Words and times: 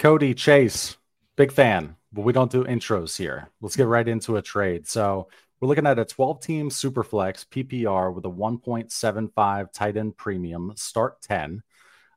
Cody 0.00 0.32
Chase, 0.32 0.96
big 1.36 1.52
fan, 1.52 1.94
but 2.10 2.22
we 2.22 2.32
don't 2.32 2.50
do 2.50 2.64
intros 2.64 3.18
here. 3.18 3.50
Let's 3.60 3.76
get 3.76 3.86
right 3.86 4.08
into 4.08 4.38
a 4.38 4.42
trade. 4.42 4.88
So 4.88 5.28
we're 5.60 5.68
looking 5.68 5.86
at 5.86 5.98
a 5.98 6.06
12 6.06 6.40
team 6.40 6.70
superflex 6.70 7.44
PPR 7.44 8.14
with 8.14 8.24
a 8.24 8.30
1.75 8.30 9.72
tight 9.74 9.98
end 9.98 10.16
premium, 10.16 10.72
start 10.74 11.20
10. 11.20 11.62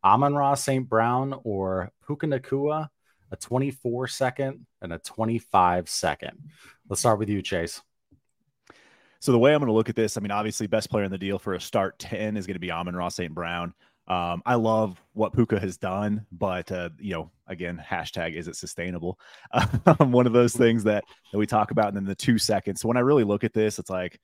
Amon 0.02 0.34
Ra 0.34 0.56
St. 0.56 0.88
Brown 0.88 1.38
or 1.44 1.92
Puka 2.08 2.26
Nacua, 2.26 2.88
a 3.32 3.36
24 3.36 4.08
second 4.08 4.66
and 4.82 4.94
a 4.94 5.00
25 5.00 5.90
second. 5.90 6.38
Let's 6.88 7.02
start 7.02 7.20
with 7.20 7.28
you, 7.28 7.42
Chase. 7.42 7.82
So 9.20 9.34
the 9.34 9.40
way 9.40 9.54
I'm 9.54 9.60
going 9.60 9.68
to 9.68 9.74
look 9.74 9.90
at 9.90 9.98
this, 9.98 10.16
I 10.16 10.22
mean, 10.22 10.32
obviously, 10.32 10.68
best 10.68 10.90
player 10.90 11.04
in 11.04 11.12
the 11.12 11.18
deal 11.18 11.38
for 11.38 11.54
a 11.54 11.60
start 11.60 12.00
10 12.00 12.38
is 12.38 12.48
going 12.48 12.56
to 12.56 12.62
be 12.62 12.72
Amon 12.72 12.96
Ra 12.96 13.10
St. 13.10 13.34
Brown. 13.34 13.74
Um, 14.08 14.42
I 14.46 14.56
love 14.56 15.02
what 15.14 15.34
Puka 15.34 15.60
has 15.60 15.78
done, 15.78 16.26
but 16.32 16.72
uh, 16.72 16.90
you 17.00 17.14
know, 17.14 17.32
again, 17.48 17.82
hashtag 17.86 18.36
is 18.36 18.48
it 18.48 18.56
sustainable? 18.56 19.20
Um, 19.86 20.12
one 20.12 20.28
of 20.28 20.34
those 20.34 20.54
things 20.54 20.84
that 20.86 21.04
that 21.32 21.38
we 21.38 21.46
talk 21.46 21.72
about, 21.72 21.90
and 21.90 21.98
then 21.98 22.06
the 22.06 22.16
two 22.16 22.38
seconds. 22.38 22.82
So 22.82 22.88
when 22.88 22.98
I 22.98 23.02
really 23.02 23.24
look 23.24 23.44
at 23.44 23.54
this, 23.54 23.80
it's 23.80 23.90
like, 23.90 24.20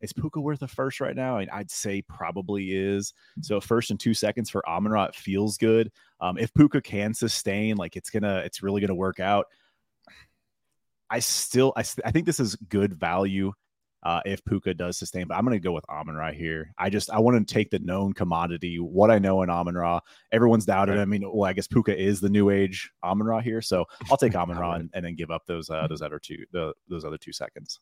is 0.00 0.12
Puka 0.12 0.40
worth 0.40 0.62
a 0.62 0.68
first 0.68 1.00
right 1.00 1.16
now? 1.16 1.36
I 1.36 1.40
mean, 1.40 1.48
I'd 1.50 1.70
say 1.70 2.02
probably 2.02 2.74
is. 2.74 3.14
So 3.40 3.60
first 3.60 3.90
and 3.90 3.98
two 3.98 4.14
seconds 4.14 4.50
for 4.50 4.66
Amon 4.68 4.92
Ra 4.92 5.08
feels 5.14 5.56
good. 5.56 5.90
Um, 6.20 6.38
if 6.38 6.52
Puka 6.52 6.82
can 6.82 7.14
sustain, 7.14 7.76
like 7.76 7.96
it's 7.96 8.10
gonna, 8.10 8.42
it's 8.44 8.62
really 8.62 8.80
gonna 8.80 8.94
work 8.94 9.20
out. 9.20 9.46
I 11.08 11.20
still, 11.20 11.72
I, 11.76 11.84
I 12.04 12.10
think 12.10 12.26
this 12.26 12.40
is 12.40 12.56
good 12.56 12.94
value 12.94 13.52
uh, 14.04 14.20
if 14.24 14.44
Puka 14.44 14.74
does 14.74 14.98
sustain. 14.98 15.26
But 15.26 15.36
I'm 15.36 15.44
going 15.44 15.56
to 15.56 15.62
go 15.62 15.72
with 15.72 15.88
Amon 15.88 16.14
Ra 16.14 16.32
here. 16.32 16.72
I 16.78 16.90
just 16.90 17.10
I 17.10 17.18
want 17.18 17.46
to 17.46 17.54
take 17.54 17.70
the 17.70 17.78
known 17.78 18.12
commodity, 18.12 18.76
what 18.76 19.10
I 19.10 19.18
know 19.18 19.42
in 19.42 19.50
Amon 19.50 19.74
Ra. 19.74 20.00
Everyone's 20.32 20.66
doubted. 20.66 20.98
I 20.98 21.04
mean, 21.04 21.22
well, 21.32 21.48
I 21.48 21.52
guess 21.52 21.66
Puka 21.66 21.96
is 21.96 22.20
the 22.20 22.28
new 22.28 22.50
age 22.50 22.90
Amon 23.02 23.26
Ra 23.26 23.40
here, 23.40 23.62
so 23.62 23.84
I'll 24.10 24.16
take 24.16 24.34
Amon 24.36 24.58
Ra 24.58 24.74
and, 24.74 24.90
and, 24.94 25.04
then 25.04 25.14
give 25.14 25.30
up 25.30 25.42
those 25.46 25.70
uh, 25.70 25.86
those 25.86 26.02
other 26.02 26.18
two 26.18 26.44
the, 26.52 26.72
those 26.88 27.04
other 27.04 27.18
two 27.18 27.32
seconds. 27.32 27.80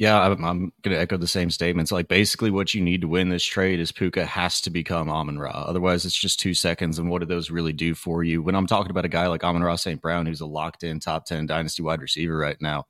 Yeah, 0.00 0.18
I'm, 0.18 0.42
I'm 0.42 0.72
going 0.80 0.94
to 0.94 0.98
echo 0.98 1.18
the 1.18 1.26
same 1.26 1.50
statements. 1.50 1.92
Like 1.92 2.08
basically, 2.08 2.50
what 2.50 2.72
you 2.72 2.80
need 2.80 3.02
to 3.02 3.06
win 3.06 3.28
this 3.28 3.44
trade 3.44 3.80
is 3.80 3.92
Puka 3.92 4.24
has 4.24 4.62
to 4.62 4.70
become 4.70 5.10
Amon 5.10 5.38
Ra. 5.38 5.50
Otherwise, 5.50 6.06
it's 6.06 6.18
just 6.18 6.40
two 6.40 6.54
seconds. 6.54 6.98
And 6.98 7.10
what 7.10 7.18
do 7.18 7.26
those 7.26 7.50
really 7.50 7.74
do 7.74 7.94
for 7.94 8.24
you? 8.24 8.40
When 8.40 8.54
I'm 8.54 8.66
talking 8.66 8.90
about 8.90 9.04
a 9.04 9.10
guy 9.10 9.26
like 9.26 9.44
Amon 9.44 9.62
Ra 9.62 9.76
St. 9.76 10.00
Brown, 10.00 10.24
who's 10.24 10.40
a 10.40 10.46
locked 10.46 10.84
in 10.84 11.00
top 11.00 11.26
10 11.26 11.44
dynasty 11.44 11.82
wide 11.82 12.00
receiver 12.00 12.34
right 12.34 12.56
now, 12.62 12.86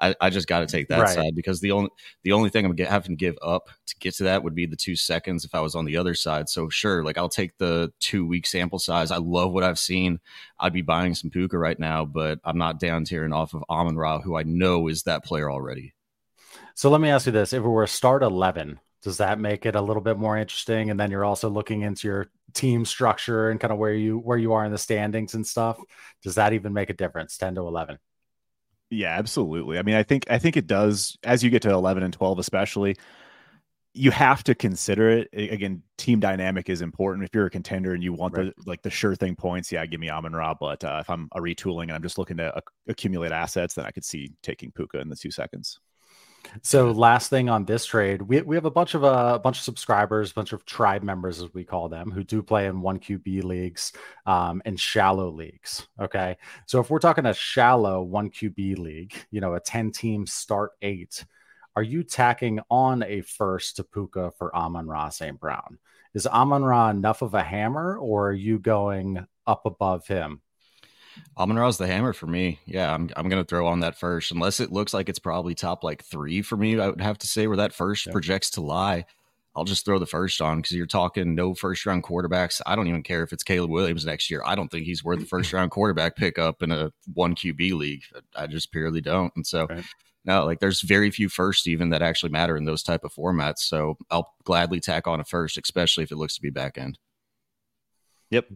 I, 0.00 0.14
I 0.22 0.30
just 0.30 0.48
got 0.48 0.60
to 0.60 0.66
take 0.66 0.88
that 0.88 1.00
right. 1.00 1.14
side 1.14 1.34
because 1.36 1.60
the 1.60 1.72
only 1.72 1.90
the 2.22 2.32
only 2.32 2.48
thing 2.48 2.64
I'm 2.64 2.74
get, 2.74 2.88
having 2.88 3.10
to 3.10 3.16
give 3.16 3.36
up 3.42 3.68
to 3.86 3.94
get 4.00 4.14
to 4.14 4.22
that 4.22 4.42
would 4.42 4.54
be 4.54 4.64
the 4.64 4.74
two 4.74 4.96
seconds 4.96 5.44
if 5.44 5.54
I 5.54 5.60
was 5.60 5.74
on 5.74 5.84
the 5.84 5.98
other 5.98 6.14
side. 6.14 6.48
So 6.48 6.70
sure, 6.70 7.04
like 7.04 7.18
I'll 7.18 7.28
take 7.28 7.58
the 7.58 7.92
two 8.00 8.26
week 8.26 8.46
sample 8.46 8.78
size. 8.78 9.10
I 9.10 9.18
love 9.18 9.52
what 9.52 9.64
I've 9.64 9.78
seen. 9.78 10.18
I'd 10.58 10.72
be 10.72 10.80
buying 10.80 11.14
some 11.14 11.28
Puka 11.28 11.58
right 11.58 11.78
now, 11.78 12.06
but 12.06 12.38
I'm 12.42 12.56
not 12.56 12.80
down 12.80 13.04
tearing 13.04 13.34
off 13.34 13.52
of 13.52 13.64
Amon 13.68 13.96
Ra, 13.96 14.22
who 14.22 14.34
I 14.34 14.44
know 14.44 14.88
is 14.88 15.02
that 15.02 15.26
player 15.26 15.50
already. 15.50 15.92
So 16.74 16.90
let 16.90 17.00
me 17.00 17.10
ask 17.10 17.26
you 17.26 17.32
this: 17.32 17.52
If 17.52 17.62
it 17.62 17.68
were 17.68 17.84
a 17.84 17.88
start 17.88 18.22
eleven, 18.22 18.80
does 19.02 19.18
that 19.18 19.38
make 19.38 19.66
it 19.66 19.74
a 19.74 19.80
little 19.80 20.02
bit 20.02 20.18
more 20.18 20.36
interesting? 20.36 20.90
And 20.90 20.98
then 20.98 21.10
you're 21.10 21.24
also 21.24 21.48
looking 21.48 21.82
into 21.82 22.08
your 22.08 22.30
team 22.54 22.84
structure 22.84 23.50
and 23.50 23.60
kind 23.60 23.72
of 23.72 23.78
where 23.78 23.94
you 23.94 24.18
where 24.18 24.38
you 24.38 24.52
are 24.52 24.64
in 24.64 24.72
the 24.72 24.78
standings 24.78 25.34
and 25.34 25.46
stuff. 25.46 25.78
Does 26.22 26.36
that 26.36 26.52
even 26.52 26.72
make 26.72 26.90
a 26.90 26.94
difference? 26.94 27.36
Ten 27.36 27.54
to 27.56 27.62
eleven. 27.62 27.98
Yeah, 28.90 29.16
absolutely. 29.18 29.78
I 29.78 29.82
mean, 29.82 29.96
I 29.96 30.02
think 30.02 30.24
I 30.30 30.38
think 30.38 30.56
it 30.56 30.66
does 30.66 31.18
as 31.22 31.44
you 31.44 31.50
get 31.50 31.62
to 31.62 31.70
11 31.70 32.02
and 32.02 32.12
12 32.12 32.38
especially 32.38 32.96
you 33.94 34.10
have 34.10 34.44
to 34.44 34.54
consider 34.54 35.10
it 35.10 35.28
again 35.32 35.82
team 35.96 36.20
dynamic 36.20 36.68
is 36.68 36.82
important 36.82 37.24
if 37.24 37.34
you're 37.34 37.46
a 37.46 37.50
contender 37.50 37.94
and 37.94 38.02
you 38.02 38.12
want 38.12 38.36
right. 38.36 38.54
the 38.56 38.62
like 38.64 38.82
the 38.82 38.90
sure 38.90 39.14
thing 39.14 39.34
points 39.34 39.72
yeah 39.72 39.84
give 39.86 39.98
me 39.98 40.08
Amon 40.08 40.32
Ra 40.32 40.54
but 40.54 40.84
uh, 40.84 40.98
if 41.00 41.10
I'm 41.10 41.28
a 41.32 41.40
retooling 41.40 41.84
and 41.84 41.92
I'm 41.92 42.02
just 42.02 42.18
looking 42.18 42.36
to 42.36 42.54
uh, 42.54 42.60
accumulate 42.86 43.32
assets 43.32 43.74
then 43.74 43.86
I 43.86 43.90
could 43.90 44.04
see 44.04 44.32
taking 44.42 44.70
Puka 44.70 45.00
in 45.00 45.08
the 45.08 45.16
2 45.16 45.30
seconds 45.30 45.80
so 46.62 46.90
last 46.90 47.30
thing 47.30 47.48
on 47.48 47.64
this 47.64 47.86
trade, 47.86 48.22
we, 48.22 48.40
we 48.42 48.56
have 48.56 48.64
a 48.64 48.70
bunch 48.70 48.94
of 48.94 49.04
uh, 49.04 49.32
a 49.34 49.38
bunch 49.38 49.58
of 49.58 49.64
subscribers, 49.64 50.30
a 50.30 50.34
bunch 50.34 50.52
of 50.52 50.64
tribe 50.64 51.02
members 51.02 51.42
as 51.42 51.52
we 51.54 51.64
call 51.64 51.88
them, 51.88 52.10
who 52.10 52.24
do 52.24 52.42
play 52.42 52.66
in 52.66 52.80
one 52.80 52.98
QB 52.98 53.44
leagues 53.44 53.92
um, 54.26 54.62
and 54.64 54.78
shallow 54.78 55.30
leagues. 55.30 55.86
Okay, 56.00 56.36
so 56.66 56.80
if 56.80 56.90
we're 56.90 56.98
talking 56.98 57.26
a 57.26 57.34
shallow 57.34 58.02
one 58.02 58.30
QB 58.30 58.78
league, 58.78 59.14
you 59.30 59.40
know, 59.40 59.54
a 59.54 59.60
ten 59.60 59.90
team 59.90 60.26
start 60.26 60.72
eight, 60.82 61.24
are 61.76 61.82
you 61.82 62.02
tacking 62.02 62.60
on 62.70 63.02
a 63.02 63.20
first 63.20 63.76
to 63.76 63.84
Puka 63.84 64.32
for 64.38 64.54
Amon 64.54 64.86
Ra 64.86 65.08
St. 65.10 65.38
Brown? 65.38 65.78
Is 66.14 66.26
Amon 66.26 66.64
Ra 66.64 66.90
enough 66.90 67.22
of 67.22 67.34
a 67.34 67.42
hammer, 67.42 67.98
or 67.98 68.30
are 68.30 68.32
you 68.32 68.58
going 68.58 69.26
up 69.46 69.66
above 69.66 70.06
him? 70.06 70.40
Amon 71.36 71.58
Ra's 71.58 71.78
the 71.78 71.86
hammer 71.86 72.12
for 72.12 72.26
me. 72.26 72.60
Yeah, 72.66 72.92
I'm 72.92 73.10
I'm 73.16 73.28
gonna 73.28 73.44
throw 73.44 73.66
on 73.66 73.80
that 73.80 73.98
first, 73.98 74.32
unless 74.32 74.60
it 74.60 74.72
looks 74.72 74.92
like 74.92 75.08
it's 75.08 75.18
probably 75.18 75.54
top 75.54 75.84
like 75.84 76.04
three 76.04 76.42
for 76.42 76.56
me. 76.56 76.78
I 76.78 76.88
would 76.88 77.00
have 77.00 77.18
to 77.18 77.26
say 77.26 77.46
where 77.46 77.56
that 77.58 77.72
first 77.72 78.06
yeah. 78.06 78.12
projects 78.12 78.50
to 78.50 78.60
lie. 78.60 79.04
I'll 79.58 79.64
just 79.64 79.84
throw 79.84 79.98
the 79.98 80.06
first 80.06 80.40
on 80.40 80.58
because 80.58 80.76
you're 80.76 80.86
talking 80.86 81.34
no 81.34 81.52
first 81.52 81.84
round 81.84 82.04
quarterbacks. 82.04 82.60
I 82.64 82.76
don't 82.76 82.86
even 82.86 83.02
care 83.02 83.24
if 83.24 83.32
it's 83.32 83.42
Caleb 83.42 83.70
Williams 83.70 84.06
next 84.06 84.30
year. 84.30 84.40
I 84.44 84.54
don't 84.54 84.68
think 84.68 84.86
he's 84.86 85.02
worth 85.02 85.18
the 85.18 85.26
first 85.26 85.52
round 85.52 85.72
quarterback 85.72 86.16
pickup 86.16 86.62
in 86.62 86.70
a 86.70 86.92
one 87.14 87.34
QB 87.34 87.72
league. 87.72 88.02
I 88.36 88.46
just 88.46 88.70
purely 88.70 89.00
don't. 89.00 89.32
And 89.34 89.44
so 89.44 89.66
right. 89.66 89.84
no, 90.24 90.44
like 90.44 90.60
there's 90.60 90.82
very 90.82 91.10
few 91.10 91.28
first 91.28 91.66
even 91.66 91.90
that 91.90 92.02
actually 92.02 92.30
matter 92.30 92.56
in 92.56 92.66
those 92.66 92.84
type 92.84 93.02
of 93.02 93.12
formats. 93.12 93.58
So 93.58 93.96
I'll 94.10 94.32
gladly 94.44 94.78
tack 94.78 95.08
on 95.08 95.18
a 95.18 95.24
first, 95.24 95.58
especially 95.58 96.04
if 96.04 96.12
it 96.12 96.16
looks 96.16 96.36
to 96.36 96.42
be 96.42 96.50
back 96.50 96.78
end. 96.78 96.98
Yep. 98.30 98.48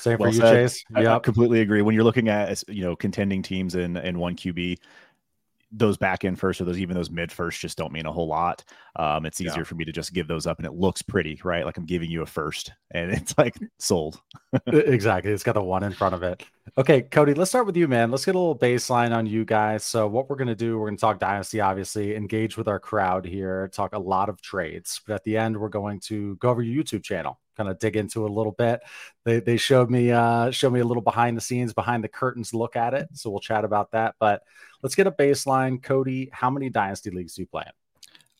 Same 0.00 0.18
well 0.18 0.30
for 0.30 0.34
you, 0.34 0.40
said. 0.40 0.54
Chase. 0.54 0.84
Yeah, 0.96 1.18
completely 1.18 1.60
agree. 1.60 1.82
When 1.82 1.94
you're 1.94 2.04
looking 2.04 2.28
at 2.28 2.62
you 2.68 2.82
know 2.82 2.96
contending 2.96 3.42
teams 3.42 3.74
in 3.74 3.96
in 3.96 4.18
one 4.18 4.36
QB, 4.36 4.78
those 5.72 5.96
back 5.96 6.24
end 6.24 6.38
first 6.38 6.60
or 6.60 6.64
those 6.64 6.78
even 6.78 6.96
those 6.96 7.10
mid 7.10 7.30
first 7.30 7.60
just 7.60 7.78
don't 7.78 7.92
mean 7.92 8.06
a 8.06 8.12
whole 8.12 8.26
lot. 8.26 8.64
Um, 8.96 9.24
it's 9.24 9.40
easier 9.40 9.58
yeah. 9.58 9.64
for 9.64 9.76
me 9.76 9.84
to 9.84 9.92
just 9.92 10.12
give 10.12 10.26
those 10.26 10.46
up 10.46 10.58
and 10.58 10.66
it 10.66 10.72
looks 10.72 11.00
pretty, 11.00 11.40
right? 11.44 11.64
Like 11.64 11.76
I'm 11.76 11.86
giving 11.86 12.10
you 12.10 12.22
a 12.22 12.26
first 12.26 12.72
and 12.90 13.10
it's 13.12 13.36
like 13.38 13.56
sold. 13.78 14.20
exactly. 14.66 15.30
It's 15.30 15.42
got 15.42 15.54
the 15.54 15.62
one 15.62 15.82
in 15.84 15.92
front 15.92 16.14
of 16.14 16.22
it. 16.22 16.44
Okay, 16.78 17.02
Cody, 17.02 17.34
let's 17.34 17.50
start 17.50 17.66
with 17.66 17.76
you, 17.76 17.88
man. 17.88 18.10
Let's 18.10 18.24
get 18.24 18.34
a 18.34 18.38
little 18.38 18.58
baseline 18.58 19.14
on 19.14 19.26
you 19.26 19.44
guys. 19.44 19.84
So, 19.84 20.06
what 20.06 20.30
we're 20.30 20.36
going 20.36 20.48
to 20.48 20.54
do, 20.54 20.78
we're 20.78 20.86
going 20.86 20.96
to 20.96 21.00
talk 21.00 21.18
Dynasty, 21.18 21.60
obviously, 21.60 22.14
engage 22.14 22.56
with 22.56 22.68
our 22.68 22.78
crowd 22.78 23.24
here, 23.24 23.68
talk 23.68 23.92
a 23.92 23.98
lot 23.98 24.28
of 24.28 24.40
trades. 24.40 25.00
But 25.04 25.14
at 25.14 25.24
the 25.24 25.36
end, 25.36 25.56
we're 25.56 25.68
going 25.68 25.98
to 26.00 26.36
go 26.36 26.48
over 26.48 26.62
your 26.62 26.84
YouTube 26.84 27.02
channel, 27.02 27.39
kind 27.60 27.70
of 27.70 27.78
dig 27.78 27.96
into 27.96 28.24
it 28.24 28.30
a 28.30 28.32
little 28.32 28.52
bit. 28.52 28.80
They, 29.24 29.40
they 29.40 29.58
showed 29.58 29.90
me 29.90 30.10
uh, 30.10 30.50
showed 30.50 30.72
me 30.72 30.80
a 30.80 30.84
little 30.84 31.02
behind 31.02 31.36
the 31.36 31.42
scenes, 31.42 31.74
behind 31.74 32.02
the 32.02 32.08
curtains 32.08 32.54
look 32.54 32.74
at 32.74 32.94
it. 32.94 33.08
So, 33.12 33.28
we'll 33.30 33.40
chat 33.40 33.64
about 33.64 33.90
that. 33.92 34.14
But 34.18 34.42
let's 34.82 34.94
get 34.94 35.06
a 35.06 35.12
baseline. 35.12 35.82
Cody, 35.82 36.30
how 36.32 36.48
many 36.48 36.70
Dynasty 36.70 37.10
leagues 37.10 37.34
do 37.34 37.42
you 37.42 37.46
play 37.46 37.64
in? 37.66 37.72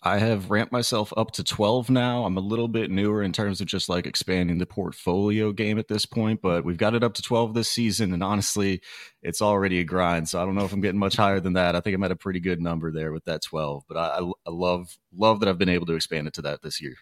I 0.03 0.19
have 0.19 0.51
ramped 0.51 0.73
myself 0.73 1.13
up 1.15 1.31
to 1.33 1.45
12 1.45 1.91
now. 1.91 2.25
I'm 2.25 2.39
a 2.39 2.41
little 2.41 2.69
bit 2.69 2.91
newer 2.91 3.23
in 3.23 3.33
terms 3.33 3.61
of 3.61 3.67
just 3.67 3.91
like 3.91 4.07
expanding 4.07 4.57
the 4.57 4.65
portfolio 4.65 5.53
game 5.53 5.79
at 5.79 5.89
this 5.89 6.07
point, 6.07 6.41
but 6.41 6.65
we've 6.65 6.79
got 6.79 6.95
it 6.95 7.05
up 7.05 7.13
to 7.15 7.23
12 7.23 7.53
this 7.53 7.69
season. 7.69 8.15
And 8.15 8.23
honestly, 8.23 8.81
it's 9.23 9.43
already 9.43 9.81
a 9.81 9.85
grind. 9.85 10.27
So 10.27 10.41
I 10.41 10.47
don't 10.47 10.55
know 10.55 10.65
if 10.65 10.73
I'm 10.73 10.81
getting 10.81 10.99
much 10.99 11.17
higher 11.17 11.39
than 11.39 11.53
that. 11.53 11.77
I 11.77 11.81
think 11.81 11.95
I'm 11.95 12.03
at 12.03 12.13
a 12.13 12.17
pretty 12.17 12.41
good 12.41 12.63
number 12.63 12.91
there 12.91 13.13
with 13.13 13.27
that 13.27 13.43
12, 13.43 13.85
but 13.87 13.99
I, 13.99 14.21
I 14.47 14.51
love, 14.51 14.97
love 15.15 15.41
that 15.41 15.51
I've 15.51 15.59
been 15.59 15.69
able 15.69 15.87
to 15.87 15.95
expand 15.95 16.27
it 16.27 16.33
to 16.35 16.43
that 16.43 16.63
this 16.63 16.81
year. 16.81 16.97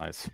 Nice. 0.00 0.28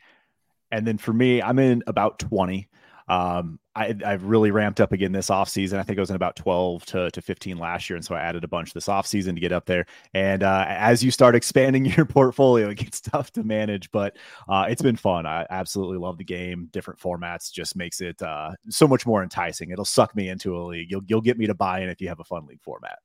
And 0.70 0.86
then 0.86 0.98
for 0.98 1.12
me, 1.12 1.42
I'm 1.42 1.58
in 1.58 1.82
about 1.86 2.18
20. 2.18 2.68
Um, 3.08 3.58
I, 3.74 3.96
have 4.02 4.24
really 4.24 4.52
ramped 4.52 4.80
up 4.80 4.92
again 4.92 5.10
this 5.10 5.30
offseason. 5.30 5.78
I 5.78 5.82
think 5.82 5.98
I 5.98 6.02
was 6.02 6.10
in 6.10 6.16
about 6.16 6.36
12 6.36 6.86
to, 6.86 7.10
to 7.10 7.20
15 7.20 7.58
last 7.58 7.90
year. 7.90 7.96
And 7.96 8.04
so 8.04 8.14
I 8.14 8.20
added 8.20 8.44
a 8.44 8.48
bunch 8.48 8.72
this 8.72 8.86
offseason 8.86 9.34
to 9.34 9.40
get 9.40 9.50
up 9.50 9.66
there. 9.66 9.86
And 10.14 10.44
uh, 10.44 10.64
as 10.68 11.02
you 11.02 11.10
start 11.10 11.34
expanding 11.36 11.86
your 11.86 12.04
portfolio, 12.04 12.68
it 12.68 12.78
gets 12.78 13.00
tough 13.00 13.32
to 13.32 13.42
manage, 13.42 13.90
but 13.90 14.16
uh, 14.48 14.66
it's 14.68 14.82
been 14.82 14.96
fun. 14.96 15.26
I 15.26 15.46
absolutely 15.50 15.98
love 15.98 16.18
the 16.18 16.24
game. 16.24 16.68
Different 16.70 17.00
formats 17.00 17.52
just 17.52 17.74
makes 17.74 18.00
it 18.00 18.20
uh, 18.22 18.52
so 18.68 18.86
much 18.86 19.06
more 19.06 19.24
enticing. 19.24 19.70
It'll 19.70 19.84
suck 19.84 20.14
me 20.14 20.28
into 20.28 20.56
a 20.56 20.62
league. 20.62 20.90
You'll, 20.90 21.02
you'll 21.06 21.20
get 21.20 21.38
me 21.38 21.46
to 21.46 21.54
buy 21.54 21.80
in 21.80 21.88
if 21.88 22.00
you 22.00 22.08
have 22.08 22.20
a 22.20 22.24
fun 22.24 22.46
league 22.46 22.62
format. 22.62 22.98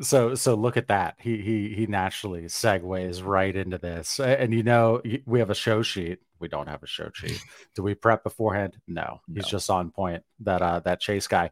So 0.00 0.34
so 0.34 0.56
look 0.56 0.76
at 0.76 0.88
that. 0.88 1.14
He 1.20 1.40
he 1.40 1.72
he 1.72 1.86
naturally 1.86 2.42
segues 2.46 3.24
right 3.24 3.54
into 3.54 3.78
this. 3.78 4.18
And 4.18 4.52
you 4.52 4.64
know, 4.64 5.00
we 5.24 5.38
have 5.38 5.50
a 5.50 5.54
show 5.54 5.82
sheet 5.82 6.18
we 6.40 6.48
don't 6.48 6.68
have 6.68 6.82
a 6.82 6.86
show 6.86 7.10
sheet. 7.14 7.40
Do 7.74 7.82
we 7.82 7.94
prep 7.94 8.22
beforehand? 8.24 8.76
No. 8.86 9.20
He's 9.26 9.44
No. 9.44 9.48
just 9.48 9.70
on 9.70 9.90
point. 9.90 10.22
That 10.40 10.62
uh 10.62 10.80
that 10.80 11.00
Chase 11.00 11.26
guy. 11.26 11.50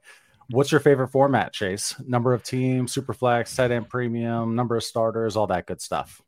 What's 0.51 0.71
your 0.73 0.81
favorite 0.81 1.09
format, 1.09 1.53
Chase? 1.53 1.95
Number 2.07 2.35
of 2.35 2.43
teams, 2.43 2.93
super 2.93 3.15
flex, 3.15 3.55
tight 3.55 3.71
end 3.71 3.89
premium, 3.89 4.55
number 4.55 4.77
of 4.77 4.83
starters, 4.85 5.37
all 5.37 5.47
that 5.47 5.67
good 5.67 5.81
stuff. 5.81 6.21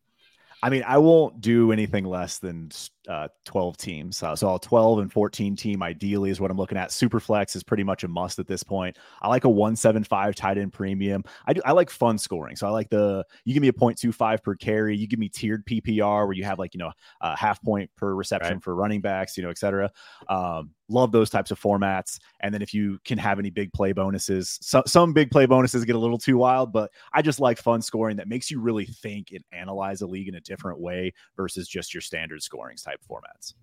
I 0.62 0.70
mean, 0.70 0.84
I 0.86 0.98
won't 0.98 1.40
do 1.40 1.72
anything 1.72 2.04
less 2.04 2.38
than 2.38 2.70
uh, 3.08 3.28
12 3.44 3.76
teams. 3.76 4.22
Uh, 4.22 4.34
so, 4.34 4.54
a 4.54 4.58
12 4.60 4.98
and 5.00 5.12
14 5.12 5.56
team 5.56 5.82
ideally 5.82 6.30
is 6.30 6.40
what 6.40 6.50
I'm 6.50 6.56
looking 6.56 6.78
at. 6.78 6.90
Superflex 6.90 7.54
is 7.56 7.62
pretty 7.62 7.84
much 7.84 8.04
a 8.04 8.08
must 8.08 8.38
at 8.38 8.46
this 8.46 8.62
point. 8.62 8.96
I 9.22 9.28
like 9.28 9.44
a 9.44 9.48
175 9.48 10.34
tight 10.34 10.58
end 10.58 10.72
premium. 10.72 11.24
I 11.46 11.52
do. 11.52 11.60
I 11.64 11.72
like 11.72 11.90
fun 11.90 12.18
scoring. 12.18 12.56
So, 12.56 12.66
I 12.66 12.70
like 12.70 12.88
the 12.90 13.24
you 13.44 13.54
give 13.54 13.60
me 13.60 13.68
a 13.68 13.72
0.25 13.72 14.42
per 14.42 14.54
carry. 14.56 14.96
You 14.96 15.06
give 15.06 15.18
me 15.18 15.28
tiered 15.28 15.64
PPR 15.66 16.26
where 16.26 16.32
you 16.32 16.44
have 16.44 16.58
like 16.58 16.74
you 16.74 16.78
know 16.78 16.92
a 17.20 17.36
half 17.36 17.62
point 17.62 17.90
per 17.96 18.14
reception 18.14 18.54
Right. 18.54 18.62
for 18.62 18.74
running 18.74 19.00
backs, 19.00 19.36
you 19.36 19.42
know, 19.42 19.50
et 19.50 19.58
cetera. 19.58 19.90
Um, 20.28 20.70
love 20.90 21.12
those 21.12 21.30
types 21.30 21.50
of 21.50 21.58
formats. 21.60 22.18
And 22.40 22.52
then 22.52 22.60
if 22.60 22.74
you 22.74 22.98
can 23.06 23.16
have 23.16 23.38
any 23.38 23.48
big 23.50 23.72
play 23.72 23.92
bonuses, 23.92 24.58
so, 24.60 24.82
some 24.86 25.12
big 25.14 25.30
play 25.30 25.46
bonuses 25.46 25.84
get 25.84 25.96
a 25.96 25.98
little 25.98 26.18
too 26.18 26.36
wild, 26.36 26.72
but 26.72 26.90
I 27.12 27.22
just 27.22 27.40
like 27.40 27.58
fun 27.58 27.80
scoring 27.80 28.16
that 28.18 28.28
makes 28.28 28.50
you 28.50 28.60
really 28.60 28.84
think 28.84 29.32
and 29.32 29.42
analyze 29.52 30.02
a 30.02 30.06
league 30.06 30.28
in 30.28 30.34
a 30.34 30.40
different 30.40 30.78
way 30.80 31.12
versus 31.36 31.68
just 31.68 31.94
your 31.94 32.00
standard 32.02 32.42
scoring 32.42 32.76
type 32.76 32.94
formats. 33.00 33.55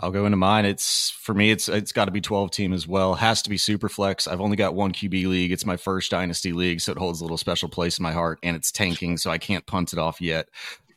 I'll 0.00 0.10
go 0.10 0.26
into 0.26 0.36
mine. 0.36 0.64
It's 0.64 1.10
for 1.10 1.34
me. 1.34 1.50
It's 1.50 1.68
it's 1.68 1.92
got 1.92 2.04
to 2.04 2.10
be 2.10 2.20
twelve 2.20 2.50
team 2.50 2.72
as 2.72 2.86
well. 2.86 3.14
Has 3.14 3.42
to 3.42 3.50
be 3.50 3.56
super 3.56 3.88
flex. 3.88 4.28
I've 4.28 4.40
only 4.40 4.56
got 4.56 4.74
one 4.74 4.92
QB 4.92 5.26
league. 5.26 5.50
It's 5.50 5.66
my 5.66 5.76
first 5.76 6.10
dynasty 6.10 6.52
league, 6.52 6.80
so 6.80 6.92
it 6.92 6.98
holds 6.98 7.20
a 7.20 7.24
little 7.24 7.38
special 7.38 7.68
place 7.68 7.98
in 7.98 8.02
my 8.02 8.12
heart. 8.12 8.38
And 8.42 8.54
it's 8.54 8.70
tanking, 8.70 9.16
so 9.16 9.30
I 9.30 9.38
can't 9.38 9.66
punt 9.66 9.92
it 9.92 9.98
off 9.98 10.20
yet. 10.20 10.48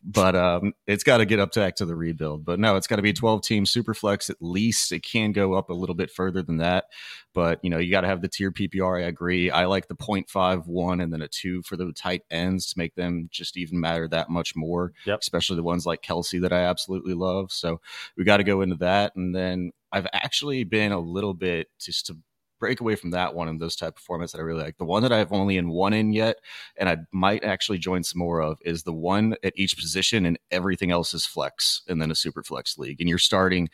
But 0.03 0.35
um, 0.35 0.73
it's 0.87 1.03
got 1.03 1.17
to 1.17 1.25
get 1.25 1.39
up 1.39 1.53
back 1.53 1.75
to 1.75 1.85
the 1.85 1.95
rebuild. 1.95 2.43
But 2.43 2.59
no, 2.59 2.75
it's 2.75 2.87
got 2.87 2.97
to 2.97 3.01
be 3.01 3.13
twelve 3.13 3.43
team 3.43 3.65
super 3.65 3.93
flex 3.93 4.29
at 4.29 4.37
least. 4.39 4.91
It 4.91 5.03
can 5.03 5.31
go 5.31 5.53
up 5.53 5.69
a 5.69 5.73
little 5.73 5.95
bit 5.95 6.11
further 6.11 6.41
than 6.41 6.57
that. 6.57 6.85
But 7.33 7.59
you 7.63 7.69
know, 7.69 7.77
you 7.77 7.91
got 7.91 8.01
to 8.01 8.07
have 8.07 8.21
the 8.21 8.27
tier 8.27 8.51
PPR. 8.51 9.01
I 9.01 9.07
agree. 9.07 9.49
I 9.49 9.65
like 9.65 9.87
the 9.87 9.95
0.51 9.95 11.01
and 11.01 11.13
then 11.13 11.21
a 11.21 11.27
two 11.27 11.61
for 11.63 11.77
the 11.77 11.91
tight 11.93 12.23
ends 12.29 12.71
to 12.71 12.77
make 12.77 12.95
them 12.95 13.29
just 13.31 13.57
even 13.57 13.79
matter 13.79 14.07
that 14.09 14.29
much 14.29 14.55
more. 14.55 14.93
Yep. 15.05 15.19
Especially 15.21 15.55
the 15.55 15.63
ones 15.63 15.85
like 15.85 16.01
Kelce 16.01 16.41
that 16.41 16.53
I 16.53 16.61
absolutely 16.61 17.13
love. 17.13 17.51
So 17.51 17.79
we 18.17 18.23
got 18.23 18.37
to 18.37 18.43
go 18.43 18.61
into 18.61 18.75
that. 18.77 19.15
And 19.15 19.33
then 19.35 19.71
I've 19.91 20.07
actually 20.13 20.63
been 20.63 20.91
a 20.91 20.99
little 20.99 21.33
bit 21.33 21.67
just 21.79 22.07
to 22.07 22.17
break 22.61 22.79
away 22.79 22.95
from 22.95 23.09
that 23.09 23.33
one 23.33 23.49
and 23.49 23.59
those 23.59 23.75
type 23.75 23.97
of 23.97 24.03
formats 24.03 24.31
that 24.31 24.37
I 24.37 24.43
really 24.43 24.63
like. 24.63 24.77
The 24.77 24.85
one 24.85 25.01
that 25.01 25.11
I've 25.11 25.33
only 25.33 25.57
in 25.57 25.67
one 25.67 25.91
in 25.91 26.13
yet, 26.13 26.37
and 26.77 26.87
I 26.87 26.99
might 27.11 27.43
actually 27.43 27.79
join 27.79 28.03
some 28.03 28.19
more 28.19 28.39
of, 28.39 28.59
is 28.63 28.83
the 28.83 28.93
one 28.93 29.35
at 29.43 29.53
each 29.57 29.75
position 29.75 30.25
and 30.25 30.39
everything 30.51 30.91
else 30.91 31.13
is 31.13 31.25
flex 31.25 31.81
and 31.89 32.01
then 32.01 32.11
a 32.11 32.15
super 32.15 32.43
flex 32.43 32.77
league. 32.77 33.01
And 33.01 33.09
you're 33.09 33.17
starting 33.17 33.69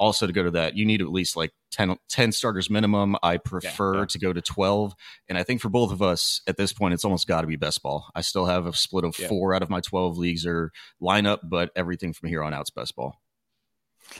also 0.00 0.26
to 0.26 0.32
go 0.32 0.42
to 0.42 0.50
that, 0.50 0.76
you 0.76 0.84
need 0.84 1.00
at 1.00 1.12
least 1.12 1.36
like 1.36 1.52
10, 1.70 1.96
10 2.08 2.32
starters 2.32 2.68
minimum. 2.68 3.14
I 3.22 3.36
prefer 3.36 4.00
yeah. 4.00 4.04
to 4.06 4.18
go 4.18 4.32
to 4.32 4.42
12. 4.42 4.92
And 5.28 5.38
I 5.38 5.44
think 5.44 5.60
for 5.60 5.68
both 5.68 5.92
of 5.92 6.02
us 6.02 6.42
at 6.48 6.56
this 6.56 6.72
point, 6.72 6.92
it's 6.94 7.04
almost 7.04 7.28
got 7.28 7.42
to 7.42 7.46
be 7.46 7.54
best 7.54 7.80
ball. 7.80 8.10
I 8.14 8.22
still 8.22 8.46
have 8.46 8.66
a 8.66 8.72
split 8.72 9.04
of 9.04 9.16
Yeah. 9.16 9.28
four 9.28 9.54
out 9.54 9.62
of 9.62 9.70
my 9.70 9.80
12 9.80 10.18
leagues 10.18 10.44
are 10.44 10.72
lineup, 11.00 11.38
but 11.44 11.70
everything 11.76 12.12
from 12.12 12.28
here 12.28 12.42
on 12.42 12.52
out's 12.52 12.70
best 12.70 12.96
ball. 12.96 13.20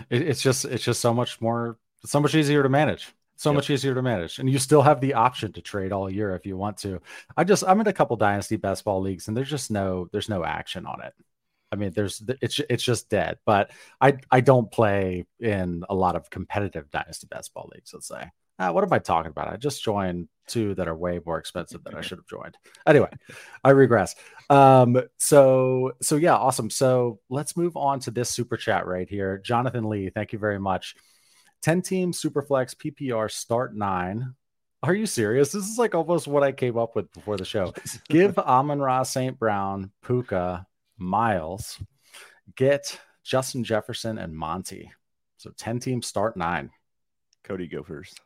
It's 0.09 0.41
just 0.41 0.65
it's 0.65 0.85
just 0.85 1.01
so 1.01 1.13
much 1.13 1.41
more 1.41 1.77
so 2.05 2.21
much 2.21 2.37
easier 2.37 2.63
to 2.63 2.69
manage. 2.69 3.13
So 3.41 3.53
Yep. 3.53 3.55
much 3.55 3.71
easier 3.71 3.95
to 3.95 4.03
manage. 4.03 4.39
And 4.39 4.51
you 4.51 4.59
still 4.59 4.83
have 4.83 5.01
the 5.01 5.15
option 5.15 5.51
to 5.55 5.63
trade 5.63 5.93
all 5.93 6.11
year 6.11 6.35
if 6.35 6.45
you 6.45 6.59
want 6.59 6.77
to. 6.79 7.01
I 7.39 7.45
just 7.45 7.65
I'm 7.67 7.81
in 7.81 7.87
a 7.87 7.93
couple 7.93 8.15
dynasty 8.17 8.57
best 8.57 8.85
ball 8.85 9.01
leagues 9.01 9.29
and 9.29 9.37
there's 9.37 9.49
just 9.49 9.71
no 9.71 10.11
there's 10.13 10.29
no 10.29 10.45
action 10.45 10.85
on 10.85 11.03
it. 11.03 11.15
I 11.73 11.77
mean, 11.77 11.91
there's 11.93 12.23
it's 12.43 12.61
it's 12.69 12.83
just 12.83 13.09
dead. 13.09 13.39
But 13.47 13.71
I 13.99 14.19
I 14.31 14.43
don't 14.43 14.71
play 14.71 15.25
in 15.39 15.85
a 15.89 15.95
lot 15.95 16.17
of 16.17 16.29
competitive 16.29 16.91
dynasty 16.91 17.29
best 17.31 17.55
ball 17.55 17.71
leagues. 17.75 17.95
Let's 17.95 18.09
say. 18.09 18.31
Uh, 18.59 18.73
what 18.73 18.85
am 18.85 18.93
I 18.93 18.99
talking 18.99 19.31
about? 19.31 19.49
I 19.49 19.57
just 19.57 19.83
joined 19.83 20.29
two 20.47 20.75
that 20.75 20.87
are 20.87 20.95
way 20.95 21.19
more 21.25 21.39
expensive 21.39 21.83
than 21.83 21.95
I 21.95 22.03
should 22.03 22.19
have 22.19 22.27
joined. 22.27 22.59
Anyway, 22.87 23.09
I 23.65 23.71
regress. 23.71 24.17
Um, 24.51 25.01
so 25.17 25.93
so 26.03 26.17
yeah, 26.17 26.35
awesome. 26.35 26.69
So 26.69 27.21
let's 27.31 27.57
move 27.57 27.75
on 27.79 28.01
to 28.01 28.11
this 28.11 28.29
super 28.29 28.59
chat 28.59 28.87
right 28.87 29.09
here. 29.09 29.39
Jonathan 29.39 29.89
Lee, 29.89 30.11
thank 30.11 30.35
you 30.35 30.39
very 30.39 30.61
much. 30.61 30.95
10 31.63 31.83
team 31.83 32.13
superflex 32.13 32.75
PPR 32.75 33.31
start 33.31 33.77
nine. 33.77 34.35
Are 34.83 34.95
you 34.95 35.07
serious? 35.07 35.53
This 35.53 35.69
is 35.69 35.79
like 35.79 35.95
almost 35.95 36.27
what 36.27 36.43
I 36.43 36.53
came 36.53 36.79
up 36.79 36.97
with 36.97 37.13
before 37.13 37.37
the 37.37 37.45
show. 37.45 37.75
Give 38.09 38.39
Amon 38.39 38.81
Ra 38.81 39.03
St. 39.03 39.39
Brown, 39.39 39.91
Puka, 40.03 40.67
Miles, 40.97 41.79
get 42.57 42.99
Justin 43.25 43.65
Jefferson 43.65 44.19
and 44.19 44.35
Monty. 44.35 44.91
So 45.37 45.51
10 45.57 45.81
team 45.81 46.03
start 46.03 46.37
nine. 46.37 46.71
Cody, 47.45 47.67
go 47.67 47.83
first. 47.83 48.21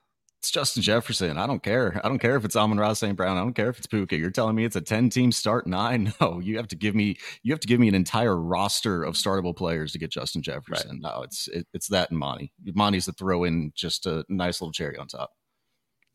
It's 0.45 0.51
Justin 0.51 0.83
Jefferson. 0.83 1.39
I 1.39 1.47
don't 1.47 1.63
care. 1.63 1.99
I 2.05 2.09
don't 2.09 2.19
care 2.19 2.37
if 2.37 2.45
it's 2.45 2.55
Amon 2.55 2.77
Ross 2.77 2.99
St. 2.99 3.17
Brown. 3.17 3.39
I 3.39 3.41
don't 3.41 3.55
care 3.55 3.71
if 3.71 3.79
it's 3.79 3.87
Puka. 3.87 4.19
You're 4.19 4.29
telling 4.29 4.55
me 4.55 4.67
it's 4.67 4.77
a 4.77 4.83
10 4.83 5.09
team 5.09 5.33
start 5.33 5.67
nine? 5.67 6.13
No, 6.21 6.39
you 6.39 6.59
have 6.59 6.69
to 6.69 6.77
give 6.77 6.95
me 6.95 7.17
you 7.43 7.51
have 7.55 7.61
to 7.61 7.67
give 7.67 7.81
me 7.81 7.89
an 7.89 7.95
entire 7.95 8.37
roster 8.37 9.05
of 9.05 9.15
startable 9.15 9.57
players 9.57 9.93
to 9.93 9.99
get 9.99 10.11
Justin 10.11 10.43
Jefferson. 10.43 11.01
No, 11.01 11.23
it's 11.23 11.49
it, 11.49 11.67
it's 11.73 11.89
that 11.89 12.11
and 12.11 12.19
Monty. 12.19 12.53
Monty's 12.75 13.07
to 13.07 13.13
throw 13.13 13.45
in 13.45 13.73
just 13.75 14.05
a 14.05 14.23
nice 14.29 14.61
little 14.61 14.71
cherry 14.71 14.99
on 14.99 15.07
top. 15.07 15.31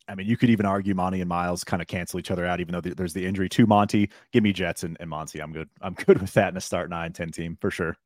I 0.06 0.14
mean, 0.14 0.28
you 0.28 0.36
could 0.36 0.50
even 0.50 0.64
argue 0.64 0.94
Monty 0.94 1.20
and 1.20 1.28
Miles 1.28 1.64
kind 1.64 1.82
of 1.82 1.88
cancel 1.88 2.20
each 2.20 2.30
other 2.30 2.46
out, 2.46 2.60
even 2.60 2.72
though 2.72 2.82
there's 2.82 3.14
the 3.14 3.26
injury 3.26 3.48
to 3.48 3.66
Monty. 3.66 4.10
Give 4.32 4.44
me 4.44 4.52
Jets 4.52 4.84
and, 4.84 4.96
and 5.00 5.10
Monty. 5.10 5.40
I'm 5.40 5.52
good. 5.52 5.68
I'm 5.82 5.94
good 6.06 6.20
with 6.20 6.34
that 6.34 6.52
in 6.52 6.56
a 6.56 6.60
start 6.60 6.88
9 6.88 7.12
10 7.12 7.32
team 7.32 7.58
for 7.60 7.72
sure. 7.72 7.96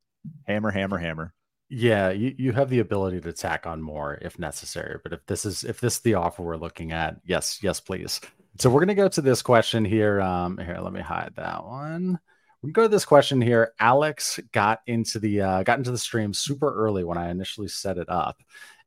Hammer, 0.47 0.71
hammer, 0.71 0.97
hammer. 0.97 1.35
Yeah, 1.69 2.11
you, 2.11 2.35
you 2.37 2.51
have 2.51 2.69
the 2.69 2.79
ability 2.79 3.21
to 3.21 3.33
tack 3.33 3.65
on 3.65 3.81
more 3.81 4.19
if 4.21 4.37
necessary. 4.37 4.99
But 5.01 5.13
if 5.13 5.25
this 5.25 5.45
is 5.45 5.63
if 5.63 5.81
this 5.81 5.95
is 5.95 6.01
the 6.01 6.13
offer 6.13 6.43
we're 6.43 6.57
looking 6.57 6.91
at, 6.91 7.17
yes, 7.25 7.59
yes, 7.63 7.79
please. 7.79 8.21
So 8.59 8.69
we're 8.69 8.81
gonna 8.81 8.95
go 8.95 9.07
to 9.07 9.21
this 9.21 9.41
question 9.41 9.83
here. 9.83 10.21
Um, 10.21 10.57
here, 10.57 10.79
let 10.79 10.93
me 10.93 11.01
hide 11.01 11.33
that 11.35 11.65
one. 11.65 12.19
We 12.61 12.71
go 12.71 12.83
to 12.83 12.87
this 12.87 13.05
question 13.05 13.41
here. 13.41 13.73
Alex 13.79 14.39
got 14.51 14.79
into 14.87 15.19
the 15.19 15.41
uh, 15.41 15.63
got 15.63 15.79
into 15.79 15.91
the 15.91 15.97
stream 15.97 16.33
super 16.33 16.73
early 16.73 17.03
when 17.03 17.17
I 17.17 17.29
initially 17.29 17.67
set 17.67 17.97
it 17.97 18.09
up, 18.09 18.41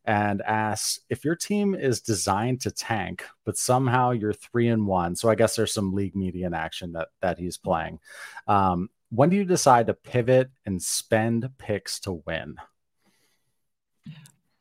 and 0.05 0.41
asks 0.43 1.01
if 1.11 1.25
your 1.25 1.37
team 1.37 1.75
is 1.75 2.01
designed 2.01 2.61
to 2.63 2.71
tank, 2.71 3.25
but 3.45 3.59
somehow 3.59 4.13
you're 4.13 4.33
three 4.33 4.69
and 4.69 4.87
one. 4.87 5.17
So 5.17 5.29
I 5.29 5.35
guess 5.35 5.55
there's 5.57 5.75
some 5.75 5.93
league 5.93 6.17
median 6.17 6.55
action 6.55 6.93
that 6.93 7.09
that 7.21 7.39
he's 7.39 7.59
playing. 7.59 7.99
Um, 8.47 8.89
when 9.11 9.31
do 9.31 9.37
you 9.37 9.45
decide 9.45 9.87
to 9.87 9.95
pivot 9.95 10.51
and 10.67 10.83
spend 10.83 11.49
picks 11.59 12.01
to 12.01 12.23
win? 12.27 12.57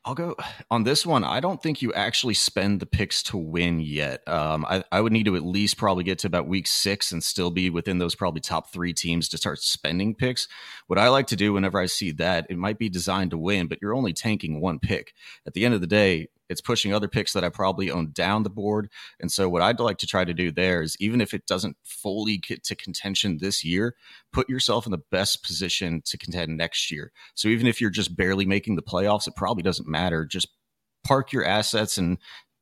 I'll 0.07 0.15
go 0.15 0.38
on 0.71 0.85
this 0.85 1.05
one. 1.05 1.25
I 1.25 1.41
don't 1.41 1.61
think 1.61 1.81
you 1.81 1.91
actually 1.94 2.33
spend 2.33 2.79
the 2.79 2.86
picks 2.86 3.22
to 3.24 3.38
win 3.38 3.81
yet. 3.81 4.25
Um, 4.25 4.65
I, 4.65 4.81
I 4.89 5.01
would 5.01 5.12
need 5.12 5.25
to 5.25 5.36
at 5.36 5.45
least 5.45 5.75
probably 5.75 6.05
get 6.05 6.19
to 6.19 6.27
about 6.27 6.48
week 6.48 6.65
six 6.65 7.12
and 7.12 7.22
still 7.22 7.51
be 7.51 7.69
within 7.69 7.98
those 7.98 8.15
probably 8.15 8.39
top 8.39 8.72
three 8.72 8.93
teams 8.93 9.27
to 9.29 9.38
start 9.38 9.60
spending 9.60 10.15
picks. 10.15 10.48
What 10.88 10.98
I 10.98 11.10
like 11.10 11.27
to 11.27 11.36
do 11.36 11.51
whenever 11.51 11.77
I 11.77 11.88
see 11.88 12.12
that, 12.12 12.48
it 12.50 12.57
might 12.57 12.79
be 12.79 12.88
designed 12.88 13.31
to 13.31 13.38
win, 13.38 13.67
but 13.67 13.79
you're 13.81 13.93
only 13.93 14.13
tanking 14.13 14.62
one 14.62 14.79
pick. 14.79 15.13
At 15.45 15.53
the 15.53 15.65
end 15.65 15.74
of 15.74 15.81
the 15.81 15.88
day, 15.88 16.29
it's 16.50 16.62
pushing 16.62 16.94
other 16.94 17.08
picks 17.08 17.34
that 17.34 17.44
I 17.44 17.50
probably 17.50 17.92
own 17.92 18.12
down 18.12 18.44
the 18.44 18.50
board. 18.50 18.89
And 19.20 19.32
so, 19.32 19.50
what 19.50 19.62
I'd 19.62 19.80
like 19.80 19.98
to 20.00 20.08
try 20.08 20.25
to 20.25 20.34
do 20.34 20.51
there 20.51 20.82
is, 20.82 20.98
even 21.00 21.22
if 21.22 21.34
it 21.34 21.46
doesn't 21.46 21.77
fully 21.84 22.38
get 22.38 22.63
to 22.66 22.75
contention 22.75 23.38
this 23.39 23.63
year, 23.63 23.96
put 24.32 24.50
yourself 24.50 24.86
in 24.86 24.92
the 24.92 25.04
best 25.12 25.44
position 25.44 26.01
to 26.06 26.18
contend 26.18 26.58
next 26.58 26.92
year. 26.92 27.12
So, 27.36 27.48
even 27.48 27.68
if 27.68 27.82
you're 27.82 27.89
just 27.89 28.16
barely 28.16 28.46
making 28.46 28.75
the 28.75 28.82
playoffs, 28.82 29.27
it 29.27 29.36
probably 29.36 29.63
doesn't 29.63 29.88
matter. 29.88 30.25
Just 30.25 30.48
park 31.04 31.32
your 31.32 31.46
assets 31.46 31.98
and 31.98 32.18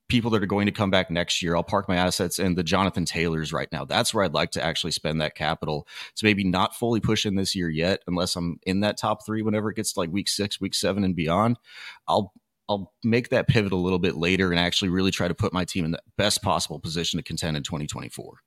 people 0.07 0.29
that 0.31 0.43
are 0.43 0.47
going 0.47 0.67
to 0.67 0.71
come 0.71 0.91
back 0.91 1.09
next 1.09 1.41
year. 1.41 1.55
I'll 1.55 1.63
park 1.63 1.87
my 1.87 1.95
assets 1.95 2.37
in 2.37 2.55
the 2.55 2.63
Jonathan 2.63 3.05
Taylors 3.05 3.51
right 3.51 3.71
now. 3.71 3.85
That's 3.85 4.13
where 4.13 4.23
I'd 4.23 4.33
like 4.33 4.51
to 4.51 4.63
actually 4.63 4.91
spend 4.91 5.19
that 5.21 5.35
capital. 5.35 5.87
So 6.13 6.25
maybe 6.25 6.43
not 6.43 6.75
fully 6.75 6.99
push 6.99 7.25
in 7.25 7.35
this 7.35 7.55
year 7.55 7.69
yet, 7.69 8.01
unless 8.05 8.35
I'm 8.35 8.59
in 8.63 8.81
that 8.81 8.97
top 8.97 9.25
three 9.25 9.41
whenever 9.41 9.71
it 9.71 9.75
gets 9.75 9.93
to 9.93 9.99
like 9.99 10.11
week 10.11 10.27
six, 10.27 10.61
week 10.61 10.75
seven, 10.75 11.03
and 11.03 11.15
beyond. 11.15 11.57
I'll 12.07 12.33
I'll 12.67 12.91
make 13.03 13.29
that 13.29 13.47
pivot 13.47 13.71
a 13.71 13.77
little 13.77 13.99
bit 13.99 14.15
later 14.15 14.51
and 14.51 14.59
actually 14.59 14.89
really 14.89 15.11
try 15.11 15.27
to 15.27 15.35
put 15.35 15.53
my 15.53 15.65
team 15.65 15.85
in 15.85 15.91
the 15.91 16.01
best 16.17 16.41
possible 16.41 16.79
position 16.79 17.17
to 17.17 17.23
contend 17.23 17.57
in 17.57 17.63
2024. 17.63 18.39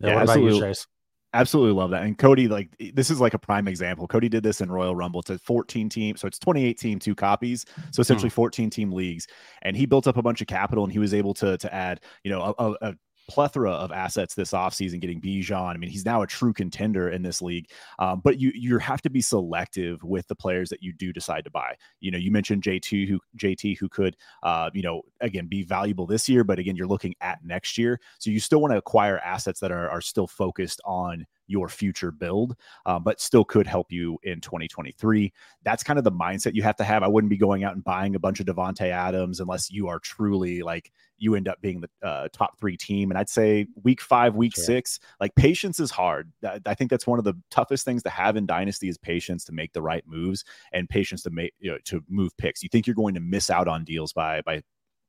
Yeah, 0.00 0.08
Yeah, 0.08 0.14
what 0.14 0.24
about 0.24 0.40
you, 0.40 0.46
absolutely. 0.46 0.68
Chase? 0.68 0.86
Absolutely 1.34 1.74
love 1.74 1.90
that. 1.90 2.04
And 2.04 2.16
Cody, 2.16 2.48
like 2.48 2.70
this 2.94 3.10
is 3.10 3.20
like 3.20 3.34
a 3.34 3.38
prime 3.38 3.68
example. 3.68 4.06
Cody 4.06 4.28
did 4.28 4.42
this 4.42 4.62
in 4.62 4.70
Royal 4.70 4.96
Rumble 4.96 5.22
to 5.24 5.38
14 5.38 5.88
team. 5.90 6.16
So 6.16 6.26
it's 6.26 6.38
28 6.38 6.78
team, 6.78 6.98
two 6.98 7.14
copies. 7.14 7.66
So 7.90 8.00
essentially 8.00 8.30
hmm. 8.30 8.34
14 8.34 8.70
team 8.70 8.90
leagues. 8.90 9.26
And 9.60 9.76
he 9.76 9.84
built 9.84 10.06
up 10.06 10.16
a 10.16 10.22
bunch 10.22 10.40
of 10.40 10.46
capital 10.46 10.84
and 10.84 10.92
he 10.92 10.98
was 10.98 11.12
able 11.12 11.34
to 11.34 11.58
to 11.58 11.74
add, 11.74 12.00
you 12.24 12.30
know, 12.30 12.54
a, 12.58 12.64
a, 12.64 12.76
a 12.80 12.94
plethora 13.28 13.72
of 13.72 13.92
assets 13.92 14.34
this 14.34 14.52
offseason, 14.52 15.00
getting 15.00 15.20
Bijan. 15.20 15.74
I 15.74 15.76
mean, 15.76 15.90
he's 15.90 16.04
now 16.04 16.22
a 16.22 16.26
true 16.26 16.52
contender 16.52 17.10
in 17.10 17.22
this 17.22 17.42
league. 17.42 17.70
Um, 17.98 18.20
but 18.22 18.38
you 18.38 18.52
you 18.54 18.78
have 18.78 19.02
to 19.02 19.10
be 19.10 19.20
selective 19.20 20.02
with 20.02 20.26
the 20.28 20.34
players 20.36 20.68
that 20.70 20.82
you 20.82 20.92
do 20.92 21.12
decide 21.12 21.44
to 21.44 21.50
buy. 21.50 21.74
You 22.00 22.10
know, 22.10 22.18
you 22.18 22.30
mentioned 22.30 22.62
JT 22.62 23.08
who 23.08 23.20
JT 23.38 23.78
who 23.78 23.88
could 23.88 24.16
uh, 24.42 24.70
you 24.72 24.82
know, 24.82 25.02
again 25.20 25.46
be 25.46 25.62
valuable 25.62 26.06
this 26.06 26.28
year, 26.28 26.44
but 26.44 26.58
again, 26.58 26.76
you're 26.76 26.86
looking 26.86 27.14
at 27.20 27.44
next 27.44 27.78
year. 27.78 28.00
So 28.18 28.30
you 28.30 28.40
still 28.40 28.60
want 28.60 28.72
to 28.72 28.78
acquire 28.78 29.18
assets 29.18 29.60
that 29.60 29.72
are 29.72 29.90
are 29.90 30.00
still 30.00 30.26
focused 30.26 30.80
on 30.84 31.26
your 31.46 31.68
future 31.68 32.10
build, 32.10 32.56
uh, 32.86 32.98
but 32.98 33.20
still 33.20 33.44
could 33.44 33.66
help 33.66 33.92
you 33.92 34.18
in 34.22 34.40
2023. 34.40 35.32
That's 35.62 35.82
kind 35.82 35.98
of 35.98 36.04
the 36.04 36.12
mindset 36.12 36.54
you 36.54 36.62
have 36.62 36.76
to 36.76 36.84
have. 36.84 37.02
I 37.02 37.08
wouldn't 37.08 37.30
be 37.30 37.36
going 37.36 37.64
out 37.64 37.74
and 37.74 37.84
buying 37.84 38.14
a 38.14 38.18
bunch 38.18 38.40
of 38.40 38.46
Davante 38.46 38.90
Adams 38.90 39.40
unless 39.40 39.70
you 39.70 39.88
are 39.88 39.98
truly 39.98 40.62
like 40.62 40.92
you 41.18 41.34
end 41.34 41.48
up 41.48 41.60
being 41.60 41.80
the 41.80 42.06
uh, 42.06 42.28
top 42.32 42.58
three 42.58 42.76
team. 42.76 43.10
And 43.10 43.18
I'd 43.18 43.28
say 43.28 43.66
week 43.82 44.00
five, 44.00 44.34
week 44.34 44.54
sure. 44.54 44.64
six, 44.64 45.00
like 45.20 45.34
patience 45.34 45.80
is 45.80 45.90
hard. 45.90 46.30
I 46.66 46.74
think 46.74 46.90
that's 46.90 47.06
one 47.06 47.18
of 47.18 47.24
the 47.24 47.34
toughest 47.50 47.84
things 47.84 48.02
to 48.04 48.10
have 48.10 48.36
in 48.36 48.46
Dynasty 48.46 48.88
is 48.88 48.98
patience 48.98 49.44
to 49.44 49.52
make 49.52 49.72
the 49.72 49.82
right 49.82 50.04
moves 50.06 50.44
and 50.72 50.88
patience 50.88 51.22
to 51.22 51.30
make 51.30 51.54
you 51.58 51.70
know 51.70 51.78
to 51.84 52.02
move 52.08 52.36
picks. 52.36 52.62
You 52.62 52.68
think 52.68 52.86
you're 52.86 52.94
going 52.94 53.14
to 53.14 53.20
miss 53.20 53.50
out 53.50 53.68
on 53.68 53.84
deals 53.84 54.12
by 54.12 54.42
by 54.42 54.62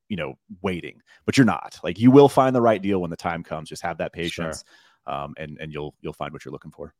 you 0.09 0.17
know 0.17 0.35
waiting, 0.61 1.01
but 1.25 1.37
you're 1.37 1.45
not. 1.45 1.79
Like 1.83 1.99
you 1.99 2.11
will 2.11 2.29
find 2.29 2.55
the 2.55 2.61
right 2.61 2.81
deal 2.81 3.01
when 3.01 3.09
the 3.09 3.17
time 3.17 3.43
comes. 3.43 3.69
Just 3.69 3.83
have 3.83 3.97
that 3.97 4.13
patience, 4.13 4.63
sure. 4.65 4.73
Um, 5.07 5.33
and 5.37 5.57
and 5.59 5.71
you'll 5.73 5.95
you'll 6.01 6.13
find 6.13 6.33
what 6.33 6.45
you're 6.45 6.51
looking 6.51 6.71
for. 6.71 6.93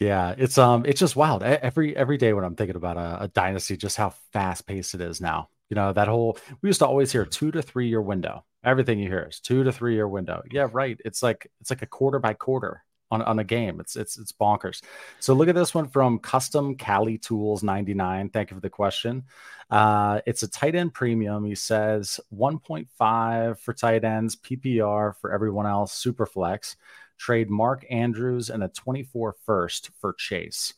Yeah, 0.00 0.34
it's 0.36 0.58
um, 0.58 0.84
it's 0.86 1.00
just 1.00 1.16
wild. 1.16 1.42
Every 1.42 1.96
every 1.96 2.16
day 2.16 2.32
when 2.32 2.44
I'm 2.44 2.56
thinking 2.56 2.76
about 2.76 2.96
a, 2.96 3.24
a 3.24 3.28
dynasty, 3.28 3.76
just 3.76 3.96
how 3.96 4.10
fast 4.32 4.66
paced 4.66 4.94
it 4.94 5.00
is 5.00 5.20
now. 5.20 5.48
You 5.70 5.76
know, 5.76 5.92
that 5.92 6.08
whole 6.08 6.36
we 6.60 6.68
used 6.68 6.80
to 6.80 6.86
always 6.86 7.12
hear 7.12 7.24
two 7.24 7.50
to 7.52 7.62
three 7.62 7.88
year 7.88 8.02
window. 8.02 8.44
Everything 8.64 8.98
you 8.98 9.08
hear 9.08 9.28
is 9.30 9.40
two 9.40 9.62
to 9.64 9.72
three 9.72 9.94
year 9.94 10.08
window. 10.08 10.42
Yeah, 10.50 10.68
right. 10.72 11.00
It's 11.04 11.22
like 11.22 11.50
it's 11.60 11.70
like 11.70 11.82
a 11.82 11.86
quarter 11.86 12.18
by 12.18 12.34
quarter 12.34 12.82
on, 13.10 13.22
on 13.22 13.38
a 13.38 13.44
game. 13.44 13.80
It's 13.80 13.96
it's 13.96 14.18
it's 14.18 14.32
bonkers. 14.32 14.82
So 15.20 15.34
look 15.34 15.48
at 15.48 15.54
this 15.54 15.74
one 15.74 15.88
from 15.88 16.18
Custom 16.18 16.76
Cali 16.76 17.18
Tools 17.18 17.62
99. 17.62 18.30
Thank 18.30 18.50
you 18.50 18.56
for 18.56 18.60
the 18.60 18.70
question. 18.70 19.24
Uh, 19.70 20.20
it's 20.26 20.42
a 20.42 20.48
tight 20.48 20.74
end 20.74 20.94
premium. 20.94 21.44
He 21.44 21.54
says 21.54 22.20
1.5 22.34 23.58
for 23.58 23.72
tight 23.72 24.04
ends, 24.04 24.36
PPR 24.36 25.16
for 25.16 25.32
everyone 25.32 25.66
else, 25.66 25.92
super 25.92 26.26
flex. 26.26 26.76
Trade 27.16 27.48
Mark 27.48 27.86
Andrews 27.90 28.50
and 28.50 28.62
a 28.64 28.68
24 28.68 29.36
first 29.46 29.90
for 30.00 30.14
Chase. 30.14 30.74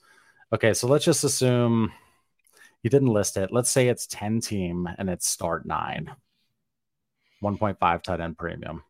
Okay, 0.53 0.75
so 0.75 0.87
let's 0.87 1.05
just 1.05 1.25
assume 1.25 1.93
you 2.83 2.91
didn't 2.91 3.09
list 3.09 3.37
it. 3.37 3.51
Let's 3.53 3.71
say 3.71 3.89
it's 3.89 4.07
10 4.07 4.41
team 4.41 4.89
and 4.99 5.09
it's 5.11 5.27
start 5.27 5.67
nine. 5.67 6.11
1.5 7.43 8.03
tight 8.03 8.21
end 8.21 8.39
premium. 8.39 8.83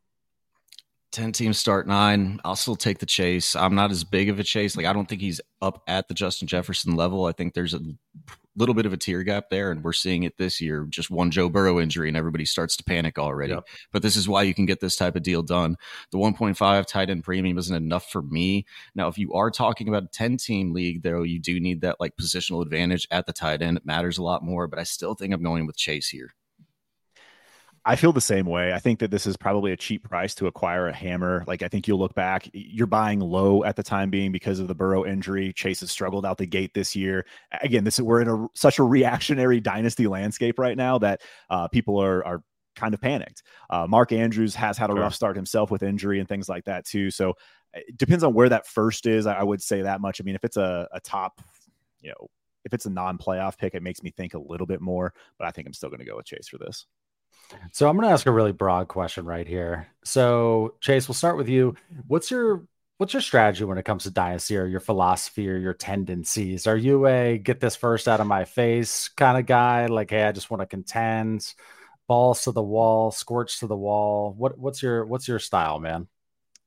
10 1.16 1.32
teams 1.32 1.56
start 1.58 1.86
nine. 1.86 2.38
I'll 2.44 2.56
still 2.56 2.76
take 2.76 2.98
the 2.98 3.06
chase. 3.06 3.56
I'm 3.56 3.74
not 3.74 3.90
as 3.90 4.04
big 4.04 4.28
of 4.28 4.38
a 4.38 4.42
chase. 4.44 4.76
Like, 4.76 4.84
I 4.84 4.92
don't 4.92 5.08
think 5.08 5.22
he's 5.22 5.40
up 5.62 5.82
at 5.88 6.08
the 6.08 6.14
Justin 6.14 6.46
Jefferson 6.46 6.94
level. 6.94 7.24
I 7.24 7.32
think 7.32 7.54
there's 7.54 7.72
a 7.72 7.80
little 8.54 8.74
bit 8.74 8.84
of 8.84 8.92
a 8.92 8.98
tier 8.98 9.22
gap 9.22 9.48
there, 9.48 9.70
and 9.70 9.82
we're 9.82 9.94
seeing 9.94 10.24
it 10.24 10.36
this 10.36 10.60
year. 10.60 10.86
Just 10.90 11.10
one 11.10 11.30
Joe 11.30 11.48
Burrow 11.48 11.80
injury, 11.80 12.08
and 12.08 12.18
everybody 12.18 12.44
starts 12.44 12.76
to 12.76 12.84
panic 12.84 13.18
already. 13.18 13.54
Yep. 13.54 13.66
But 13.94 14.02
this 14.02 14.14
is 14.14 14.28
why 14.28 14.42
you 14.42 14.52
can 14.52 14.66
get 14.66 14.80
this 14.80 14.94
type 14.94 15.16
of 15.16 15.22
deal 15.22 15.42
done. 15.42 15.76
The 16.12 16.18
1.5 16.18 16.86
tight 16.86 17.08
end 17.08 17.24
premium 17.24 17.56
isn't 17.56 17.74
enough 17.74 18.10
for 18.10 18.20
me. 18.20 18.66
Now, 18.94 19.08
if 19.08 19.16
you 19.16 19.32
are 19.32 19.50
talking 19.50 19.88
about 19.88 20.04
a 20.04 20.08
10 20.08 20.36
team 20.36 20.74
league, 20.74 21.02
though, 21.02 21.22
you 21.22 21.40
do 21.40 21.58
need 21.58 21.80
that 21.80 21.96
like 21.98 22.12
positional 22.20 22.60
advantage 22.60 23.08
at 23.10 23.24
the 23.24 23.32
tight 23.32 23.62
end. 23.62 23.78
It 23.78 23.86
matters 23.86 24.18
a 24.18 24.22
lot 24.22 24.44
more, 24.44 24.66
but 24.66 24.78
I 24.78 24.82
still 24.82 25.14
think 25.14 25.32
I'm 25.32 25.42
going 25.42 25.66
with 25.66 25.78
Chase 25.78 26.08
here. 26.08 26.34
I 27.88 27.94
feel 27.94 28.12
the 28.12 28.20
same 28.20 28.46
way. 28.46 28.72
I 28.72 28.80
think 28.80 28.98
that 28.98 29.12
this 29.12 29.28
is 29.28 29.36
probably 29.36 29.70
a 29.70 29.76
cheap 29.76 30.02
price 30.02 30.34
to 30.34 30.48
acquire 30.48 30.88
a 30.88 30.92
hammer. 30.92 31.44
Like 31.46 31.62
I 31.62 31.68
think 31.68 31.86
you'll 31.86 32.00
look 32.00 32.14
back, 32.14 32.50
you're 32.52 32.88
buying 32.88 33.20
low 33.20 33.62
at 33.62 33.76
the 33.76 33.82
time 33.84 34.10
being 34.10 34.32
because 34.32 34.58
of 34.58 34.66
the 34.66 34.74
Burrow 34.74 35.06
injury. 35.06 35.52
Chase 35.52 35.80
has 35.80 35.90
struggled 35.92 36.26
out 36.26 36.36
the 36.36 36.46
gate 36.46 36.74
this 36.74 36.96
year. 36.96 37.24
Again, 37.62 37.84
this 37.84 38.00
we're 38.00 38.20
in 38.22 38.28
a 38.28 38.48
such 38.54 38.80
a 38.80 38.82
reactionary 38.82 39.60
dynasty 39.60 40.08
landscape 40.08 40.58
right 40.58 40.76
now 40.76 40.98
that 40.98 41.22
uh, 41.48 41.68
people 41.68 41.96
are 42.02 42.26
are 42.26 42.42
kind 42.74 42.92
of 42.92 43.00
panicked. 43.00 43.44
Uh, 43.70 43.86
Mark 43.86 44.10
Andrews 44.10 44.56
has 44.56 44.76
had 44.76 44.90
a 44.90 44.92
sure. 44.92 45.02
rough 45.02 45.14
start 45.14 45.36
himself 45.36 45.70
with 45.70 45.84
injury 45.84 46.18
and 46.18 46.28
things 46.28 46.48
like 46.48 46.64
that 46.64 46.84
too. 46.84 47.12
So 47.12 47.34
it 47.72 47.96
depends 47.96 48.24
on 48.24 48.34
where 48.34 48.48
that 48.48 48.66
first 48.66 49.06
is. 49.06 49.26
I 49.26 49.44
would 49.44 49.62
say 49.62 49.82
that 49.82 50.00
much. 50.00 50.20
I 50.20 50.24
mean, 50.24 50.34
if 50.34 50.44
it's 50.44 50.56
a, 50.56 50.88
a 50.92 51.00
top, 51.00 51.40
you 52.00 52.10
know, 52.10 52.28
if 52.64 52.74
it's 52.74 52.86
a 52.86 52.90
non-playoff 52.90 53.56
pick, 53.58 53.76
it 53.76 53.82
makes 53.82 54.02
me 54.02 54.10
think 54.10 54.34
a 54.34 54.40
little 54.40 54.66
bit 54.66 54.80
more. 54.80 55.14
But 55.38 55.46
I 55.46 55.52
think 55.52 55.68
I'm 55.68 55.72
still 55.72 55.88
going 55.88 56.00
to 56.00 56.04
go 56.04 56.16
with 56.16 56.26
Chase 56.26 56.48
for 56.48 56.58
this. 56.58 56.84
So 57.72 57.88
I'm 57.88 57.96
going 57.96 58.08
to 58.08 58.12
ask 58.12 58.26
a 58.26 58.32
really 58.32 58.52
broad 58.52 58.88
question 58.88 59.24
right 59.24 59.46
here. 59.46 59.88
So 60.04 60.74
Chase, 60.80 61.08
we'll 61.08 61.14
start 61.14 61.36
with 61.36 61.48
you. 61.48 61.76
What's 62.06 62.30
your 62.30 62.66
what's 62.98 63.12
your 63.12 63.20
strategy 63.20 63.64
when 63.64 63.78
it 63.78 63.84
comes 63.84 64.04
to 64.04 64.10
dynasty 64.10 64.56
or 64.56 64.66
your 64.66 64.80
philosophy 64.80 65.48
or 65.48 65.56
your 65.56 65.74
tendencies? 65.74 66.66
Are 66.66 66.76
you 66.76 67.06
a 67.06 67.38
get 67.38 67.60
this 67.60 67.76
first 67.76 68.08
out 68.08 68.20
of 68.20 68.26
my 68.26 68.44
face 68.44 69.08
kind 69.08 69.38
of 69.38 69.46
guy? 69.46 69.86
Like, 69.86 70.10
hey, 70.10 70.24
I 70.24 70.32
just 70.32 70.50
want 70.50 70.62
to 70.62 70.66
contend, 70.66 71.54
balls 72.06 72.44
to 72.44 72.52
the 72.52 72.62
wall, 72.62 73.10
scorch 73.10 73.60
to 73.60 73.66
the 73.66 73.76
wall. 73.76 74.34
What 74.36 74.58
what's 74.58 74.82
your 74.82 75.04
what's 75.04 75.28
your 75.28 75.38
style, 75.38 75.78
man? 75.78 76.08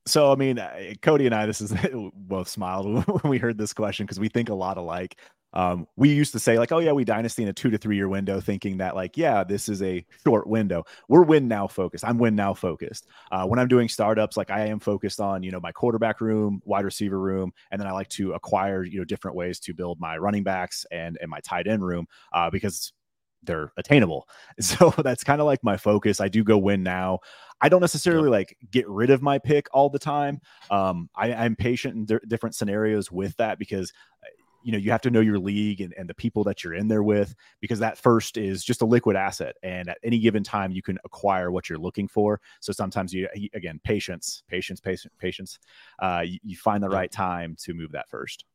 So 0.05 0.31
I 0.31 0.35
mean, 0.35 0.59
Cody 1.01 1.25
and 1.25 1.35
I, 1.35 1.45
this 1.45 1.61
is 1.61 1.73
both 2.13 2.47
smiled 2.47 3.05
when 3.07 3.29
we 3.29 3.37
heard 3.37 3.57
this 3.57 3.73
question 3.73 4.05
because 4.05 4.19
we 4.19 4.29
think 4.29 4.49
a 4.49 4.55
lot 4.55 4.77
alike 4.77 5.17
um, 5.53 5.87
we 5.95 6.09
used 6.09 6.33
to 6.33 6.39
say 6.39 6.59
like, 6.59 6.71
oh 6.71 6.79
yeah, 6.79 6.91
we 6.91 7.03
dynasty 7.03 7.43
in 7.43 7.49
a 7.49 7.53
two 7.53 7.69
to 7.71 7.77
three 7.77 7.95
year 7.95 8.07
window, 8.07 8.39
thinking 8.39 8.77
that 8.77 8.95
like, 8.95 9.17
yeah, 9.17 9.43
this 9.43 9.69
is 9.69 9.81
a 9.81 10.05
short 10.23 10.47
window. 10.47 10.83
We're 11.07 11.23
win 11.23 11.47
now 11.47 11.67
focused. 11.67 12.05
I'm 12.05 12.17
win 12.17 12.35
now 12.35 12.53
focused. 12.53 13.07
Uh, 13.31 13.45
when 13.45 13.59
I'm 13.59 13.67
doing 13.67 13.89
startups, 13.89 14.37
like 14.37 14.51
I 14.51 14.67
am 14.67 14.79
focused 14.79 15.19
on 15.19 15.43
you 15.43 15.51
know 15.51 15.59
my 15.59 15.71
quarterback 15.71 16.21
room, 16.21 16.61
wide 16.65 16.85
receiver 16.85 17.19
room, 17.19 17.51
and 17.71 17.79
then 17.79 17.87
I 17.87 17.91
like 17.91 18.09
to 18.09 18.33
acquire 18.33 18.83
you 18.83 18.99
know 18.99 19.05
different 19.05 19.35
ways 19.35 19.59
to 19.61 19.73
build 19.73 19.99
my 19.99 20.17
running 20.17 20.43
backs 20.43 20.85
and 20.91 21.17
and 21.21 21.29
my 21.29 21.39
tight 21.39 21.67
end 21.67 21.85
room 21.85 22.07
uh, 22.33 22.49
because 22.49 22.93
they're 23.43 23.71
attainable. 23.77 24.27
So 24.59 24.93
that's 24.97 25.23
kind 25.23 25.39
of 25.39 25.47
like 25.47 25.63
my 25.63 25.77
focus. 25.77 26.19
I 26.19 26.27
do 26.27 26.43
go 26.43 26.57
win 26.57 26.83
now. 26.83 27.19
I 27.61 27.69
don't 27.69 27.81
necessarily 27.81 28.29
like 28.29 28.57
get 28.71 28.87
rid 28.89 29.09
of 29.09 29.21
my 29.21 29.39
pick 29.39 29.67
all 29.71 29.89
the 29.89 29.99
time. 29.99 30.41
Um, 30.69 31.09
I, 31.15 31.29
am 31.29 31.55
patient 31.55 31.95
in 31.95 32.05
d- 32.05 32.25
different 32.27 32.55
scenarios 32.55 33.11
with 33.11 33.35
that 33.37 33.57
because 33.57 33.91
you 34.63 34.71
know 34.71 34.77
you 34.77 34.91
have 34.91 35.01
to 35.01 35.09
know 35.09 35.19
your 35.19 35.39
league 35.39 35.81
and, 35.81 35.93
and 35.97 36.09
the 36.09 36.13
people 36.13 36.43
that 36.43 36.63
you're 36.63 36.73
in 36.73 36.87
there 36.87 37.03
with 37.03 37.35
because 37.61 37.79
that 37.79 37.97
first 37.97 38.37
is 38.37 38.63
just 38.63 38.81
a 38.81 38.85
liquid 38.85 39.15
asset 39.15 39.55
and 39.63 39.89
at 39.89 39.97
any 40.03 40.19
given 40.19 40.43
time 40.43 40.71
you 40.71 40.81
can 40.81 40.97
acquire 41.05 41.51
what 41.51 41.69
you're 41.69 41.79
looking 41.79 42.07
for. 42.07 42.39
So 42.59 42.71
sometimes 42.73 43.13
you 43.13 43.27
again 43.53 43.79
patience 43.83 44.43
patience 44.47 44.79
patience 44.79 45.13
patience 45.19 45.59
uh, 45.99 46.23
you, 46.25 46.39
you 46.43 46.57
find 46.57 46.83
the 46.83 46.89
right 46.89 47.11
time 47.11 47.55
to 47.59 47.73
move 47.73 47.91
that 47.91 48.09
first 48.09 48.45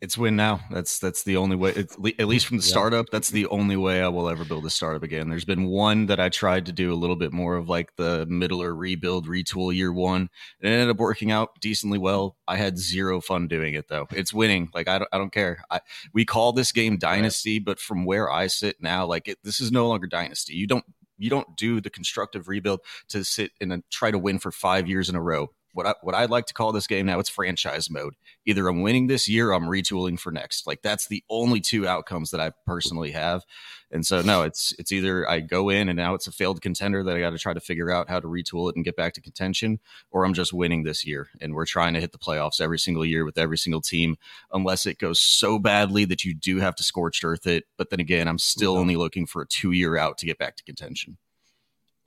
it's 0.00 0.18
win 0.18 0.36
now. 0.36 0.60
That's 0.70 0.98
that's 0.98 1.22
the 1.22 1.36
only 1.36 1.56
way. 1.56 1.72
It's, 1.74 1.96
at 2.18 2.28
least 2.28 2.46
from 2.46 2.58
the 2.58 2.62
startup, 2.62 3.06
that's 3.10 3.30
the 3.30 3.46
only 3.46 3.76
way 3.76 4.02
I 4.02 4.08
will 4.08 4.28
ever 4.28 4.44
build 4.44 4.66
a 4.66 4.70
startup 4.70 5.02
again. 5.02 5.28
There's 5.28 5.44
been 5.44 5.66
one 5.66 6.06
that 6.06 6.20
I 6.20 6.28
tried 6.28 6.66
to 6.66 6.72
do 6.72 6.92
a 6.92 6.96
little 6.96 7.16
bit 7.16 7.32
more 7.32 7.56
of 7.56 7.68
like 7.68 7.96
the 7.96 8.26
middle 8.26 8.62
or 8.62 8.74
rebuild, 8.74 9.26
retool 9.26 9.74
year 9.74 9.92
one. 9.92 10.28
And 10.60 10.72
it 10.72 10.74
ended 10.74 10.90
up 10.90 10.98
working 10.98 11.30
out 11.30 11.60
decently 11.60 11.98
well. 11.98 12.36
I 12.46 12.56
had 12.56 12.78
zero 12.78 13.20
fun 13.20 13.48
doing 13.48 13.74
it 13.74 13.88
though. 13.88 14.06
It's 14.12 14.34
winning. 14.34 14.68
Like 14.74 14.88
I 14.88 14.98
don't, 14.98 15.08
I 15.12 15.18
don't 15.18 15.32
care. 15.32 15.62
I, 15.70 15.80
we 16.12 16.24
call 16.24 16.52
this 16.52 16.72
game 16.72 16.98
dynasty, 16.98 17.58
but 17.58 17.80
from 17.80 18.04
where 18.04 18.30
I 18.30 18.48
sit 18.48 18.76
now, 18.80 19.06
like 19.06 19.28
it, 19.28 19.38
this 19.42 19.60
is 19.60 19.72
no 19.72 19.88
longer 19.88 20.06
dynasty. 20.06 20.54
You 20.54 20.66
don't 20.66 20.84
you 21.18 21.30
don't 21.30 21.56
do 21.56 21.80
the 21.80 21.88
constructive 21.88 22.48
rebuild 22.48 22.80
to 23.08 23.24
sit 23.24 23.52
and 23.60 23.82
try 23.90 24.10
to 24.10 24.18
win 24.18 24.38
for 24.38 24.52
five 24.52 24.86
years 24.86 25.08
in 25.08 25.16
a 25.16 25.22
row 25.22 25.50
what 25.76 25.86
I 25.86 25.94
what 26.02 26.14
I'd 26.14 26.30
like 26.30 26.46
to 26.46 26.54
call 26.54 26.72
this 26.72 26.86
game 26.86 27.06
now 27.06 27.18
it's 27.18 27.28
franchise 27.28 27.90
mode. 27.90 28.14
Either 28.46 28.66
I'm 28.66 28.80
winning 28.80 29.06
this 29.06 29.28
year, 29.28 29.50
or 29.50 29.54
I'm 29.54 29.66
retooling 29.66 30.18
for 30.18 30.32
next. 30.32 30.66
Like 30.66 30.80
that's 30.82 31.06
the 31.06 31.22
only 31.28 31.60
two 31.60 31.86
outcomes 31.86 32.30
that 32.30 32.40
I 32.40 32.52
personally 32.66 33.10
have. 33.10 33.42
And 33.90 34.04
so 34.04 34.22
no, 34.22 34.42
it's 34.42 34.74
it's 34.78 34.90
either 34.90 35.28
I 35.28 35.40
go 35.40 35.68
in 35.68 35.88
and 35.88 35.96
now 35.96 36.14
it's 36.14 36.26
a 36.26 36.32
failed 36.32 36.62
contender 36.62 37.04
that 37.04 37.14
I 37.14 37.20
got 37.20 37.30
to 37.30 37.38
try 37.38 37.52
to 37.52 37.60
figure 37.60 37.90
out 37.90 38.08
how 38.08 38.18
to 38.18 38.26
retool 38.26 38.70
it 38.70 38.76
and 38.76 38.84
get 38.84 38.96
back 38.96 39.12
to 39.14 39.20
contention, 39.20 39.78
or 40.10 40.24
I'm 40.24 40.34
just 40.34 40.52
winning 40.52 40.82
this 40.82 41.06
year 41.06 41.28
and 41.40 41.54
we're 41.54 41.66
trying 41.66 41.92
to 41.94 42.00
hit 42.00 42.12
the 42.12 42.18
playoffs 42.18 42.60
every 42.60 42.78
single 42.78 43.04
year 43.04 43.24
with 43.24 43.36
every 43.36 43.58
single 43.58 43.82
team, 43.82 44.16
unless 44.52 44.86
it 44.86 44.98
goes 44.98 45.20
so 45.20 45.58
badly 45.58 46.06
that 46.06 46.24
you 46.24 46.34
do 46.34 46.58
have 46.58 46.74
to 46.76 46.82
scorched 46.82 47.22
earth 47.22 47.46
it. 47.46 47.64
But 47.76 47.90
then 47.90 48.00
again, 48.00 48.28
I'm 48.28 48.38
still 48.38 48.72
mm-hmm. 48.72 48.80
only 48.80 48.96
looking 48.96 49.26
for 49.26 49.42
a 49.42 49.46
two 49.46 49.72
year 49.72 49.98
out 49.98 50.16
to 50.18 50.26
get 50.26 50.38
back 50.38 50.56
to 50.56 50.64
contention. 50.64 51.18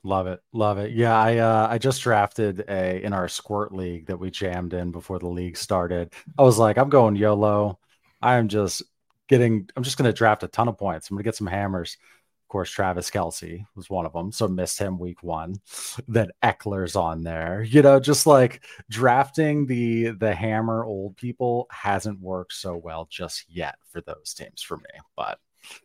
Love 0.03 0.27
it, 0.27 0.39
love 0.53 0.77
it. 0.77 0.91
Yeah, 0.91 1.17
I 1.17 1.37
uh, 1.37 1.67
I 1.69 1.77
just 1.77 2.01
drafted 2.01 2.63
a 2.69 3.03
in 3.03 3.11
our 3.11 3.27
squirt 3.27 3.73
league 3.73 4.05
that 4.07 4.17
we 4.17 4.31
jammed 4.31 4.73
in 4.73 4.91
before 4.91 5.19
the 5.19 5.27
league 5.27 5.57
started. 5.57 6.13
I 6.37 6.43
was 6.43 6.57
like, 6.57 6.77
I'm 6.77 6.89
going 6.89 7.17
YOLO. 7.17 7.79
I'm 8.21 8.47
just 8.47 8.81
getting. 9.27 9.69
I'm 9.75 9.83
just 9.83 9.97
going 9.97 10.09
to 10.09 10.17
draft 10.17 10.43
a 10.43 10.47
ton 10.47 10.69
of 10.69 10.77
points. 10.77 11.09
I'm 11.09 11.15
going 11.15 11.23
to 11.23 11.27
get 11.27 11.35
some 11.35 11.47
hammers. 11.47 11.97
Of 12.45 12.47
course, 12.51 12.71
Travis 12.71 13.11
Kelce 13.11 13.65
was 13.75 13.89
one 13.89 14.05
of 14.05 14.13
them, 14.13 14.31
so 14.31 14.47
missed 14.47 14.79
him 14.79 14.97
week 14.99 15.21
one. 15.21 15.55
Then 16.07 16.29
Ekeler's 16.41 16.95
on 16.95 17.21
there. 17.21 17.61
You 17.61 17.81
know, 17.81 17.99
just 17.99 18.25
like 18.25 18.63
drafting 18.89 19.65
the 19.65 20.11
the 20.11 20.33
hammer 20.33 20.85
old 20.85 21.17
people 21.17 21.67
hasn't 21.71 22.21
worked 22.21 22.53
so 22.53 22.77
well 22.77 23.07
just 23.11 23.45
yet 23.49 23.75
for 23.91 23.99
those 24.01 24.33
teams 24.33 24.61
for 24.61 24.77
me, 24.77 24.83
but 25.17 25.39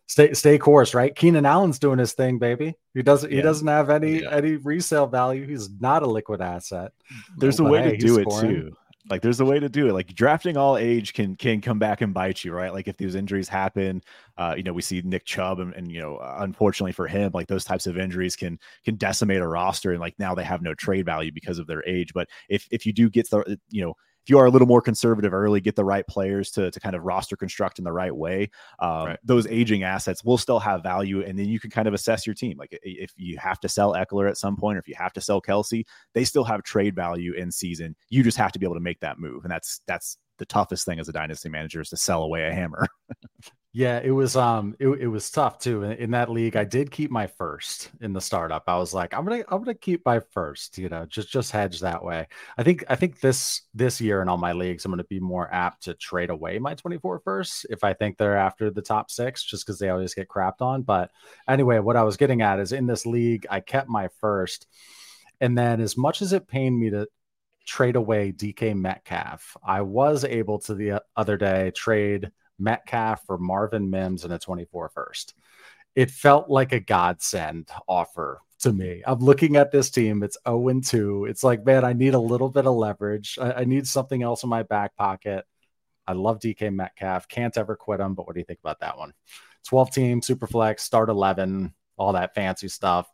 stay 0.06 0.32
stay 0.34 0.58
course, 0.58 0.94
right? 0.94 1.14
Keenan 1.14 1.46
Allen's 1.46 1.78
doing 1.78 1.98
his 1.98 2.12
thing, 2.12 2.38
baby. 2.38 2.74
He 2.94 3.02
doesn't 3.02 3.30
yeah. 3.30 3.36
he 3.36 3.42
doesn't 3.42 3.66
have 3.66 3.90
any 3.90 4.22
yeah. 4.22 4.30
any 4.30 4.56
resale 4.56 5.06
value. 5.06 5.46
He's 5.46 5.70
not 5.80 6.02
a 6.02 6.06
liquid 6.06 6.40
asset. 6.40 6.92
There's 7.36 7.60
a 7.60 7.64
way 7.64 7.82
hey, 7.82 7.90
to 7.92 7.96
do 7.96 8.18
it 8.18 8.30
scoring. 8.30 8.50
too. 8.50 8.76
Like 9.10 9.20
there's 9.20 9.40
a 9.40 9.44
way 9.44 9.60
to 9.60 9.68
do 9.68 9.88
it. 9.88 9.92
Like 9.92 10.14
drafting 10.14 10.56
all 10.56 10.78
age 10.78 11.12
can 11.12 11.36
can 11.36 11.60
come 11.60 11.78
back 11.78 12.00
and 12.00 12.14
bite 12.14 12.42
you, 12.42 12.54
right? 12.54 12.72
Like 12.72 12.88
if 12.88 12.96
these 12.96 13.14
injuries 13.14 13.48
happen, 13.48 14.02
uh, 14.38 14.54
you 14.56 14.62
know, 14.62 14.72
we 14.72 14.80
see 14.80 15.02
Nick 15.04 15.26
Chubb 15.26 15.58
and, 15.58 15.74
and 15.74 15.92
you 15.92 16.00
know, 16.00 16.18
unfortunately 16.38 16.92
for 16.92 17.06
him, 17.06 17.30
like 17.34 17.46
those 17.46 17.64
types 17.64 17.86
of 17.86 17.98
injuries 17.98 18.34
can 18.34 18.58
can 18.82 18.96
decimate 18.96 19.40
a 19.40 19.46
roster 19.46 19.92
and 19.92 20.00
like 20.00 20.14
now 20.18 20.34
they 20.34 20.44
have 20.44 20.62
no 20.62 20.74
trade 20.74 21.04
value 21.04 21.32
because 21.32 21.58
of 21.58 21.66
their 21.66 21.86
age. 21.86 22.14
But 22.14 22.28
if 22.48 22.66
if 22.70 22.86
you 22.86 22.94
do 22.94 23.10
get 23.10 23.28
the 23.28 23.58
you 23.68 23.84
know 23.84 23.94
if 24.24 24.30
you 24.30 24.38
are 24.38 24.46
a 24.46 24.50
little 24.50 24.66
more 24.66 24.80
conservative 24.80 25.34
early, 25.34 25.60
get 25.60 25.76
the 25.76 25.84
right 25.84 26.06
players 26.06 26.50
to, 26.52 26.70
to 26.70 26.80
kind 26.80 26.96
of 26.96 27.04
roster 27.04 27.36
construct 27.36 27.78
in 27.78 27.84
the 27.84 27.92
right 27.92 28.14
way, 28.14 28.50
um, 28.78 29.06
right. 29.06 29.18
those 29.22 29.46
aging 29.46 29.82
assets 29.82 30.24
will 30.24 30.38
still 30.38 30.58
have 30.58 30.82
value. 30.82 31.22
And 31.22 31.38
then 31.38 31.46
you 31.46 31.60
can 31.60 31.70
kind 31.70 31.86
of 31.86 31.94
assess 31.94 32.26
your 32.26 32.34
team. 32.34 32.56
Like 32.56 32.78
if 32.82 33.12
you 33.16 33.36
have 33.38 33.60
to 33.60 33.68
sell 33.68 33.92
Ekeler 33.92 34.28
at 34.28 34.38
some 34.38 34.56
point, 34.56 34.76
or 34.76 34.80
if 34.80 34.88
you 34.88 34.94
have 34.96 35.12
to 35.12 35.20
sell 35.20 35.42
Kelce, 35.42 35.84
they 36.14 36.24
still 36.24 36.44
have 36.44 36.62
trade 36.62 36.94
value 36.96 37.34
in 37.34 37.50
season. 37.50 37.94
You 38.08 38.22
just 38.22 38.38
have 38.38 38.52
to 38.52 38.58
be 38.58 38.66
able 38.66 38.76
to 38.76 38.80
make 38.80 39.00
that 39.00 39.18
move. 39.18 39.44
And 39.44 39.50
that's, 39.50 39.80
that's, 39.86 40.18
the 40.38 40.46
toughest 40.46 40.84
thing 40.84 40.98
as 40.98 41.08
a 41.08 41.12
dynasty 41.12 41.48
manager 41.48 41.80
is 41.80 41.90
to 41.90 41.96
sell 41.96 42.22
away 42.22 42.48
a 42.48 42.52
hammer. 42.52 42.88
Yeah, 43.76 43.98
it 43.98 44.12
was 44.12 44.36
um 44.36 44.76
it, 44.78 44.86
it 44.86 45.08
was 45.08 45.28
tough 45.32 45.58
too. 45.58 45.82
In, 45.82 45.92
in, 45.94 46.10
that 46.12 46.30
league, 46.30 46.54
I 46.54 46.62
did 46.62 46.92
keep 46.92 47.10
my 47.10 47.26
first 47.26 47.90
in 48.00 48.12
the 48.12 48.20
startup. 48.20 48.62
I 48.68 48.76
was 48.76 48.94
like, 48.94 49.12
I'm 49.12 49.24
gonna 49.24 49.42
I'm 49.48 49.58
gonna 49.64 49.74
keep 49.74 50.06
my 50.06 50.20
first, 50.30 50.78
you 50.78 50.88
know, 50.88 51.06
just 51.06 51.28
just 51.28 51.50
hedge 51.50 51.80
that 51.80 52.04
way. 52.04 52.28
I 52.56 52.62
think 52.62 52.84
I 52.88 52.94
think 52.94 53.18
this 53.18 53.62
this 53.74 54.00
year 54.00 54.22
in 54.22 54.28
all 54.28 54.36
my 54.36 54.52
leagues, 54.52 54.84
I'm 54.84 54.92
gonna 54.92 55.02
be 55.02 55.18
more 55.18 55.52
apt 55.52 55.82
to 55.84 55.94
trade 55.94 56.30
away 56.30 56.60
my 56.60 56.74
24 56.74 57.18
first 57.24 57.66
if 57.68 57.82
I 57.82 57.94
think 57.94 58.16
they're 58.16 58.36
after 58.36 58.70
the 58.70 58.80
top 58.80 59.10
six, 59.10 59.42
just 59.42 59.66
because 59.66 59.80
they 59.80 59.88
always 59.88 60.14
get 60.14 60.28
crapped 60.28 60.60
on. 60.60 60.82
But 60.82 61.10
anyway, 61.48 61.80
what 61.80 61.96
I 61.96 62.04
was 62.04 62.16
getting 62.16 62.42
at 62.42 62.60
is 62.60 62.70
in 62.70 62.86
this 62.86 63.06
league, 63.06 63.44
I 63.50 63.58
kept 63.58 63.88
my 63.88 64.08
first. 64.20 64.68
And 65.40 65.58
then 65.58 65.80
as 65.80 65.96
much 65.96 66.22
as 66.22 66.32
it 66.32 66.46
pained 66.46 66.78
me 66.78 66.90
to 66.90 67.08
trade 67.66 67.96
away 67.96 68.30
DK 68.30 68.76
Metcalf, 68.76 69.56
I 69.66 69.80
was 69.80 70.24
able 70.24 70.60
to 70.60 70.76
the 70.76 71.02
other 71.16 71.36
day 71.36 71.72
trade 71.74 72.30
Metcalf 72.58 73.24
for 73.26 73.38
Marvin 73.38 73.90
Mims 73.90 74.24
and 74.24 74.32
a 74.32 74.38
24 74.38 74.90
first. 74.90 75.34
It 75.94 76.10
felt 76.10 76.50
like 76.50 76.72
a 76.72 76.80
godsend 76.80 77.68
offer 77.88 78.40
to 78.60 78.72
me. 78.72 79.02
I'm 79.06 79.20
looking 79.20 79.56
at 79.56 79.70
this 79.70 79.90
team. 79.90 80.22
It's 80.22 80.38
0 80.46 80.68
and 80.68 80.84
2. 80.84 81.26
It's 81.26 81.44
like, 81.44 81.64
man, 81.64 81.84
I 81.84 81.92
need 81.92 82.14
a 82.14 82.18
little 82.18 82.48
bit 82.48 82.66
of 82.66 82.74
leverage. 82.74 83.38
I, 83.40 83.52
I 83.52 83.64
need 83.64 83.86
something 83.86 84.22
else 84.22 84.42
in 84.42 84.48
my 84.48 84.62
back 84.62 84.96
pocket. 84.96 85.44
I 86.06 86.12
love 86.12 86.40
DK 86.40 86.74
Metcalf. 86.74 87.28
Can't 87.28 87.56
ever 87.56 87.76
quit 87.76 88.00
him. 88.00 88.14
But 88.14 88.26
what 88.26 88.34
do 88.34 88.40
you 88.40 88.44
think 88.44 88.60
about 88.60 88.80
that 88.80 88.98
one? 88.98 89.12
12 89.66 89.90
team, 89.92 90.22
super 90.22 90.46
flex, 90.46 90.82
start 90.82 91.08
11, 91.08 91.72
all 91.96 92.12
that 92.12 92.34
fancy 92.34 92.68
stuff. 92.68 93.08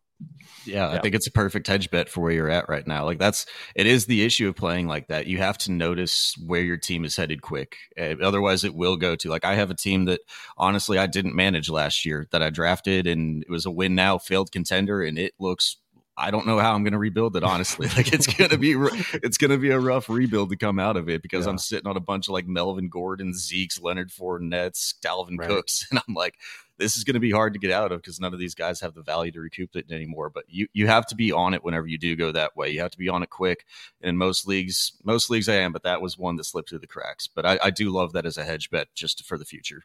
Yeah, 0.65 0.89
I 0.89 1.01
think 1.01 1.15
it's 1.15 1.27
a 1.27 1.33
perfect 1.33 1.67
hedge 1.67 1.91
bet 1.91 2.09
for 2.09 2.21
where 2.21 2.33
you're 2.33 2.51
at 2.51 2.69
right 2.69 2.87
now. 2.87 3.05
Like 3.05 3.19
that's 3.19 3.47
it 3.75 3.87
is 3.87 4.07
the 4.07 4.25
issue 4.25 4.49
of 4.49 4.57
playing 4.57 4.87
like 4.87 5.09
that. 5.09 5.27
You 5.27 5.39
have 5.39 5.59
to 5.59 5.73
notice 5.73 6.35
where 6.47 6.61
your 6.61 6.77
team 6.77 7.05
is 7.05 7.17
headed 7.17 7.43
quick. 7.43 7.77
Uh, 7.99 8.17
otherwise, 8.23 8.65
it 8.65 8.75
will 8.75 8.97
go 8.97 9.17
to 9.17 9.31
like 9.31 9.45
I 9.45 9.55
have 9.55 9.71
a 9.71 9.75
team 9.75 10.05
that 10.07 10.21
honestly 10.57 10.99
I 10.99 11.07
didn't 11.07 11.35
manage 11.35 11.71
last 11.71 12.05
year 12.05 12.27
that 12.31 12.43
I 12.43 12.51
drafted 12.51 13.07
and 13.07 13.43
it 13.43 13.51
was 13.51 13.67
a 13.67 13.71
win 13.71 13.95
now 13.95 14.19
failed 14.19 14.53
contender 14.53 15.03
and 15.03 15.19
it 15.19 15.33
looks 15.39 15.77
I 16.21 16.31
don't 16.31 16.47
know 16.47 16.59
how 16.59 16.75
I'm 16.75 16.85
going 16.85 16.93
to 16.93 16.99
rebuild 16.99 17.37
it. 17.37 17.43
Honestly, 17.43 17.89
like 17.97 18.13
it's 18.13 18.27
going 18.27 18.51
to 18.51 18.59
be 18.59 18.75
it's 19.15 19.39
going 19.39 19.51
to 19.51 19.59
be 19.59 19.71
a 19.71 19.79
rough 19.79 20.09
rebuild 20.09 20.51
to 20.51 20.57
come 20.57 20.79
out 20.79 20.97
of 20.97 21.09
it 21.09 21.23
because 21.23 21.47
yeah. 21.47 21.53
I'm 21.53 21.59
sitting 21.59 21.89
on 21.89 21.97
a 21.97 22.01
bunch 22.01 22.29
of 22.29 22.33
like 22.33 22.47
Melvin 22.47 22.89
Gordon, 22.89 23.35
Zeke's, 23.35 23.81
Leonard 23.81 24.11
Fournettes, 24.11 24.95
Dalvin 25.05 25.39
right. 25.39 25.49
Cooks, 25.49 25.87
and 25.91 26.01
I'm 26.07 26.15
like, 26.15 26.35
this 26.77 26.97
is 26.97 27.05
going 27.05 27.15
to 27.15 27.21
be 27.21 27.31
hard 27.31 27.53
to 27.55 27.59
get 27.59 27.71
out 27.71 27.93
of 27.93 28.01
because 28.01 28.21
none 28.21 28.35
of 28.35 28.39
these 28.39 28.55
guys 28.55 28.81
have 28.81 28.95
the 28.95 29.03
value 29.03 29.33
to 29.33 29.41
recoup 29.41 29.77
it 29.77 29.91
anymore. 29.91 30.31
But 30.31 30.45
you 30.49 30.69
you 30.73 30.87
have 30.87 31.07
to 31.07 31.15
be 31.15 31.33
on 31.33 31.55
it 31.55 31.65
whenever 31.65 31.87
you 31.87 31.99
do 31.99 32.17
go 32.17 32.33
that 32.33 32.57
way. 32.57 32.71
You 32.71 32.81
have 32.81 32.93
to 32.93 32.99
be 32.99 33.09
on 33.09 33.23
it 33.23 33.31
quick. 33.31 33.65
And 34.01 34.11
in 34.11 34.17
most 34.17 34.47
leagues, 34.47 34.93
most 35.05 35.31
leagues 35.31 35.49
I 35.49 35.57
am, 35.57 35.73
but 35.73 35.85
that 35.85 36.03
was 36.03 36.19
one 36.19 36.37
that 36.37 36.45
slipped 36.45 36.69
through 36.69 36.81
the 36.81 36.87
cracks. 36.87 37.27
But 37.27 37.47
I, 37.47 37.59
I 37.65 37.71
do 37.71 37.91
love 37.91 38.13
that 38.13 38.27
as 38.27 38.37
a 38.37 38.45
hedge 38.45 38.71
bet 38.71 38.89
just 38.95 39.25
for 39.25 39.39
the 39.39 39.45
future. 39.45 39.85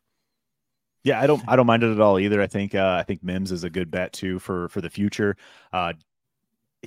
Yeah, 1.05 1.21
I 1.21 1.27
don't 1.27 1.43
I 1.47 1.55
don't 1.55 1.67
mind 1.67 1.83
it 1.83 1.91
at 1.91 2.01
all 2.01 2.19
either. 2.19 2.41
I 2.41 2.47
think 2.47 2.73
uh, 2.73 2.97
I 2.99 3.03
think 3.03 3.23
Mims 3.23 3.51
is 3.51 3.63
a 3.63 3.69
good 3.69 3.91
bet 3.91 4.11
too 4.11 4.39
for 4.39 4.69
for 4.69 4.81
the 4.81 4.89
future. 4.89 5.37
Uh, 5.71 5.93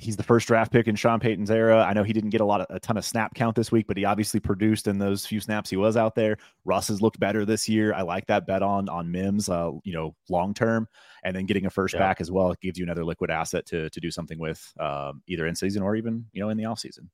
he's 0.01 0.17
the 0.17 0.23
first 0.23 0.47
draft 0.47 0.71
pick 0.71 0.87
in 0.87 0.95
Sean 0.95 1.19
Payton's 1.19 1.51
era. 1.51 1.83
I 1.83 1.93
know 1.93 2.03
he 2.03 2.13
didn't 2.13 2.31
get 2.31 2.41
a 2.41 2.45
lot 2.45 2.61
of 2.61 2.67
a 2.69 2.79
ton 2.79 2.97
of 2.97 3.05
snap 3.05 3.33
count 3.35 3.55
this 3.55 3.71
week, 3.71 3.87
but 3.87 3.97
he 3.97 4.05
obviously 4.05 4.39
produced 4.39 4.87
in 4.87 4.97
those 4.97 5.25
few 5.25 5.39
snaps 5.39 5.69
he 5.69 5.77
was 5.77 5.97
out 5.97 6.15
there. 6.15 6.37
Russ 6.65 6.87
has 6.87 7.01
looked 7.01 7.19
better 7.19 7.45
this 7.45 7.69
year. 7.69 7.93
I 7.93 8.01
like 8.01 8.25
that 8.27 8.47
bet 8.47 8.63
on 8.63 8.89
on 8.89 9.11
Mims, 9.11 9.49
uh, 9.49 9.71
you 9.83 9.93
know, 9.93 10.15
long 10.29 10.53
term, 10.53 10.87
and 11.23 11.35
then 11.35 11.45
getting 11.45 11.65
a 11.65 11.69
first 11.69 11.93
yeah. 11.93 11.99
back 11.99 12.21
as 12.21 12.31
well 12.31 12.51
it 12.51 12.59
gives 12.61 12.77
you 12.77 12.85
another 12.85 13.05
liquid 13.05 13.29
asset 13.29 13.65
to 13.67 13.89
to 13.89 13.99
do 13.99 14.11
something 14.11 14.39
with, 14.39 14.73
um, 14.79 15.21
either 15.27 15.47
in 15.47 15.55
season 15.55 15.83
or 15.83 15.95
even 15.95 16.25
you 16.33 16.41
know 16.41 16.49
in 16.49 16.57
the 16.57 16.65
off 16.65 16.79
season. 16.79 17.09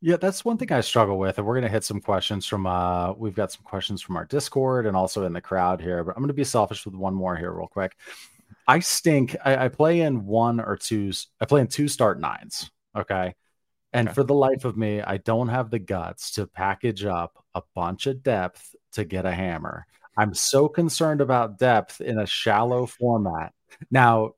Yeah, 0.00 0.16
that's 0.16 0.44
one 0.44 0.56
thing 0.58 0.70
I 0.70 0.80
struggle 0.80 1.18
with, 1.18 1.38
and 1.38 1.46
we're 1.46 1.56
gonna 1.56 1.68
hit 1.68 1.84
some 1.84 2.00
questions 2.00 2.46
from. 2.46 2.66
uh 2.66 3.12
We've 3.14 3.34
got 3.34 3.52
some 3.52 3.62
questions 3.64 4.00
from 4.00 4.16
our 4.16 4.24
Discord 4.24 4.86
and 4.86 4.96
also 4.96 5.24
in 5.24 5.32
the 5.32 5.40
crowd 5.40 5.80
here, 5.80 6.04
but 6.04 6.16
I'm 6.16 6.22
gonna 6.22 6.32
be 6.32 6.44
selfish 6.44 6.86
with 6.86 6.94
one 6.94 7.14
more 7.14 7.36
here, 7.36 7.52
real 7.52 7.66
quick. 7.66 7.96
I 8.68 8.80
stink. 8.80 9.34
I, 9.42 9.64
I, 9.64 9.68
play 9.68 10.02
in 10.02 10.26
one 10.26 10.60
or 10.60 10.76
two. 10.76 11.10
I 11.40 11.46
play 11.46 11.62
in 11.62 11.68
two 11.68 11.88
start 11.88 12.20
nines. 12.20 12.70
Okay. 12.94 13.34
And 13.94 14.08
okay. 14.08 14.14
for 14.14 14.22
the 14.22 14.34
life 14.34 14.66
of 14.66 14.76
me, 14.76 15.00
I 15.00 15.16
don't 15.16 15.48
have 15.48 15.70
the 15.70 15.78
guts 15.78 16.32
to 16.32 16.46
package 16.46 17.06
up 17.06 17.42
a 17.54 17.62
bunch 17.74 18.06
of 18.06 18.22
depth 18.22 18.76
to 18.92 19.04
get 19.06 19.24
a 19.24 19.32
hammer. 19.32 19.86
I'm 20.18 20.34
so 20.34 20.68
concerned 20.68 21.22
about 21.22 21.58
depth 21.58 22.02
in 22.02 22.18
a 22.18 22.26
shallow 22.26 22.84
format. 22.84 23.54
Now, 23.90 24.32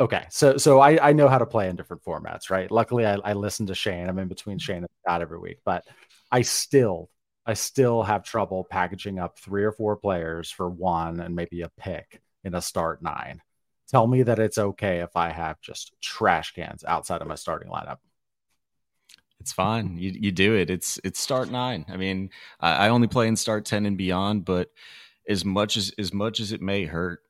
okay, 0.00 0.24
so 0.30 0.56
so 0.56 0.80
I, 0.80 1.08
I 1.08 1.12
know 1.12 1.28
how 1.28 1.38
to 1.38 1.44
play 1.44 1.68
in 1.68 1.76
different 1.76 2.04
formats, 2.04 2.48
right? 2.48 2.70
Luckily, 2.70 3.04
I, 3.04 3.16
I 3.16 3.34
listen 3.34 3.66
to 3.66 3.74
Shane. 3.74 4.08
I'm 4.08 4.18
in 4.18 4.28
between 4.28 4.58
Shane 4.58 4.78
and 4.78 4.88
Scott 5.04 5.20
every 5.20 5.38
week, 5.38 5.58
but 5.64 5.84
I 6.32 6.40
still 6.40 7.10
I 7.44 7.52
still 7.54 8.02
have 8.02 8.24
trouble 8.24 8.64
packaging 8.64 9.18
up 9.18 9.38
three 9.38 9.64
or 9.64 9.72
four 9.72 9.96
players 9.96 10.50
for 10.50 10.70
one 10.70 11.20
and 11.20 11.34
maybe 11.36 11.60
a 11.60 11.70
pick 11.76 12.22
in 12.46 12.54
a 12.54 12.62
start 12.62 13.02
nine. 13.02 13.42
Tell 13.88 14.06
me 14.06 14.22
that 14.22 14.38
it's 14.38 14.56
okay 14.56 15.00
if 15.00 15.16
I 15.16 15.30
have 15.30 15.60
just 15.60 15.92
trash 16.00 16.54
cans 16.54 16.84
outside 16.84 17.20
of 17.20 17.28
my 17.28 17.34
starting 17.34 17.70
lineup. 17.70 17.98
It's 19.40 19.52
fine. 19.52 19.98
You 19.98 20.12
you 20.12 20.32
do 20.32 20.54
it. 20.54 20.70
It's 20.70 20.98
it's 21.04 21.20
start 21.20 21.50
nine. 21.50 21.84
I 21.88 21.96
mean, 21.96 22.30
I, 22.58 22.86
I 22.86 22.88
only 22.88 23.08
play 23.08 23.28
in 23.28 23.36
start 23.36 23.64
ten 23.64 23.84
and 23.84 23.98
beyond, 23.98 24.44
but 24.44 24.70
as 25.28 25.44
much 25.44 25.76
as 25.76 25.92
as 25.98 26.12
much 26.12 26.40
as 26.40 26.52
it 26.52 26.62
may 26.62 26.84
hurt, 26.84 27.20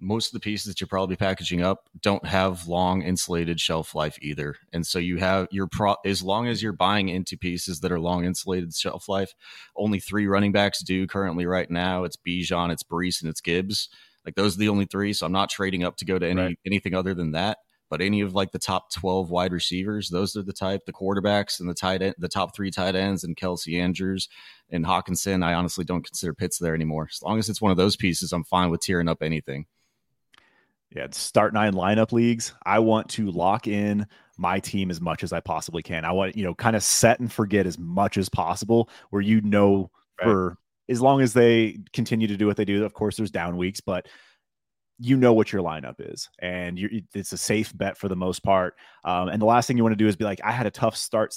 most 0.00 0.28
of 0.28 0.32
the 0.32 0.40
pieces 0.40 0.66
that 0.66 0.80
you're 0.80 0.88
probably 0.88 1.16
packaging 1.16 1.62
up 1.62 1.88
don't 2.00 2.24
have 2.24 2.66
long 2.68 3.02
insulated 3.02 3.60
shelf 3.60 3.94
life 3.94 4.18
either. 4.22 4.56
And 4.72 4.86
so 4.86 4.98
you 4.98 5.18
have 5.18 5.48
your 5.50 5.66
pro 5.66 5.96
as 6.04 6.22
long 6.22 6.46
as 6.48 6.62
you're 6.62 6.72
buying 6.72 7.08
into 7.08 7.36
pieces 7.36 7.80
that 7.80 7.92
are 7.92 8.00
long 8.00 8.24
insulated 8.24 8.74
shelf 8.74 9.08
life, 9.08 9.32
only 9.76 10.00
three 10.00 10.26
running 10.26 10.52
backs 10.52 10.82
do 10.82 11.06
currently 11.06 11.46
right 11.46 11.70
now. 11.70 12.04
It's 12.04 12.16
Bijan, 12.16 12.72
it's 12.72 12.82
Breece, 12.82 13.20
and 13.20 13.30
it's 13.30 13.40
Gibbs. 13.40 13.88
Like 14.28 14.34
those 14.34 14.56
are 14.56 14.58
the 14.58 14.68
only 14.68 14.84
three. 14.84 15.14
So 15.14 15.24
I'm 15.24 15.32
not 15.32 15.48
trading 15.48 15.84
up 15.84 15.96
to 15.96 16.04
go 16.04 16.18
to 16.18 16.28
any 16.28 16.40
right. 16.42 16.58
anything 16.66 16.94
other 16.94 17.14
than 17.14 17.32
that. 17.32 17.56
But 17.88 18.02
any 18.02 18.20
of 18.20 18.34
like 18.34 18.52
the 18.52 18.58
top 18.58 18.92
12 18.92 19.30
wide 19.30 19.54
receivers, 19.54 20.10
those 20.10 20.36
are 20.36 20.42
the 20.42 20.52
type, 20.52 20.82
the 20.84 20.92
quarterbacks 20.92 21.60
and 21.60 21.70
the 21.70 21.72
tight 21.72 22.02
end, 22.02 22.14
the 22.18 22.28
top 22.28 22.54
three 22.54 22.70
tight 22.70 22.94
ends 22.94 23.24
and 23.24 23.34
Kelce 23.34 23.80
Andrews 23.80 24.28
and 24.68 24.84
Hockenson. 24.84 25.42
I 25.42 25.54
honestly 25.54 25.86
don't 25.86 26.04
consider 26.04 26.34
Pitts 26.34 26.58
there 26.58 26.74
anymore. 26.74 27.08
As 27.10 27.22
long 27.22 27.38
as 27.38 27.48
it's 27.48 27.62
one 27.62 27.70
of 27.70 27.78
those 27.78 27.96
pieces, 27.96 28.34
I'm 28.34 28.44
fine 28.44 28.68
with 28.68 28.82
tearing 28.82 29.08
up 29.08 29.22
anything. 29.22 29.64
Yeah, 30.94 31.06
start 31.12 31.54
nine 31.54 31.72
lineup 31.72 32.12
leagues. 32.12 32.52
I 32.66 32.80
want 32.80 33.08
to 33.12 33.30
lock 33.30 33.66
in 33.66 34.06
my 34.36 34.60
team 34.60 34.90
as 34.90 35.00
much 35.00 35.24
as 35.24 35.32
I 35.32 35.40
possibly 35.40 35.82
can. 35.82 36.04
I 36.04 36.12
want, 36.12 36.36
you 36.36 36.44
know, 36.44 36.54
kind 36.54 36.76
of 36.76 36.82
set 36.82 37.20
and 37.20 37.32
forget 37.32 37.66
as 37.66 37.78
much 37.78 38.18
as 38.18 38.28
possible 38.28 38.90
where 39.08 39.22
you 39.22 39.40
know 39.40 39.90
right. 40.20 40.26
for 40.26 40.58
as 40.88 41.00
long 41.00 41.20
as 41.20 41.32
they 41.32 41.78
continue 41.92 42.26
to 42.26 42.36
do 42.36 42.46
what 42.46 42.56
they 42.56 42.64
do. 42.64 42.84
Of 42.84 42.94
course, 42.94 43.16
there's 43.16 43.30
down 43.30 43.56
weeks, 43.56 43.80
but 43.80 44.06
you 45.00 45.16
know 45.16 45.32
what 45.32 45.52
your 45.52 45.62
lineup 45.62 45.94
is, 46.00 46.28
and 46.40 46.78
it's 47.14 47.32
a 47.32 47.38
safe 47.38 47.76
bet 47.76 47.96
for 47.96 48.08
the 48.08 48.16
most 48.16 48.42
part. 48.42 48.74
Um, 49.04 49.28
and 49.28 49.40
the 49.40 49.46
last 49.46 49.68
thing 49.68 49.76
you 49.76 49.84
want 49.84 49.92
to 49.92 49.96
do 49.96 50.08
is 50.08 50.16
be 50.16 50.24
like, 50.24 50.40
I 50.42 50.50
had 50.50 50.66
a 50.66 50.72
tough 50.72 50.96
start 50.96 51.36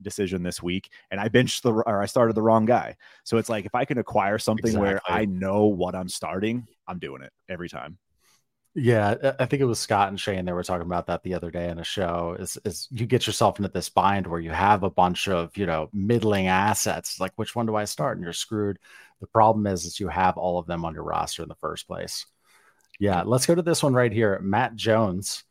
decision 0.00 0.42
this 0.42 0.62
week, 0.62 0.90
and 1.10 1.20
I 1.20 1.28
benched 1.28 1.64
the 1.64 1.72
or 1.72 2.02
I 2.02 2.06
started 2.06 2.34
the 2.34 2.42
wrong 2.42 2.64
guy. 2.64 2.96
So 3.24 3.36
it's 3.36 3.50
like 3.50 3.66
if 3.66 3.74
I 3.74 3.84
can 3.84 3.98
acquire 3.98 4.38
something 4.38 4.70
exactly. 4.70 4.88
where 4.88 5.00
I 5.06 5.26
know 5.26 5.66
what 5.66 5.94
I'm 5.94 6.08
starting, 6.08 6.66
I'm 6.88 6.98
doing 6.98 7.22
it 7.22 7.32
every 7.48 7.68
time. 7.68 7.98
Yeah, 8.76 9.34
I 9.38 9.46
think 9.46 9.62
it 9.62 9.66
was 9.66 9.78
Scott 9.78 10.08
and 10.08 10.18
Shane. 10.18 10.44
They 10.44 10.52
were 10.52 10.64
talking 10.64 10.86
about 10.86 11.06
that 11.06 11.22
the 11.22 11.34
other 11.34 11.52
day 11.52 11.68
in 11.68 11.78
a 11.78 11.84
show. 11.84 12.36
Is 12.40 12.58
is 12.64 12.88
you 12.90 13.06
get 13.06 13.24
yourself 13.24 13.58
into 13.60 13.68
this 13.68 13.88
bind 13.88 14.26
where 14.26 14.40
you 14.40 14.50
have 14.50 14.82
a 14.82 14.90
bunch 14.90 15.28
of 15.28 15.56
you 15.56 15.64
know 15.64 15.88
middling 15.92 16.48
assets. 16.48 17.20
Like 17.20 17.32
which 17.36 17.54
one 17.54 17.66
do 17.66 17.76
I 17.76 17.84
start? 17.84 18.16
And 18.16 18.24
you're 18.24 18.32
screwed. 18.32 18.80
The 19.20 19.28
problem 19.28 19.68
is, 19.68 19.84
is 19.84 20.00
you 20.00 20.08
have 20.08 20.36
all 20.36 20.58
of 20.58 20.66
them 20.66 20.84
on 20.84 20.92
your 20.92 21.04
roster 21.04 21.44
in 21.44 21.48
the 21.48 21.54
first 21.54 21.86
place. 21.86 22.26
Yeah, 22.98 23.22
let's 23.22 23.46
go 23.46 23.54
to 23.54 23.62
this 23.62 23.82
one 23.82 23.94
right 23.94 24.12
here. 24.12 24.40
Matt 24.42 24.74
Jones 24.74 25.44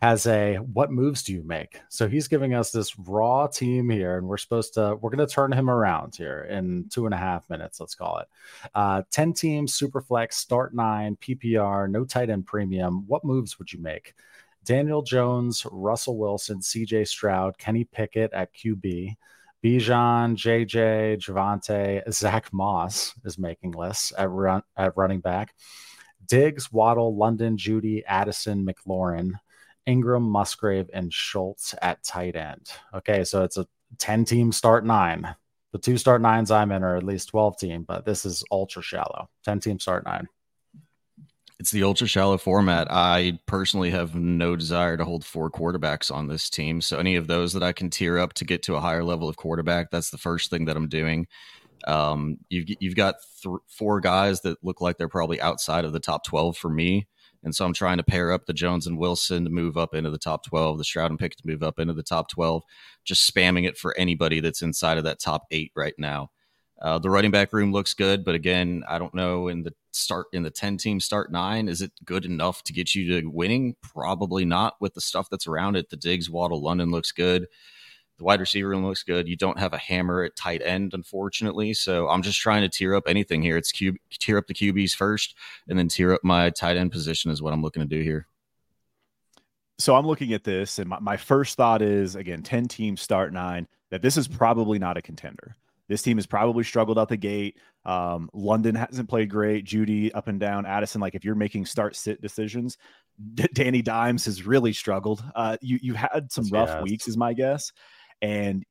has 0.00 0.26
a 0.26 0.56
what 0.56 0.92
moves 0.92 1.22
do 1.24 1.32
you 1.32 1.42
make? 1.42 1.80
So 1.88 2.08
he's 2.08 2.28
giving 2.28 2.54
us 2.54 2.70
this 2.70 2.96
raw 2.98 3.46
team 3.48 3.90
here, 3.90 4.16
and 4.16 4.28
we're 4.28 4.36
supposed 4.36 4.74
to 4.74 4.96
we're 5.00 5.10
going 5.10 5.26
to 5.26 5.32
turn 5.32 5.52
him 5.52 5.68
around 5.68 6.14
here 6.14 6.46
in 6.48 6.88
two 6.88 7.06
and 7.06 7.14
a 7.14 7.18
half 7.18 7.48
minutes. 7.50 7.80
Let's 7.80 7.96
call 7.96 8.18
it 8.18 8.28
uh, 8.74 9.02
ten 9.10 9.32
teams, 9.32 9.74
super 9.74 10.00
flex, 10.00 10.36
start 10.36 10.74
nine, 10.74 11.16
PPR, 11.16 11.90
no 11.90 12.04
tight 12.04 12.30
end 12.30 12.46
premium. 12.46 13.04
What 13.08 13.24
moves 13.24 13.58
would 13.58 13.72
you 13.72 13.80
make? 13.80 14.14
Daniel 14.64 15.02
Jones, 15.02 15.66
Russell 15.70 16.18
Wilson, 16.18 16.60
CJ 16.60 17.08
Stroud, 17.08 17.58
Kenny 17.58 17.84
Pickett 17.84 18.32
at 18.32 18.54
QB, 18.54 19.16
Bijan, 19.64 20.36
JJ, 20.36 21.18
Javonte, 21.18 22.12
Zach 22.12 22.52
Moss 22.52 23.14
is 23.24 23.38
making 23.38 23.72
lists 23.72 24.12
at 24.16 24.30
run 24.30 24.62
at 24.76 24.96
running 24.96 25.20
back. 25.20 25.54
Diggs, 26.26 26.70
Waddle, 26.70 27.16
London, 27.16 27.56
Jeudy, 27.56 28.02
Addison, 28.06 28.64
McLaurin, 28.66 29.32
Ingram, 29.88 30.22
Musgrave, 30.22 30.90
and 30.92 31.12
Schultz 31.12 31.74
at 31.80 32.04
tight 32.04 32.36
end. 32.36 32.70
Okay, 32.94 33.24
so 33.24 33.42
it's 33.42 33.56
a 33.56 33.66
10 33.98 34.26
team 34.26 34.52
start 34.52 34.84
nine. 34.84 35.34
The 35.72 35.78
two 35.78 35.96
start 35.96 36.20
nines 36.20 36.50
I'm 36.50 36.70
in 36.72 36.84
are 36.84 36.96
at 36.96 37.02
least 37.02 37.30
12 37.30 37.58
team, 37.58 37.84
but 37.88 38.04
this 38.04 38.24
is 38.24 38.44
ultra 38.50 38.82
shallow. 38.82 39.28
10 39.44 39.60
team 39.60 39.80
start 39.80 40.04
nine. 40.04 40.28
It's 41.58 41.70
the 41.70 41.82
ultra 41.82 42.06
shallow 42.06 42.38
format. 42.38 42.86
I 42.90 43.40
personally 43.46 43.90
have 43.90 44.14
no 44.14 44.54
desire 44.54 44.96
to 44.96 45.04
hold 45.04 45.24
four 45.24 45.50
quarterbacks 45.50 46.14
on 46.14 46.28
this 46.28 46.48
team. 46.48 46.80
So 46.80 46.98
any 46.98 47.16
of 47.16 47.26
those 47.26 47.52
that 47.54 47.62
I 47.62 47.72
can 47.72 47.90
tier 47.90 48.18
up 48.18 48.34
to 48.34 48.44
get 48.44 48.62
to 48.64 48.76
a 48.76 48.80
higher 48.80 49.02
level 49.02 49.28
of 49.28 49.36
quarterback, 49.36 49.90
that's 49.90 50.10
the 50.10 50.18
first 50.18 50.50
thing 50.50 50.66
that 50.66 50.76
I'm 50.76 50.88
doing. 50.88 51.26
Um, 51.86 52.38
you've 52.48 52.66
you've 52.80 52.96
got 52.96 53.16
th- 53.42 53.56
four 53.68 54.00
guys 54.00 54.40
that 54.42 54.62
look 54.62 54.80
like 54.80 54.98
they're 54.98 55.08
probably 55.08 55.40
outside 55.40 55.84
of 55.84 55.92
the 55.92 56.00
top 56.00 56.24
12 56.24 56.56
for 56.56 56.70
me. 56.70 57.08
And 57.44 57.54
so 57.54 57.64
I'm 57.64 57.72
trying 57.72 57.98
to 57.98 58.02
pair 58.02 58.32
up 58.32 58.46
the 58.46 58.52
Jones 58.52 58.86
and 58.86 58.98
Wilson 58.98 59.44
to 59.44 59.50
move 59.50 59.76
up 59.76 59.94
into 59.94 60.10
the 60.10 60.18
top 60.18 60.44
12, 60.44 60.78
the 60.78 60.84
Stroud 60.84 61.10
and 61.10 61.18
Pick 61.18 61.36
to 61.36 61.46
move 61.46 61.62
up 61.62 61.78
into 61.78 61.94
the 61.94 62.02
top 62.02 62.28
12, 62.30 62.62
just 63.04 63.32
spamming 63.32 63.66
it 63.66 63.78
for 63.78 63.96
anybody 63.96 64.40
that's 64.40 64.62
inside 64.62 64.98
of 64.98 65.04
that 65.04 65.20
top 65.20 65.44
eight 65.50 65.72
right 65.76 65.94
now. 65.98 66.30
Uh, 66.80 66.98
the 66.98 67.10
running 67.10 67.30
back 67.30 67.52
room 67.52 67.72
looks 67.72 67.94
good, 67.94 68.24
but 68.24 68.34
again, 68.34 68.84
I 68.88 68.98
don't 68.98 69.14
know 69.14 69.48
in 69.48 69.64
the 69.64 69.74
start 69.90 70.26
in 70.32 70.44
the 70.44 70.50
10 70.50 70.76
team 70.76 71.00
start 71.00 71.32
nine, 71.32 71.68
is 71.68 71.82
it 71.82 71.92
good 72.04 72.24
enough 72.24 72.62
to 72.64 72.72
get 72.72 72.94
you 72.94 73.20
to 73.20 73.26
winning? 73.26 73.74
Probably 73.82 74.44
not 74.44 74.74
with 74.80 74.94
the 74.94 75.00
stuff 75.00 75.28
that's 75.28 75.48
around 75.48 75.76
it. 75.76 75.90
The 75.90 75.96
Diggs, 75.96 76.30
Waddle, 76.30 76.62
London 76.62 76.90
looks 76.90 77.10
good. 77.10 77.46
The 78.18 78.24
wide 78.24 78.40
receiver 78.40 78.68
room 78.68 78.84
looks 78.84 79.04
good. 79.04 79.28
You 79.28 79.36
don't 79.36 79.58
have 79.58 79.72
a 79.72 79.78
hammer 79.78 80.22
at 80.22 80.36
tight 80.36 80.60
end, 80.64 80.92
unfortunately. 80.92 81.72
So 81.72 82.08
I'm 82.08 82.22
just 82.22 82.40
trying 82.40 82.62
to 82.62 82.68
tear 82.68 82.94
up 82.94 83.04
anything 83.06 83.42
here. 83.42 83.56
It's 83.56 83.72
Q, 83.72 83.96
tier 84.10 84.38
up 84.38 84.46
the 84.48 84.54
QBs 84.54 84.92
first, 84.92 85.36
and 85.68 85.78
then 85.78 85.88
tear 85.88 86.12
up 86.12 86.24
my 86.24 86.50
tight 86.50 86.76
end 86.76 86.90
position 86.90 87.30
is 87.30 87.40
what 87.40 87.52
I'm 87.52 87.62
looking 87.62 87.82
to 87.82 87.88
do 87.88 88.02
here. 88.02 88.26
So 89.78 89.94
I'm 89.94 90.06
looking 90.06 90.32
at 90.32 90.42
this, 90.42 90.80
and 90.80 90.88
my, 90.88 90.98
my 90.98 91.16
first 91.16 91.56
thought 91.56 91.82
is 91.82 92.16
again, 92.16 92.42
10 92.42 92.66
teams 92.66 93.00
start 93.00 93.32
nine, 93.32 93.68
that 93.90 94.02
this 94.02 94.16
is 94.16 94.26
probably 94.26 94.80
not 94.80 94.96
a 94.96 95.02
contender. 95.02 95.54
This 95.88 96.02
team 96.02 96.18
has 96.18 96.26
probably 96.26 96.64
struggled 96.64 96.98
out 96.98 97.08
the 97.08 97.16
gate. 97.16 97.56
Um, 97.84 98.28
London 98.34 98.74
hasn't 98.74 99.08
played 99.08 99.30
great. 99.30 99.64
Jeudy 99.64 100.10
up 100.12 100.28
and 100.28 100.38
down. 100.38 100.66
Addison, 100.66 101.00
like 101.00 101.14
if 101.14 101.24
you're 101.24 101.34
making 101.34 101.64
start 101.64 101.96
sit 101.96 102.20
decisions, 102.20 102.76
D- 103.34 103.48
Danny 103.54 103.80
Dimes 103.80 104.26
has 104.26 104.46
really 104.46 104.72
struggled. 104.72 105.24
Uh, 105.34 105.56
you 105.62 105.78
you 105.80 105.94
had 105.94 106.30
some 106.30 106.46
rough 106.52 106.68
yes. 106.68 106.82
weeks, 106.82 107.08
is 107.08 107.16
my 107.16 107.32
guess, 107.32 107.72
and 108.22 108.64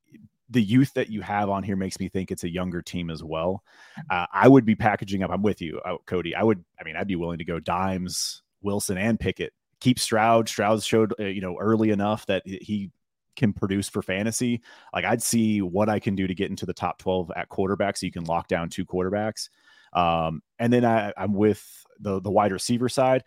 the 0.49 0.61
youth 0.61 0.93
that 0.93 1.09
you 1.09 1.21
have 1.21 1.49
on 1.49 1.63
here 1.63 1.75
makes 1.75 1.99
me 1.99 2.07
think 2.07 2.31
it's 2.31 2.43
a 2.43 2.49
younger 2.49 2.81
team 2.81 3.09
as 3.09 3.23
well. 3.23 3.63
Uh, 4.09 4.25
I 4.31 4.47
would 4.47 4.65
be 4.65 4.75
packaging 4.75 5.23
up. 5.23 5.31
I'm 5.31 5.41
with 5.41 5.61
you, 5.61 5.79
uh, 5.83 5.97
Cody. 6.05 6.35
I 6.35 6.43
would. 6.43 6.63
I 6.79 6.83
mean, 6.83 6.95
I'd 6.95 7.07
be 7.07 7.15
willing 7.15 7.39
to 7.39 7.45
go 7.45 7.59
Dimes, 7.59 8.43
Wilson, 8.61 8.97
and 8.97 9.19
Pickett. 9.19 9.53
Keep 9.79 9.99
Stroud. 9.99 10.47
Stroud 10.47 10.83
showed 10.83 11.13
uh, 11.19 11.25
you 11.25 11.41
know 11.41 11.57
early 11.59 11.89
enough 11.89 12.25
that 12.27 12.43
he 12.45 12.91
can 13.35 13.53
produce 13.53 13.87
for 13.87 14.01
fantasy. 14.01 14.61
Like 14.93 15.05
I'd 15.05 15.21
see 15.21 15.61
what 15.61 15.89
I 15.89 15.99
can 15.99 16.15
do 16.15 16.27
to 16.27 16.35
get 16.35 16.49
into 16.49 16.65
the 16.65 16.73
top 16.73 16.97
12 16.97 17.31
at 17.35 17.49
quarterback 17.49 17.95
so 17.95 18.05
you 18.05 18.11
can 18.11 18.23
lock 18.23 18.47
down 18.47 18.69
two 18.69 18.85
quarterbacks. 18.85 19.49
Um, 19.93 20.41
and 20.59 20.73
then 20.73 20.83
I, 20.83 21.13
I'm 21.15 21.33
with 21.33 21.63
the 21.99 22.19
the 22.19 22.31
wide 22.31 22.51
receiver 22.51 22.89
side. 22.89 23.23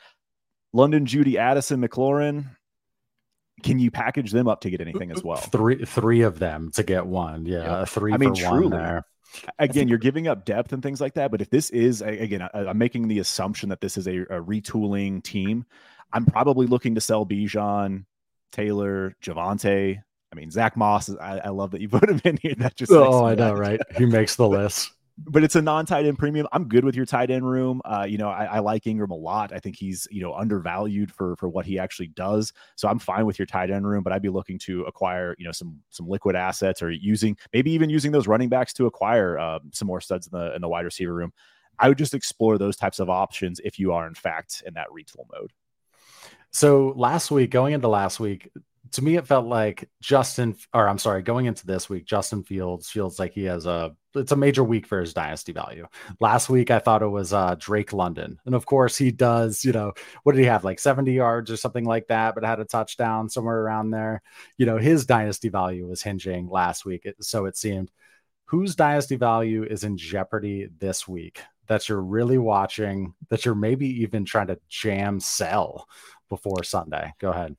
London, 0.72 1.06
Jeudy, 1.06 1.36
Addison, 1.36 1.80
McLaurin. 1.80 2.44
Can 3.62 3.78
you 3.78 3.90
package 3.90 4.32
them 4.32 4.48
up 4.48 4.62
to 4.62 4.70
get 4.70 4.80
anything 4.80 5.10
as 5.10 5.22
well? 5.22 5.38
Three, 5.38 5.84
three 5.84 6.22
of 6.22 6.38
them 6.38 6.70
to 6.74 6.82
get 6.82 7.06
one. 7.06 7.46
Yeah, 7.46 7.84
three. 7.84 8.12
I 8.12 8.16
mean, 8.16 8.34
truly. 8.34 8.70
there. 8.70 9.04
Again, 9.58 9.86
you're 9.86 9.98
giving 9.98 10.26
up 10.26 10.44
depth 10.44 10.72
and 10.72 10.82
things 10.82 11.00
like 11.00 11.14
that. 11.14 11.30
But 11.30 11.40
if 11.40 11.50
this 11.50 11.70
is 11.70 12.02
again, 12.02 12.48
I'm 12.52 12.78
making 12.78 13.08
the 13.08 13.20
assumption 13.20 13.68
that 13.68 13.80
this 13.80 13.96
is 13.96 14.08
a, 14.08 14.18
a 14.22 14.42
retooling 14.42 15.22
team. 15.22 15.64
I'm 16.12 16.26
probably 16.26 16.66
looking 16.66 16.96
to 16.96 17.00
sell 17.00 17.24
Bijan, 17.24 18.04
Taylor, 18.52 19.14
Javonte. 19.22 20.02
I 20.32 20.36
mean, 20.36 20.50
Zach 20.50 20.76
Moss. 20.76 21.08
Is, 21.08 21.16
I, 21.16 21.38
I, 21.38 21.48
love 21.50 21.72
that 21.72 21.80
you 21.80 21.88
put 21.90 22.08
him 22.08 22.20
in 22.24 22.38
here. 22.38 22.54
That 22.56 22.76
just 22.76 22.92
oh, 22.92 23.24
I 23.24 23.34
know, 23.34 23.52
right? 23.52 23.80
He 23.96 24.06
makes 24.06 24.36
the 24.36 24.48
list. 24.48 24.90
But 25.26 25.44
it's 25.44 25.54
a 25.54 25.62
non-tight 25.62 26.06
end 26.06 26.18
premium. 26.18 26.46
I'm 26.52 26.66
good 26.66 26.84
with 26.84 26.96
your 26.96 27.04
tight 27.04 27.30
end 27.30 27.48
room. 27.48 27.82
Uh, 27.84 28.06
you 28.08 28.16
know, 28.16 28.28
I, 28.28 28.44
I, 28.44 28.58
like 28.60 28.86
Ingram 28.86 29.10
a 29.10 29.16
lot. 29.16 29.52
I 29.52 29.58
think 29.58 29.76
he's 29.76 30.08
you 30.10 30.22
know 30.22 30.32
undervalued 30.32 31.12
for 31.12 31.36
for 31.36 31.48
what 31.48 31.66
he 31.66 31.78
actually 31.78 32.08
does. 32.08 32.52
So 32.76 32.88
I'm 32.88 32.98
fine 32.98 33.26
with 33.26 33.38
your 33.38 33.46
tight 33.46 33.70
end 33.70 33.86
room. 33.86 34.02
But 34.02 34.12
I'd 34.12 34.22
be 34.22 34.30
looking 34.30 34.58
to 34.60 34.82
acquire 34.84 35.34
you 35.38 35.44
know 35.44 35.52
some 35.52 35.80
some 35.90 36.08
liquid 36.08 36.36
assets 36.36 36.82
or 36.82 36.90
using 36.90 37.36
maybe 37.52 37.70
even 37.72 37.90
using 37.90 38.12
those 38.12 38.26
running 38.26 38.48
backs 38.48 38.72
to 38.74 38.86
acquire 38.86 39.38
uh, 39.38 39.58
some 39.72 39.86
more 39.86 40.00
studs 40.00 40.26
in 40.26 40.38
the 40.38 40.54
in 40.54 40.62
the 40.62 40.68
wide 40.68 40.84
receiver 40.84 41.14
room. 41.14 41.32
I 41.78 41.88
would 41.88 41.98
just 41.98 42.14
explore 42.14 42.58
those 42.58 42.76
types 42.76 42.98
of 42.98 43.10
options 43.10 43.60
if 43.64 43.78
you 43.78 43.92
are 43.92 44.06
in 44.06 44.14
fact 44.14 44.62
in 44.66 44.74
that 44.74 44.88
retool 44.88 45.26
mode. 45.32 45.52
So 46.52 46.92
last 46.96 47.30
week, 47.30 47.50
going 47.50 47.74
into 47.74 47.88
last 47.88 48.20
week, 48.20 48.50
to 48.92 49.02
me, 49.02 49.16
it 49.16 49.26
felt 49.26 49.46
like 49.46 49.88
Justin, 50.00 50.56
or 50.74 50.88
I'm 50.88 50.98
sorry, 50.98 51.22
going 51.22 51.46
into 51.46 51.66
this 51.66 51.88
week, 51.88 52.04
Justin 52.04 52.42
Fields 52.42 52.90
feels 52.90 53.18
like 53.18 53.32
he 53.32 53.44
has 53.44 53.66
a, 53.66 53.94
it's 54.14 54.32
a 54.32 54.36
major 54.36 54.64
week 54.64 54.86
for 54.86 55.00
his 55.00 55.14
dynasty 55.14 55.52
value. 55.52 55.86
Last 56.18 56.48
week, 56.48 56.70
I 56.70 56.80
thought 56.80 57.02
it 57.02 57.08
was 57.08 57.32
uh, 57.32 57.54
Drake 57.58 57.92
London. 57.92 58.38
And 58.44 58.54
of 58.54 58.66
course, 58.66 58.96
he 58.96 59.12
does, 59.12 59.64
you 59.64 59.72
know, 59.72 59.92
what 60.24 60.34
did 60.34 60.40
he 60.40 60.46
have, 60.46 60.64
like 60.64 60.80
70 60.80 61.12
yards 61.12 61.50
or 61.50 61.56
something 61.56 61.84
like 61.84 62.08
that, 62.08 62.34
but 62.34 62.44
had 62.44 62.58
a 62.58 62.64
touchdown 62.64 63.28
somewhere 63.28 63.60
around 63.60 63.90
there. 63.90 64.22
You 64.56 64.66
know, 64.66 64.78
his 64.78 65.06
dynasty 65.06 65.48
value 65.48 65.86
was 65.86 66.02
hinging 66.02 66.48
last 66.48 66.84
week. 66.84 67.06
So 67.20 67.46
it 67.46 67.56
seemed. 67.56 67.90
Whose 68.46 68.74
dynasty 68.74 69.14
value 69.14 69.62
is 69.62 69.84
in 69.84 69.96
jeopardy 69.96 70.68
this 70.78 71.06
week 71.06 71.40
that 71.68 71.88
you're 71.88 72.02
really 72.02 72.38
watching, 72.38 73.14
that 73.28 73.44
you're 73.44 73.54
maybe 73.54 74.02
even 74.02 74.24
trying 74.24 74.48
to 74.48 74.58
jam 74.68 75.20
sell 75.20 75.86
before 76.28 76.64
Sunday. 76.64 77.14
Go 77.20 77.30
ahead. 77.30 77.56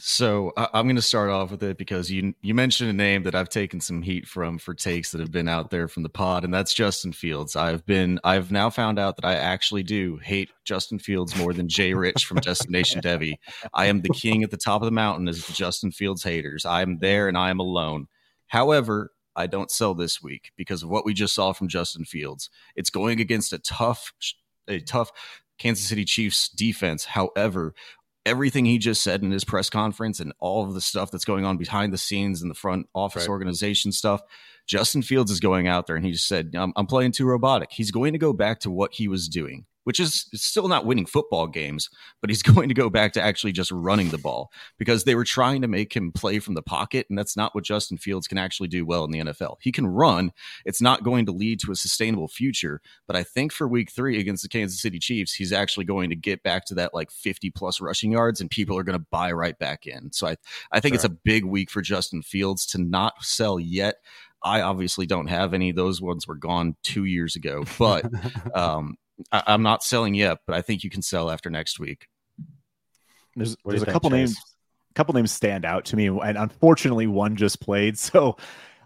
So 0.00 0.52
I'm 0.56 0.84
going 0.84 0.96
to 0.96 1.02
start 1.02 1.30
off 1.30 1.50
with 1.50 1.62
it 1.62 1.78
because 1.78 2.10
you 2.10 2.34
you 2.42 2.54
mentioned 2.54 2.90
a 2.90 2.92
name 2.92 3.22
that 3.22 3.34
I've 3.34 3.48
taken 3.48 3.80
some 3.80 4.02
heat 4.02 4.28
from 4.28 4.58
for 4.58 4.74
takes 4.74 5.12
that 5.12 5.20
have 5.20 5.32
been 5.32 5.48
out 5.48 5.70
there 5.70 5.88
from 5.88 6.02
the 6.02 6.10
pod, 6.10 6.44
and 6.44 6.52
that's 6.52 6.74
Justin 6.74 7.12
Fields. 7.12 7.56
I've 7.56 7.86
been 7.86 8.20
I've 8.22 8.52
now 8.52 8.68
found 8.68 8.98
out 8.98 9.16
that 9.16 9.24
I 9.24 9.34
actually 9.34 9.82
do 9.82 10.18
hate 10.18 10.50
Justin 10.64 10.98
Fields 10.98 11.34
more 11.36 11.54
than 11.54 11.70
Jay 11.70 11.94
Rich 11.94 12.26
from 12.26 12.36
Destination 12.40 13.00
Devy. 13.00 13.36
I 13.72 13.86
am 13.86 14.02
the 14.02 14.10
king 14.10 14.42
at 14.42 14.50
the 14.50 14.58
top 14.58 14.82
of 14.82 14.86
the 14.86 14.92
mountain 14.92 15.26
as 15.26 15.46
the 15.46 15.54
Justin 15.54 15.90
Fields 15.90 16.22
haters. 16.22 16.66
I 16.66 16.82
am 16.82 16.98
there 16.98 17.26
and 17.26 17.38
I 17.38 17.48
am 17.48 17.58
alone. 17.58 18.08
However, 18.46 19.12
I 19.34 19.46
don't 19.46 19.70
sell 19.70 19.94
this 19.94 20.22
week 20.22 20.52
because 20.56 20.82
of 20.82 20.90
what 20.90 21.06
we 21.06 21.14
just 21.14 21.34
saw 21.34 21.54
from 21.54 21.68
Justin 21.68 22.04
Fields. 22.04 22.50
It's 22.76 22.90
going 22.90 23.20
against 23.20 23.54
a 23.54 23.58
tough 23.58 24.12
a 24.68 24.80
tough 24.80 25.12
Kansas 25.58 25.86
City 25.86 26.04
Chiefs 26.04 26.48
defense. 26.48 27.04
However, 27.04 27.74
everything 28.28 28.66
he 28.66 28.78
just 28.78 29.02
said 29.02 29.22
in 29.22 29.30
his 29.30 29.44
press 29.44 29.70
conference 29.70 30.20
and 30.20 30.32
all 30.38 30.64
of 30.64 30.74
the 30.74 30.80
stuff 30.80 31.10
that's 31.10 31.24
going 31.24 31.44
on 31.44 31.56
behind 31.56 31.92
the 31.92 31.98
scenes 31.98 32.42
in 32.42 32.48
the 32.48 32.54
front 32.54 32.86
office 32.94 33.22
right. 33.22 33.30
organization 33.30 33.90
stuff, 33.90 34.20
Justin 34.66 35.02
Fields 35.02 35.30
is 35.30 35.40
going 35.40 35.66
out 35.66 35.86
there 35.86 35.96
and 35.96 36.04
he 36.04 36.12
just 36.12 36.28
said, 36.28 36.52
I'm, 36.54 36.72
I'm 36.76 36.86
playing 36.86 37.12
too 37.12 37.24
robotic. 37.24 37.72
He's 37.72 37.90
going 37.90 38.12
to 38.12 38.18
go 38.18 38.32
back 38.32 38.60
to 38.60 38.70
what 38.70 38.92
he 38.92 39.08
was 39.08 39.28
doing 39.28 39.64
which 39.88 40.00
is 40.00 40.26
still 40.34 40.68
not 40.68 40.84
winning 40.84 41.06
football 41.06 41.46
games, 41.46 41.88
but 42.20 42.28
he's 42.28 42.42
going 42.54 42.68
to 42.68 42.74
go 42.74 42.90
back 42.90 43.10
to 43.14 43.22
actually 43.22 43.52
just 43.52 43.70
running 43.70 44.10
the 44.10 44.18
ball 44.18 44.52
because 44.76 45.04
they 45.04 45.14
were 45.14 45.24
trying 45.24 45.62
to 45.62 45.66
make 45.66 45.96
him 45.96 46.12
play 46.12 46.38
from 46.40 46.52
the 46.52 46.60
pocket. 46.60 47.06
And 47.08 47.18
that's 47.18 47.38
not 47.38 47.54
what 47.54 47.64
Justin 47.64 47.96
Fields 47.96 48.28
can 48.28 48.36
actually 48.36 48.68
do 48.68 48.84
well 48.84 49.02
in 49.04 49.12
the 49.12 49.20
NFL. 49.20 49.56
He 49.62 49.72
can 49.72 49.86
run, 49.86 50.32
it's 50.66 50.82
not 50.82 51.04
going 51.04 51.24
to 51.24 51.32
lead 51.32 51.60
to 51.60 51.72
a 51.72 51.74
sustainable 51.74 52.28
future. 52.28 52.82
But 53.06 53.16
I 53.16 53.22
think 53.22 53.50
for 53.50 53.66
week 53.66 53.90
three 53.90 54.20
against 54.20 54.42
the 54.42 54.50
Kansas 54.50 54.78
City 54.78 54.98
Chiefs, 54.98 55.32
he's 55.32 55.54
actually 55.54 55.86
going 55.86 56.10
to 56.10 56.16
get 56.16 56.42
back 56.42 56.66
to 56.66 56.74
that 56.74 56.92
like 56.92 57.10
50 57.10 57.48
plus 57.52 57.80
rushing 57.80 58.12
yards 58.12 58.42
and 58.42 58.50
people 58.50 58.76
are 58.76 58.84
going 58.84 58.98
to 58.98 59.06
buy 59.10 59.32
right 59.32 59.58
back 59.58 59.86
in. 59.86 60.12
So 60.12 60.26
I, 60.26 60.36
I 60.70 60.80
think 60.80 60.92
sure. 60.92 60.96
it's 60.96 61.04
a 61.04 61.18
big 61.24 61.46
week 61.46 61.70
for 61.70 61.80
Justin 61.80 62.20
Fields 62.20 62.66
to 62.66 62.78
not 62.78 63.24
sell 63.24 63.58
yet. 63.58 63.96
I 64.42 64.60
obviously 64.60 65.06
don't 65.06 65.28
have 65.28 65.54
any. 65.54 65.72
Those 65.72 66.02
ones 66.02 66.26
were 66.26 66.36
gone 66.36 66.76
two 66.82 67.06
years 67.06 67.36
ago, 67.36 67.64
but 67.78 68.04
um, 68.54 68.98
I, 69.32 69.54
am 69.54 69.62
not 69.62 69.82
selling 69.82 70.14
yet, 70.14 70.38
but 70.46 70.54
I 70.56 70.62
think 70.62 70.84
you 70.84 70.90
can 70.90 71.02
sell 71.02 71.30
after 71.30 71.50
next 71.50 71.78
week. 71.78 72.08
There's 73.36 73.56
there's 73.64 73.82
a 73.82 73.86
think, 73.86 73.92
couple 73.92 74.10
Chase? 74.10 74.16
names, 74.16 74.38
a 74.90 74.94
couple 74.94 75.14
names 75.14 75.32
stand 75.32 75.64
out 75.64 75.84
to 75.86 75.96
me, 75.96 76.06
and 76.06 76.38
unfortunately, 76.38 77.06
one 77.06 77.36
just 77.36 77.60
played. 77.60 77.98
So. 78.08 78.36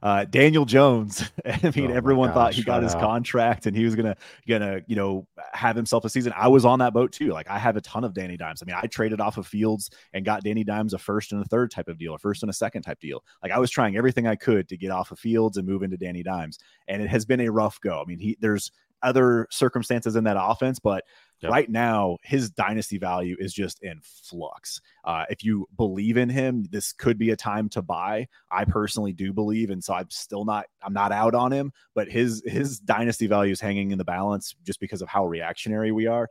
Uh, 0.03 0.25
Daniel 0.25 0.65
Jones. 0.65 1.31
I 1.47 1.73
mean, 1.77 1.93
oh 1.93 1.95
everyone 1.95 2.31
gosh, 2.31 2.35
thought 2.35 2.55
he 2.55 2.65
got 2.65 2.83
his 2.83 2.93
out. 2.93 3.03
contract 3.03 3.67
and 3.67 3.77
he 3.77 3.85
was 3.85 3.95
gonna 3.95 4.17
gonna 4.49 4.81
you 4.89 4.97
know 4.97 5.29
have 5.53 5.77
himself 5.77 6.05
a 6.05 6.09
season. 6.09 6.33
I 6.37 6.49
was 6.49 6.65
on 6.65 6.81
that 6.81 6.93
boat 6.93 7.13
too. 7.13 7.29
Like 7.29 7.49
I 7.49 7.57
have 7.57 7.77
a 7.77 7.81
ton 7.83 8.03
of 8.03 8.13
Danny 8.13 8.37
Dimes. 8.37 8.61
I 8.61 8.67
mean, 8.67 8.75
I 8.77 8.89
traded 8.89 9.21
off 9.21 9.39
of 9.39 9.47
Fields 9.47 9.91
and 10.13 10.25
got 10.25 10.43
Danny 10.43 10.65
Dimes 10.65 10.93
a 10.93 10.99
first 10.99 11.31
and 11.31 11.41
a 11.41 11.45
third 11.45 11.71
type 11.71 11.87
of 11.87 11.99
deal, 11.99 12.15
a 12.15 12.19
first 12.19 12.43
and 12.43 12.51
a 12.51 12.53
second 12.53 12.83
type 12.83 12.99
deal. 12.99 13.23
Like 13.45 13.53
I 13.53 13.61
was 13.61 13.71
trying 13.71 13.97
everything 13.97 14.27
I 14.27 14.35
could 14.35 14.69
to 14.71 14.77
get 14.77 14.91
off 14.91 15.13
of 15.13 15.21
Fields 15.21 15.57
and 15.57 15.69
move 15.69 15.85
into 15.85 15.97
Danny 15.97 16.25
Dimes, 16.25 16.59
and 16.89 17.01
it 17.01 17.09
has 17.09 17.25
been 17.25 17.41
a 17.41 17.49
rough 17.49 17.81
go. 17.81 18.03
I 18.03 18.05
mean, 18.05 18.19
he 18.19 18.37
there's 18.41 18.73
other 19.03 19.47
circumstances 19.51 20.17
in 20.17 20.25
that 20.25 20.37
offense, 20.39 20.79
but 20.79 21.05
Yep. 21.43 21.51
Right 21.51 21.71
now, 21.71 22.19
his 22.23 22.51
dynasty 22.51 22.99
value 22.99 23.37
is 23.41 23.53
just 23.53 23.83
in 23.83 24.01
flux. 24.01 24.81
Uh, 25.05 25.25
if 25.29 25.43
you 25.43 25.67
believe 25.77 26.17
in 26.17 26.29
him, 26.29 26.65
this 26.71 26.93
could 26.93 27.19
be 27.19 27.31
a 27.31 27.37
time 27.37 27.69
to 27.71 27.83
buy. 27.83 28.29
I 28.49 28.65
personally 28.65 29.13
do 29.13 29.33
believe, 29.33 29.71
and 29.71 29.83
so 29.83 29.93
I'm 29.93 30.09
still 30.09 30.45
not 30.45 30.67
I'm 30.83 30.93
not 30.93 31.11
out 31.11 31.35
on 31.35 31.51
him. 31.51 31.73
But 31.97 32.09
his 32.09 32.45
his 32.47 32.79
dynasty 32.79 33.27
value 33.27 33.51
is 33.51 33.61
hanging 33.61 33.91
in 33.91 33.99
the 33.99 34.05
balance 34.05 34.55
just 34.63 34.79
because 34.79 35.03
of 35.03 35.09
how 35.09 35.27
reactionary 35.27 35.91
we 35.91 36.07
are, 36.07 36.31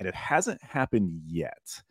and 0.00 0.08
it 0.08 0.16
hasn't 0.16 0.60
happened 0.64 1.12
yet 1.26 1.82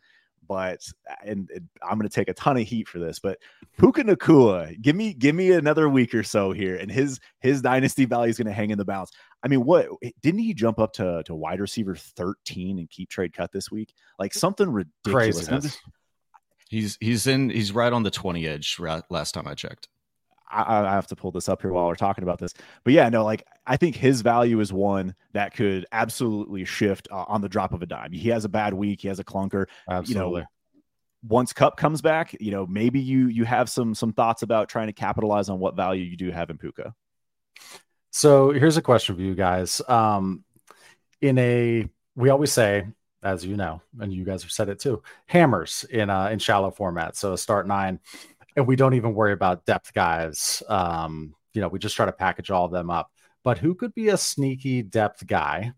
but 0.50 0.84
and, 1.24 1.48
and 1.54 1.68
I'm 1.80 1.96
going 1.96 2.08
to 2.08 2.12
take 2.12 2.28
a 2.28 2.34
ton 2.34 2.56
of 2.56 2.66
heat 2.66 2.88
for 2.88 2.98
this, 2.98 3.20
but 3.20 3.38
Puka 3.78 4.02
Nacua, 4.02 4.82
give 4.82 4.96
me 4.96 5.14
give 5.14 5.36
me 5.36 5.52
another 5.52 5.88
week 5.88 6.12
or 6.12 6.24
so 6.24 6.50
here, 6.50 6.74
and 6.74 6.90
his 6.90 7.20
his 7.38 7.62
dynasty 7.62 8.04
value 8.04 8.30
is 8.30 8.36
going 8.36 8.48
to 8.48 8.52
hang 8.52 8.70
in 8.70 8.78
the 8.78 8.84
balance. 8.84 9.12
I 9.42 9.48
mean, 9.48 9.64
what 9.64 9.88
didn't 10.20 10.40
he 10.40 10.54
jump 10.54 10.78
up 10.78 10.92
to 10.94 11.22
to 11.24 11.34
wide 11.34 11.60
receiver 11.60 11.94
13 11.94 12.78
and 12.78 12.90
KeepTradeCut 12.90 13.50
this 13.52 13.70
week? 13.70 13.94
Like 14.18 14.34
something 14.34 14.68
ridiculous. 14.68 15.78
He's 16.68 16.96
he's 17.00 17.26
in 17.26 17.50
he's 17.50 17.72
right 17.72 17.92
on 17.92 18.04
the 18.04 18.10
20 18.10 18.46
edge 18.46 18.78
last 18.78 19.32
time 19.32 19.48
I 19.48 19.54
checked. 19.54 19.88
I, 20.52 20.84
I, 20.84 20.92
have 20.92 21.06
to 21.08 21.16
pull 21.16 21.30
this 21.30 21.48
up 21.48 21.62
here 21.62 21.72
while 21.72 21.86
we're 21.86 21.94
talking 21.94 22.24
about 22.24 22.38
this. 22.38 22.52
But 22.82 22.92
yeah, 22.92 23.08
no, 23.08 23.24
like 23.24 23.46
I 23.66 23.76
think 23.76 23.94
his 23.96 24.20
value 24.20 24.58
is 24.60 24.72
one 24.72 25.14
that 25.32 25.54
could 25.54 25.86
absolutely 25.92 26.64
shift 26.64 27.08
uh, 27.10 27.24
on 27.28 27.40
the 27.40 27.48
drop 27.48 27.72
of 27.72 27.82
a 27.82 27.86
dime. 27.86 28.12
He 28.12 28.28
has 28.30 28.44
a 28.44 28.48
bad 28.48 28.74
week, 28.74 29.00
he 29.00 29.08
has 29.08 29.20
a 29.20 29.24
clunker. 29.24 29.66
Absolutely. 29.88 30.40
You 30.40 30.42
know, 30.42 30.46
once 31.22 31.52
Kupp 31.52 31.76
comes 31.76 32.02
back, 32.02 32.36
you 32.40 32.50
know, 32.50 32.66
maybe 32.66 33.00
you 33.00 33.28
you 33.28 33.44
have 33.44 33.68
some 33.68 33.94
some 33.94 34.12
thoughts 34.12 34.42
about 34.42 34.68
trying 34.68 34.88
to 34.88 34.92
capitalize 34.92 35.48
on 35.48 35.58
what 35.58 35.76
value 35.76 36.02
you 36.02 36.16
do 36.16 36.30
have 36.30 36.50
in 36.50 36.58
Puka. 36.58 36.94
So 38.10 38.50
here's 38.50 38.76
a 38.76 38.82
question 38.82 39.16
for 39.16 39.22
you 39.22 39.34
guys. 39.34 39.80
Um, 39.88 40.44
in 41.20 41.38
a 41.38 41.88
we 42.16 42.30
always 42.30 42.52
say, 42.52 42.86
as 43.22 43.44
you 43.44 43.56
know, 43.56 43.82
and 43.98 44.12
you 44.12 44.24
guys 44.24 44.42
have 44.42 44.52
said 44.52 44.68
it 44.68 44.80
too, 44.80 45.02
hammers 45.26 45.84
in 45.90 46.10
uh 46.10 46.28
in 46.28 46.38
shallow 46.38 46.70
format. 46.70 47.16
So 47.16 47.32
a 47.32 47.38
start 47.38 47.66
nine 47.66 48.00
and 48.56 48.66
we 48.66 48.76
don't 48.76 48.94
even 48.94 49.14
worry 49.14 49.32
about 49.32 49.64
depth 49.64 49.92
guys. 49.94 50.62
Um, 50.68 51.34
you 51.52 51.60
know, 51.60 51.68
we 51.68 51.78
just 51.78 51.96
try 51.96 52.06
to 52.06 52.12
package 52.12 52.50
all 52.50 52.64
of 52.64 52.72
them 52.72 52.90
up. 52.90 53.10
But 53.42 53.58
who 53.58 53.74
could 53.74 53.94
be 53.94 54.08
a 54.08 54.16
sneaky 54.16 54.82
depth 54.82 55.26
guy 55.26 55.72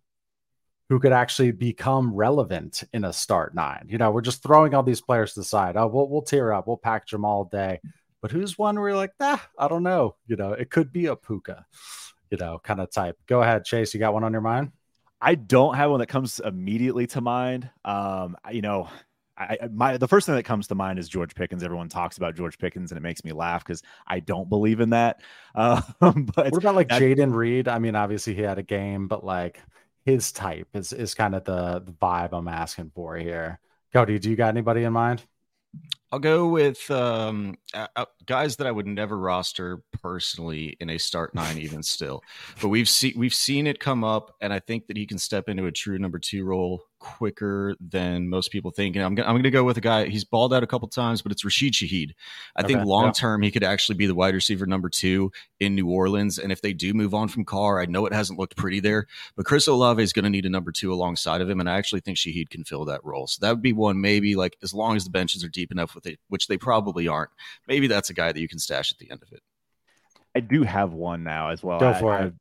who 0.88 0.98
could 0.98 1.12
actually 1.12 1.52
become 1.52 2.12
relevant 2.14 2.82
in 2.92 3.04
a 3.04 3.12
start 3.12 3.54
nine? 3.54 3.86
You 3.88 3.98
know, 3.98 4.10
we're 4.10 4.20
just 4.20 4.42
throwing 4.42 4.74
all 4.74 4.82
these 4.82 5.00
players 5.00 5.34
to 5.34 5.40
the 5.40 5.44
side. 5.44 5.76
Oh, 5.76 5.86
we'll 5.86 6.08
we'll 6.08 6.22
tear 6.22 6.52
up, 6.52 6.66
we'll 6.66 6.76
package 6.76 7.10
them 7.10 7.24
all 7.24 7.44
day. 7.44 7.80
But 8.20 8.30
who's 8.30 8.56
one 8.56 8.78
where 8.78 8.90
you're 8.90 8.96
like, 8.96 9.12
ah, 9.20 9.44
I 9.58 9.68
don't 9.68 9.82
know. 9.82 10.16
You 10.26 10.36
know, 10.36 10.52
it 10.52 10.70
could 10.70 10.92
be 10.92 11.06
a 11.06 11.16
Puka, 11.16 11.66
you 12.32 12.38
know, 12.38 12.58
kind 12.64 12.80
of 12.80 12.90
type. 12.90 13.16
Go 13.26 13.42
ahead, 13.42 13.64
Chase. 13.64 13.92
You 13.92 14.00
got 14.00 14.14
one 14.14 14.24
on 14.24 14.32
your 14.32 14.40
mind? 14.40 14.72
I 15.20 15.34
don't 15.36 15.76
have 15.76 15.90
one 15.90 16.00
that 16.00 16.08
comes 16.08 16.40
immediately 16.40 17.06
to 17.08 17.20
mind. 17.20 17.70
Um, 17.84 18.36
you 18.50 18.62
know, 18.62 18.88
I, 19.36 19.68
my 19.70 19.98
the 19.98 20.08
first 20.08 20.26
thing 20.26 20.34
that 20.34 20.44
comes 20.44 20.66
to 20.68 20.74
mind 20.74 20.98
is 20.98 21.10
George 21.10 21.34
Pickens. 21.34 21.62
Everyone 21.62 21.90
talks 21.90 22.16
about 22.16 22.34
George 22.34 22.58
Pickens, 22.58 22.90
and 22.90 22.96
it 22.96 23.02
makes 23.02 23.22
me 23.22 23.32
laugh 23.32 23.62
because 23.62 23.82
I 24.06 24.20
don't 24.20 24.48
believe 24.48 24.80
in 24.80 24.90
that. 24.90 25.20
Uh, 25.54 25.82
but 26.00 26.52
what 26.52 26.54
about 26.54 26.74
like 26.74 26.88
Jayden 26.88 27.34
Reed? 27.34 27.68
I 27.68 27.78
mean, 27.78 27.94
obviously 27.94 28.34
he 28.34 28.40
had 28.40 28.58
a 28.58 28.62
game, 28.62 29.08
but 29.08 29.22
like 29.22 29.60
his 30.06 30.32
type 30.32 30.68
is 30.72 30.92
is 30.94 31.14
kind 31.14 31.34
of 31.34 31.44
the, 31.44 31.82
the 31.84 31.92
vibe 31.92 32.30
I'm 32.32 32.48
asking 32.48 32.92
for 32.94 33.14
here. 33.16 33.60
Cody, 33.92 34.18
do 34.18 34.30
you 34.30 34.36
got 34.36 34.48
anybody 34.48 34.84
in 34.84 34.92
mind? 34.94 35.22
I'll 36.12 36.18
go 36.18 36.46
with 36.46 36.90
um, 36.90 37.56
uh, 37.72 38.04
guys 38.26 38.56
that 38.56 38.66
I 38.66 38.70
would 38.70 38.86
never 38.86 39.18
roster 39.18 39.82
personally 40.02 40.76
in 40.78 40.90
a 40.90 40.98
start 40.98 41.34
nine, 41.34 41.56
even 41.56 41.82
still. 41.82 42.22
But 42.60 42.68
we've 42.68 42.88
seen 42.88 43.14
we've 43.16 43.32
seen 43.32 43.66
it 43.66 43.80
come 43.80 44.04
up, 44.04 44.36
and 44.42 44.52
I 44.52 44.58
think 44.58 44.88
that 44.88 44.98
he 44.98 45.06
can 45.06 45.16
step 45.16 45.48
into 45.48 45.64
a 45.64 45.72
true 45.72 45.98
number 45.98 46.18
two 46.18 46.44
role 46.44 46.84
quicker 47.02 47.74
than 47.80 48.28
most 48.28 48.52
people 48.52 48.70
think. 48.70 48.94
And 48.94 49.04
I'm, 49.04 49.12
I'm 49.18 49.34
going 49.34 49.42
to 49.42 49.50
go 49.50 49.64
with 49.64 49.76
a 49.76 49.80
guy. 49.80 50.06
He's 50.06 50.22
balled 50.22 50.54
out 50.54 50.62
a 50.62 50.66
couple 50.68 50.86
times, 50.86 51.20
but 51.20 51.32
it's 51.32 51.44
Rashid 51.44 51.72
Shaheed. 51.72 52.12
I 52.56 52.60
okay, 52.60 52.74
think 52.74 52.86
long 52.86 53.12
term 53.12 53.42
yeah. 53.42 53.48
he 53.48 53.50
could 53.50 53.64
actually 53.64 53.96
be 53.96 54.06
the 54.06 54.14
wide 54.14 54.34
receiver 54.34 54.64
number 54.64 54.88
two 54.88 55.32
in 55.58 55.74
New 55.74 55.90
Orleans. 55.90 56.38
And 56.38 56.52
if 56.52 56.62
they 56.62 56.72
do 56.72 56.94
move 56.94 57.12
on 57.12 57.26
from 57.26 57.44
Carr, 57.44 57.80
I 57.80 57.86
know 57.86 58.06
it 58.06 58.12
hasn't 58.12 58.38
looked 58.38 58.56
pretty 58.56 58.78
there, 58.78 59.08
but 59.36 59.44
Chris 59.44 59.66
Olave 59.66 60.02
is 60.02 60.12
going 60.12 60.22
to 60.22 60.30
need 60.30 60.46
a 60.46 60.50
number 60.50 60.70
two 60.70 60.92
alongside 60.92 61.40
of 61.40 61.50
him, 61.50 61.58
and 61.58 61.68
I 61.68 61.76
actually 61.76 62.00
think 62.00 62.16
Shaheed 62.16 62.50
can 62.50 62.62
fill 62.62 62.84
that 62.84 63.04
role. 63.04 63.26
So 63.26 63.38
that 63.40 63.50
would 63.50 63.62
be 63.62 63.72
one 63.72 64.00
maybe 64.00 64.36
like 64.36 64.56
as 64.62 64.72
long 64.72 64.94
as 64.94 65.04
the 65.04 65.10
benches 65.10 65.42
are 65.42 65.48
deep 65.48 65.72
enough 65.72 65.94
with 65.94 66.06
it, 66.06 66.20
which 66.28 66.46
they 66.46 66.56
probably 66.56 67.08
aren't. 67.08 67.30
Maybe 67.66 67.88
that's 67.88 68.10
a 68.10 68.14
guy 68.14 68.30
that 68.30 68.40
you 68.40 68.48
can 68.48 68.60
stash 68.60 68.92
at 68.92 68.98
the 68.98 69.10
end 69.10 69.22
of 69.22 69.32
it. 69.32 69.42
I 70.34 70.40
do 70.40 70.62
have 70.62 70.92
one 70.92 71.24
now 71.24 71.50
as 71.50 71.62
well. 71.62 71.78
Go 71.78 71.92
for 71.94 72.12
I, 72.12 72.24
it. 72.26 72.34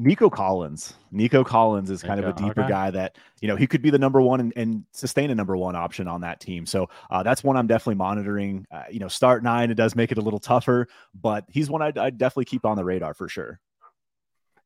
Nico 0.00 0.30
Collins. 0.30 0.94
Nico 1.10 1.42
Collins 1.42 1.90
is 1.90 2.04
kind 2.04 2.20
of 2.20 2.26
a 2.26 2.32
deeper 2.32 2.60
okay. 2.60 2.68
guy 2.68 2.90
that, 2.92 3.16
you 3.40 3.48
know, 3.48 3.56
he 3.56 3.66
could 3.66 3.82
be 3.82 3.90
the 3.90 3.98
number 3.98 4.22
one 4.22 4.38
and, 4.38 4.52
and 4.54 4.84
sustain 4.92 5.30
a 5.30 5.34
number 5.34 5.56
one 5.56 5.74
option 5.74 6.06
on 6.06 6.20
that 6.20 6.38
team. 6.38 6.66
So 6.66 6.88
uh, 7.10 7.24
that's 7.24 7.42
one 7.42 7.56
I'm 7.56 7.66
definitely 7.66 7.96
monitoring. 7.96 8.64
Uh, 8.70 8.84
you 8.88 9.00
know, 9.00 9.08
start 9.08 9.42
nine, 9.42 9.72
it 9.72 9.74
does 9.74 9.96
make 9.96 10.12
it 10.12 10.18
a 10.18 10.20
little 10.20 10.38
tougher, 10.38 10.86
but 11.20 11.44
he's 11.48 11.68
one 11.68 11.82
I'd, 11.82 11.98
I'd 11.98 12.16
definitely 12.16 12.44
keep 12.44 12.64
on 12.64 12.76
the 12.76 12.84
radar 12.84 13.12
for 13.12 13.28
sure. 13.28 13.58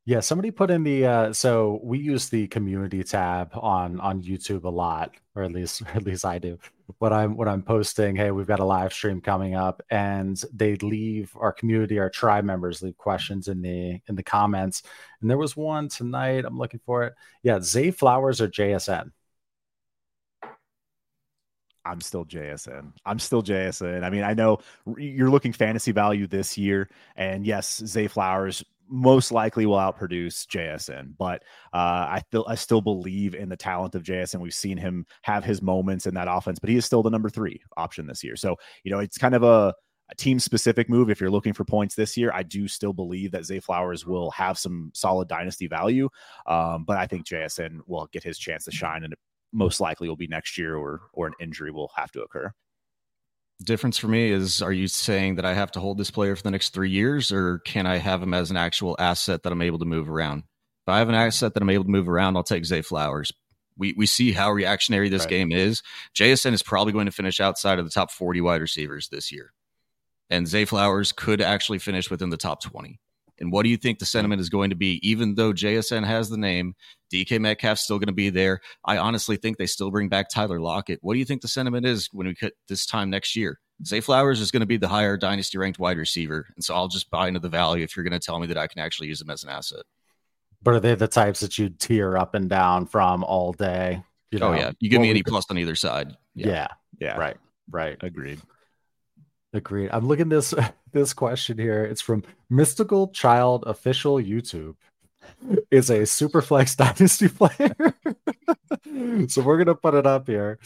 Yeah, 0.04 0.18
somebody 0.18 0.50
put 0.50 0.70
in 0.72 0.82
the 0.82 1.06
uh, 1.06 1.32
so 1.32 1.78
we 1.84 1.98
use 1.98 2.28
the 2.28 2.48
community 2.48 3.04
tab 3.04 3.50
on 3.54 4.00
on 4.00 4.20
YouTube 4.20 4.64
a 4.64 4.68
lot, 4.68 5.12
or 5.36 5.44
at 5.44 5.52
least 5.52 5.82
at 5.94 6.02
least 6.02 6.24
I 6.24 6.38
do. 6.38 6.58
When 6.98 7.12
I'm 7.12 7.36
when 7.36 7.48
I'm 7.48 7.62
posting, 7.62 8.16
hey, 8.16 8.32
we've 8.32 8.46
got 8.48 8.58
a 8.58 8.64
live 8.64 8.92
stream 8.92 9.20
coming 9.20 9.54
up, 9.54 9.80
and 9.90 10.42
they 10.52 10.74
leave 10.76 11.32
our 11.36 11.52
community, 11.52 12.00
our 12.00 12.10
tribe 12.10 12.44
members 12.44 12.82
leave 12.82 12.96
questions 12.96 13.46
in 13.46 13.62
the 13.62 14.00
in 14.08 14.16
the 14.16 14.24
comments. 14.24 14.82
And 15.20 15.30
there 15.30 15.38
was 15.38 15.56
one 15.56 15.88
tonight. 15.88 16.44
I'm 16.44 16.58
looking 16.58 16.80
for 16.84 17.04
it. 17.04 17.14
Yeah, 17.44 17.60
Zay 17.60 17.92
Flowers 17.92 18.40
or 18.40 18.48
JSN. 18.48 19.12
I'm 21.84 22.00
still 22.00 22.24
JSN. 22.24 22.92
I'm 23.04 23.18
still 23.18 23.42
JSN. 23.42 24.04
I 24.04 24.10
mean, 24.10 24.22
I 24.22 24.34
know 24.34 24.58
you're 24.96 25.30
looking 25.30 25.52
fantasy 25.52 25.92
value 25.92 26.26
this 26.26 26.56
year, 26.56 26.88
and 27.16 27.46
yes, 27.46 27.82
Zay 27.86 28.06
Flowers 28.08 28.64
most 28.92 29.32
likely 29.32 29.64
will 29.64 29.78
outproduce 29.78 30.46
JSN. 30.46 31.14
But 31.18 31.42
uh, 31.72 32.06
I 32.10 32.22
still 32.28 32.44
I 32.46 32.54
still 32.54 32.82
believe 32.82 33.34
in 33.34 33.48
the 33.48 33.56
talent 33.56 33.94
of 33.94 34.02
JSN. 34.02 34.40
We've 34.40 34.54
seen 34.54 34.76
him 34.76 35.06
have 35.22 35.44
his 35.44 35.62
moments 35.62 36.06
in 36.06 36.14
that 36.14 36.28
offense, 36.28 36.58
but 36.58 36.68
he 36.68 36.76
is 36.76 36.84
still 36.84 37.02
the 37.02 37.10
number 37.10 37.30
three 37.30 37.60
option 37.76 38.06
this 38.06 38.22
year. 38.22 38.36
So 38.36 38.56
you 38.84 38.92
know 38.92 38.98
it's 38.98 39.16
kind 39.16 39.34
of 39.34 39.42
a, 39.42 39.74
a 40.10 40.14
team 40.16 40.38
specific 40.38 40.90
move. 40.90 41.10
If 41.10 41.20
you're 41.20 41.30
looking 41.30 41.54
for 41.54 41.64
points 41.64 41.94
this 41.94 42.16
year, 42.16 42.30
I 42.34 42.42
do 42.42 42.68
still 42.68 42.92
believe 42.92 43.32
that 43.32 43.46
Zay 43.46 43.60
Flowers 43.60 44.06
will 44.06 44.30
have 44.32 44.58
some 44.58 44.90
solid 44.94 45.26
dynasty 45.26 45.66
value. 45.66 46.10
Um, 46.46 46.84
but 46.84 46.98
I 46.98 47.06
think 47.06 47.26
JSN 47.26 47.80
will 47.86 48.08
get 48.12 48.22
his 48.22 48.38
chance 48.38 48.64
to 48.66 48.70
shine, 48.70 49.04
and 49.04 49.14
it 49.14 49.18
most 49.54 49.80
likely 49.80 50.08
will 50.08 50.16
be 50.16 50.28
next 50.28 50.58
year, 50.58 50.76
or 50.76 51.00
or 51.14 51.26
an 51.26 51.34
injury 51.40 51.70
will 51.70 51.90
have 51.96 52.12
to 52.12 52.22
occur 52.22 52.52
difference 53.62 53.98
for 53.98 54.08
me 54.08 54.30
is 54.30 54.62
are 54.62 54.72
you 54.72 54.88
saying 54.88 55.36
that 55.36 55.44
I 55.44 55.54
have 55.54 55.70
to 55.72 55.80
hold 55.80 55.98
this 55.98 56.10
player 56.10 56.36
for 56.36 56.42
the 56.42 56.50
next 56.50 56.70
three 56.70 56.90
years 56.90 57.32
or 57.32 57.58
can 57.60 57.86
I 57.86 57.96
have 57.96 58.22
him 58.22 58.34
as 58.34 58.50
an 58.50 58.56
actual 58.56 58.96
asset 58.98 59.42
that 59.42 59.52
I'm 59.52 59.62
able 59.62 59.78
to 59.78 59.84
move 59.84 60.08
around? 60.08 60.44
If 60.84 60.88
I 60.88 60.98
have 60.98 61.08
an 61.08 61.14
asset 61.14 61.54
that 61.54 61.62
I'm 61.62 61.70
able 61.70 61.84
to 61.84 61.90
move 61.90 62.08
around, 62.08 62.36
I'll 62.36 62.42
take 62.42 62.64
Zay 62.64 62.82
Flowers. 62.82 63.32
We, 63.76 63.94
we 63.96 64.06
see 64.06 64.32
how 64.32 64.52
reactionary 64.52 65.08
this 65.08 65.22
right. 65.22 65.30
game 65.30 65.52
is. 65.52 65.82
JSN 66.14 66.52
is 66.52 66.62
probably 66.62 66.92
going 66.92 67.06
to 67.06 67.12
finish 67.12 67.40
outside 67.40 67.78
of 67.78 67.84
the 67.84 67.90
top 67.90 68.10
40 68.10 68.40
wide 68.40 68.60
receivers 68.60 69.08
this 69.08 69.32
year. 69.32 69.52
And 70.28 70.48
Zay 70.48 70.64
Flowers 70.64 71.12
could 71.12 71.40
actually 71.40 71.78
finish 71.78 72.10
within 72.10 72.30
the 72.30 72.36
top 72.36 72.62
20. 72.62 72.98
And 73.38 73.50
what 73.50 73.64
do 73.64 73.70
you 73.70 73.76
think 73.76 73.98
the 73.98 74.06
sentiment 74.06 74.40
is 74.40 74.48
going 74.48 74.70
to 74.70 74.76
be? 74.76 75.00
Even 75.08 75.34
though 75.34 75.52
JSN 75.52 76.04
has 76.04 76.28
the 76.28 76.36
name, 76.36 76.74
DK 77.12 77.40
Metcalf's 77.40 77.82
still 77.82 77.98
going 77.98 78.08
to 78.08 78.12
be 78.12 78.30
there. 78.30 78.60
I 78.84 78.98
honestly 78.98 79.36
think 79.36 79.58
they 79.58 79.66
still 79.66 79.90
bring 79.90 80.08
back 80.08 80.28
Tyler 80.28 80.60
Lockett. 80.60 81.00
What 81.02 81.14
do 81.14 81.18
you 81.18 81.24
think 81.24 81.42
the 81.42 81.48
sentiment 81.48 81.86
is 81.86 82.08
when 82.12 82.26
we 82.26 82.34
cut 82.34 82.52
this 82.68 82.86
time 82.86 83.10
next 83.10 83.34
year? 83.34 83.58
Zay 83.84 84.00
Flowers 84.00 84.40
is 84.40 84.50
going 84.50 84.60
to 84.60 84.66
be 84.66 84.76
the 84.76 84.88
higher 84.88 85.16
dynasty 85.16 85.58
ranked 85.58 85.78
wide 85.78 85.98
receiver. 85.98 86.46
And 86.54 86.64
so 86.64 86.74
I'll 86.74 86.88
just 86.88 87.10
buy 87.10 87.28
into 87.28 87.40
the 87.40 87.48
value 87.48 87.82
if 87.82 87.96
you're 87.96 88.04
going 88.04 88.18
to 88.18 88.24
tell 88.24 88.38
me 88.38 88.46
that 88.46 88.58
I 88.58 88.68
can 88.68 88.80
actually 88.80 89.08
use 89.08 89.20
him 89.20 89.30
as 89.30 89.42
an 89.42 89.50
asset. 89.50 89.82
But 90.62 90.74
are 90.74 90.80
they 90.80 90.94
the 90.94 91.08
types 91.08 91.40
that 91.40 91.58
you 91.58 91.68
tear 91.70 92.16
up 92.16 92.34
and 92.34 92.48
down 92.48 92.86
from 92.86 93.24
all 93.24 93.52
day? 93.52 94.04
You 94.30 94.38
oh, 94.38 94.52
know, 94.52 94.54
oh, 94.54 94.56
yeah. 94.56 94.72
You 94.78 94.88
give 94.88 95.00
me 95.00 95.10
any 95.10 95.22
plus 95.22 95.46
on 95.50 95.58
either 95.58 95.74
side. 95.74 96.16
Yeah. 96.34 96.48
yeah. 96.48 96.66
Yeah. 97.00 97.16
Right. 97.16 97.36
Right. 97.68 97.96
Agreed. 98.00 98.40
Agreed. 99.52 99.90
I'm 99.92 100.06
looking 100.06 100.28
this 100.28 100.54
this 100.92 101.12
question 101.12 101.58
here. 101.58 101.84
It's 101.84 102.00
from 102.00 102.24
Mystical 102.48 103.08
Child 103.08 103.64
Official 103.66 104.16
YouTube. 104.16 104.76
Is 105.70 105.88
a 105.90 106.00
Superflex 106.00 106.76
Dynasty 106.76 107.28
player. 107.28 107.94
so 109.28 109.42
we're 109.42 109.58
gonna 109.58 109.74
put 109.74 109.94
it 109.94 110.06
up 110.06 110.26
here. 110.26 110.58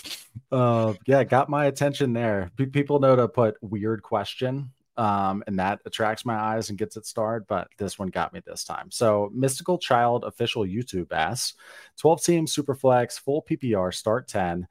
Uh, 0.50 0.94
yeah, 1.06 1.24
got 1.24 1.48
my 1.48 1.66
attention 1.66 2.12
there. 2.12 2.50
P- 2.56 2.66
people 2.66 2.98
know 2.98 3.16
to 3.16 3.28
put 3.28 3.56
weird 3.60 4.02
question, 4.02 4.72
um, 4.96 5.44
and 5.46 5.58
that 5.58 5.80
attracts 5.84 6.24
my 6.24 6.36
eyes 6.36 6.70
and 6.70 6.78
gets 6.78 6.96
it 6.96 7.06
started. 7.06 7.46
But 7.46 7.68
this 7.76 7.98
one 7.98 8.08
got 8.08 8.32
me 8.32 8.40
this 8.46 8.64
time. 8.64 8.90
So 8.90 9.30
Mystical 9.34 9.78
Child 9.78 10.24
Official 10.24 10.64
YouTube 10.64 11.12
asks, 11.12 11.54
12 11.98 12.22
team 12.22 12.46
Superflex, 12.46 13.20
full 13.20 13.42
PPR, 13.42 13.92
start 13.92 14.26
10 14.26 14.66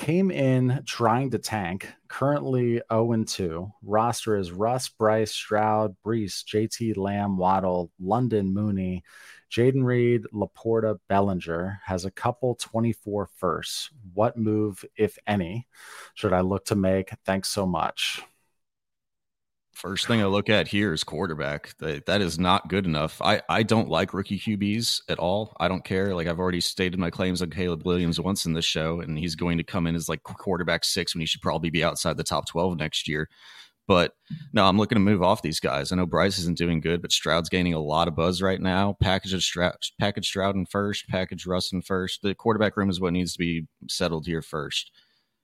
came 0.00 0.30
in 0.30 0.82
trying 0.86 1.30
to 1.30 1.38
tank, 1.38 1.86
currently 2.08 2.80
0 2.90 3.12
and 3.12 3.28
2. 3.28 3.70
Roster 3.82 4.34
is 4.38 4.50
Russ, 4.50 4.88
Bryce, 4.88 5.30
Stroud, 5.30 5.94
Breece, 6.02 6.42
JT, 6.42 6.96
Lamb, 6.96 7.36
Waddle, 7.36 7.92
London, 8.00 8.54
Mooney, 8.54 9.04
Jayden 9.52 9.84
Reed, 9.84 10.22
Laporta, 10.32 10.98
Bellinger 11.10 11.80
has 11.84 12.06
a 12.06 12.10
couple 12.10 12.54
24 12.54 13.28
firsts. 13.36 13.90
What 14.14 14.38
move, 14.38 14.82
if 14.96 15.18
any, 15.26 15.68
should 16.14 16.32
I 16.32 16.40
look 16.40 16.64
to 16.66 16.76
make? 16.76 17.10
Thanks 17.26 17.50
so 17.50 17.66
much. 17.66 18.22
First 19.72 20.06
thing 20.06 20.20
I 20.20 20.26
look 20.26 20.50
at 20.50 20.68
here 20.68 20.92
is 20.92 21.04
quarterback. 21.04 21.74
That, 21.78 22.06
that 22.06 22.20
is 22.20 22.38
not 22.38 22.68
good 22.68 22.84
enough. 22.84 23.20
I, 23.22 23.40
I 23.48 23.62
don't 23.62 23.88
like 23.88 24.12
rookie 24.12 24.38
QBs 24.38 25.02
at 25.08 25.18
all. 25.18 25.56
I 25.58 25.68
don't 25.68 25.84
care. 25.84 26.14
Like 26.14 26.26
I've 26.26 26.40
already 26.40 26.60
stated 26.60 26.98
my 26.98 27.08
claims 27.08 27.40
on 27.40 27.50
Caleb 27.50 27.84
Williams 27.84 28.20
once 28.20 28.44
in 28.44 28.52
this 28.52 28.64
show, 28.64 29.00
and 29.00 29.18
he's 29.18 29.34
going 29.34 29.58
to 29.58 29.64
come 29.64 29.86
in 29.86 29.94
as 29.94 30.08
like 30.08 30.22
quarterback 30.22 30.84
six 30.84 31.14
when 31.14 31.20
he 31.20 31.26
should 31.26 31.40
probably 31.40 31.70
be 31.70 31.84
outside 31.84 32.16
the 32.16 32.24
top 32.24 32.46
12 32.46 32.78
next 32.78 33.08
year. 33.08 33.28
But 33.90 34.14
no, 34.52 34.66
I'm 34.66 34.78
looking 34.78 34.96
to 34.96 35.00
move 35.00 35.22
off 35.22 35.42
these 35.42 35.58
guys. 35.58 35.90
I 35.90 35.96
know 35.96 36.06
Bryce 36.06 36.38
isn't 36.38 36.58
doing 36.58 36.80
good, 36.80 37.02
but 37.02 37.10
Stroud's 37.10 37.48
gaining 37.48 37.74
a 37.74 37.80
lot 37.80 38.06
of 38.06 38.14
buzz 38.14 38.40
right 38.40 38.60
now. 38.60 38.96
Package 39.00 39.44
Stroud, 39.44 39.74
package 39.98 40.28
Stroud 40.28 40.54
in 40.54 40.66
first, 40.66 41.08
package 41.08 41.44
Russ 41.44 41.72
in 41.72 41.82
first. 41.82 42.22
The 42.22 42.34
quarterback 42.34 42.76
room 42.76 42.88
is 42.88 43.00
what 43.00 43.12
needs 43.12 43.32
to 43.32 43.38
be 43.38 43.66
settled 43.88 44.26
here 44.26 44.42
first. 44.42 44.92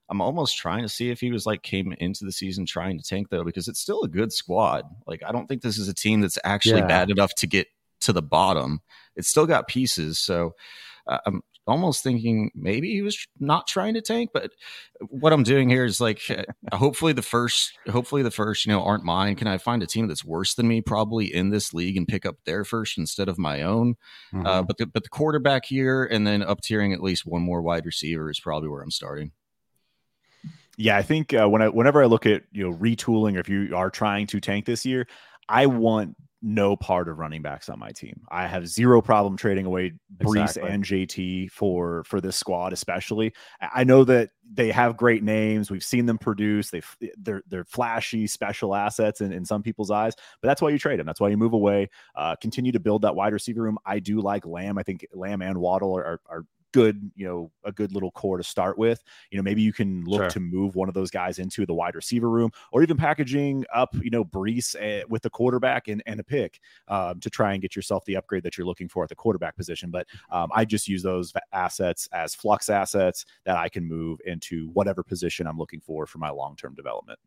I'm 0.08 0.20
almost 0.20 0.56
trying 0.56 0.82
to 0.82 0.88
see 0.88 1.10
if 1.10 1.20
he 1.20 1.30
was 1.30 1.46
like 1.46 1.62
came 1.62 1.92
into 1.98 2.24
the 2.24 2.32
season 2.32 2.64
trying 2.64 2.98
to 2.98 3.04
tank 3.04 3.28
though, 3.30 3.44
because 3.44 3.68
it's 3.68 3.80
still 3.80 4.02
a 4.02 4.08
good 4.08 4.32
squad. 4.32 4.84
Like 5.06 5.22
I 5.26 5.32
don't 5.32 5.46
think 5.46 5.62
this 5.62 5.78
is 5.78 5.88
a 5.88 5.94
team 5.94 6.20
that's 6.20 6.38
actually 6.44 6.80
yeah. 6.80 6.86
bad 6.86 7.10
enough 7.10 7.34
to 7.36 7.46
get 7.46 7.66
to 8.00 8.12
the 8.12 8.22
bottom. 8.22 8.80
It's 9.16 9.28
still 9.28 9.46
got 9.46 9.68
pieces, 9.68 10.18
so 10.18 10.54
uh, 11.06 11.18
I'm 11.26 11.42
almost 11.66 12.02
thinking 12.02 12.50
maybe 12.54 12.92
he 12.92 13.02
was 13.02 13.26
not 13.40 13.66
trying 13.66 13.94
to 13.94 14.00
tank. 14.00 14.30
But 14.32 14.52
what 15.08 15.32
I'm 15.32 15.42
doing 15.42 15.68
here 15.68 15.84
is 15.84 16.00
like, 16.00 16.22
uh, 16.30 16.76
hopefully 16.76 17.12
the 17.12 17.22
first, 17.22 17.72
hopefully 17.90 18.22
the 18.22 18.30
first, 18.30 18.66
you 18.66 18.72
know, 18.72 18.82
aren't 18.82 19.04
mine. 19.04 19.36
Can 19.36 19.48
I 19.48 19.58
find 19.58 19.82
a 19.82 19.86
team 19.86 20.06
that's 20.06 20.24
worse 20.24 20.54
than 20.54 20.68
me, 20.68 20.80
probably 20.80 21.32
in 21.32 21.50
this 21.50 21.74
league, 21.74 21.96
and 21.96 22.06
pick 22.06 22.24
up 22.24 22.36
their 22.44 22.64
first 22.64 22.98
instead 22.98 23.28
of 23.28 23.38
my 23.38 23.62
own? 23.62 23.96
Uh, 24.32 24.36
mm-hmm. 24.36 24.46
Uh, 24.46 24.62
but 24.62 24.78
the 24.78 24.86
but 24.86 25.02
the 25.02 25.08
quarterback 25.08 25.64
here, 25.64 26.04
and 26.04 26.26
then 26.26 26.42
up 26.42 26.60
tiering 26.60 26.94
at 26.94 27.02
least 27.02 27.26
one 27.26 27.42
more 27.42 27.62
wide 27.62 27.86
receiver 27.86 28.30
is 28.30 28.40
probably 28.40 28.68
where 28.68 28.82
I'm 28.82 28.90
starting. 28.90 29.32
Yeah, 30.76 30.96
I 30.96 31.02
think 31.02 31.32
uh, 31.32 31.48
when 31.48 31.62
I, 31.62 31.68
whenever 31.68 32.02
I 32.02 32.06
look 32.06 32.26
at 32.26 32.42
you 32.52 32.68
know 32.68 32.76
retooling, 32.76 33.36
or 33.36 33.40
if 33.40 33.48
you 33.48 33.74
are 33.74 33.90
trying 33.90 34.26
to 34.28 34.40
tank 34.40 34.66
this 34.66 34.84
year, 34.84 35.06
I 35.48 35.66
want 35.66 36.16
no 36.42 36.76
part 36.76 37.08
of 37.08 37.18
running 37.18 37.42
backs 37.42 37.68
on 37.68 37.78
my 37.78 37.90
team. 37.90 38.20
I 38.30 38.46
have 38.46 38.68
zero 38.68 39.00
problem 39.00 39.36
trading 39.36 39.64
away 39.66 39.94
Breece 40.18 40.42
exactly. 40.42 40.70
and 40.70 40.84
JT 40.84 41.50
for 41.50 42.04
for 42.04 42.20
this 42.20 42.36
squad, 42.36 42.72
especially. 42.72 43.32
I 43.60 43.84
know 43.84 44.04
that 44.04 44.30
they 44.52 44.70
have 44.70 44.96
great 44.96 45.22
names. 45.24 45.70
We've 45.70 45.82
seen 45.82 46.06
them 46.06 46.18
produce. 46.18 46.70
They 46.70 46.82
they're 47.16 47.42
they're 47.48 47.64
flashy, 47.64 48.26
special 48.26 48.74
assets 48.74 49.20
in, 49.20 49.32
in 49.32 49.44
some 49.44 49.62
people's 49.62 49.90
eyes. 49.90 50.14
But 50.40 50.48
that's 50.48 50.60
why 50.60 50.70
you 50.70 50.78
trade 50.78 51.00
them. 51.00 51.06
That's 51.06 51.20
why 51.20 51.30
you 51.30 51.36
move 51.36 51.54
away. 51.54 51.88
Uh, 52.14 52.36
continue 52.36 52.72
to 52.72 52.80
build 52.80 53.02
that 53.02 53.16
wide 53.16 53.32
receiver 53.32 53.62
room. 53.62 53.78
I 53.86 53.98
do 53.98 54.20
like 54.20 54.46
Lamb. 54.46 54.78
I 54.78 54.82
think 54.82 55.06
Lamb 55.14 55.42
and 55.42 55.58
Waddle 55.58 55.96
are, 55.96 56.20
are 56.28 56.44
good, 56.76 57.10
you 57.14 57.26
know, 57.26 57.50
a 57.64 57.72
good 57.72 57.90
little 57.92 58.10
core 58.10 58.36
to 58.36 58.44
start 58.44 58.76
with. 58.76 59.02
You 59.30 59.38
know, 59.38 59.42
maybe 59.42 59.62
you 59.62 59.72
can 59.72 60.04
look 60.04 60.20
sure. 60.20 60.28
to 60.28 60.40
move 60.40 60.76
one 60.76 60.88
of 60.88 60.94
those 60.94 61.10
guys 61.10 61.38
into 61.38 61.64
the 61.64 61.72
wide 61.72 61.94
receiver 61.94 62.28
room 62.28 62.50
or 62.70 62.82
even 62.82 62.98
packaging 62.98 63.64
up, 63.74 63.94
you 63.94 64.10
know, 64.10 64.26
Breece 64.26 64.76
uh, 64.76 65.06
with 65.08 65.22
the 65.22 65.30
quarterback 65.30 65.88
and, 65.88 66.02
and 66.04 66.20
a 66.20 66.22
pick 66.22 66.60
um, 66.88 67.18
to 67.20 67.30
try 67.30 67.54
and 67.54 67.62
get 67.62 67.74
yourself 67.74 68.04
the 68.04 68.16
upgrade 68.16 68.42
that 68.42 68.58
you're 68.58 68.66
looking 68.66 68.90
for 68.90 69.02
at 69.02 69.08
the 69.08 69.14
quarterback 69.14 69.56
position. 69.56 69.90
But 69.90 70.06
um, 70.30 70.50
I 70.54 70.66
just 70.66 70.86
use 70.86 71.02
those 71.02 71.32
assets 71.54 72.10
as 72.12 72.34
flux 72.34 72.68
assets 72.68 73.24
that 73.46 73.56
I 73.56 73.70
can 73.70 73.88
move 73.88 74.20
into 74.26 74.68
whatever 74.74 75.02
position 75.02 75.46
I'm 75.46 75.56
looking 75.56 75.80
for 75.80 76.06
for 76.06 76.18
my 76.18 76.28
long 76.28 76.56
term 76.56 76.74
development. 76.74 77.18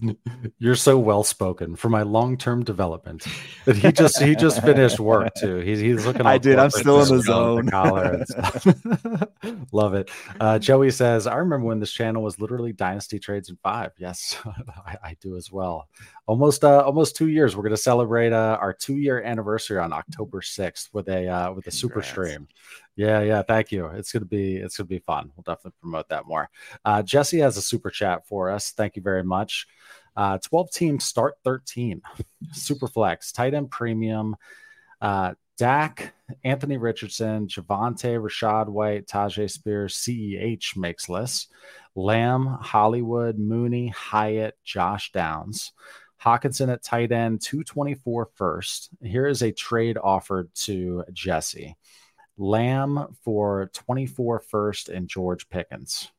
You're 0.58 0.76
so 0.76 0.98
well 0.98 1.24
spoken 1.24 1.74
for 1.74 1.88
my 1.88 2.02
long 2.02 2.36
term 2.36 2.62
development. 2.64 3.26
That 3.64 3.76
he 3.76 3.90
just 3.90 4.20
he 4.22 4.36
just 4.36 4.62
finished 4.62 5.00
work 5.00 5.32
too. 5.40 5.58
He's 5.58 5.80
he's 5.80 6.06
looking. 6.06 6.26
I 6.26 6.38
did. 6.38 6.58
I'm 6.58 6.70
still 6.70 7.02
in 7.02 7.16
the 7.16 7.22
zone. 7.22 7.66
The 9.40 9.58
Love 9.72 9.94
it. 9.94 10.10
Uh, 10.38 10.58
Joey 10.58 10.90
says, 10.90 11.26
"I 11.26 11.36
remember 11.36 11.66
when 11.66 11.80
this 11.80 11.92
channel 11.92 12.22
was 12.22 12.40
literally 12.40 12.72
Dynasty 12.72 13.18
Trades 13.18 13.48
in 13.48 13.58
five. 13.62 13.92
Yes, 13.98 14.36
I, 14.86 14.96
I, 15.02 15.16
do 15.20 15.36
as 15.36 15.50
well. 15.50 15.88
Almost 16.26 16.64
uh, 16.64 16.82
almost 16.84 17.16
two 17.16 17.28
years. 17.28 17.56
We're 17.56 17.62
going 17.62 17.70
to 17.70 17.76
celebrate 17.76 18.32
uh, 18.32 18.58
our 18.60 18.72
two 18.72 18.96
year 18.96 19.22
anniversary 19.22 19.78
on 19.78 19.92
October 19.92 20.42
sixth 20.42 20.90
with 20.92 21.08
a 21.08 21.28
uh, 21.28 21.52
with 21.52 21.66
a 21.66 21.70
Congrats. 21.70 21.78
super 21.78 22.02
stream. 22.02 22.48
Yeah, 22.98 23.20
yeah. 23.20 23.42
Thank 23.42 23.70
you. 23.70 23.86
It's 23.86 24.12
gonna 24.12 24.24
be 24.24 24.56
it's 24.56 24.76
gonna 24.76 24.88
be 24.88 24.98
fun. 24.98 25.30
We'll 25.36 25.44
definitely 25.44 25.78
promote 25.80 26.08
that 26.08 26.26
more. 26.26 26.50
Uh, 26.84 27.02
Jesse 27.02 27.38
has 27.38 27.56
a 27.56 27.62
super 27.62 27.90
chat 27.90 28.26
for 28.26 28.50
us. 28.50 28.72
Thank 28.72 28.96
you 28.96 29.02
very 29.02 29.22
much. 29.22 29.68
Uh, 30.18 30.36
12 30.38 30.72
teams 30.72 31.04
start 31.04 31.36
13. 31.44 32.02
Super 32.50 32.88
flex, 32.88 33.30
tight 33.30 33.54
end 33.54 33.70
premium. 33.70 34.34
Uh, 35.00 35.34
Dak, 35.56 36.12
Anthony 36.42 36.76
Richardson, 36.76 37.46
Javonte, 37.46 38.20
Rachaad 38.20 38.68
White, 38.68 39.06
Tyjae 39.06 39.48
Spears, 39.48 39.94
CEH 39.94 40.76
makes 40.76 41.08
lists. 41.08 41.46
Lamb, 41.94 42.46
Hollywood, 42.46 43.38
Mooney, 43.38 43.88
Hyatt, 43.88 44.56
Josh 44.64 45.12
Downs. 45.12 45.72
Hockenson 46.20 46.72
at 46.72 46.82
tight 46.82 47.12
end, 47.12 47.40
224 47.40 48.30
first. 48.34 48.90
Here 49.00 49.28
is 49.28 49.42
a 49.42 49.52
trade 49.52 49.98
offered 50.02 50.52
to 50.62 51.04
Jesse. 51.12 51.76
Lamb 52.36 53.16
for 53.22 53.70
24 53.72 54.40
first 54.40 54.88
and 54.88 55.08
George 55.08 55.48
Pickens. 55.48 56.10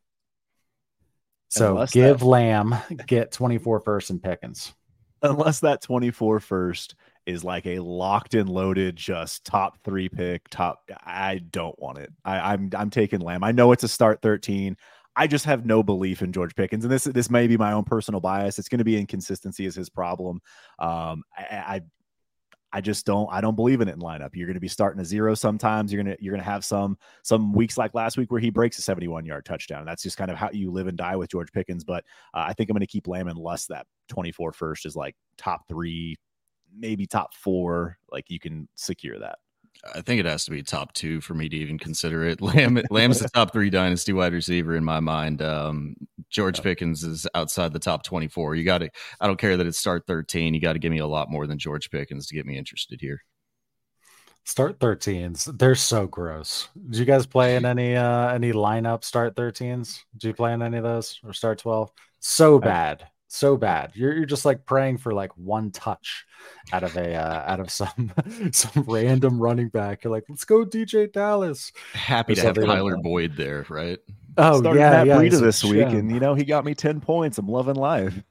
So 1.49 1.71
unless 1.71 1.91
give 1.91 2.19
that, 2.19 2.25
Lamb, 2.25 2.75
get 3.07 3.31
24 3.31 3.79
first 3.81 4.09
and 4.09 4.21
Pickens. 4.21 4.73
Unless 5.21 5.59
that 5.62 5.81
24 5.81 6.39
first 6.39 6.95
is 7.25 7.43
like 7.43 7.65
a 7.65 7.79
locked 7.79 8.33
and 8.33 8.49
loaded, 8.49 8.95
just 8.95 9.45
top 9.45 9.77
three 9.83 10.09
pick, 10.09 10.47
top. 10.49 10.89
I 11.05 11.39
don't 11.39 11.77
want 11.79 11.97
it. 11.97 12.12
I, 12.23 12.53
I'm 12.53 12.69
I'm 12.75 12.89
taking 12.89 13.19
Lamb. 13.19 13.43
I 13.43 13.51
know 13.51 13.71
it's 13.71 13.83
a 13.83 13.88
start 13.88 14.21
13. 14.21 14.77
I 15.15 15.27
just 15.27 15.45
have 15.45 15.65
no 15.65 15.83
belief 15.83 16.21
in 16.21 16.31
George 16.31 16.55
Pickens, 16.55 16.85
and 16.85 16.91
this 16.91 17.03
this 17.03 17.29
may 17.29 17.47
be 17.47 17.57
my 17.57 17.73
own 17.73 17.83
personal 17.83 18.21
bias. 18.21 18.57
It's 18.57 18.69
going 18.69 18.79
to 18.79 18.85
be 18.85 18.97
inconsistency 18.97 19.65
is 19.65 19.75
his 19.75 19.89
problem. 19.89 20.39
Um, 20.77 21.23
I, 21.38 21.41
I 21.41 21.81
I 22.71 22.82
just 22.82 23.05
don't 23.05 23.27
I 23.32 23.41
don't 23.41 23.55
believe 23.55 23.82
in 23.82 23.88
it 23.88 23.93
in 23.93 23.99
lineup. 23.99 24.29
You're 24.34 24.47
going 24.47 24.55
to 24.55 24.60
be 24.60 24.67
starting 24.67 25.01
a 25.01 25.05
zero 25.05 25.34
sometimes. 25.34 25.91
You're 25.91 26.03
going 26.03 26.15
to 26.15 26.23
you're 26.23 26.34
going 26.34 26.43
to 26.43 26.49
have 26.49 26.63
some 26.63 26.97
some 27.23 27.53
weeks 27.53 27.77
like 27.77 27.93
last 27.93 28.17
week 28.17 28.32
where 28.32 28.39
he 28.39 28.49
breaks 28.49 28.77
a 28.77 28.82
71 28.82 29.25
yard 29.25 29.45
touchdown. 29.45 29.86
That's 29.86 30.03
just 30.03 30.17
kind 30.17 30.29
of 30.29 30.38
how 30.38 30.49
you 30.51 30.71
live 30.71 30.88
and 30.88 30.97
die 30.97 31.15
with 31.15 31.32
George 31.32 31.51
Pickens. 31.51 31.84
But 31.84 32.03
uh, 32.34 32.45
I 32.47 32.53
think 32.53 32.69
I'm 32.69 32.75
going 32.75 32.82
to 32.82 32.88
keep 32.88 33.08
Lamb 33.08 33.27
unless 33.27 33.65
that 33.67 33.88
24 34.10 34.53
first 34.53 34.86
is 34.86 34.95
like 34.95 35.15
top 35.38 35.67
three, 35.67 36.15
maybe 36.75 37.08
top 37.08 37.34
four. 37.34 37.97
Like 38.12 38.29
you 38.29 38.39
can 38.39 38.67
secure 38.75 39.17
that. 39.19 39.39
I 39.95 40.01
think 40.01 40.19
it 40.19 40.25
has 40.25 40.45
to 40.45 40.51
be 40.51 40.61
top 40.61 40.93
two 40.93 41.21
for 41.21 41.33
me 41.33 41.47
to 41.47 41.55
even 41.55 41.79
consider 41.79 42.25
it. 42.25 42.41
Lamb, 42.41 42.81
Lamb's 42.89 43.19
the 43.19 43.29
top 43.29 43.53
three 43.53 43.69
dynasty 43.69 44.13
wide 44.13 44.33
receiver 44.33 44.75
in 44.75 44.83
my 44.83 44.99
mind. 44.99 45.41
Um, 45.41 45.95
George 46.29 46.61
Pickens 46.61 47.03
is 47.03 47.27
outside 47.33 47.73
the 47.73 47.79
top 47.79 48.03
24. 48.03 48.55
You 48.55 48.63
got 48.63 48.79
to, 48.79 48.89
I 49.19 49.27
don't 49.27 49.39
care 49.39 49.57
that 49.57 49.65
it's 49.65 49.77
start 49.77 50.05
13. 50.05 50.53
You 50.53 50.61
got 50.61 50.73
to 50.73 50.79
give 50.79 50.91
me 50.91 50.99
a 50.99 51.07
lot 51.07 51.31
more 51.31 51.47
than 51.47 51.57
George 51.57 51.89
Pickens 51.89 52.27
to 52.27 52.35
get 52.35 52.45
me 52.45 52.57
interested 52.57 52.99
here. 53.01 53.23
Start 54.43 54.79
13s. 54.79 55.57
They're 55.57 55.75
so 55.75 56.07
gross. 56.07 56.69
Did 56.89 56.99
you 56.99 57.05
guys 57.05 57.25
play 57.25 57.55
in 57.55 57.65
any, 57.65 57.95
uh, 57.95 58.33
any 58.33 58.51
lineup 58.51 59.03
start 59.03 59.35
13s? 59.35 59.99
Do 60.17 60.27
you 60.27 60.33
play 60.33 60.53
in 60.53 60.61
any 60.61 60.77
of 60.77 60.83
those 60.83 61.19
or 61.23 61.33
start 61.33 61.59
12? 61.59 61.89
So 62.19 62.59
bad 62.59 63.07
so 63.29 63.55
bad. 63.55 63.91
You're 63.93 64.13
you're 64.13 64.25
just 64.25 64.43
like 64.43 64.65
praying 64.65 64.97
for 64.97 65.13
like 65.13 65.31
one 65.37 65.71
touch 65.71 66.25
out 66.73 66.83
of 66.83 66.97
a 66.97 67.15
uh, 67.15 67.51
out 67.51 67.59
of 67.59 67.71
some 67.71 68.11
some 68.51 68.83
random 68.87 69.39
running 69.39 69.69
back. 69.69 70.03
You're 70.03 70.11
like, 70.11 70.25
let's 70.27 70.45
go 70.45 70.65
DeeJay 70.65 71.13
Dallas. 71.13 71.71
Happy 71.93 72.35
to 72.35 72.41
have 72.41 72.55
Tyler 72.55 72.95
like 72.95 73.03
Boyd 73.03 73.37
there, 73.37 73.65
right? 73.69 73.99
Oh 74.37 74.59
Started 74.59 74.79
yeah, 74.79 75.03
yeah. 75.03 75.17
Breida 75.17 75.39
this 75.39 75.63
week, 75.63 75.87
and 75.87 76.11
you 76.11 76.19
know 76.19 76.33
he 76.35 76.43
got 76.43 76.65
me 76.65 76.73
ten 76.73 76.99
points. 76.99 77.37
I'm 77.37 77.47
loving 77.47 77.75
life 77.75 78.21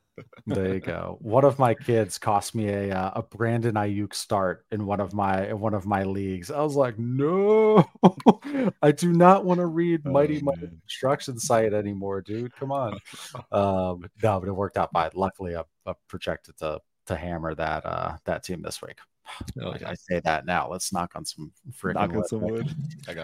there 0.47 0.75
you 0.75 0.81
go. 0.81 1.19
One 1.21 1.45
of 1.45 1.59
my 1.59 1.75
kids 1.75 2.19
cost 2.19 2.55
me 2.55 2.69
a 2.69 2.95
uh, 2.95 3.13
a 3.17 3.23
Brandon 3.23 3.75
Aiyuk 3.75 4.15
start 4.15 4.65
in 4.71 4.87
one 4.87 5.01
of 5.01 5.15
my 5.15 5.49
in 5.49 5.61
one 5.61 5.75
of 5.75 5.87
my 5.87 6.05
leagues. 6.05 6.51
I 6.51 6.61
was 6.63 6.77
like, 6.77 6.99
no, 6.99 7.89
I 8.83 8.93
do 8.93 9.13
not 9.13 9.45
want 9.45 9.59
to 9.59 9.67
read 9.67 10.03
oh, 10.07 10.11
Mighty 10.11 10.41
Mighty 10.41 10.69
Construction 10.69 11.39
Site 11.39 11.73
anymore, 11.73 12.21
dude. 12.23 12.55
Come 12.55 12.73
on. 12.73 12.99
Um, 13.51 14.05
no, 14.23 14.41
but 14.41 14.49
it 14.49 14.53
worked 14.53 14.77
out 14.77 14.93
fine. 14.93 15.11
Luckily, 15.15 15.57
I, 15.57 15.63
I 15.87 15.95
projected 16.09 16.59
to 16.59 16.81
to 17.07 17.17
hammer 17.17 17.55
that 17.55 17.85
uh 17.85 18.17
that 18.25 18.45
team 18.45 18.63
this 18.63 18.81
week. 18.83 18.99
Oh, 19.61 19.71
I, 19.71 19.91
I, 19.91 19.95
say 19.95 20.21
that 20.21 20.47
now. 20.47 20.71
Let's 20.71 20.93
knock 20.93 21.13
on 21.15 21.25
some 21.25 21.53
freaking 21.71 22.13
wood. 22.13 22.29
Some 22.29 22.41
wood. 22.41 22.75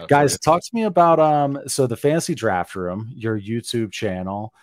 Guys, 0.07 0.37
talk 0.37 0.61
to 0.61 0.69
me 0.73 0.83
about 0.83 1.19
um. 1.19 1.59
So 1.67 1.87
the 1.87 1.97
fantasy 1.97 2.35
draft 2.35 2.75
room, 2.75 3.11
your 3.15 3.39
YouTube 3.39 3.91
channel. 3.91 4.53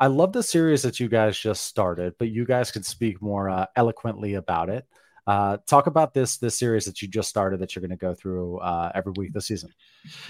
I 0.00 0.06
love 0.06 0.32
the 0.32 0.42
series 0.42 0.82
that 0.82 1.00
you 1.00 1.08
guys 1.08 1.38
just 1.38 1.64
started, 1.64 2.14
but 2.18 2.28
you 2.28 2.44
guys 2.44 2.70
could 2.70 2.86
speak 2.86 3.20
more 3.20 3.48
uh, 3.48 3.66
eloquently 3.74 4.34
about 4.34 4.70
it. 4.70 4.86
Uh, 5.26 5.58
talk 5.66 5.86
about 5.86 6.14
this 6.14 6.38
this 6.38 6.58
series 6.58 6.86
that 6.86 7.02
you 7.02 7.08
just 7.08 7.28
started 7.28 7.60
that 7.60 7.76
you're 7.76 7.82
going 7.82 7.90
to 7.90 7.96
go 7.96 8.14
through 8.14 8.58
uh, 8.60 8.90
every 8.94 9.12
week 9.18 9.30
this 9.34 9.46
season. 9.46 9.70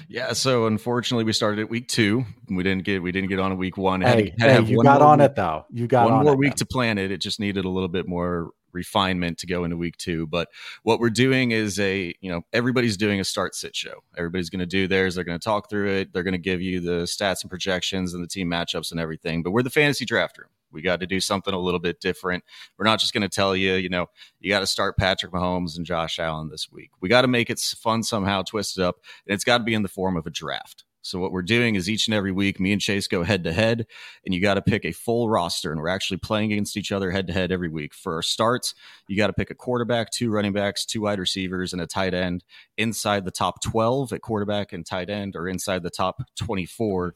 Yeah, 0.09 0.33
so 0.33 0.67
unfortunately, 0.67 1.23
we 1.23 1.33
started 1.33 1.61
at 1.61 1.71
week 1.71 1.87
two. 1.87 2.25
We 2.51 2.65
didn't 2.65 2.83
get 2.83 3.01
we 3.01 3.13
didn't 3.13 3.29
get 3.29 3.39
on 3.39 3.53
a 3.53 3.55
week 3.55 3.77
one. 3.77 4.01
Hey, 4.01 4.35
had, 4.41 4.51
hey 4.51 4.73
you 4.73 4.83
got 4.83 5.01
on 5.01 5.21
week, 5.21 5.27
it 5.27 5.37
though. 5.37 5.67
You 5.71 5.87
got 5.87 6.11
one 6.11 6.25
more 6.25 6.37
week 6.37 6.57
to 6.57 6.67
plan 6.67 6.99
it. 6.99 7.13
It 7.13 7.21
just 7.21 7.39
needed 7.39 7.65
a 7.65 7.69
little 7.69 7.89
bit 7.89 8.09
more 8.09 8.51
refinement 8.73 9.39
to 9.39 9.47
go 9.47 9.65
into 9.65 9.77
week 9.77 9.97
two. 9.97 10.27
But 10.27 10.49
what 10.83 11.01
we're 11.01 11.11
doing 11.11 11.53
is 11.53 11.79
a, 11.79 12.15
you 12.21 12.31
know, 12.31 12.43
everybody's 12.53 12.97
doing 12.97 13.21
a 13.21 13.25
start 13.25 13.55
sit 13.55 13.75
show. 13.75 14.03
Everybody's 14.17 14.51
going 14.51 14.61
to 14.61 14.67
do 14.67 14.87
theirs. 14.87 15.15
They're 15.15 15.25
going 15.25 15.39
to 15.39 15.45
talk 15.45 15.71
through 15.71 15.91
it. 15.91 16.13
They're 16.13 16.23
going 16.23 16.33
to 16.33 16.39
give 16.39 16.61
you 16.61 16.81
the 16.81 17.03
stats 17.05 17.43
and 17.43 17.51
projections 17.51 18.15
and 18.15 18.23
the 18.23 18.29
team 18.29 18.51
matchups 18.51 18.91
and 18.91 19.01
everything. 19.01 19.43
But 19.43 19.53
we're 19.53 19.63
the 19.63 19.71
fantasy 19.71 20.05
draft 20.05 20.39
room. 20.39 20.49
We 20.71 20.83
got 20.83 21.01
to 21.01 21.07
do 21.07 21.21
something 21.21 21.55
a 21.55 21.59
little 21.59 21.81
bit 21.81 22.01
different. 22.01 22.45
We're 22.77 22.85
not 22.85 23.01
just 23.01 23.13
going 23.13 23.23
to 23.23 23.29
tell 23.29 23.57
you, 23.57 23.75
you 23.75 23.89
know, 23.89 24.07
you 24.41 24.51
got 24.51 24.61
to 24.61 24.67
start 24.67 24.99
Patrick 24.99 25.33
Mahomes 25.33 25.77
and 25.77 25.87
Josh 25.87 26.19
Allen 26.19 26.51
this 26.51 26.71
week. 26.71 26.91
We 27.01 27.09
got 27.09 27.23
to 27.23 27.29
make 27.29 27.49
it 27.51 27.59
fun 27.59 28.03
somehow, 28.03 28.43
twist 28.43 28.79
it 28.79 28.85
up, 28.85 28.97
and 29.27 29.35
it's 29.35 29.45
got 29.45 29.59
to 29.59 29.65
be 29.65 29.75
in 29.75 29.83
the 29.83 29.89
form 29.89 30.17
of 30.17 30.27
a 30.27 30.31
draft. 30.31 30.85
So 31.03 31.19
what 31.19 31.33
we're 31.33 31.43
doing 31.43 31.75
is 31.75 31.89
each 31.89 32.07
and 32.09 32.15
every 32.15 32.33
week, 32.33 32.59
me 32.59 32.73
and 32.73 32.81
Chase 32.81 33.07
go 33.07 33.23
head 33.23 33.45
to 33.45 33.53
head, 33.53 33.87
and 34.25 34.35
you 34.35 34.41
got 34.41 34.55
to 34.55 34.63
pick 34.63 34.85
a 34.85 34.93
full 34.93 35.29
roster, 35.29 35.71
and 35.71 35.81
we're 35.81 35.89
actually 35.89 36.19
playing 36.19 36.53
against 36.53 36.77
each 36.77 36.93
other 36.93 37.11
head 37.11 37.27
to 37.29 37.33
head 37.33 37.53
every 37.53 37.69
week. 37.69 37.95
For 37.95 38.15
our 38.15 38.23
starts, 38.23 38.75
you 39.07 39.17
got 39.17 39.29
to 39.29 39.33
pick 39.33 39.51
a 39.51 39.55
quarterback, 39.55 40.11
two 40.11 40.31
running 40.31 40.53
backs, 40.53 40.85
two 40.85 41.03
wide 41.03 41.19
receivers, 41.19 41.73
and 41.73 41.81
a 41.81 41.87
tight 41.87 42.15
end 42.15 42.45
inside 42.77 43.25
the 43.25 43.31
top 43.31 43.63
twelve 43.63 44.13
at 44.13 44.23
quarterback 44.23 44.73
and 44.73 44.85
tight 44.85 45.09
end, 45.09 45.37
or 45.37 45.49
inside 45.49 45.83
the 45.83 45.91
top 45.91 46.23
twenty 46.37 46.67
four 46.67 47.15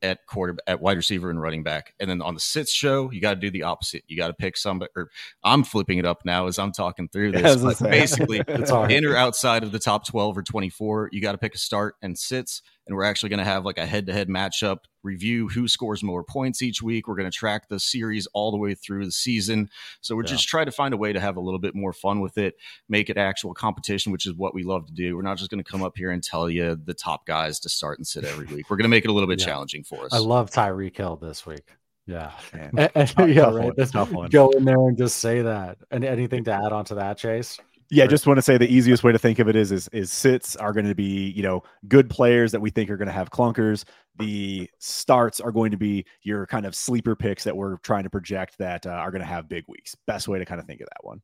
at 0.00 0.26
quarter 0.26 0.56
at 0.66 0.80
wide 0.80 0.96
receiver 0.96 1.30
and 1.30 1.40
running 1.40 1.62
back. 1.62 1.94
And 1.98 2.08
then 2.08 2.22
on 2.22 2.34
the 2.34 2.40
sits 2.40 2.72
show, 2.72 3.10
you 3.10 3.20
got 3.20 3.34
to 3.34 3.40
do 3.40 3.50
the 3.50 3.64
opposite. 3.64 4.04
You 4.06 4.16
got 4.16 4.28
to 4.28 4.34
pick 4.34 4.56
somebody. 4.56 4.90
Or 4.96 5.10
I'm 5.42 5.64
flipping 5.64 5.98
it 5.98 6.06
up 6.06 6.24
now 6.24 6.46
as 6.46 6.58
I'm 6.58 6.72
talking 6.72 7.08
through 7.08 7.32
this. 7.32 7.62
Yeah, 7.62 7.88
basically, 7.88 8.42
in 8.48 9.04
or 9.04 9.16
outside 9.16 9.64
of 9.64 9.72
the 9.72 9.78
top 9.78 10.06
twelve 10.06 10.38
or 10.38 10.42
twenty 10.42 10.70
four, 10.70 11.08
you 11.12 11.20
got 11.20 11.32
to 11.32 11.38
pick 11.38 11.54
a 11.54 11.58
start 11.58 11.96
and 12.00 12.18
sits 12.18 12.62
and 12.86 12.96
we're 12.96 13.04
actually 13.04 13.30
going 13.30 13.38
to 13.38 13.44
have 13.44 13.64
like 13.64 13.78
a 13.78 13.86
head 13.86 14.06
to 14.06 14.12
head 14.12 14.28
matchup 14.28 14.80
review 15.02 15.48
who 15.48 15.68
scores 15.68 16.02
more 16.02 16.22
points 16.22 16.62
each 16.62 16.82
week. 16.82 17.06
We're 17.06 17.14
going 17.14 17.30
to 17.30 17.36
track 17.36 17.68
the 17.68 17.78
series 17.78 18.26
all 18.28 18.50
the 18.50 18.56
way 18.56 18.74
through 18.74 19.04
the 19.04 19.12
season. 19.12 19.70
So 20.00 20.16
we're 20.16 20.22
yeah. 20.22 20.28
just 20.30 20.48
trying 20.48 20.66
to 20.66 20.72
find 20.72 20.94
a 20.94 20.96
way 20.96 21.12
to 21.12 21.20
have 21.20 21.36
a 21.36 21.40
little 21.40 21.58
bit 21.58 21.74
more 21.74 21.92
fun 21.92 22.20
with 22.20 22.38
it, 22.38 22.56
make 22.88 23.10
it 23.10 23.16
actual 23.16 23.54
competition, 23.54 24.12
which 24.12 24.26
is 24.26 24.34
what 24.34 24.54
we 24.54 24.64
love 24.64 24.86
to 24.86 24.92
do. 24.92 25.16
We're 25.16 25.22
not 25.22 25.38
just 25.38 25.50
going 25.50 25.62
to 25.62 25.70
come 25.70 25.82
up 25.82 25.96
here 25.96 26.10
and 26.10 26.22
tell 26.22 26.48
you 26.50 26.78
the 26.82 26.94
top 26.94 27.26
guys 27.26 27.60
to 27.60 27.68
start 27.68 27.98
and 27.98 28.06
sit 28.06 28.24
every 28.24 28.46
week. 28.46 28.70
We're 28.70 28.76
going 28.76 28.84
to 28.84 28.88
make 28.88 29.04
it 29.04 29.10
a 29.10 29.12
little 29.12 29.28
bit 29.28 29.40
yeah. 29.40 29.46
challenging 29.46 29.84
for 29.84 30.04
us. 30.04 30.12
I 30.12 30.18
love 30.18 30.50
Tyreek 30.50 30.96
Hill 30.96 31.16
this 31.16 31.46
week. 31.46 31.64
Yeah. 32.06 32.32
And, 32.52 32.90
and, 32.94 33.34
yeah, 33.34 33.50
right. 33.50 34.12
One, 34.12 34.30
Go 34.30 34.50
in 34.50 34.64
there 34.64 34.88
and 34.88 34.96
just 34.96 35.18
say 35.18 35.42
that. 35.42 35.78
And 35.90 36.04
anything 36.04 36.44
to 36.44 36.52
add 36.52 36.72
on 36.72 36.84
to 36.86 36.96
that, 36.96 37.18
Chase? 37.18 37.58
Yeah, 37.90 38.06
just 38.06 38.26
want 38.26 38.38
to 38.38 38.42
say 38.42 38.56
the 38.56 38.72
easiest 38.72 39.04
way 39.04 39.12
to 39.12 39.18
think 39.18 39.38
of 39.38 39.48
it 39.48 39.56
is 39.56 39.70
is, 39.70 39.88
is 39.88 40.10
sits 40.10 40.56
are 40.56 40.72
going 40.72 40.86
to 40.86 40.94
be 40.94 41.30
you 41.30 41.42
know 41.42 41.62
good 41.86 42.08
players 42.08 42.52
that 42.52 42.60
we 42.60 42.70
think 42.70 42.90
are 42.90 42.96
going 42.96 43.08
to 43.08 43.12
have 43.12 43.30
clunkers. 43.30 43.84
The 44.18 44.70
starts 44.78 45.40
are 45.40 45.52
going 45.52 45.70
to 45.70 45.76
be 45.76 46.06
your 46.22 46.46
kind 46.46 46.66
of 46.66 46.74
sleeper 46.74 47.14
picks 47.14 47.44
that 47.44 47.56
we're 47.56 47.76
trying 47.78 48.04
to 48.04 48.10
project 48.10 48.58
that 48.58 48.86
uh, 48.86 48.90
are 48.90 49.10
going 49.10 49.20
to 49.20 49.26
have 49.26 49.48
big 49.48 49.64
weeks. 49.68 49.94
Best 50.06 50.28
way 50.28 50.38
to 50.38 50.44
kind 50.44 50.60
of 50.60 50.66
think 50.66 50.80
of 50.80 50.86
that 50.86 51.04
one. 51.04 51.20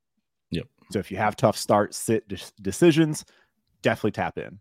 Yep. 0.51 0.67
So 0.91 0.99
if 0.99 1.11
you 1.11 1.17
have 1.17 1.37
tough 1.37 1.57
start 1.57 1.95
sit 1.95 2.27
de- 2.29 2.39
decisions, 2.61 3.25
definitely 3.83 4.13
tap 4.13 4.37
in. 4.39 4.59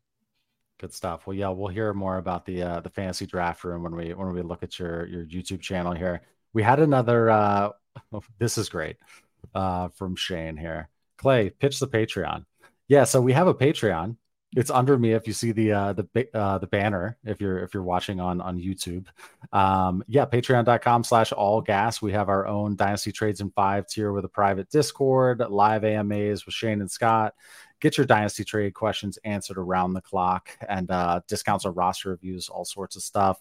Good 0.79 0.93
stuff. 0.93 1.27
Well, 1.27 1.35
yeah, 1.35 1.49
we'll 1.49 1.67
hear 1.67 1.93
more 1.93 2.17
about 2.17 2.45
the 2.45 2.63
uh, 2.63 2.79
the 2.79 2.89
fantasy 2.89 3.25
draft 3.25 3.63
room 3.63 3.83
when 3.83 3.95
we 3.95 4.13
when 4.13 4.31
we 4.31 4.41
look 4.41 4.63
at 4.63 4.79
your 4.79 5.05
your 5.07 5.25
YouTube 5.25 5.59
channel 5.59 5.93
here. 5.93 6.21
We 6.53 6.63
had 6.63 6.79
another. 6.79 7.29
uh 7.29 7.71
This 8.39 8.57
is 8.57 8.69
great 8.69 8.95
uh 9.53 9.89
from 9.89 10.15
Shane 10.15 10.55
here. 10.55 10.87
Clay, 11.19 11.49
pitch 11.49 11.79
the 11.79 11.87
Patreon. 11.87 12.45
Yeah, 12.87 13.03
so 13.03 13.21
we 13.21 13.33
have 13.33 13.47
a 13.47 13.53
Patreon. 13.53 14.15
It's 14.55 14.71
under 14.71 14.97
me 14.97 15.13
if 15.13 15.27
you 15.27 15.33
see 15.33 15.51
the 15.51 15.71
uh, 15.73 15.93
the 15.93 16.27
uh, 16.33 16.57
the 16.57 16.65
banner 16.65 17.19
if 17.23 17.39
you're 17.39 17.59
if 17.59 17.71
you're 17.73 17.83
watching 17.83 18.19
on 18.19 18.41
on 18.41 18.57
YouTube. 18.57 19.05
Um, 19.53 20.03
yeah, 20.07 20.25
patreon.com 20.25 21.03
slash 21.03 21.31
all 21.31 21.61
gas. 21.61 22.01
We 22.01 22.13
have 22.13 22.29
our 22.29 22.47
own 22.47 22.75
Dynasty 22.75 23.11
Trades 23.11 23.41
in 23.41 23.51
Five 23.51 23.85
tier 23.85 24.11
with 24.11 24.25
a 24.25 24.29
private 24.29 24.69
Discord, 24.71 25.39
live 25.47 25.83
AMAs 25.83 26.47
with 26.47 26.55
Shane 26.55 26.81
and 26.81 26.89
Scott. 26.89 27.35
Get 27.79 27.97
your 27.97 28.07
Dynasty 28.07 28.43
trade 28.43 28.73
questions 28.73 29.19
answered 29.23 29.59
around 29.59 29.93
the 29.93 30.01
clock 30.01 30.49
and 30.67 30.89
uh, 30.89 31.21
discounts 31.27 31.65
on 31.65 31.75
roster 31.75 32.09
reviews, 32.09 32.49
all 32.49 32.65
sorts 32.65 32.95
of 32.95 33.03
stuff. 33.03 33.39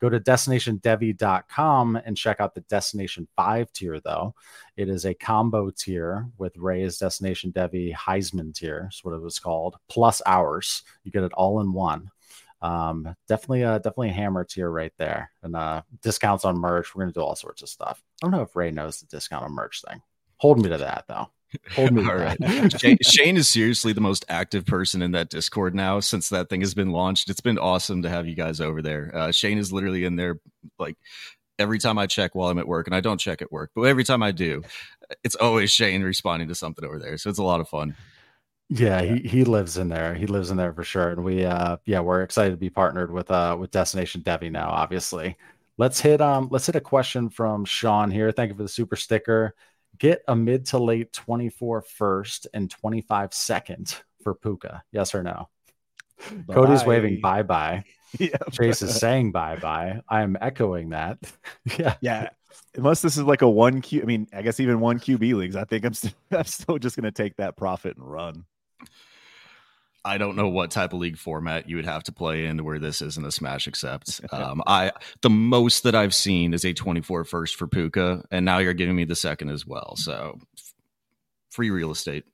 Go 0.00 0.08
to 0.08 0.18
destinationdevy.com 0.18 1.96
and 2.04 2.16
check 2.16 2.40
out 2.40 2.54
the 2.54 2.62
Destination 2.62 3.28
5 3.36 3.72
tier, 3.72 4.00
though. 4.00 4.34
It 4.76 4.88
is 4.88 5.04
a 5.04 5.14
combo 5.14 5.70
tier 5.70 6.26
with 6.38 6.56
Ray's 6.56 6.98
Destination 6.98 7.52
Devy 7.52 7.94
Heisman 7.94 8.54
tier, 8.54 8.88
is 8.90 9.04
what 9.04 9.14
it 9.14 9.20
was 9.20 9.38
called, 9.38 9.76
plus 9.88 10.22
ours. 10.24 10.82
You 11.04 11.12
get 11.12 11.24
it 11.24 11.34
all 11.34 11.60
in 11.60 11.72
one. 11.72 12.10
Um, 12.62 13.14
definitely, 13.28 13.60
definitely 13.60 14.10
a 14.10 14.14
hammer 14.14 14.44
tier 14.44 14.70
right 14.70 14.92
there. 14.98 15.30
And 15.42 15.54
uh, 15.54 15.82
discounts 16.02 16.44
on 16.44 16.58
merch. 16.58 16.94
We're 16.94 17.06
to 17.06 17.12
do 17.12 17.20
all 17.20 17.36
sorts 17.36 17.62
of 17.62 17.68
stuff. 17.68 18.02
I 18.22 18.26
don't 18.26 18.32
know 18.32 18.42
if 18.42 18.56
Ray 18.56 18.70
knows 18.70 19.00
the 19.00 19.06
discount 19.06 19.44
on 19.44 19.52
merch 19.52 19.82
thing. 19.82 20.00
Hold 20.38 20.62
me 20.62 20.70
to 20.70 20.78
that, 20.78 21.04
though. 21.08 21.28
Hold 21.74 21.92
me. 21.92 22.04
All 22.08 22.16
right. 22.16 22.38
Shane, 22.80 22.98
Shane, 23.02 23.36
is 23.36 23.48
seriously 23.48 23.92
the 23.92 24.00
most 24.00 24.24
active 24.28 24.66
person 24.66 25.02
in 25.02 25.12
that 25.12 25.30
Discord 25.30 25.74
now 25.74 26.00
since 26.00 26.28
that 26.28 26.48
thing 26.48 26.60
has 26.60 26.74
been 26.74 26.90
launched. 26.90 27.30
It's 27.30 27.40
been 27.40 27.58
awesome 27.58 28.02
to 28.02 28.08
have 28.08 28.26
you 28.26 28.34
guys 28.34 28.60
over 28.60 28.82
there. 28.82 29.10
Uh, 29.14 29.32
Shane 29.32 29.58
is 29.58 29.72
literally 29.72 30.04
in 30.04 30.16
there 30.16 30.38
like 30.78 30.96
every 31.58 31.78
time 31.78 31.98
I 31.98 32.06
check 32.06 32.34
while 32.34 32.48
I'm 32.48 32.58
at 32.58 32.66
work, 32.66 32.86
and 32.86 32.96
I 32.96 33.00
don't 33.00 33.18
check 33.18 33.42
at 33.42 33.52
work, 33.52 33.70
but 33.74 33.82
every 33.82 34.04
time 34.04 34.22
I 34.22 34.32
do, 34.32 34.62
it's 35.22 35.36
always 35.36 35.70
Shane 35.70 36.02
responding 36.02 36.48
to 36.48 36.54
something 36.54 36.84
over 36.84 36.98
there. 36.98 37.18
So 37.18 37.30
it's 37.30 37.38
a 37.38 37.44
lot 37.44 37.60
of 37.60 37.68
fun. 37.68 37.94
Yeah, 38.72 39.02
he, 39.02 39.18
he 39.28 39.44
lives 39.44 39.76
in 39.78 39.88
there. 39.88 40.14
He 40.14 40.26
lives 40.26 40.52
in 40.52 40.56
there 40.56 40.72
for 40.72 40.84
sure. 40.84 41.10
And 41.10 41.24
we 41.24 41.44
uh 41.44 41.78
yeah, 41.84 42.00
we're 42.00 42.22
excited 42.22 42.52
to 42.52 42.56
be 42.56 42.70
partnered 42.70 43.12
with 43.12 43.30
uh 43.30 43.56
with 43.58 43.72
Destination 43.72 44.22
Devy 44.22 44.50
now, 44.50 44.70
obviously. 44.70 45.36
Let's 45.76 46.00
hit 46.00 46.20
um 46.20 46.48
let's 46.52 46.66
hit 46.66 46.76
a 46.76 46.80
question 46.80 47.30
from 47.30 47.64
Sean 47.64 48.12
here. 48.12 48.30
Thank 48.30 48.50
you 48.50 48.56
for 48.56 48.62
the 48.62 48.68
super 48.68 48.94
sticker 48.94 49.54
get 49.98 50.22
a 50.28 50.36
mid 50.36 50.66
to 50.66 50.78
late 50.78 51.12
24 51.12 51.82
first 51.82 52.46
and 52.54 52.70
25 52.70 53.34
second 53.34 53.96
for 54.22 54.34
Puka? 54.34 54.82
Yes 54.92 55.14
or 55.14 55.22
no? 55.22 55.48
Bye. 56.46 56.54
Cody's 56.54 56.84
waving 56.84 57.20
bye 57.22 57.42
bye. 57.42 57.84
Yep. 58.18 58.52
Chase 58.52 58.82
is 58.82 58.96
saying 58.96 59.32
bye 59.32 59.56
bye. 59.56 60.00
I'm 60.08 60.36
echoing 60.40 60.90
that. 60.90 61.18
yeah. 61.78 61.96
Yeah. 62.00 62.30
Unless 62.74 63.02
this 63.02 63.16
is 63.16 63.24
like 63.24 63.42
a 63.42 63.48
one 63.48 63.80
Q, 63.80 64.02
I 64.02 64.04
mean, 64.04 64.26
I 64.32 64.42
guess 64.42 64.60
even 64.60 64.80
one 64.80 64.98
QB 64.98 65.34
leagues, 65.34 65.56
I 65.56 65.64
think 65.64 65.84
I'm 65.84 65.94
still, 65.94 66.12
I'm 66.32 66.44
still 66.44 66.78
just 66.78 66.96
going 66.96 67.04
to 67.04 67.12
take 67.12 67.36
that 67.36 67.56
profit 67.56 67.96
and 67.96 68.08
run. 68.08 68.44
I 70.04 70.18
don't 70.18 70.36
know 70.36 70.48
what 70.48 70.70
type 70.70 70.92
of 70.92 70.98
league 70.98 71.18
format 71.18 71.68
you 71.68 71.76
would 71.76 71.84
have 71.84 72.02
to 72.04 72.12
play 72.12 72.46
in 72.46 72.64
where 72.64 72.78
this 72.78 73.02
isn't 73.02 73.24
a 73.24 73.32
smash 73.32 73.66
accept. 73.66 74.20
Um, 74.32 74.62
I 74.66 74.92
the 75.22 75.30
most 75.30 75.82
that 75.82 75.94
I've 75.94 76.14
seen 76.14 76.54
is 76.54 76.64
a 76.64 76.72
24 76.72 77.24
first 77.24 77.56
for 77.56 77.66
Puka, 77.66 78.24
and 78.30 78.44
now 78.44 78.58
you're 78.58 78.74
giving 78.74 78.94
me 78.94 79.04
the 79.04 79.16
second 79.16 79.50
as 79.50 79.66
well. 79.66 79.96
So 79.96 80.38
free 81.50 81.70
real 81.70 81.90
estate. 81.90 82.24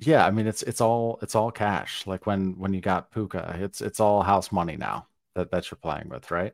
Yeah, 0.00 0.26
I 0.26 0.30
mean 0.30 0.46
it's 0.46 0.62
it's 0.62 0.80
all 0.80 1.18
it's 1.22 1.34
all 1.34 1.50
cash. 1.50 2.06
Like 2.06 2.26
when 2.26 2.58
when 2.58 2.74
you 2.74 2.80
got 2.80 3.12
Puka, 3.12 3.56
it's 3.60 3.80
it's 3.80 4.00
all 4.00 4.22
house 4.22 4.50
money 4.50 4.76
now 4.76 5.06
that 5.34 5.50
that 5.52 5.70
you're 5.70 5.78
playing 5.78 6.08
with, 6.08 6.30
right? 6.30 6.52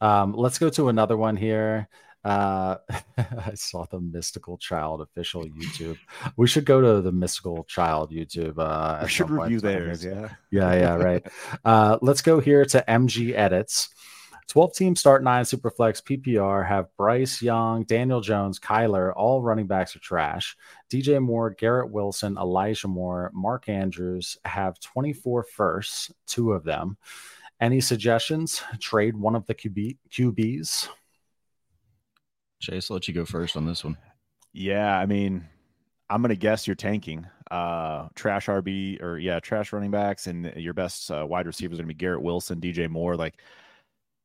Um, 0.00 0.32
let's 0.32 0.58
go 0.58 0.70
to 0.70 0.88
another 0.88 1.16
one 1.16 1.36
here. 1.36 1.88
Uh, 2.26 2.78
I 3.18 3.54
saw 3.54 3.86
the 3.86 4.00
Mystical 4.00 4.58
Child 4.58 5.00
official 5.00 5.44
YouTube. 5.44 5.96
We 6.36 6.48
should 6.48 6.64
go 6.64 6.80
to 6.80 7.00
the 7.00 7.12
Mystical 7.12 7.62
Child 7.64 8.10
YouTube. 8.10 8.54
Uh, 8.58 8.98
we 9.02 9.08
should 9.08 9.30
review 9.30 9.60
theirs. 9.60 10.04
Yeah. 10.04 10.30
Yeah. 10.50 10.74
Yeah. 10.74 10.96
Right. 10.96 11.26
uh, 11.64 11.98
let's 12.02 12.22
go 12.22 12.40
here 12.40 12.64
to 12.64 12.84
MG 12.88 13.32
Edits. 13.32 13.90
12 14.48 14.74
team 14.74 14.96
start 14.96 15.22
nine 15.22 15.44
Superflex 15.44 16.02
PPR 16.02 16.66
have 16.66 16.86
Bryce 16.96 17.42
Young, 17.42 17.82
Daniel 17.84 18.20
Jones, 18.20 18.60
Kyler, 18.60 19.12
all 19.16 19.42
running 19.42 19.66
backs 19.66 19.96
are 19.96 20.00
trash. 20.00 20.56
DJ 20.88 21.20
Moore, 21.20 21.50
Garrett 21.50 21.90
Wilson, 21.90 22.36
Elijah 22.38 22.86
Moore, 22.86 23.32
Mark 23.34 23.68
Andrews 23.68 24.38
have 24.44 24.78
24 24.80 25.42
firsts, 25.44 26.12
two 26.28 26.52
of 26.52 26.62
them. 26.62 26.96
Any 27.60 27.80
suggestions? 27.80 28.62
Trade 28.78 29.16
one 29.16 29.34
of 29.34 29.46
the 29.46 29.54
QB, 29.54 29.98
QBs. 30.12 30.88
Chase, 32.60 32.90
I'll 32.90 32.96
let 32.96 33.08
you 33.08 33.14
go 33.14 33.24
first 33.24 33.56
on 33.56 33.66
this 33.66 33.84
one. 33.84 33.96
Yeah, 34.52 34.98
I 34.98 35.06
mean, 35.06 35.46
I'm 36.08 36.22
gonna 36.22 36.36
guess 36.36 36.66
you're 36.66 36.76
tanking. 36.76 37.26
Uh, 37.50 38.08
trash 38.14 38.46
RB 38.46 39.02
or 39.02 39.18
yeah, 39.18 39.40
trash 39.40 39.72
running 39.72 39.90
backs, 39.90 40.26
and 40.26 40.52
your 40.56 40.74
best 40.74 41.10
uh, 41.10 41.26
wide 41.28 41.46
receivers 41.46 41.78
are 41.78 41.82
gonna 41.82 41.88
be 41.88 41.94
Garrett 41.94 42.22
Wilson, 42.22 42.60
DJ 42.60 42.88
Moore. 42.88 43.16
Like 43.16 43.34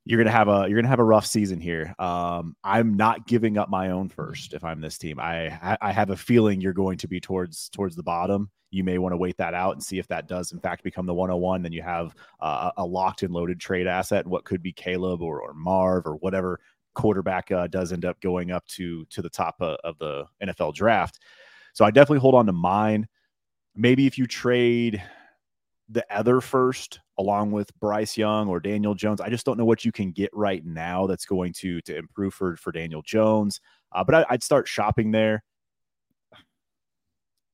you're 0.05 0.19
gonna 0.19 0.31
have 0.35 0.47
a 0.47 0.65
you're 0.67 0.77
gonna 0.77 0.87
have 0.87 0.99
a 0.99 1.03
rough 1.03 1.25
season 1.25 1.59
here. 1.59 1.93
Um, 1.99 2.55
I'm 2.63 2.95
not 2.95 3.27
giving 3.27 3.57
up 3.57 3.69
my 3.69 3.91
own 3.91 4.09
first 4.09 4.53
if 4.53 4.63
I'm 4.63 4.81
this 4.81 4.97
team. 4.97 5.19
I 5.19 5.77
I 5.81 5.91
have 5.91 6.09
a 6.09 6.17
feeling 6.17 6.61
you're 6.61 6.73
going 6.73 6.97
to 6.99 7.07
be 7.07 7.19
towards 7.19 7.69
towards 7.69 7.95
the 7.95 8.03
bottom. 8.03 8.49
You 8.71 8.85
may 8.85 8.99
want 8.99 9.11
to 9.11 9.17
wait 9.17 9.35
that 9.37 9.53
out 9.53 9.73
and 9.73 9.83
see 9.83 9.99
if 9.99 10.07
that 10.07 10.29
does 10.29 10.53
in 10.53 10.59
fact 10.59 10.83
become 10.83 11.05
the 11.05 11.13
101. 11.13 11.61
Then 11.61 11.73
you 11.73 11.81
have 11.81 12.15
uh, 12.39 12.71
a 12.77 12.85
locked 12.85 13.21
and 13.23 13.33
loaded 13.33 13.59
trade 13.59 13.85
asset, 13.85 14.25
what 14.25 14.45
could 14.45 14.63
be 14.63 14.71
Caleb 14.71 15.21
or, 15.21 15.41
or 15.41 15.53
Marv 15.53 16.05
or 16.05 16.15
whatever 16.15 16.59
quarterback 16.93 17.51
uh, 17.51 17.67
does 17.67 17.91
end 17.91 18.05
up 18.05 18.19
going 18.21 18.51
up 18.51 18.65
to 18.67 19.05
to 19.05 19.21
the 19.21 19.29
top 19.29 19.55
uh, 19.61 19.77
of 19.83 19.97
the 19.99 20.25
NFL 20.43 20.73
draft. 20.73 21.19
So 21.73 21.85
I 21.85 21.91
definitely 21.91 22.19
hold 22.19 22.35
on 22.35 22.45
to 22.47 22.53
mine. 22.53 23.07
Maybe 23.75 24.07
if 24.07 24.17
you 24.17 24.27
trade 24.27 25.01
the 25.89 26.05
other 26.09 26.41
first 26.41 26.99
along 27.17 27.51
with 27.51 27.77
Bryce 27.79 28.17
Young 28.17 28.47
or 28.47 28.59
Daniel 28.59 28.95
Jones, 28.95 29.21
I 29.21 29.29
just 29.29 29.45
don't 29.45 29.57
know 29.57 29.65
what 29.65 29.85
you 29.85 29.91
can 29.91 30.11
get 30.11 30.29
right 30.33 30.65
now 30.65 31.07
that's 31.07 31.25
going 31.25 31.53
to 31.53 31.81
to 31.81 31.97
improve 31.97 32.33
for 32.33 32.55
for 32.57 32.71
Daniel 32.71 33.01
Jones. 33.01 33.61
Uh, 33.91 34.03
but 34.03 34.15
I, 34.15 34.25
I'd 34.29 34.43
start 34.43 34.67
shopping 34.67 35.11
there. 35.11 35.43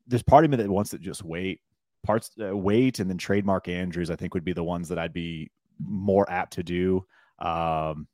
There's 0.07 0.23
part 0.23 0.45
of 0.45 0.51
me 0.51 0.57
that 0.57 0.69
wants 0.69 0.91
to 0.91 0.99
just 0.99 1.23
wait, 1.23 1.61
parts 2.03 2.31
uh, 2.41 2.55
wait, 2.55 2.99
and 2.99 3.09
then 3.09 3.17
trade 3.17 3.45
Mark 3.45 3.67
Andrews. 3.67 4.09
I 4.09 4.15
think 4.15 4.33
would 4.33 4.45
be 4.45 4.53
the 4.53 4.63
ones 4.63 4.88
that 4.89 4.97
I'd 4.97 5.13
be 5.13 5.51
more 5.79 6.29
apt 6.29 6.53
to 6.53 6.63
do. 6.63 7.05
Um, 7.39 8.07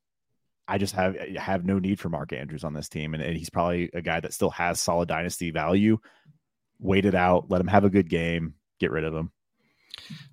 I 0.73 0.79
just 0.79 0.95
have 0.95 1.15
have 1.37 1.65
no 1.65 1.77
need 1.77 1.99
for 1.99 2.09
Mark 2.09 2.33
Andrews 2.33 2.63
on 2.63 2.73
this 2.73 2.89
team, 2.89 3.13
and, 3.13 3.21
and 3.21 3.37
he's 3.37 3.51
probably 3.51 3.91
a 3.93 4.01
guy 4.01 4.19
that 4.19 4.33
still 4.33 4.49
has 4.49 4.81
solid 4.81 5.07
dynasty 5.07 5.51
value. 5.51 5.99
Wait 6.79 7.05
it 7.05 7.13
out, 7.13 7.45
let 7.51 7.61
him 7.61 7.67
have 7.67 7.83
a 7.83 7.91
good 7.91 8.09
game, 8.09 8.55
get 8.79 8.89
rid 8.89 9.03
of 9.03 9.13
him. 9.13 9.31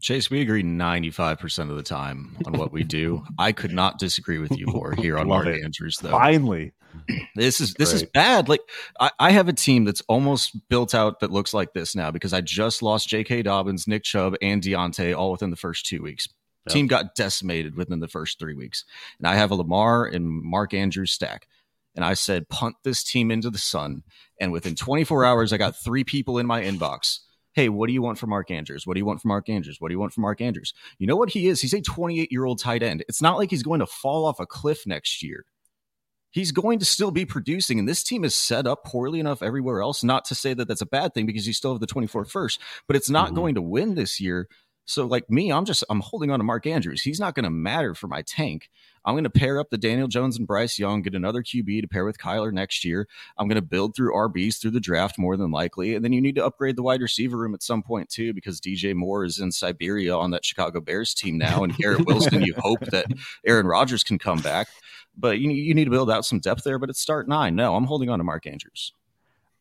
Chase, 0.01 0.31
we 0.31 0.41
agree 0.41 0.63
95% 0.63 1.69
of 1.69 1.77
the 1.77 1.83
time 1.83 2.39
on 2.47 2.55
what 2.55 2.73
we 2.73 2.85
do. 2.85 3.23
I 3.39 3.53
could 3.53 3.73
not 3.73 3.99
disagree 3.99 4.39
with 4.39 4.57
you 4.57 4.65
more 4.67 4.95
here 4.95 5.19
on 5.19 5.29
Mark 5.29 5.47
it. 5.47 5.63
Andrews, 5.63 5.99
though. 5.99 6.09
Finally. 6.09 6.73
This 7.37 7.61
is 7.61 7.75
this 7.75 7.91
Great. 7.91 8.03
is 8.03 8.09
bad. 8.15 8.49
Like 8.49 8.63
I, 8.99 9.11
I 9.19 9.31
have 9.33 9.47
a 9.47 9.53
team 9.53 9.85
that's 9.85 10.01
almost 10.09 10.57
built 10.71 10.95
out 10.95 11.21
that 11.21 11.31
looks 11.31 11.53
like 11.53 11.75
this 11.75 11.95
now 11.95 12.11
because 12.11 12.33
I 12.33 12.41
just 12.41 12.83
lost 12.83 13.11
J.K. 13.11 13.43
Dobbins, 13.43 13.87
Nick 13.87 14.05
Chubb, 14.05 14.37
and 14.41 14.63
Diontae 14.63 15.15
all 15.15 15.33
within 15.33 15.51
the 15.51 15.57
first 15.57 15.85
two 15.85 16.03
weeks. 16.03 16.27
Yep. 16.71 16.75
Team 16.75 16.87
got 16.87 17.15
decimated 17.15 17.77
within 17.77 18.01
the 18.01 18.09
first 18.09 18.39
three 18.39 18.55
weeks. 18.55 18.85
And 19.19 19.27
I 19.27 19.35
have 19.35 19.51
a 19.51 19.55
Lamar 19.55 20.07
and 20.07 20.27
Mark 20.27 20.75
Andrews 20.75 21.13
stack. 21.13 21.47
And 21.95 22.05
I 22.05 22.15
said, 22.15 22.49
punt 22.49 22.77
this 22.85 23.03
team 23.03 23.31
into 23.31 23.51
the 23.51 23.59
sun. 23.59 24.03
And 24.41 24.53
within 24.53 24.75
24 24.75 25.25
hours, 25.25 25.53
I 25.53 25.57
got 25.57 25.77
three 25.77 26.05
people 26.05 26.39
in 26.39 26.47
my 26.47 26.63
inbox. 26.63 27.21
Hey, 27.53 27.69
what 27.69 27.89
do 27.89 27.93
you 27.93 28.01
want 28.01 28.17
from 28.19 28.31
Mark 28.31 28.51
Andrews? 28.51 28.87
What 28.87 28.95
do 28.95 29.01
you 29.01 29.05
want 29.05 29.21
from 29.21 29.31
Mark 29.31 29.49
Andrews? 29.49 29.81
What 29.81 29.89
do 29.89 29.95
you 29.95 29.99
want 29.99 30.13
from 30.13 30.23
Mark 30.23 30.41
Andrews? 30.41 30.73
You 30.99 31.09
know 31.09 31.17
what 31.17 31.31
he 31.31 31.49
is? 31.49 31.61
He's 31.61 31.75
a 31.75 31.81
28 31.81 32.31
year 32.31 32.45
old 32.45 32.61
tight 32.61 32.83
end. 32.83 33.05
It's 33.09 33.21
not 33.21 33.39
like 33.39 33.51
he's 33.51 33.65
going 33.65 33.81
to 33.81 33.87
fall 33.87 34.25
off 34.25 34.39
a 34.39 34.47
cliff 34.47 34.87
next 34.87 35.23
year. 35.23 35.45
He's 36.33 36.53
going 36.53 36.79
to 36.79 36.85
still 36.85 37.11
be 37.11 37.25
producing, 37.25 37.81
and 37.81 37.89
this 37.89 38.05
team 38.05 38.23
is 38.23 38.37
set 38.37 38.65
up 38.65 38.85
poorly 38.85 39.19
enough 39.19 39.43
everywhere 39.43 39.83
else. 39.83 40.05
Not 40.05 40.25
to 40.27 40.37
say 40.37 40.55
that 40.55 40.69
that's 40.69 40.81
a 40.81 40.87
bad 40.87 41.13
thing 41.13 41.27
because 41.27 41.45
you 41.45 41.53
still 41.53 41.73
have 41.73 41.81
the 41.81 41.89
24 41.89 42.25
first, 42.25 42.61
but 42.87 42.95
it's 42.95 43.11
not 43.11 43.27
mm-hmm. 43.27 43.35
going 43.35 43.55
to 43.57 43.63
win 43.63 43.97
this 43.97 44.21
year 44.21 44.47
so 44.85 45.07
like 45.07 45.31
me, 45.31 45.53
I'm 45.53 45.65
just 45.65 45.85
I'm 45.89 46.01
holding 46.01 46.31
on 46.31 46.41
to 46.41 46.45
Mark 46.45 46.67
Andrews. 46.67 47.03
He's 47.03 47.21
not 47.21 47.35
going 47.35 47.45
to 47.45 47.51
matter 47.51 47.95
for 47.95 48.09
my 48.09 48.23
tank. 48.23 48.71
I'm 49.05 49.15
going 49.15 49.25
to 49.25 49.31
pair 49.31 49.59
up 49.59 49.71
the 49.71 49.79
Daniel 49.79 50.09
Jones 50.09 50.37
and 50.37 50.47
Bryce 50.47 50.79
Young, 50.79 51.01
get 51.03 51.15
another 51.15 51.43
QB 51.43 51.81
to 51.81 51.89
pair 51.89 52.05
with 52.05 52.19
Kyler 52.19 52.53
next 52.53 52.85
year. 52.85 53.09
I'm 53.39 53.49
going 53.49 53.55
to 53.55 53.63
build 53.63 53.97
through 53.97 54.13
RBs 54.13 54.61
through 54.61 54.73
the 54.73 54.81
draft 54.81 55.19
more 55.19 55.37
than 55.37 55.51
likely. 55.51 55.95
And 55.95 56.05
then 56.05 56.13
you 56.13 56.21
need 56.21 56.35
to 56.35 56.45
upgrade 56.45 56.77
the 56.77 56.83
wide 56.83 57.01
receiver 57.01 57.39
room 57.39 57.55
at 57.55 57.63
some 57.63 57.83
point 57.83 58.11
too, 58.11 58.35
because 58.35 58.61
DJ 58.61 58.95
Moore 58.95 59.25
is 59.25 59.39
in 59.39 59.53
Siberia 59.53 60.15
on 60.17 60.33
that 60.33 60.45
Chicago 60.45 60.81
Bears 60.81 61.15
team 61.15 61.39
now. 61.39 61.65
And 61.65 61.75
Garrett 61.77 62.07
Wilson, 62.07 62.43
you 62.43 62.55
hope 62.59 62.81
that 62.87 63.07
Aaron 63.47 63.67
Rodgers 63.67 64.05
can 64.05 64.19
come 64.19 64.41
back. 64.41 64.69
But 65.17 65.39
you, 65.39 65.51
you 65.51 65.75
need 65.75 65.85
to 65.85 65.91
build 65.91 66.11
out 66.11 66.25
some 66.25 66.41
depth 66.41 66.65
there. 66.65 66.79
But 66.79 66.91
it's 66.91 67.01
start 67.01 67.29
nine. 67.29 67.55
No, 67.55 67.77
I'm 67.77 67.85
holding 67.85 68.11
on 68.11 68.19
to 68.19 68.25
Mark 68.25 68.47
Andrews. 68.47 68.93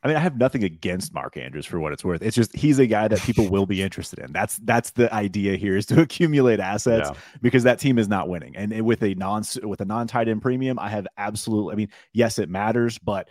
I 0.02 0.08
mean, 0.08 0.16
I 0.16 0.22
have 0.22 0.38
nothing 0.38 0.64
against 0.64 1.14
Mark 1.14 1.36
Andrews 1.36 1.66
for 1.66 1.78
what 1.80 1.92
it's 1.92 2.06
worth. 2.06 2.22
It's 2.22 2.36
just 2.36 2.56
he's 2.56 2.80
a 2.80 2.88
guy 2.88 3.10
that 3.10 3.20
people 3.20 3.50
will 3.50 3.66
be 3.66 3.82
interested 3.82 4.20
in. 4.20 4.32
That's 4.32 4.56
that's 4.58 4.92
the 4.92 5.14
idea 5.14 5.58
here 5.58 5.76
is 5.76 5.86
to 5.88 6.02
accumulate 6.02 6.62
assets 6.62 7.10
yeah. 7.12 7.20
because 7.42 7.64
that 7.64 7.80
team 7.80 8.00
is 8.00 8.08
not 8.08 8.30
winning. 8.30 8.56
And 8.56 8.82
with 8.84 9.04
a 9.04 9.14
non 9.16 9.44
with 9.64 9.82
a 9.82 9.86
non 9.86 10.08
tight 10.08 10.30
end 10.30 10.42
premium, 10.42 10.80
I 10.80 10.90
have 10.90 11.08
absolutely. 11.18 11.74
I 11.74 11.76
mean, 11.76 11.90
yes, 12.14 12.40
it 12.40 12.50
matters, 12.50 12.98
but 12.98 13.28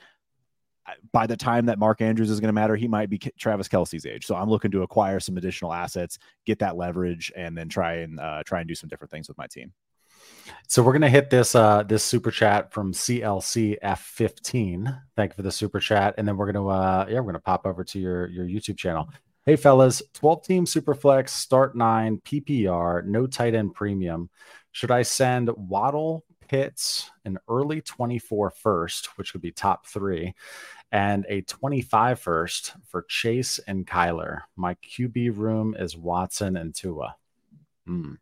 by 1.12 1.27
the 1.27 1.37
time 1.37 1.66
that 1.66 1.79
Mark 1.79 2.01
Andrews 2.01 2.31
is 2.31 2.41
going 2.41 2.49
to 2.49 2.53
matter, 2.55 2.77
he 2.77 2.89
might 2.89 3.11
be 3.11 3.19
Travis 3.19 3.69
Kelce's 3.69 4.07
age. 4.07 4.27
So 4.27 4.35
I'm 4.35 4.49
looking 4.49 4.71
to 4.73 4.83
acquire 4.83 5.21
some 5.21 5.37
additional 5.37 5.73
assets, 5.73 6.19
get 6.47 6.59
that 6.61 6.77
leverage, 6.77 7.33
and 7.37 7.57
then 7.57 7.69
try 7.69 7.97
and 7.97 8.21
uh, 8.21 8.43
try 8.45 8.61
and 8.61 8.69
do 8.69 8.75
some 8.75 8.89
different 8.89 9.11
things 9.11 9.29
with 9.29 9.39
my 9.39 9.47
team. 9.47 9.73
So 10.70 10.83
we're 10.83 10.93
gonna 10.93 11.09
hit 11.09 11.31
this 11.31 11.55
uh 11.55 11.83
this 11.85 12.05
super 12.05 12.31
chat 12.31 12.74
from 12.74 12.93
CLC 12.93 13.79
F15. 13.83 15.01
Thank 15.16 15.33
you 15.33 15.37
for 15.37 15.43
the 15.43 15.51
super 15.51 15.81
chat, 15.81 16.14
and 16.18 16.29
then 16.29 16.37
we're 16.37 16.53
gonna 16.53 16.68
uh 16.68 17.07
yeah 17.09 17.20
we're 17.20 17.33
gonna 17.33 17.41
pop 17.41 17.66
over 17.66 17.83
to 17.85 17.99
your 17.99 18.29
your 18.29 18.45
YouTube 18.45 18.76
channel. 18.76 19.09
Hey 19.47 19.57
fellas, 19.57 20.03
12 20.12 20.45
team 20.45 20.64
superflex, 20.66 21.31
start 21.31 21.74
nine, 21.74 22.20
PPR, 22.22 23.03
no 23.07 23.26
tight 23.26 23.55
end 23.55 23.72
premium. 23.72 24.29
Should 24.72 24.91
I 24.91 25.01
send 25.01 25.49
Waddle, 25.57 26.22
Pitts, 26.49 27.11
an 27.24 27.39
early 27.49 27.81
24 27.81 28.51
first, 28.51 29.16
which 29.16 29.33
would 29.33 29.41
be 29.41 29.53
top 29.53 29.87
three, 29.87 30.35
and 30.93 31.24
a 31.31 31.41
25 31.41 32.20
first 32.20 32.74
for 32.85 33.07
Chase 33.09 33.59
and 33.66 33.87
Kyler? 33.87 34.41
My 34.55 34.74
QB 34.74 35.39
room 35.39 35.74
is 35.79 35.97
Watson 35.97 36.59
and 36.59 36.74
Tua. 36.74 37.16
Hmm 37.87 38.16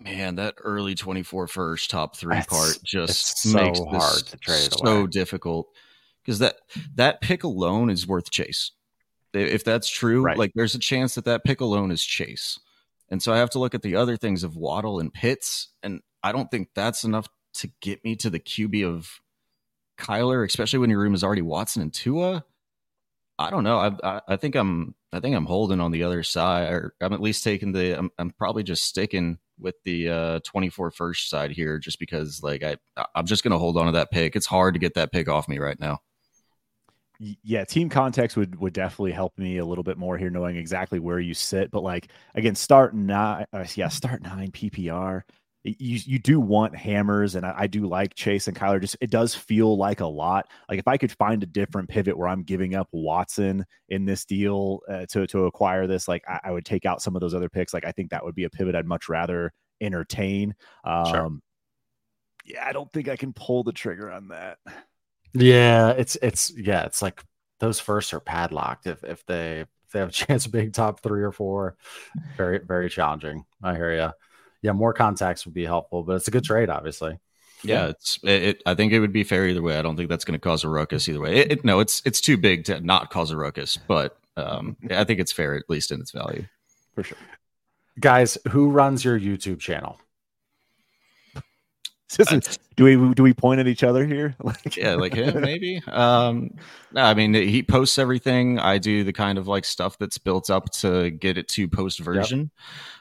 man, 0.00 0.36
that 0.36 0.54
early 0.62 0.94
24 0.94 1.46
first 1.46 1.90
top 1.90 2.16
three 2.16 2.34
That's, 2.34 2.46
part 2.46 2.78
just 2.84 3.38
so 3.38 3.62
makes 3.62 3.78
hard 3.78 4.26
to 4.26 4.36
trade 4.38 4.72
so 4.72 5.00
away. 5.00 5.06
difficult 5.08 5.68
because 6.24 6.38
that 6.40 6.56
that 6.94 7.20
pick 7.20 7.44
alone 7.44 7.90
is 7.90 8.06
worth 8.06 8.30
chase. 8.30 8.72
If 9.32 9.62
that's 9.62 9.88
true, 9.88 10.22
right. 10.22 10.36
like 10.36 10.52
there's 10.54 10.74
a 10.74 10.78
chance 10.78 11.14
that 11.14 11.26
that 11.26 11.44
pick 11.44 11.60
alone 11.60 11.90
is 11.90 12.02
chase. 12.02 12.58
And 13.08 13.22
so 13.22 13.32
I 13.32 13.38
have 13.38 13.50
to 13.50 13.58
look 13.58 13.74
at 13.74 13.82
the 13.82 13.96
other 13.96 14.16
things 14.16 14.44
of 14.44 14.56
Waddle 14.56 15.00
and 15.00 15.12
Pitts, 15.12 15.68
and 15.82 16.00
I 16.22 16.32
don't 16.32 16.50
think 16.50 16.68
that's 16.74 17.04
enough 17.04 17.28
to 17.54 17.70
get 17.80 18.04
me 18.04 18.16
to 18.16 18.30
the 18.30 18.38
QB 18.38 18.86
of 18.86 19.20
Kyler, 19.98 20.44
especially 20.46 20.78
when 20.78 20.90
your 20.90 21.00
room 21.00 21.14
is 21.14 21.24
already 21.24 21.42
Watson 21.42 21.82
and 21.82 21.92
Tua. 21.92 22.44
I 23.38 23.50
don't 23.50 23.64
know. 23.64 23.78
I, 23.78 23.90
I, 24.04 24.20
I 24.28 24.36
think 24.36 24.54
I'm 24.54 24.94
I 25.12 25.20
think 25.20 25.34
I'm 25.34 25.46
holding 25.46 25.80
on 25.80 25.90
the 25.90 26.04
other 26.04 26.22
side, 26.22 26.72
or 26.72 26.94
I'm 27.00 27.12
at 27.12 27.20
least 27.20 27.42
taking 27.42 27.72
the. 27.72 27.98
I'm, 27.98 28.10
I'm 28.18 28.30
probably 28.30 28.62
just 28.62 28.84
sticking 28.84 29.38
with 29.60 29.76
the 29.84 30.08
uh 30.08 30.40
24 30.44 30.90
first 30.90 31.30
side 31.30 31.50
here 31.50 31.78
just 31.78 31.98
because 31.98 32.42
like 32.42 32.62
I 32.62 32.76
I'm 33.14 33.26
just 33.26 33.42
to 33.52 33.58
hold 33.58 33.76
on 33.76 33.86
to 33.86 33.92
that 33.92 34.10
pick. 34.10 34.36
It's 34.36 34.46
hard 34.46 34.74
to 34.74 34.80
get 34.80 34.94
that 34.94 35.12
pick 35.12 35.28
off 35.28 35.48
me 35.48 35.58
right 35.58 35.78
now. 35.78 36.00
Yeah, 37.42 37.64
team 37.64 37.90
context 37.90 38.36
would 38.36 38.58
would 38.58 38.72
definitely 38.72 39.12
help 39.12 39.36
me 39.36 39.58
a 39.58 39.64
little 39.64 39.84
bit 39.84 39.98
more 39.98 40.16
here 40.16 40.30
knowing 40.30 40.56
exactly 40.56 40.98
where 40.98 41.20
you 41.20 41.34
sit, 41.34 41.70
but 41.70 41.82
like 41.82 42.08
again 42.34 42.54
start 42.54 42.94
nine 42.94 43.44
uh, 43.52 43.66
yeah, 43.74 43.88
start 43.88 44.22
9 44.22 44.50
PPR 44.52 45.22
you 45.62 45.98
you 46.06 46.18
do 46.18 46.40
want 46.40 46.74
hammers, 46.74 47.34
and 47.34 47.44
I, 47.44 47.54
I, 47.58 47.66
do 47.66 47.86
like 47.86 48.14
Chase 48.14 48.48
and 48.48 48.56
Kyler. 48.56 48.80
Just 48.80 48.96
it 49.00 49.10
does 49.10 49.34
feel 49.34 49.76
like 49.76 50.00
a 50.00 50.06
lot. 50.06 50.48
Like 50.70 50.78
if 50.78 50.88
I 50.88 50.96
could 50.96 51.12
find 51.12 51.42
a 51.42 51.46
different 51.46 51.88
pivot 51.88 52.16
where 52.16 52.28
I'm 52.28 52.42
giving 52.42 52.74
up 52.74 52.88
Watson 52.92 53.66
in 53.90 54.06
this 54.06 54.24
deal 54.24 54.80
uh, 54.88 55.04
to 55.10 55.26
to 55.26 55.44
acquire 55.44 55.86
this, 55.86 56.08
like 56.08 56.22
I, 56.26 56.40
I, 56.44 56.50
would 56.50 56.64
take 56.64 56.86
out 56.86 57.02
some 57.02 57.14
of 57.14 57.20
those 57.20 57.34
other 57.34 57.50
picks. 57.50 57.74
Like 57.74 57.84
I 57.84 57.92
think 57.92 58.10
that 58.10 58.24
would 58.24 58.34
be 58.34 58.44
a 58.44 58.50
pivot 58.50 58.74
I'd 58.74 58.86
much 58.86 59.08
rather 59.10 59.52
entertain. 59.82 60.54
Um, 60.84 61.06
sure. 61.06 61.30
Yeah, 62.46 62.66
I 62.66 62.72
don't 62.72 62.90
think 62.92 63.08
I 63.08 63.16
can 63.16 63.34
pull 63.34 63.62
the 63.62 63.72
trigger 63.72 64.10
on 64.10 64.28
that. 64.28 64.58
Yeah, 65.34 65.90
it's 65.90 66.16
it's 66.22 66.50
yeah, 66.56 66.84
it's 66.84 67.02
like 67.02 67.22
those 67.58 67.78
firsts 67.80 68.14
are 68.14 68.20
padlocked. 68.20 68.86
If 68.86 69.04
if 69.04 69.26
they 69.26 69.60
if 69.60 69.92
they 69.92 69.98
have 69.98 70.08
a 70.08 70.12
chance 70.12 70.46
of 70.46 70.52
being 70.52 70.72
top 70.72 71.00
three 71.00 71.22
or 71.22 71.32
four, 71.32 71.76
very 72.38 72.60
very 72.66 72.88
challenging. 72.88 73.44
I 73.62 73.74
hear 73.74 73.92
you 73.92 74.10
yeah, 74.62 74.72
more 74.72 74.92
contacts 74.92 75.44
would 75.44 75.54
be 75.54 75.64
helpful, 75.64 76.02
but 76.02 76.16
it's 76.16 76.28
a 76.28 76.30
good 76.30 76.44
trade, 76.44 76.70
obviously. 76.70 77.18
Yeah, 77.62 77.88
it's 77.88 78.18
it, 78.22 78.42
it, 78.42 78.62
I 78.64 78.74
think 78.74 78.92
it 78.92 79.00
would 79.00 79.12
be 79.12 79.24
fair 79.24 79.46
either 79.46 79.62
way. 79.62 79.78
I 79.78 79.82
don't 79.82 79.96
think 79.96 80.08
that's 80.08 80.24
going 80.24 80.38
to 80.38 80.42
cause 80.42 80.64
a 80.64 80.68
ruckus 80.68 81.08
either 81.08 81.20
way. 81.20 81.36
It, 81.36 81.64
no, 81.64 81.80
it's 81.80 82.02
it's 82.04 82.20
too 82.20 82.36
big 82.36 82.64
to 82.64 82.80
not 82.80 83.10
cause 83.10 83.30
a 83.30 83.36
ruckus, 83.36 83.76
but 83.76 84.16
um, 84.36 84.76
I 84.90 85.04
think 85.04 85.20
it's 85.20 85.32
fair 85.32 85.54
at 85.54 85.68
least 85.68 85.90
in 85.90 86.00
its 86.00 86.10
value 86.10 86.46
for 86.94 87.02
sure. 87.02 87.18
Guys, 87.98 88.38
who 88.50 88.70
runs 88.70 89.04
your 89.04 89.18
YouTube 89.18 89.58
channel? 89.58 89.98
do 92.76 92.84
we 92.84 93.14
do 93.14 93.22
we 93.22 93.32
point 93.32 93.60
at 93.60 93.68
each 93.68 93.84
other 93.84 94.04
here? 94.04 94.34
like, 94.42 94.76
yeah, 94.76 94.94
like 94.94 95.14
him 95.14 95.40
maybe. 95.40 95.80
Um, 95.86 96.50
no, 96.92 97.02
I 97.02 97.14
mean 97.14 97.34
he 97.34 97.62
posts 97.62 97.98
everything. 97.98 98.58
I 98.58 98.78
do 98.78 99.04
the 99.04 99.12
kind 99.12 99.38
of 99.38 99.46
like 99.46 99.64
stuff 99.64 99.96
that's 99.96 100.18
built 100.18 100.50
up 100.50 100.70
to 100.80 101.10
get 101.10 101.38
it 101.38 101.46
to 101.48 101.68
post 101.68 102.00
version. 102.00 102.50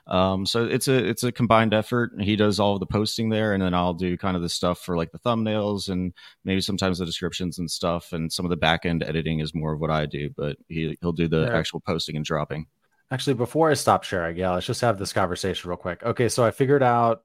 Yep. 0.07 0.15
Um, 0.15 0.45
so 0.45 0.65
it's 0.65 0.87
a 0.87 1.09
it's 1.09 1.23
a 1.23 1.31
combined 1.31 1.73
effort. 1.73 2.11
He 2.19 2.35
does 2.35 2.59
all 2.59 2.73
of 2.73 2.79
the 2.79 2.85
posting 2.85 3.29
there, 3.29 3.53
and 3.53 3.63
then 3.63 3.73
I'll 3.73 3.95
do 3.95 4.15
kind 4.15 4.35
of 4.35 4.43
the 4.43 4.49
stuff 4.49 4.79
for 4.79 4.95
like 4.95 5.11
the 5.11 5.19
thumbnails 5.19 5.89
and 5.89 6.13
maybe 6.43 6.61
sometimes 6.61 6.99
the 6.99 7.05
descriptions 7.05 7.57
and 7.57 7.69
stuff. 7.69 8.13
And 8.13 8.31
some 8.31 8.45
of 8.45 8.51
the 8.51 8.57
back 8.57 8.85
end 8.85 9.03
editing 9.03 9.39
is 9.39 9.55
more 9.55 9.73
of 9.73 9.79
what 9.79 9.91
I 9.91 10.05
do, 10.05 10.29
but 10.37 10.57
he 10.67 10.97
he'll 11.01 11.13
do 11.13 11.27
the 11.27 11.45
yeah. 11.45 11.57
actual 11.57 11.79
posting 11.79 12.15
and 12.15 12.25
dropping. 12.25 12.67
Actually, 13.11 13.33
before 13.33 13.71
I 13.71 13.73
stop 13.73 14.03
sharing, 14.03 14.37
yeah, 14.37 14.51
let's 14.51 14.67
just 14.67 14.81
have 14.81 14.99
this 14.99 15.13
conversation 15.13 15.67
real 15.67 15.77
quick. 15.77 16.03
Okay, 16.03 16.29
so 16.29 16.45
I 16.45 16.51
figured 16.51 16.83
out 16.83 17.23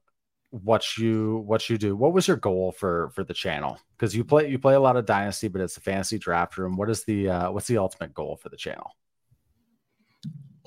what 0.63 0.97
you 0.97 1.43
what 1.45 1.69
you 1.69 1.77
do. 1.77 1.95
What 1.95 2.13
was 2.13 2.27
your 2.27 2.37
goal 2.37 2.71
for 2.71 3.09
for 3.13 3.23
the 3.23 3.33
channel? 3.33 3.79
Because 3.97 4.15
you 4.15 4.23
play 4.23 4.49
you 4.49 4.59
play 4.59 4.75
a 4.75 4.79
lot 4.79 4.97
of 4.97 5.05
Dynasty, 5.05 5.47
but 5.47 5.61
it's 5.61 5.77
a 5.77 5.81
fantasy 5.81 6.17
draft 6.17 6.57
room. 6.57 6.77
What 6.77 6.89
is 6.89 7.03
the 7.03 7.29
uh, 7.29 7.51
what's 7.51 7.67
the 7.67 7.77
ultimate 7.77 8.13
goal 8.13 8.37
for 8.37 8.49
the 8.49 8.57
channel? 8.57 8.91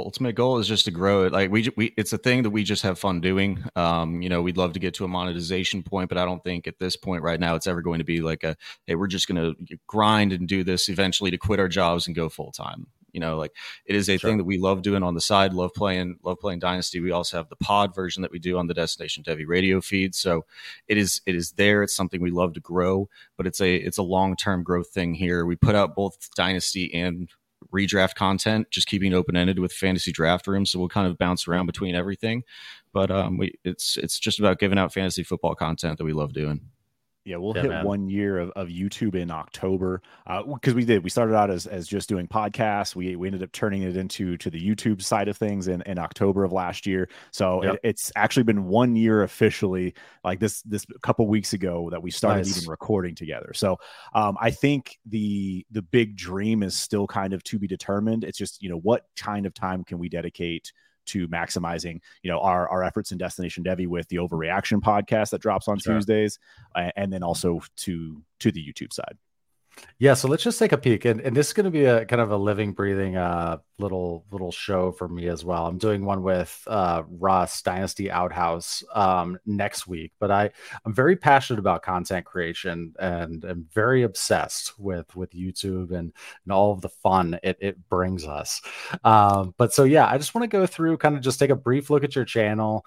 ultimate 0.01 0.35
goal 0.35 0.59
is 0.59 0.69
just 0.69 0.85
to 0.85 0.91
grow 0.91 1.25
it. 1.25 1.33
Like 1.33 1.51
we, 1.51 1.69
we, 1.77 1.93
it's 1.97 2.13
a 2.13 2.19
thing 2.19 2.43
that 2.45 2.51
we 2.51 2.65
just 2.65 2.83
have 2.83 2.99
fun 2.99 3.21
doing. 3.21 3.65
Um, 3.77 4.23
you 4.23 4.29
know, 4.29 4.43
we'd 4.43 4.57
love 4.57 4.73
to 4.75 4.79
get 4.79 4.95
to 4.95 5.05
a 5.05 5.09
monetization 5.09 5.83
point, 5.83 6.09
but 6.09 6.19
I 6.19 6.25
don't 6.25 6.43
think 6.43 6.67
at 6.67 6.79
this 6.79 6.97
point 6.97 7.23
right 7.23 7.41
now 7.41 7.55
it's 7.55 7.67
ever 7.67 7.83
going 7.83 7.99
to 7.99 8.05
be 8.05 8.21
like 8.21 8.45
a, 8.45 8.57
hey, 8.87 8.95
we're 8.95 9.07
just 9.07 9.29
going 9.29 9.55
to 9.55 9.79
grind 9.87 10.33
and 10.33 10.47
do 10.49 10.65
this 10.65 10.89
eventually 10.89 11.31
to 11.31 11.39
quit 11.39 11.61
our 11.61 11.69
jobs 11.69 12.07
and 12.07 12.15
go 12.15 12.29
full 12.29 12.53
time. 12.53 12.87
You 13.13 13.21
know, 13.21 13.37
like 13.37 13.53
it 13.87 13.97
is 13.97 14.09
a 14.09 14.19
sure. 14.19 14.29
thing 14.29 14.39
that 14.39 14.45
we 14.45 14.59
love 14.59 14.83
doing 14.83 15.03
on 15.03 15.15
the 15.15 15.21
side. 15.21 15.53
Love 15.53 15.73
playing, 15.75 16.19
love 16.23 16.39
playing 16.39 16.59
Dynasty. 16.59 17.01
We 17.01 17.11
also 17.11 17.37
have 17.37 17.49
the 17.49 17.57
pod 17.57 17.95
version 17.95 18.23
that 18.23 18.31
we 18.31 18.39
do 18.39 18.59
on 18.59 18.67
the 18.67 18.75
Destination 18.75 19.25
Devy 19.25 19.47
radio 19.47 19.81
feed. 19.81 20.15
So 20.15 20.45
it 20.87 20.99
is, 20.99 21.21
it 21.27 21.35
is 21.35 21.53
there. 21.53 21.83
It's 21.83 21.97
something 21.97 22.21
we 22.21 22.31
love 22.31 22.55
to 22.55 22.61
grow, 22.61 23.09
but 23.37 23.47
it's 23.47 23.61
a, 23.61 23.77
it's 23.77 23.99
a 23.99 24.03
long 24.03 24.37
term 24.37 24.63
growth 24.63 24.89
thing 24.89 25.15
here. 25.15 25.45
We 25.47 25.57
put 25.57 25.75
out 25.75 25.95
both 25.95 26.35
Dynasty 26.35 26.93
and 26.95 27.31
redraft 27.73 28.15
content, 28.15 28.71
just 28.71 28.87
keeping 28.87 29.13
it 29.13 29.17
open 29.17 29.37
ended 29.37 29.59
with 29.59 29.73
fantasy 29.73 30.13
draft 30.13 30.47
room. 30.47 30.65
So 30.67 30.79
we'll 30.79 30.89
kind 30.89 31.07
of 31.07 31.19
bounce 31.19 31.49
around 31.49 31.67
between 31.67 31.95
everything. 31.95 32.45
But 32.93 33.11
um, 33.11 33.39
we 33.39 33.59
it's 33.65 33.97
it's 33.97 34.19
just 34.19 34.39
about 34.39 34.59
giving 34.59 34.79
out 34.79 34.93
fantasy 34.93 35.23
football 35.23 35.55
content 35.55 35.99
that 35.99 36.05
we 36.05 36.13
love 36.13 36.33
doing. 36.33 36.61
Yeah, 37.29 37.37
we'll 37.37 37.55
yeah, 37.55 37.63
hit 37.63 37.69
man. 37.69 37.85
one 37.85 38.09
year 38.09 38.39
of, 38.39 38.51
of 38.53 38.69
YouTube 38.69 39.15
in 39.15 39.31
October 39.31 40.01
because 40.27 40.73
uh, 40.73 40.77
we 40.77 40.87
did. 40.87 41.05
We 41.05 41.11
started 41.11 41.35
out 41.35 41.51
as, 41.51 41.67
as 41.67 41.87
just 41.87 42.09
doing 42.09 42.27
podcasts. 42.27 42.97
We 42.97 43.17
we 43.17 43.29
ended 43.29 43.43
up 43.43 43.53
turning 43.53 43.83
it 43.83 43.99
into 43.99 44.39
to 44.39 44.49
the 44.49 44.59
YouTube 44.59 45.03
side 45.03 45.29
of 45.29 45.37
things 45.37 45.69
in, 45.69 45.83
in 45.83 45.99
October 45.99 46.43
of 46.43 46.53
last 46.53 46.87
year. 46.87 47.11
So 47.31 47.63
yep. 47.63 47.75
it, 47.75 47.81
it's 47.85 48.11
actually 48.17 48.45
been 48.45 48.65
one 48.65 48.97
year 48.97 49.25
officially, 49.25 49.95
like 50.25 50.41
this 50.41 50.63
this 50.63 50.87
couple 51.03 51.29
weeks 51.29 51.53
ago 51.53 51.91
that 51.91 52.03
we 52.03 52.11
started 52.11 52.47
nice. 52.47 52.57
even 52.57 52.71
recording 52.71 53.15
together. 53.15 53.53
So 53.55 53.77
um, 54.15 54.39
I 54.41 54.51
think 54.51 54.99
the 55.05 55.67
the 55.71 55.83
big 55.83 56.17
dream 56.17 56.63
is 56.63 56.75
still 56.75 57.07
kind 57.07 57.35
of 57.35 57.45
to 57.45 57.59
be 57.59 57.67
determined. 57.67 58.25
It's 58.25 58.39
just 58.39 58.63
you 58.63 58.71
know 58.71 58.79
what 58.79 59.05
kind 59.19 59.45
of 59.45 59.53
time 59.53 59.85
can 59.85 59.99
we 59.99 60.09
dedicate 60.09 60.73
to 61.09 61.29
maximizing 61.29 62.01
you 62.23 62.31
know 62.31 62.39
our, 62.39 62.69
our 62.69 62.83
efforts 62.83 63.13
in 63.13 63.19
destination 63.19 63.65
Devy 63.65 63.87
with 63.87 64.09
the 64.09 64.17
overreaction 64.17 64.81
podcast 64.81 65.31
that 65.31 65.41
drops 65.41 65.69
on 65.69 65.79
sure. 65.79 65.95
tuesdays 65.95 66.39
and 66.75 67.13
then 67.13 67.23
also 67.23 67.61
to 67.77 68.23
to 68.41 68.53
the 68.53 68.65
youtube 68.65 68.93
side 68.93 69.17
yeah, 69.99 70.15
so 70.15 70.29
let's 70.29 70.43
just 70.43 70.59
take 70.59 70.73
a 70.73 70.79
peek, 70.79 71.05
and, 71.05 71.21
and 71.21 71.37
this 71.37 71.49
is 71.49 71.53
going 71.53 71.65
to 71.65 71.71
be 71.71 71.85
a 71.85 72.05
kind 72.07 72.23
of 72.23 72.31
a 72.31 72.37
living, 72.37 72.73
breathing 72.73 73.17
uh, 73.17 73.59
little 73.79 74.25
little 74.31 74.53
show 74.53 74.93
for 74.93 75.09
me 75.09 75.29
as 75.29 75.45
well. 75.45 75.67
I'm 75.67 75.79
doing 75.79 76.05
one 76.05 76.23
with 76.23 76.63
uh, 76.67 77.03
Russ 77.09 77.63
Dynasty 77.63 78.11
Outhouse 78.11 78.85
um, 78.95 79.39
next 79.47 79.87
week, 79.87 80.13
but 80.19 80.31
I 80.31 80.51
I'm 80.85 80.95
very 80.95 81.17
passionate 81.17 81.59
about 81.59 81.83
content 81.83 82.27
creation 82.27 82.95
and 82.99 83.45
I'm 83.45 83.67
very 83.73 84.03
obsessed 84.03 84.79
with 84.79 85.15
with 85.17 85.31
YouTube 85.31 85.91
and, 85.93 86.13
and 86.45 86.53
all 86.53 86.73
of 86.73 86.81
the 86.81 86.89
fun 86.89 87.39
it 87.43 87.59
it 87.61 87.89
brings 87.89 88.25
us. 88.25 88.61
Um, 89.05 89.55
but 89.57 89.73
so 89.73 89.85
yeah, 89.85 90.07
I 90.07 90.19
just 90.19 90.35
want 90.35 90.45
to 90.45 90.57
go 90.57 90.67
through, 90.67 90.99
kind 90.99 91.17
of 91.17 91.23
just 91.23 91.39
take 91.39 91.51
a 91.51 91.57
brief 91.57 91.91
look 91.91 92.05
at 92.05 92.15
your 92.15 92.25
channel. 92.25 92.85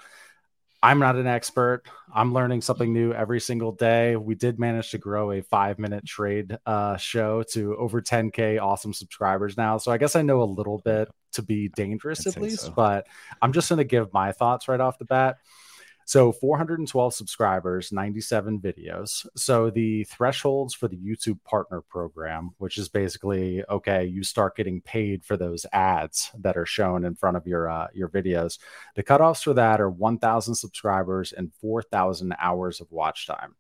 I'm 0.84 0.98
not 0.98 1.16
an 1.16 1.28
expert. 1.28 1.84
I'm 2.14 2.34
learning 2.34 2.62
something 2.62 2.92
new 2.92 3.14
every 3.14 3.40
single 3.40 3.72
day. 3.72 4.16
We 4.16 4.34
did 4.34 4.60
manage 4.60 4.92
to 4.92 4.98
grow 4.98 5.32
a 5.32 5.42
five 5.42 5.78
minute 5.78 6.06
trade 6.06 6.58
uh, 6.66 6.98
show 6.98 7.44
to 7.52 7.76
over 7.78 8.02
10K 8.02 8.60
awesome 8.60 8.94
subscribers 8.94 9.58
now. 9.58 9.78
So 9.78 9.92
I 9.92 9.98
guess 9.98 10.16
I 10.16 10.24
know 10.24 10.42
a 10.42 10.46
little 10.46 10.80
bit 10.80 11.10
to 11.34 11.44
be 11.44 11.70
dangerous 11.70 12.26
I'd 12.26 12.36
at 12.36 12.42
least, 12.42 12.66
so. 12.66 12.72
but 12.72 13.06
I'm 13.42 13.54
just 13.54 13.70
going 13.70 13.78
to 13.78 13.84
give 13.84 14.12
my 14.12 14.32
thoughts 14.32 14.68
right 14.68 14.80
off 14.80 14.98
the 14.98 15.06
bat. 15.06 15.38
So 16.12 16.34
412 16.34 17.14
subscribers, 17.14 17.94
97 17.94 18.60
videos. 18.60 19.26
So 19.38 19.70
the 19.70 20.04
thresholds 20.04 20.74
for 20.74 20.90
the 20.90 20.98
YouTube 20.98 21.42
partner 21.46 21.80
program, 21.80 22.50
which 22.58 22.78
is 22.78 22.90
basically 22.90 23.64
okay, 23.70 24.04
you 24.04 24.22
start 24.22 24.58
getting 24.58 24.82
paid 24.82 25.24
for 25.24 25.38
those 25.38 25.66
ads 25.72 26.30
that 26.40 26.58
are 26.58 26.66
shown 26.66 27.06
in 27.06 27.16
front 27.16 27.38
of 27.38 27.48
your 27.48 27.70
uh, 27.70 27.88
your 27.94 28.10
videos. 28.10 28.60
The 28.96 29.04
cutoffs 29.04 29.42
for 29.42 29.54
that 29.54 29.80
are 29.80 29.90
1,000 29.90 30.54
subscribers 30.54 31.32
and 31.32 31.54
4,000 31.62 32.36
hours 32.38 32.82
of 32.82 32.92
watch 32.92 33.26
time. 33.26 33.56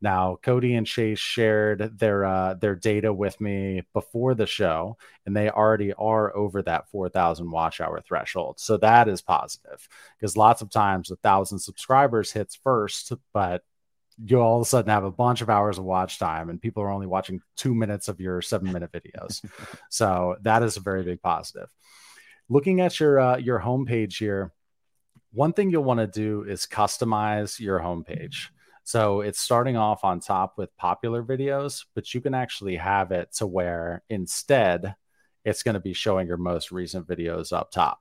Now, 0.00 0.38
Cody 0.42 0.74
and 0.74 0.86
Chase 0.86 1.18
shared 1.18 1.98
their 1.98 2.24
uh, 2.24 2.54
their 2.54 2.76
data 2.76 3.12
with 3.12 3.40
me 3.40 3.82
before 3.92 4.34
the 4.34 4.46
show, 4.46 4.96
and 5.26 5.36
they 5.36 5.50
already 5.50 5.92
are 5.92 6.34
over 6.36 6.62
that 6.62 6.88
4,000 6.90 7.50
watch 7.50 7.80
hour 7.80 8.00
threshold. 8.00 8.60
So 8.60 8.76
that 8.76 9.08
is 9.08 9.22
positive 9.22 9.88
because 10.16 10.36
lots 10.36 10.62
of 10.62 10.70
times 10.70 11.10
a 11.10 11.16
thousand 11.16 11.58
subscribers 11.58 12.30
hits 12.30 12.54
first, 12.54 13.12
but 13.32 13.62
you 14.24 14.40
all 14.40 14.56
of 14.56 14.62
a 14.62 14.68
sudden 14.68 14.90
have 14.90 15.04
a 15.04 15.10
bunch 15.10 15.40
of 15.40 15.50
hours 15.50 15.78
of 15.78 15.84
watch 15.84 16.18
time, 16.18 16.48
and 16.48 16.62
people 16.62 16.82
are 16.82 16.90
only 16.90 17.06
watching 17.06 17.40
two 17.56 17.74
minutes 17.74 18.08
of 18.08 18.20
your 18.20 18.40
seven 18.40 18.72
minute 18.72 18.92
videos. 18.92 19.44
so 19.90 20.36
that 20.42 20.62
is 20.62 20.76
a 20.76 20.80
very 20.80 21.02
big 21.02 21.20
positive. 21.22 21.68
Looking 22.48 22.80
at 22.80 22.98
your 23.00 23.18
uh, 23.18 23.36
your 23.36 23.58
homepage 23.60 24.18
here, 24.18 24.52
one 25.32 25.52
thing 25.52 25.70
you'll 25.70 25.84
want 25.84 26.00
to 26.00 26.06
do 26.06 26.44
is 26.44 26.66
customize 26.66 27.58
your 27.58 27.80
homepage. 27.80 28.48
So 28.88 29.20
it's 29.20 29.38
starting 29.38 29.76
off 29.76 30.02
on 30.02 30.18
top 30.18 30.54
with 30.56 30.74
popular 30.78 31.22
videos, 31.22 31.84
but 31.94 32.14
you 32.14 32.22
can 32.22 32.32
actually 32.32 32.76
have 32.76 33.12
it 33.12 33.30
to 33.34 33.46
where 33.46 34.02
instead 34.08 34.94
it's 35.44 35.62
going 35.62 35.74
to 35.74 35.78
be 35.80 35.92
showing 35.92 36.26
your 36.26 36.38
most 36.38 36.72
recent 36.72 37.06
videos 37.06 37.52
up 37.52 37.70
top. 37.70 38.00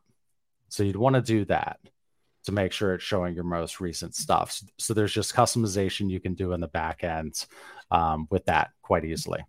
So 0.69 0.83
you'd 0.83 0.95
want 0.95 1.17
to 1.17 1.21
do 1.21 1.43
that 1.43 1.81
to 2.45 2.53
make 2.53 2.71
sure 2.71 2.93
it's 2.93 3.03
showing 3.03 3.35
your 3.35 3.43
most 3.43 3.81
recent 3.81 4.15
stuff. 4.15 4.61
So 4.77 4.93
there's 4.93 5.11
just 5.11 5.35
customization 5.35 6.09
you 6.09 6.21
can 6.21 6.35
do 6.35 6.53
in 6.53 6.61
the 6.61 6.69
back 6.69 7.03
end 7.03 7.45
um, 7.91 8.25
with 8.31 8.45
that 8.45 8.69
quite 8.81 9.03
easily. 9.03 9.43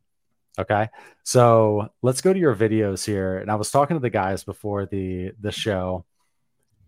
Okay. 0.59 0.89
So 1.23 1.89
let's 2.03 2.21
go 2.21 2.33
to 2.33 2.39
your 2.41 2.57
videos 2.57 3.07
here. 3.07 3.39
And 3.39 3.49
I 3.49 3.55
was 3.55 3.71
talking 3.71 3.95
to 3.95 4.01
the 4.01 4.11
guys 4.11 4.43
before 4.43 4.87
the 4.87 5.31
the 5.39 5.53
show. 5.53 6.05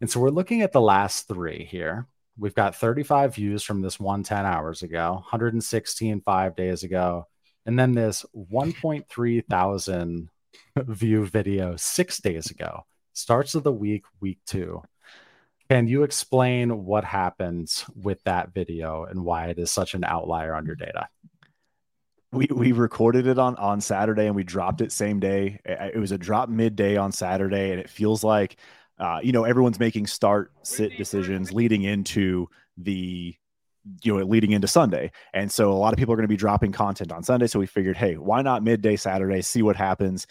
And 0.00 0.10
so 0.10 0.18
we're 0.18 0.30
looking 0.30 0.62
at 0.62 0.72
the 0.72 0.80
last 0.80 1.28
three 1.28 1.68
here. 1.70 2.08
We've 2.38 2.54
got 2.54 2.76
35 2.76 3.34
views 3.34 3.62
from 3.62 3.82
this 3.82 4.00
one 4.00 4.22
10 4.22 4.46
hours 4.46 4.82
ago, 4.82 5.12
116 5.14 6.20
five 6.22 6.56
days 6.56 6.82
ago, 6.82 7.26
and 7.66 7.78
then 7.78 7.92
this 7.92 8.24
1.3 8.34 9.46
thousand 9.46 10.30
view 10.76 11.26
video 11.26 11.76
six 11.76 12.18
days 12.18 12.50
ago. 12.50 12.84
Starts 13.12 13.54
of 13.54 13.62
the 13.62 13.72
week, 13.72 14.04
week 14.20 14.38
two. 14.46 14.82
Can 15.68 15.86
you 15.86 16.02
explain 16.02 16.84
what 16.84 17.04
happens 17.04 17.84
with 17.94 18.22
that 18.24 18.52
video 18.52 19.04
and 19.04 19.24
why 19.24 19.46
it 19.46 19.58
is 19.58 19.70
such 19.70 19.94
an 19.94 20.02
outlier 20.04 20.54
on 20.54 20.66
your 20.66 20.74
data? 20.74 21.08
we 22.32 22.46
we 22.54 22.72
recorded 22.72 23.26
it 23.26 23.38
on 23.38 23.56
on 23.56 23.80
Saturday 23.80 24.26
and 24.26 24.36
we 24.36 24.44
dropped 24.44 24.80
it 24.80 24.92
same 24.92 25.18
day. 25.18 25.60
It 25.64 25.98
was 25.98 26.12
a 26.12 26.18
drop 26.18 26.48
midday 26.48 26.96
on 26.96 27.12
Saturday, 27.12 27.72
and 27.72 27.80
it 27.80 27.90
feels 27.90 28.22
like 28.22 28.56
uh, 29.00 29.18
you 29.22 29.32
know, 29.32 29.44
everyone's 29.44 29.80
making 29.80 30.06
start 30.06 30.52
sit 30.62 30.96
decisions 30.96 31.52
leading 31.52 31.82
into 31.82 32.46
the 32.76 33.34
you 34.02 34.16
know 34.16 34.24
leading 34.24 34.52
into 34.52 34.68
Sunday. 34.68 35.10
And 35.32 35.50
so 35.50 35.72
a 35.72 35.74
lot 35.74 35.92
of 35.92 35.98
people 35.98 36.12
are 36.12 36.16
going 36.16 36.24
to 36.24 36.28
be 36.28 36.36
dropping 36.36 36.72
content 36.72 37.10
on 37.10 37.22
Sunday. 37.22 37.46
So 37.46 37.58
we 37.58 37.66
figured, 37.66 37.96
hey, 37.96 38.16
why 38.16 38.42
not 38.42 38.62
midday 38.62 38.96
Saturday, 38.96 39.40
see 39.40 39.62
what 39.62 39.76
happens? 39.76 40.26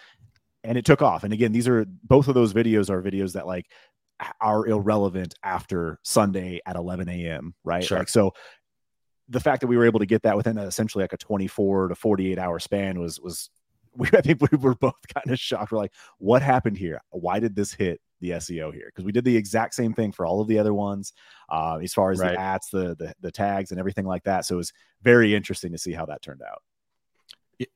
And 0.63 0.77
it 0.77 0.85
took 0.85 1.01
off. 1.01 1.23
And 1.23 1.33
again, 1.33 1.51
these 1.51 1.67
are 1.67 1.85
both 2.03 2.27
of 2.27 2.35
those 2.35 2.53
videos 2.53 2.89
are 2.89 3.01
videos 3.01 3.33
that 3.33 3.47
like 3.47 3.65
are 4.39 4.67
irrelevant 4.67 5.33
after 5.43 5.97
Sunday 6.03 6.59
at 6.65 6.75
11 6.75 7.09
a.m. 7.09 7.55
Right. 7.63 7.83
Sure. 7.83 7.99
Like 7.99 8.09
so 8.09 8.33
the 9.29 9.39
fact 9.39 9.61
that 9.61 9.67
we 9.67 9.77
were 9.77 9.85
able 9.85 9.99
to 9.99 10.05
get 10.05 10.23
that 10.23 10.35
within 10.35 10.57
a, 10.57 10.65
essentially 10.65 11.03
like 11.03 11.13
a 11.13 11.17
24 11.17 11.89
to 11.89 11.95
48 11.95 12.37
hour 12.37 12.59
span 12.59 12.99
was 12.99 13.19
was 13.19 13.49
we 13.95 14.07
I 14.13 14.21
think 14.21 14.41
we 14.41 14.57
were 14.57 14.75
both 14.75 14.93
kind 15.13 15.31
of 15.31 15.39
shocked. 15.39 15.71
We're 15.71 15.79
like, 15.79 15.93
what 16.19 16.43
happened 16.43 16.77
here? 16.77 17.01
Why 17.09 17.39
did 17.39 17.55
this 17.55 17.73
hit 17.73 17.99
the 18.19 18.31
SEO 18.31 18.73
here 18.73 18.87
because 18.87 19.05
we 19.05 19.11
did 19.11 19.23
the 19.23 19.35
exact 19.35 19.73
same 19.73 19.93
thing 19.93 20.11
for 20.11 20.25
all 20.25 20.41
of 20.41 20.47
the 20.47 20.59
other 20.59 20.73
ones, 20.73 21.13
uh, 21.49 21.79
as 21.81 21.93
far 21.93 22.11
as 22.11 22.19
right. 22.19 22.33
the 22.33 22.39
ads, 22.39 22.69
the, 22.69 22.95
the 22.97 23.13
the 23.21 23.31
tags, 23.31 23.71
and 23.71 23.79
everything 23.79 24.05
like 24.05 24.23
that. 24.23 24.45
So 24.45 24.55
it 24.55 24.57
was 24.57 24.73
very 25.01 25.35
interesting 25.35 25.71
to 25.71 25.77
see 25.77 25.93
how 25.93 26.05
that 26.05 26.21
turned 26.21 26.41
out. 26.41 26.61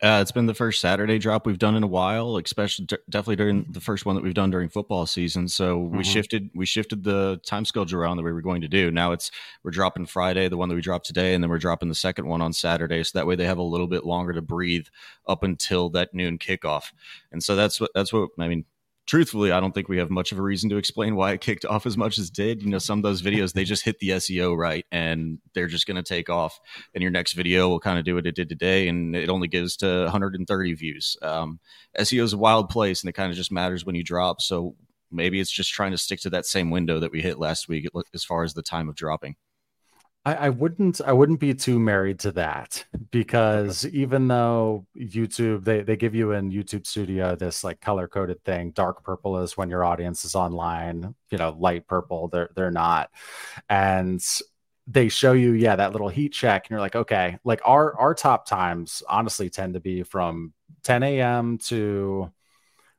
Uh, 0.01 0.19
it's 0.21 0.31
been 0.31 0.45
the 0.45 0.53
first 0.53 0.79
Saturday 0.79 1.19
drop 1.19 1.45
we've 1.45 1.59
done 1.59 1.75
in 1.75 1.83
a 1.83 1.87
while, 1.87 2.37
especially 2.37 2.85
d- 2.85 2.95
definitely 3.09 3.35
during 3.35 3.65
the 3.69 3.81
first 3.81 4.05
one 4.05 4.15
that 4.15 4.23
we've 4.23 4.33
done 4.33 4.49
during 4.49 4.69
football 4.69 5.05
season. 5.05 5.45
So 5.45 5.77
mm-hmm. 5.77 5.97
we 5.97 6.03
shifted 6.05 6.49
we 6.55 6.65
shifted 6.65 7.03
the 7.03 7.41
time 7.45 7.65
schedule 7.65 7.99
around 7.99 8.15
that 8.15 8.23
we 8.23 8.31
were 8.31 8.41
going 8.41 8.61
to 8.61 8.69
do. 8.69 8.91
Now 8.91 9.11
it's 9.11 9.29
we're 9.61 9.71
dropping 9.71 10.05
Friday, 10.05 10.47
the 10.47 10.55
one 10.55 10.69
that 10.69 10.75
we 10.75 10.81
dropped 10.81 11.05
today, 11.05 11.33
and 11.33 11.43
then 11.43 11.49
we're 11.49 11.57
dropping 11.57 11.89
the 11.89 11.95
second 11.95 12.27
one 12.27 12.41
on 12.41 12.53
Saturday. 12.53 13.03
So 13.03 13.19
that 13.19 13.27
way 13.27 13.35
they 13.35 13.45
have 13.45 13.57
a 13.57 13.63
little 13.63 13.87
bit 13.87 14.05
longer 14.05 14.31
to 14.31 14.41
breathe 14.41 14.87
up 15.27 15.43
until 15.43 15.89
that 15.89 16.13
noon 16.13 16.37
kickoff. 16.37 16.93
And 17.33 17.43
so 17.43 17.57
that's 17.57 17.81
what 17.81 17.91
that's 17.93 18.13
what 18.13 18.29
I 18.39 18.47
mean 18.47 18.63
truthfully, 19.05 19.51
I 19.51 19.59
don't 19.59 19.73
think 19.73 19.89
we 19.89 19.97
have 19.97 20.09
much 20.09 20.31
of 20.31 20.39
a 20.39 20.41
reason 20.41 20.69
to 20.69 20.77
explain 20.77 21.15
why 21.15 21.31
it 21.33 21.41
kicked 21.41 21.65
off 21.65 21.85
as 21.85 21.97
much 21.97 22.17
as 22.17 22.29
did. 22.29 22.61
You 22.61 22.69
know, 22.69 22.79
some 22.79 22.99
of 22.99 23.03
those 23.03 23.21
videos 23.21 23.53
they 23.53 23.63
just 23.63 23.83
hit 23.83 23.99
the 23.99 24.09
SEO 24.09 24.57
right, 24.57 24.85
and 24.91 25.39
they're 25.53 25.67
just 25.67 25.87
going 25.87 25.97
to 25.97 26.03
take 26.03 26.29
off. 26.29 26.59
And 26.93 27.01
your 27.01 27.11
next 27.11 27.33
video 27.33 27.69
will 27.69 27.79
kind 27.79 27.99
of 27.99 28.05
do 28.05 28.15
what 28.15 28.25
it 28.25 28.35
did 28.35 28.49
today, 28.49 28.87
and 28.87 29.15
it 29.15 29.29
only 29.29 29.47
gives 29.47 29.77
to 29.77 30.03
130 30.03 30.73
views. 30.73 31.17
Um, 31.21 31.59
SEO 31.97 32.23
is 32.23 32.33
a 32.33 32.37
wild 32.37 32.69
place, 32.69 33.01
and 33.01 33.09
it 33.09 33.13
kind 33.13 33.29
of 33.29 33.37
just 33.37 33.51
matters 33.51 33.85
when 33.85 33.95
you 33.95 34.03
drop. 34.03 34.41
So 34.41 34.75
maybe 35.11 35.39
it's 35.39 35.51
just 35.51 35.71
trying 35.71 35.91
to 35.91 35.97
stick 35.97 36.19
to 36.21 36.29
that 36.31 36.45
same 36.45 36.69
window 36.69 36.99
that 36.99 37.11
we 37.11 37.21
hit 37.21 37.39
last 37.39 37.67
week 37.67 37.87
as 38.13 38.23
far 38.23 38.43
as 38.43 38.53
the 38.53 38.63
time 38.63 38.89
of 38.89 38.95
dropping. 38.95 39.35
I, 40.25 40.35
I, 40.35 40.49
wouldn't 40.49 41.01
I 41.01 41.11
wouldn't 41.11 41.39
be 41.39 41.53
too 41.53 41.79
married 41.79 42.19
to 42.19 42.31
that 42.33 42.85
because 43.11 43.85
even 43.87 44.27
though 44.27 44.85
YouTube 44.97 45.65
they, 45.65 45.81
they 45.81 45.97
give 45.97 46.15
you 46.15 46.31
in 46.31 46.51
YouTube 46.51 46.87
Studio 46.87 47.35
this 47.35 47.63
like 47.63 47.81
color 47.81 48.07
coded 48.07 48.43
thing, 48.45 48.71
dark 48.71 49.03
purple 49.03 49.39
is 49.39 49.57
when 49.57 49.69
your 49.69 49.83
audience 49.83 50.23
is 50.23 50.35
online, 50.35 51.13
you 51.29 51.37
know, 51.37 51.55
light 51.59 51.87
purple 51.87 52.29
they're 52.29 52.49
they're 52.55 52.71
not, 52.71 53.11
and 53.69 54.23
they 54.87 55.09
show 55.09 55.33
you 55.33 55.53
yeah 55.53 55.75
that 55.75 55.93
little 55.93 56.09
heat 56.09 56.33
check 56.33 56.65
and 56.65 56.71
you're 56.71 56.81
like 56.81 56.95
okay 56.95 57.37
like 57.45 57.61
our 57.63 57.97
our 57.97 58.13
top 58.13 58.45
times 58.45 59.01
honestly 59.07 59.49
tend 59.49 59.73
to 59.73 59.79
be 59.79 60.03
from 60.03 60.51
10 60.83 61.03
a.m. 61.03 61.57
to 61.57 62.29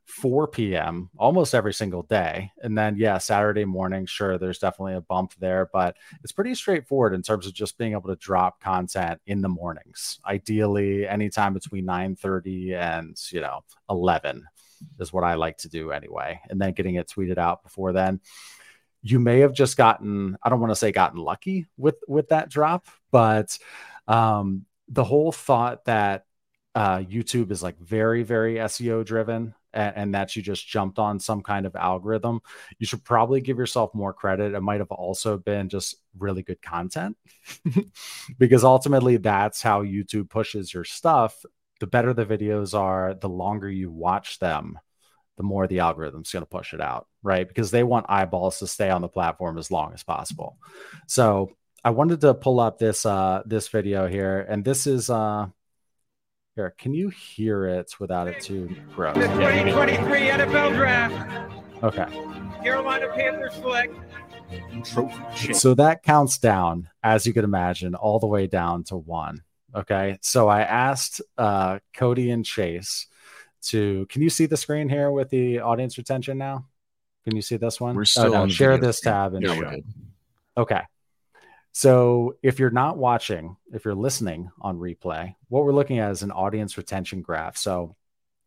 4 0.07 0.49
p.m. 0.49 1.11
almost 1.17 1.55
every 1.55 1.73
single 1.73 2.03
day. 2.03 2.53
And 2.63 2.77
then, 2.77 2.97
yeah, 2.97 3.19
Saturday 3.19 3.65
morning, 3.65 4.07
sure, 4.07 4.39
there's 4.39 4.59
definitely 4.59 4.95
a 4.95 5.01
bump 5.01 5.33
there, 5.39 5.71
but 5.73 5.97
it's 6.23 6.33
pretty 6.33 6.55
straightforward 6.55 7.15
in 7.15 7.23
terms 7.23 7.47
of 7.47 7.55
just 7.55 7.79
being 7.79 7.93
able 7.93 8.09
to 8.09 8.17
drop 8.17 8.61
content 8.61 9.21
in 9.27 9.41
the 9.41 9.49
mornings. 9.49 10.19
Ideally, 10.27 11.09
anytime 11.09 11.55
between 11.55 11.87
9 11.87 12.17
30 12.17 12.75
and, 12.75 13.21
you 13.31 13.41
know, 13.41 13.61
11 13.89 14.45
is 15.01 15.13
what 15.13 15.25
I 15.25 15.35
like 15.35 15.59
to 15.59 15.69
do 15.69 15.91
anyway. 15.91 16.41
And 16.51 16.61
then 16.61 16.73
getting 16.73 16.97
it 16.97 17.09
tweeted 17.09 17.39
out 17.39 17.63
before 17.63 17.93
then. 17.93 18.21
You 19.01 19.19
may 19.21 19.41
have 19.41 19.53
just 19.53 19.77
gotten, 19.77 20.37
I 20.43 20.49
don't 20.49 20.61
want 20.61 20.71
to 20.71 20.77
say 20.77 20.91
gotten 20.91 21.19
lucky 21.19 21.67
with 21.77 21.97
with 22.09 22.29
that 22.29 22.49
drop, 22.49 22.87
but 23.11 23.59
um, 24.09 24.65
the 24.89 25.05
whole 25.05 25.31
thought 25.31 25.85
that 25.85 26.25
uh, 26.75 26.99
YouTube 26.99 27.51
is 27.51 27.63
like 27.63 27.79
very, 27.79 28.23
very 28.23 28.55
SEO 28.55 29.05
driven 29.05 29.55
and, 29.75 29.97
and, 29.97 30.15
that 30.15 30.35
you 30.37 30.43
just 30.43 30.67
jumped 30.67 30.99
on 30.99 31.19
some 31.19 31.43
kind 31.43 31.67
of 31.67 31.77
algorithm, 31.77 32.41
you 32.79 32.87
should 32.87 33.05
probably 33.05 33.41
give 33.41 33.59
yourself 33.59 33.95
more 33.95 34.13
credit. 34.13 34.55
It 34.55 34.61
might 34.61 34.81
have 34.81 34.91
also 34.91 35.37
been 35.37 35.69
just 35.69 35.97
really 36.19 36.43
good 36.43 36.63
content 36.63 37.17
because 38.39 38.65
ultimately 38.65 39.17
that's 39.17 39.61
how 39.61 39.83
YouTube 39.83 40.31
pushes 40.31 40.73
your 40.73 40.85
stuff. 40.85 41.45
The 41.81 41.87
better 41.87 42.13
the 42.13 42.27
videos 42.27 42.79
are, 42.79 43.15
the 43.15 43.29
longer 43.29 43.69
you 43.69 43.91
watch 43.91 44.39
them, 44.39 44.79
the 45.37 45.43
more 45.43 45.67
the 45.67 45.81
algorithm's 45.81 46.33
going 46.33 46.45
to 46.45 46.49
push 46.49 46.73
it 46.73 46.81
out, 46.81 47.09
right? 47.23 47.47
Because 47.47 47.71
they 47.71 47.83
want 47.83 48.07
eyeballs 48.09 48.61
to 48.61 48.67
stay 48.67 48.91
on 48.91 49.03
the 49.03 49.09
platform 49.09 49.59
as 49.59 49.71
long 49.71 49.93
as 49.93 50.05
possible. 50.05 50.59
So 51.09 51.51
I 51.85 51.91
wanted 51.91 52.21
to 52.23 52.35
pull 52.35 52.61
up 52.61 52.79
this 52.79 53.05
uh 53.05 53.43
this 53.45 53.69
video 53.69 54.07
here, 54.07 54.47
and 54.49 54.65
this 54.65 54.87
is 54.87 55.11
uh 55.11 55.49
here, 56.57 56.75
can 56.79 56.95
you 56.95 57.09
hear 57.09 57.67
it 57.67 57.95
without 57.99 58.29
it 58.29 58.41
too 58.41 58.75
gross? 58.95 59.17
The 59.17 59.27
2023 59.27 60.05
NFL 60.29 60.77
Draft. 60.77 61.53
Okay. 61.83 62.07
Carolina 62.63 63.09
Panthers 63.15 63.55
select. 63.55 63.95
So 65.53 65.75
that 65.75 66.03
counts 66.03 66.39
down, 66.39 66.89
as 67.03 67.27
you 67.27 67.33
can 67.33 67.45
imagine, 67.45 67.95
all 67.95 68.21
the 68.21 68.27
way 68.27 68.47
down 68.47 68.85
to 68.85 68.97
one. 68.97 69.43
Okay. 69.75 70.19
So 70.21 70.49
I 70.49 70.63
asked 70.63 71.21
uh, 71.37 71.81
Cody 71.93 72.31
and 72.31 72.45
Chase 72.45 73.09
to. 73.65 74.07
Can 74.09 74.23
you 74.23 74.31
see 74.31 74.47
the 74.47 74.57
screen 74.57 74.89
here 74.89 75.11
with 75.11 75.31
the 75.31 75.61
audience 75.61 75.99
retention 75.99 76.39
now? 76.39 76.67
Can 77.25 77.35
you 77.35 77.43
see 77.43 77.57
this 77.57 77.81
one? 77.81 77.97
We're 77.97 78.03
oh, 78.03 78.05
still 78.05 78.27
oh, 78.27 78.29
no, 78.29 78.43
on 78.43 78.51
share 78.51 78.79
this 78.79 79.01
tab 79.01 79.35
and 79.35 79.45
yeah, 79.45 79.77
Okay. 80.57 80.83
So 81.77 82.37
if 82.41 82.61
you're 82.61 82.71
not 82.71 82.99
watching, 82.99 83.57
if 83.73 83.85
you're 83.85 83.97
listening 83.97 84.49
on 84.61 84.79
replay, 84.79 85.35
what 85.49 85.65
we're 85.65 85.73
looking 85.73 85.99
at 85.99 86.13
is 86.13 86.23
an 86.23 86.31
audience 86.31 86.77
retention 86.79 87.21
graph. 87.21 87.57
So 87.57 87.97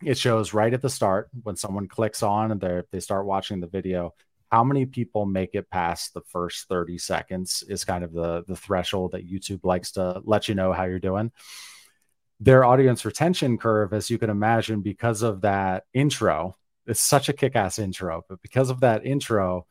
it 0.02 0.18
shows 0.18 0.54
right 0.54 0.74
at 0.74 0.82
the 0.82 0.90
start 0.90 1.28
when 1.44 1.58
someone 1.58 1.90
clicks 1.90 2.24
on 2.24 2.52
and 2.52 2.62
they 2.62 2.84
they 2.90 3.02
start 3.02 3.26
watching 3.26 3.60
the 3.60 3.68
video, 3.68 4.14
how 4.50 4.64
many 4.64 4.86
people 4.86 5.26
make 5.26 5.56
it 5.56 5.70
past 5.70 6.14
the 6.14 6.22
first 6.22 6.70
30 6.70 6.98
seconds 7.00 7.66
is 7.68 7.84
kind 7.84 8.06
of 8.06 8.14
the 8.14 8.46
the 8.48 8.56
threshold 8.56 9.12
that 9.12 9.30
YouTube 9.30 9.66
likes 9.66 9.92
to 9.94 10.22
let 10.24 10.48
you 10.48 10.56
know 10.56 10.72
how 10.72 10.86
you're 10.86 10.98
doing. 10.98 11.34
Their 12.40 12.64
audience 12.64 13.04
retention 13.04 13.58
curve, 13.58 13.92
as 13.92 14.10
you 14.10 14.18
can 14.18 14.30
imagine, 14.30 14.82
because 14.82 15.22
of 15.22 15.42
that 15.42 15.84
intro, 15.94 16.56
it's 16.86 17.02
such 17.02 17.28
a 17.28 17.34
kick-ass 17.34 17.78
intro, 17.78 18.24
but 18.30 18.42
because 18.42 18.70
of 18.70 18.80
that 18.82 19.06
intro, 19.06 19.66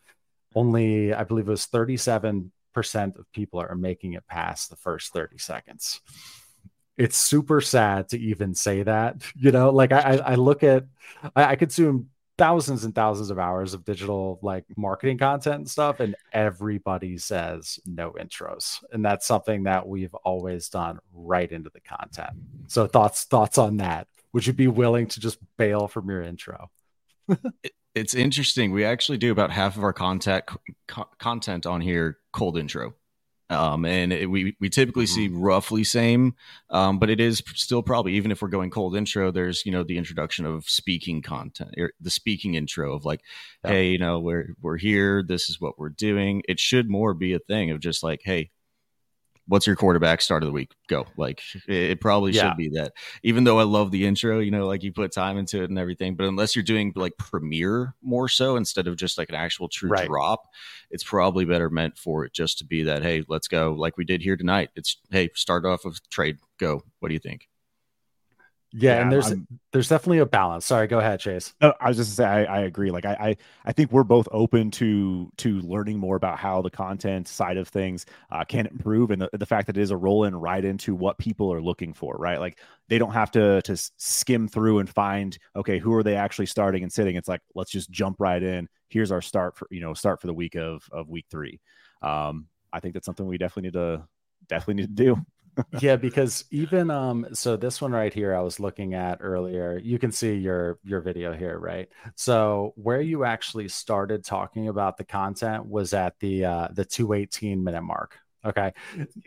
only 0.55 1.15
I 1.15 1.25
believe 1.25 1.49
it 1.49 1.53
was 1.53 1.65
37 1.65 2.53
percent 2.77 3.16
of 3.16 3.24
people 3.33 3.59
are 3.59 3.74
making 3.74 4.12
it 4.12 4.27
past 4.27 4.68
the 4.68 4.77
first 4.77 5.14
30 5.14 5.39
seconds. 5.39 6.03
It's 6.99 7.16
super 7.16 7.62
sad 7.62 8.11
to 8.11 8.18
even 8.20 8.55
say 8.55 8.83
that. 8.83 9.22
You 9.35 9.51
know, 9.51 9.70
like 9.70 9.93
I, 9.93 10.18
I 10.18 10.35
look 10.35 10.62
at, 10.62 10.85
I, 11.35 11.45
I 11.53 11.57
consume 11.57 12.11
thousands 12.37 12.85
and 12.85 12.95
thousands 12.95 13.31
of 13.31 13.39
hours 13.39 13.72
of 13.72 13.87
digital 13.87 14.39
like 14.43 14.66
marketing 14.77 15.16
content 15.16 15.57
and 15.57 15.70
stuff, 15.70 16.01
and 16.01 16.14
everybody 16.35 17.16
says 17.16 17.81
no 17.87 18.11
intros, 18.12 18.85
and 18.93 19.03
that's 19.03 19.27
something 19.27 19.62
that 19.62 19.89
we've 19.89 20.14
always 20.16 20.68
done 20.68 20.99
right 21.14 21.51
into 21.51 21.70
the 21.72 21.81
content. 21.81 22.37
So 22.68 22.87
thoughts 22.87 23.24
thoughts 23.24 23.57
on 23.57 23.79
that? 23.79 24.07
Would 24.35 24.47
you 24.47 24.53
be 24.53 24.68
willing 24.68 25.07
to 25.07 25.20
just 25.20 25.39
bail 25.57 25.89
from 25.89 26.11
your 26.11 26.20
intro? 26.20 26.70
It's 27.97 28.15
interesting. 28.15 28.73
We 28.73 28.85
actually 28.85 29.19
do 29.19 29.33
about 29.33 29.51
half 29.51 29.77
of 29.77 29.83
our 29.83 29.95
content 29.95 30.45
co- 30.87 31.09
content 31.19 31.65
on 31.67 31.81
here 31.81 32.19
cold 32.33 32.59
intro. 32.59 32.95
Um, 33.49 33.85
and 33.85 34.13
it, 34.13 34.27
we 34.27 34.57
we 34.61 34.69
typically 34.69 35.05
mm-hmm. 35.05 35.15
see 35.15 35.29
roughly 35.29 35.85
same, 35.85 36.35
um, 36.71 36.99
but 36.99 37.11
it 37.11 37.21
is 37.21 37.43
still 37.55 37.81
probably 37.81 38.15
even 38.15 38.33
if 38.33 38.43
we're 38.43 38.49
going 38.49 38.71
cold 38.71 38.97
intro, 38.97 39.31
there's 39.31 39.65
you 39.65 39.71
know 39.71 39.85
the 39.85 39.99
introduction 39.99 40.45
of 40.45 40.69
speaking 40.69 41.23
content, 41.23 41.75
or 41.79 41.93
the 42.01 42.11
speaking 42.11 42.55
intro 42.55 42.93
of 42.93 43.05
like, 43.05 43.21
yeah. 43.65 43.71
hey, 43.71 43.91
you 43.91 43.99
know 43.99 44.19
we're 44.19 44.49
we're 44.61 44.77
here, 44.77 45.23
this 45.23 45.49
is 45.49 45.61
what 45.61 45.79
we're 45.79 45.91
doing. 45.91 46.43
It 46.49 46.59
should 46.59 46.91
more 46.91 47.15
be 47.15 47.35
a 47.35 47.39
thing 47.39 47.71
of 47.71 47.79
just 47.79 48.03
like, 48.03 48.21
hey, 48.25 48.51
what's 49.49 49.67
your 49.67 49.77
quarterback 49.77 50.21
start 50.21 50.43
of 50.43 50.49
the 50.49 50.53
week? 50.53 50.73
Go. 50.89 51.07
Like 51.17 51.43
it, 51.69 52.01
probably 52.01 52.33
yeah. 52.33 52.49
should 52.49 52.57
be 52.57 52.69
that. 52.71 52.93
Even 53.23 53.45
though 53.45 53.59
I 53.59 53.65
love 53.65 53.91
the 53.91 54.07
intro, 54.07 54.39
you 54.41 54.51
know, 54.51 54.67
like 54.67 54.83
you 54.83 54.93
put 54.93 55.13
time 55.13 55.39
into 55.39 55.63
it 55.63 55.71
and 55.71 55.79
everything, 55.79 56.17
but 56.17 56.27
unless 56.27 56.55
you're 56.55 56.63
doing 56.63 56.93
like 56.95 57.17
premiere 57.17 57.95
more 58.03 58.29
so 58.29 58.57
instead 58.57 58.87
of 58.87 58.97
just 58.97 59.19
like 59.19 59.29
an 59.29 59.35
actual 59.35 59.69
true 59.69 59.91
right. 59.91 60.07
drop, 60.07 60.45
it's 60.91 61.05
probably 61.05 61.45
better 61.45 61.71
meant 61.71 61.97
for 61.97 62.25
it 62.25 62.33
just 62.33 62.59
to 62.59 62.65
be 62.65 62.83
that, 62.85 63.03
hey, 63.03 63.25
let's 63.29 63.49
go 63.49 63.73
like 63.73 63.97
we 63.97 64.05
did 64.05 64.23
here 64.23 64.37
tonight. 64.37 64.71
It's 64.77 64.97
hey, 65.11 65.31
start 65.35 65.65
off 65.65 65.85
with 65.85 66.07
trade, 66.11 66.39
go. 66.59 66.83
What 67.01 67.09
do 67.09 67.15
you 67.15 67.21
think? 67.21 67.49
Yeah, 68.73 68.97
yeah, 68.97 69.03
and 69.03 69.12
there's 69.12 69.31
I'm, 69.31 69.47
there's 69.73 69.89
definitely 69.89 70.19
a 70.19 70.27
balance. 70.27 70.67
Sorry, 70.67 70.87
go 70.87 70.99
ahead, 70.99 71.21
Chase. 71.21 71.55
No, 71.62 71.73
I 71.81 71.89
was 71.89 71.97
just 71.97 72.11
to 72.11 72.17
say 72.17 72.25
I, 72.25 72.45
I 72.45 72.61
agree. 72.62 72.91
Like 72.91 73.07
I, 73.07 73.12
I, 73.12 73.37
I 73.64 73.73
think 73.73 73.93
we're 73.93 74.05
both 74.05 74.29
open 74.33 74.71
to 74.73 75.31
to 75.39 75.61
learning 75.61 75.99
more 75.99 76.17
about 76.17 76.39
how 76.39 76.62
the 76.62 76.71
content 76.71 77.29
side 77.29 77.57
of 77.57 77.69
things 77.69 78.07
uh, 78.31 78.45
can 78.45 78.67
improve, 78.67 79.12
and 79.12 79.23
the, 79.23 79.31
the 79.33 79.47
fact 79.47 79.69
that 79.69 79.79
it 79.79 79.81
is 79.81 79.93
a 79.93 79.97
roll 79.97 80.25
in 80.25 80.35
right 80.37 80.64
into 80.64 80.95
what 80.95 81.17
people 81.17 81.53
are 81.53 81.62
looking 81.62 81.95
for. 81.95 82.17
Right, 82.19 82.39
like 82.39 82.59
they 82.89 82.99
don't 82.99 83.12
have 83.12 83.31
to 83.33 83.62
to 83.62 83.77
skim 83.97 84.49
through 84.49 84.81
and 84.81 84.91
find 84.91 85.39
okay 85.55 85.79
who 85.79 85.95
are 85.95 86.03
they 86.03 86.17
actually 86.17 86.47
starting 86.47 86.83
and 86.83 86.93
sitting. 86.93 87.17
It's 87.17 87.29
like 87.29 87.41
let's 87.55 87.71
just 87.71 87.91
jump 87.91 88.17
right 88.19 88.43
in. 88.43 88.69
Here's 88.89 89.12
our 89.12 89.23
start 89.23 89.57
for 89.57 89.69
you 89.71 89.81
know 89.81 89.95
start 89.95 90.21
for 90.21 90.27
the 90.27 90.35
week 90.35 90.57
of 90.57 90.83
of 90.93 91.09
week 91.09 91.27
three. 91.31 91.61
Um, 92.03 92.49
I 92.73 92.81
think 92.81 92.95
that's 92.95 93.07
something 93.07 93.27
we 93.27 93.39
definitely 93.39 93.69
need 93.69 93.75
to 93.75 94.07
definitely 94.49 94.83
need 94.83 94.97
to 94.97 95.05
do 95.05 95.27
yeah, 95.81 95.97
because 95.97 96.45
even 96.51 96.91
um 96.91 97.27
so 97.33 97.57
this 97.57 97.81
one 97.81 97.93
right 97.93 98.13
here 98.13 98.35
I 98.35 98.41
was 98.41 98.61
looking 98.61 98.95
at 98.95 99.19
earlier, 99.21 99.81
you 99.83 99.99
can 99.99 100.13
see 100.13 100.35
your 100.35 100.79
your 100.85 101.01
video 101.01 101.33
here, 101.33 101.59
right? 101.59 101.89
So 102.15 102.73
where 102.77 103.01
you 103.01 103.25
actually 103.25 103.69
started 103.69 104.25
talking 104.25 104.69
about 104.69 104.97
the 104.97 105.05
content 105.05 105.67
was 105.67 105.95
at 105.95 106.19
the 106.21 106.45
uh 106.45 106.69
the 106.73 106.85
218 106.85 107.63
minute 107.65 107.83
mark. 107.83 108.19
Okay. 108.45 108.73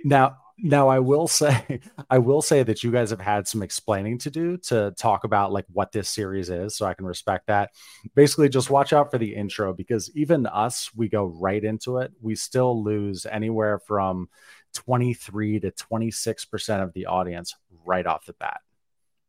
Now 0.03 0.37
now 0.61 0.87
I 0.89 0.99
will 0.99 1.27
say 1.27 1.79
I 2.09 2.17
will 2.19 2.41
say 2.41 2.63
that 2.63 2.83
you 2.83 2.91
guys 2.91 3.09
have 3.09 3.21
had 3.21 3.47
some 3.47 3.63
explaining 3.63 4.17
to 4.19 4.29
do 4.29 4.57
to 4.57 4.93
talk 4.97 5.23
about 5.23 5.51
like 5.51 5.65
what 5.71 5.91
this 5.91 6.09
series 6.09 6.49
is 6.49 6.75
so 6.75 6.85
I 6.85 6.93
can 6.93 7.05
respect 7.05 7.47
that. 7.47 7.71
Basically 8.15 8.49
just 8.49 8.69
watch 8.69 8.93
out 8.93 9.09
for 9.11 9.17
the 9.17 9.35
intro 9.35 9.73
because 9.73 10.11
even 10.15 10.45
us 10.45 10.91
we 10.95 11.09
go 11.09 11.25
right 11.25 11.63
into 11.63 11.97
it. 11.97 12.11
We 12.21 12.35
still 12.35 12.83
lose 12.83 13.25
anywhere 13.25 13.79
from 13.79 14.29
23 14.73 15.59
to 15.61 15.71
26% 15.71 16.83
of 16.83 16.93
the 16.93 17.05
audience 17.05 17.55
right 17.85 18.05
off 18.05 18.25
the 18.25 18.33
bat. 18.33 18.61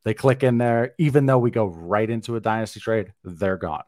They 0.05 0.14
click 0.14 0.43
in 0.43 0.59
there, 0.59 0.95
even 0.99 1.26
though 1.26 1.38
we 1.38 1.51
go 1.51 1.66
right 1.66 2.09
into 2.09 2.36
a 2.36 2.41
dynasty 2.41 2.80
trade, 2.80 3.12
they're 3.22 3.59
gone. 3.59 3.84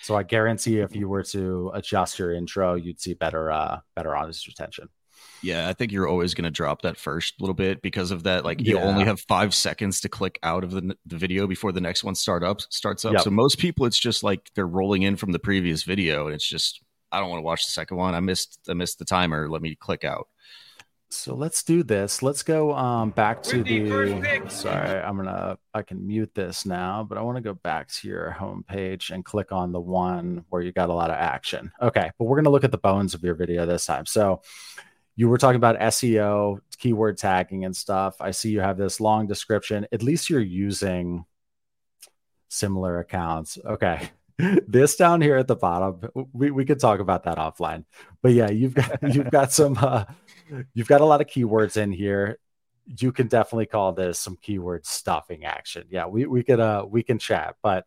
So 0.00 0.16
I 0.16 0.22
guarantee 0.22 0.78
if 0.78 0.94
you 0.94 1.08
were 1.08 1.22
to 1.24 1.70
adjust 1.74 2.18
your 2.18 2.32
intro, 2.32 2.74
you'd 2.74 3.00
see 3.00 3.14
better 3.14 3.50
uh 3.50 3.80
better 3.94 4.14
audience 4.16 4.46
retention. 4.46 4.88
Yeah, 5.42 5.68
I 5.68 5.72
think 5.72 5.92
you're 5.92 6.08
always 6.08 6.34
going 6.34 6.44
to 6.44 6.50
drop 6.50 6.82
that 6.82 6.96
first 6.96 7.40
little 7.40 7.54
bit 7.54 7.82
because 7.82 8.10
of 8.10 8.22
that. 8.24 8.44
Like 8.44 8.60
you 8.60 8.76
yeah. 8.76 8.84
only 8.84 9.04
have 9.04 9.20
five 9.20 9.54
seconds 9.54 10.00
to 10.02 10.08
click 10.08 10.38
out 10.42 10.64
of 10.64 10.70
the, 10.70 10.96
the 11.06 11.16
video 11.16 11.46
before 11.46 11.72
the 11.72 11.80
next 11.80 12.04
one 12.04 12.14
start 12.14 12.44
up 12.44 12.60
starts 12.62 13.04
up. 13.04 13.14
Yep. 13.14 13.22
So 13.22 13.30
most 13.30 13.58
people, 13.58 13.86
it's 13.86 13.98
just 13.98 14.22
like 14.22 14.50
they're 14.54 14.66
rolling 14.66 15.02
in 15.02 15.16
from 15.16 15.32
the 15.32 15.38
previous 15.38 15.82
video, 15.82 16.26
and 16.26 16.34
it's 16.34 16.46
just 16.46 16.80
I 17.10 17.20
don't 17.20 17.28
want 17.28 17.38
to 17.38 17.44
watch 17.44 17.66
the 17.66 17.72
second 17.72 17.96
one. 17.96 18.14
I 18.14 18.20
missed 18.20 18.58
I 18.68 18.74
missed 18.74 18.98
the 18.98 19.04
timer. 19.04 19.48
Let 19.48 19.62
me 19.62 19.74
click 19.74 20.04
out. 20.04 20.28
So 21.12 21.34
let's 21.34 21.62
do 21.62 21.82
this. 21.82 22.22
Let's 22.22 22.42
go 22.42 22.74
um, 22.74 23.10
back 23.10 23.42
to 23.44 23.62
the. 23.62 24.48
Sorry, 24.48 24.98
I'm 24.98 25.16
gonna. 25.16 25.58
I 25.74 25.82
can 25.82 26.06
mute 26.06 26.34
this 26.34 26.64
now, 26.64 27.04
but 27.06 27.18
I 27.18 27.20
want 27.20 27.36
to 27.36 27.42
go 27.42 27.52
back 27.52 27.88
to 27.88 28.08
your 28.08 28.30
home 28.30 28.64
page 28.66 29.10
and 29.10 29.22
click 29.22 29.52
on 29.52 29.72
the 29.72 29.80
one 29.80 30.44
where 30.48 30.62
you 30.62 30.72
got 30.72 30.88
a 30.88 30.94
lot 30.94 31.10
of 31.10 31.16
action. 31.16 31.70
Okay, 31.82 32.10
but 32.18 32.24
we're 32.24 32.36
gonna 32.36 32.50
look 32.50 32.64
at 32.64 32.72
the 32.72 32.78
bones 32.78 33.12
of 33.12 33.22
your 33.22 33.34
video 33.34 33.66
this 33.66 33.84
time. 33.84 34.06
So 34.06 34.40
you 35.14 35.28
were 35.28 35.36
talking 35.36 35.56
about 35.56 35.78
SEO, 35.78 36.60
keyword 36.78 37.18
tagging, 37.18 37.66
and 37.66 37.76
stuff. 37.76 38.16
I 38.20 38.30
see 38.30 38.50
you 38.50 38.60
have 38.60 38.78
this 38.78 38.98
long 38.98 39.26
description. 39.26 39.86
At 39.92 40.02
least 40.02 40.30
you're 40.30 40.40
using 40.40 41.26
similar 42.48 42.98
accounts. 43.00 43.58
Okay. 43.62 44.08
this 44.66 44.96
down 44.96 45.20
here 45.20 45.36
at 45.36 45.46
the 45.46 45.56
bottom, 45.56 46.00
we, 46.32 46.50
we 46.50 46.64
could 46.64 46.80
talk 46.80 47.00
about 47.00 47.24
that 47.24 47.38
offline. 47.38 47.84
But 48.22 48.32
yeah, 48.32 48.50
you've 48.50 48.74
got 48.74 48.98
you've 49.14 49.30
got 49.30 49.52
some 49.52 49.76
uh, 49.78 50.04
you've 50.74 50.88
got 50.88 51.00
a 51.00 51.06
lot 51.06 51.20
of 51.20 51.26
keywords 51.26 51.76
in 51.76 51.92
here. 51.92 52.38
You 52.86 53.12
can 53.12 53.28
definitely 53.28 53.66
call 53.66 53.92
this 53.92 54.18
some 54.18 54.36
keyword 54.40 54.86
stuffing 54.86 55.44
action. 55.44 55.84
Yeah, 55.88 56.06
we 56.06 56.26
we 56.26 56.42
could 56.42 56.60
uh 56.60 56.84
we 56.88 57.02
can 57.02 57.18
chat, 57.18 57.56
but 57.62 57.86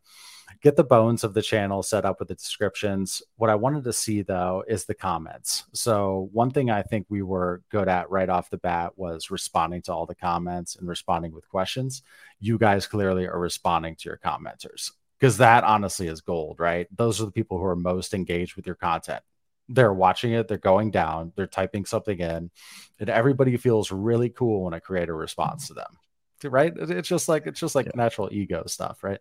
get 0.62 0.76
the 0.76 0.84
bones 0.84 1.24
of 1.24 1.34
the 1.34 1.42
channel 1.42 1.84
set 1.84 2.06
up 2.06 2.20
with 2.20 2.30
the 2.30 2.36
descriptions. 2.36 3.22
What 3.38 3.50
I 3.50 3.56
wanted 3.56 3.84
to 3.84 3.94
see 3.94 4.22
though 4.22 4.64
is 4.68 4.86
the 4.86 4.94
comments. 4.94 5.66
So, 5.74 6.30
one 6.32 6.52
thing 6.52 6.70
I 6.70 6.82
think 6.82 7.08
we 7.10 7.22
were 7.22 7.62
good 7.70 7.88
at 7.88 8.10
right 8.10 8.30
off 8.30 8.50
the 8.50 8.58
bat 8.58 8.94
was 8.96 9.32
responding 9.32 9.82
to 9.84 9.94
all 9.94 10.06
the 10.06 10.16
comments 10.16 10.76
and 10.76 10.88
responding 10.88 11.34
with 11.34 11.50
questions. 11.50 12.04
You 12.40 12.58
guys 12.58 12.88
clearly 12.88 13.28
are 13.28 13.40
responding 13.40 13.96
to 13.98 14.10
your 14.10 14.20
commenters 14.24 14.92
because 15.20 15.38
that 15.38 15.64
honestly 15.64 16.08
is 16.08 16.22
gold, 16.22 16.60
right? 16.60 16.88
Those 16.96 17.22
are 17.22 17.26
the 17.26 17.32
people 17.32 17.58
who 17.58 17.66
are 17.66 17.76
most 17.76 18.14
engaged 18.14 18.56
with 18.56 18.66
your 18.66 18.76
content. 18.76 19.24
They're 19.68 19.94
watching 19.94 20.34
it, 20.34 20.48
they're 20.48 20.58
going 20.58 20.92
down, 20.92 21.34
they're 21.36 21.48
typing 21.48 21.86
something 21.86 22.20
in, 22.20 22.52
and 23.00 23.10
everybody 23.10 23.58
feels 23.58 23.92
really 23.92 24.30
cool 24.30 24.64
when 24.64 24.74
I 24.74 24.80
create 24.80 25.10
a 25.10 25.14
response 25.14 25.68
to 25.68 25.74
them 25.74 25.98
right? 26.44 26.74
It's 26.76 27.08
just 27.08 27.30
like 27.30 27.48
it's 27.48 27.60
just 27.60 27.76
like 27.76 27.88
yeah. 27.88 27.94
natural 27.96 28.30
ego 28.32 28.64
stuff, 28.68 29.04
right? 29.04 29.20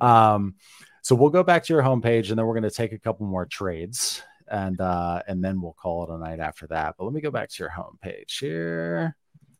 Um, 0.00 0.54
so 1.02 1.14
we'll 1.14 1.30
go 1.30 1.42
back 1.42 1.64
to 1.64 1.72
your 1.72 1.82
homepage 1.82 2.30
and 2.30 2.38
then 2.38 2.46
we're 2.46 2.54
going 2.54 2.62
to 2.62 2.70
take 2.70 2.92
a 2.92 2.98
couple 2.98 3.26
more 3.26 3.46
trades 3.46 4.22
and 4.48 4.80
uh, 4.80 5.22
and 5.26 5.42
then 5.42 5.60
we'll 5.60 5.72
call 5.72 6.04
it 6.04 6.10
a 6.10 6.18
night 6.18 6.40
after 6.40 6.66
that. 6.68 6.96
But 6.98 7.04
let 7.04 7.12
me 7.12 7.20
go 7.20 7.30
back 7.30 7.48
to 7.50 7.62
your 7.62 7.70
homepage 7.70 8.38
here. 8.38 9.16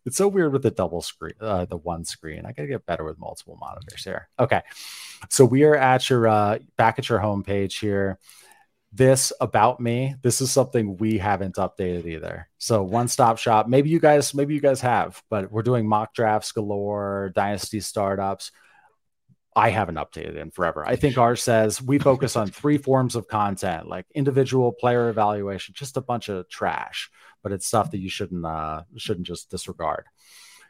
It's 0.06 0.16
so 0.16 0.28
weird 0.28 0.52
with 0.52 0.62
the 0.62 0.70
double 0.70 1.02
screen, 1.02 1.34
uh, 1.40 1.66
the 1.66 1.76
one 1.76 2.04
screen. 2.04 2.44
I 2.46 2.52
gotta 2.52 2.68
get 2.68 2.86
better 2.86 3.04
with 3.04 3.18
multiple 3.18 3.58
monitors 3.60 4.02
here. 4.02 4.28
Okay, 4.38 4.62
so 5.28 5.44
we 5.44 5.62
are 5.64 5.76
at 5.76 6.08
your 6.08 6.26
uh, 6.26 6.58
back 6.76 6.98
at 6.98 7.08
your 7.08 7.20
homepage 7.20 7.80
here 7.80 8.18
this 8.92 9.32
about 9.40 9.78
me 9.78 10.16
this 10.22 10.40
is 10.40 10.50
something 10.50 10.96
we 10.96 11.18
haven't 11.18 11.56
updated 11.56 12.06
either. 12.06 12.48
So 12.58 12.82
one 12.82 13.08
stop 13.08 13.38
shop 13.38 13.68
maybe 13.68 13.88
you 13.88 14.00
guys 14.00 14.34
maybe 14.34 14.54
you 14.54 14.60
guys 14.60 14.80
have 14.80 15.22
but 15.30 15.50
we're 15.52 15.62
doing 15.62 15.86
mock 15.86 16.12
drafts 16.12 16.52
galore 16.52 17.30
dynasty 17.34 17.80
startups. 17.80 18.50
I 19.54 19.70
haven't 19.70 19.96
updated 19.96 20.36
in 20.36 20.50
forever. 20.50 20.84
I 20.86 20.96
think 20.96 21.18
ours 21.18 21.42
says 21.42 21.82
we 21.82 21.98
focus 21.98 22.36
on 22.36 22.48
three 22.48 22.78
forms 22.78 23.14
of 23.14 23.28
content 23.28 23.88
like 23.88 24.06
individual 24.14 24.72
player 24.72 25.08
evaluation 25.08 25.74
just 25.76 25.96
a 25.96 26.00
bunch 26.00 26.28
of 26.28 26.48
trash 26.48 27.10
but 27.42 27.52
it's 27.52 27.66
stuff 27.66 27.92
that 27.92 27.98
you 28.00 28.10
shouldn't 28.10 28.44
uh 28.44 28.82
shouldn't 28.96 29.26
just 29.26 29.50
disregard. 29.50 30.06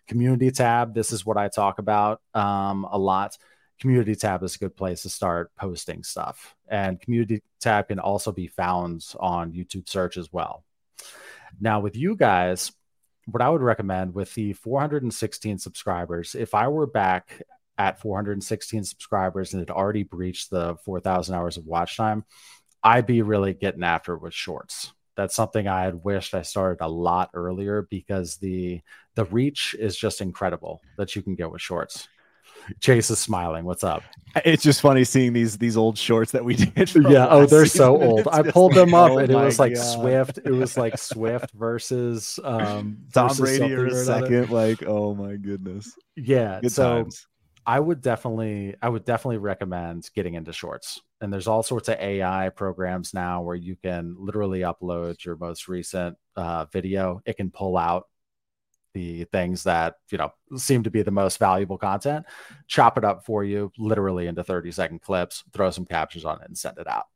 Community 0.07 0.51
tab 0.51 0.93
this 0.93 1.13
is 1.13 1.25
what 1.25 1.39
i 1.39 1.49
talk 1.49 1.79
about 1.79 2.21
um 2.35 2.87
a 2.91 2.99
lot 2.99 3.39
community 3.81 4.15
tab 4.15 4.43
is 4.43 4.55
a 4.55 4.59
good 4.59 4.77
place 4.77 5.03
to 5.03 5.09
start 5.09 5.51
posting 5.57 6.03
stuff. 6.03 6.55
And 6.69 7.01
community 7.01 7.43
tab 7.61 7.89
can 7.89 7.99
also 7.99 8.31
be 8.31 8.47
found 8.47 9.05
on 9.19 9.53
YouTube 9.53 9.89
search 9.89 10.17
as 10.17 10.33
well. 10.33 10.65
Now, 11.61 11.81
with 11.81 11.97
you 11.97 12.15
guys, 12.15 12.73
what 13.27 13.43
I 13.43 13.49
would 13.49 13.63
recommend 13.63 14.15
with 14.15 14.33
the 14.35 14.53
416 14.53 15.59
subscribers, 15.59 16.35
if 16.35 16.55
I 16.55 16.69
were 16.69 16.87
back 16.87 17.43
at 17.79 18.01
416 18.01 18.85
subscribers 18.85 19.53
and 19.53 19.61
had 19.61 19.71
already 19.71 20.03
breached 20.03 20.51
the 20.51 20.77
4,000 20.85 21.35
hours 21.35 21.57
of 21.57 21.67
watch 21.67 21.97
time, 21.97 22.25
I'd 22.83 23.07
be 23.07 23.23
really 23.23 23.55
getting 23.55 23.83
after 23.83 24.15
it 24.15 24.23
with 24.23 24.35
shorts. 24.35 24.93
That's 25.17 25.35
something 25.35 25.67
I 25.67 25.83
had 25.83 26.05
wished 26.05 26.35
I 26.35 26.43
started 26.43 26.83
a 26.83 26.89
lot 26.89 27.31
earlier 27.35 27.87
because 27.91 28.37
the 28.37 28.81
the 29.17 29.25
reach 29.27 29.75
is 29.79 29.97
just 29.97 30.21
incredible 30.21 30.81
that 30.97 31.15
you 31.15 31.21
can 31.21 31.35
get 31.35 31.51
with 31.51 31.61
shorts. 31.61 32.09
Chase 32.81 33.11
is 33.11 33.19
smiling. 33.19 33.65
What's 33.65 33.85
up? 33.85 34.03
It's 34.45 34.63
just 34.63 34.81
funny 34.81 35.05
seeing 35.05 35.33
these 35.33 35.59
these 35.59 35.77
old 35.77 35.99
shorts 35.99 36.33
that 36.33 36.45
we 36.45 36.55
did. 36.57 36.95
Yeah. 36.95 37.27
Oh, 37.29 37.47
they're 37.47 37.67
so 37.67 38.01
old. 38.01 38.29
I 38.31 38.43
pulled 38.43 38.75
them 38.75 38.95
up, 38.95 39.13
oh 39.13 39.19
and 39.19 39.31
it 39.31 39.35
was 39.35 39.59
like 39.59 39.75
God. 39.75 39.83
Swift. 39.83 40.39
It 40.45 40.53
was 40.53 40.77
like 40.77 40.99
Swift 40.99 41.51
versus 41.53 42.39
um 42.45 42.99
Tom 43.13 43.29
versus 43.29 43.59
Brady 43.59 43.75
or 43.75 44.05
second. 44.05 44.51
Like, 44.51 44.83
oh 44.87 45.15
my 45.15 45.37
goodness. 45.37 45.97
Yeah. 46.17 46.61
Good 46.61 46.73
so 46.73 47.03
times. 47.03 47.27
I 47.67 47.79
would 47.79 48.01
definitely, 48.01 48.75
I 48.81 48.89
would 48.89 49.05
definitely 49.05 49.39
recommend 49.39 50.09
getting 50.15 50.35
into 50.35 50.53
shorts. 50.53 51.01
And 51.21 51.33
there's 51.33 51.47
all 51.47 51.63
sorts 51.63 51.89
of 51.89 51.99
AI 52.01 52.49
programs 52.49 53.13
now 53.13 53.43
where 53.43 53.55
you 53.55 53.77
can 53.77 54.17
literally 54.19 54.61
upload 54.61 55.23
your 55.25 55.37
most 55.37 55.69
recent 55.69 56.17
uh, 56.37 56.65
video. 56.73 57.21
It 57.27 57.37
can 57.37 57.51
pull 57.51 57.77
out 57.77 58.07
the 58.95 59.25
things 59.25 59.65
that 59.65 59.97
you 60.11 60.19
know 60.19 60.33
seem 60.57 60.83
to 60.83 60.91
be 60.91 61.03
the 61.03 61.11
most 61.11 61.39
valuable 61.39 61.79
content 61.79 62.25
chop 62.67 62.99
it 62.99 63.05
up 63.05 63.25
for 63.25 63.45
you 63.45 63.71
literally 63.79 64.27
into 64.27 64.43
30 64.43 64.73
second 64.73 65.01
clips 65.01 65.45
throw 65.53 65.71
some 65.71 65.85
captions 65.85 66.25
on 66.25 66.41
it 66.41 66.49
and 66.49 66.59
send 66.59 66.79
it 66.79 66.89
out. 66.89 67.07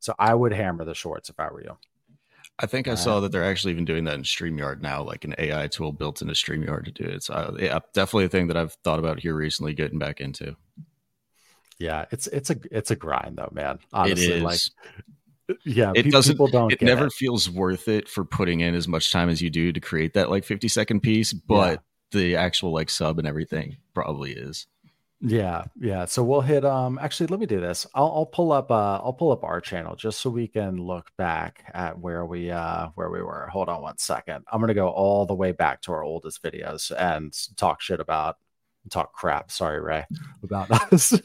So 0.00 0.14
i 0.18 0.34
would 0.34 0.52
hammer 0.52 0.84
the 0.84 0.94
shorts 0.94 1.30
if 1.30 1.38
i 1.38 1.48
were 1.50 1.62
you. 1.62 1.76
I 2.58 2.66
think 2.66 2.88
i 2.88 2.94
saw 2.94 3.20
that 3.20 3.32
they're 3.32 3.44
actually 3.44 3.72
even 3.72 3.84
doing 3.84 4.04
that 4.04 4.14
in 4.14 4.22
streamyard 4.22 4.80
now 4.80 5.02
like 5.02 5.24
an 5.24 5.34
ai 5.38 5.66
tool 5.68 5.92
built 5.92 6.22
into 6.22 6.34
streamyard 6.34 6.84
to 6.84 6.92
do 6.92 7.04
it. 7.04 7.22
So 7.22 7.34
uh, 7.34 7.56
yeah 7.58 7.78
definitely 7.92 8.26
a 8.26 8.28
thing 8.28 8.48
that 8.48 8.56
i've 8.56 8.74
thought 8.84 8.98
about 8.98 9.20
here 9.20 9.34
recently 9.34 9.74
getting 9.74 9.98
back 9.98 10.20
into. 10.20 10.56
Yeah 11.78 12.04
it's 12.10 12.26
it's 12.28 12.50
a 12.50 12.56
it's 12.70 12.90
a 12.90 12.96
grind 12.96 13.36
though 13.38 13.50
man. 13.52 13.78
Honestly 13.92 14.40
like 14.40 14.60
yeah 15.64 15.92
it 15.94 16.10
doesn't 16.10 16.38
don't 16.50 16.72
it 16.72 16.82
never 16.82 17.06
it. 17.06 17.12
feels 17.12 17.50
worth 17.50 17.88
it 17.88 18.08
for 18.08 18.24
putting 18.24 18.60
in 18.60 18.74
as 18.74 18.88
much 18.88 19.12
time 19.12 19.28
as 19.28 19.42
you 19.42 19.50
do 19.50 19.72
to 19.72 19.80
create 19.80 20.14
that 20.14 20.30
like 20.30 20.44
50 20.44 20.68
second 20.68 21.00
piece 21.00 21.32
but 21.32 21.82
yeah. 22.12 22.18
the 22.18 22.36
actual 22.36 22.72
like 22.72 22.88
sub 22.88 23.18
and 23.18 23.28
everything 23.28 23.76
probably 23.94 24.32
is 24.32 24.66
yeah 25.20 25.64
yeah 25.80 26.04
so 26.04 26.22
we'll 26.22 26.40
hit 26.40 26.64
um 26.64 26.98
actually 27.00 27.26
let 27.28 27.40
me 27.40 27.46
do 27.46 27.60
this 27.60 27.86
i'll, 27.94 28.12
I'll 28.14 28.26
pull 28.26 28.52
up 28.52 28.70
uh 28.70 29.00
i'll 29.02 29.12
pull 29.12 29.32
up 29.32 29.44
our 29.44 29.60
channel 29.60 29.96
just 29.96 30.20
so 30.20 30.28
we 30.28 30.48
can 30.48 30.76
look 30.76 31.10
back 31.16 31.70
at 31.72 31.98
where 31.98 32.26
we 32.26 32.50
uh 32.50 32.88
where 32.94 33.10
we 33.10 33.22
were 33.22 33.48
hold 33.50 33.68
on 33.68 33.82
one 33.82 33.98
second 33.98 34.44
i'm 34.50 34.60
gonna 34.60 34.74
go 34.74 34.88
all 34.88 35.24
the 35.24 35.34
way 35.34 35.52
back 35.52 35.80
to 35.82 35.92
our 35.92 36.02
oldest 36.02 36.42
videos 36.42 36.90
and 36.96 37.32
talk 37.56 37.80
shit 37.80 38.00
about 38.00 38.36
talk 38.90 39.12
crap. 39.12 39.50
Sorry, 39.50 39.80
Ray, 39.80 40.04
about 40.42 40.70
us. 40.92 41.18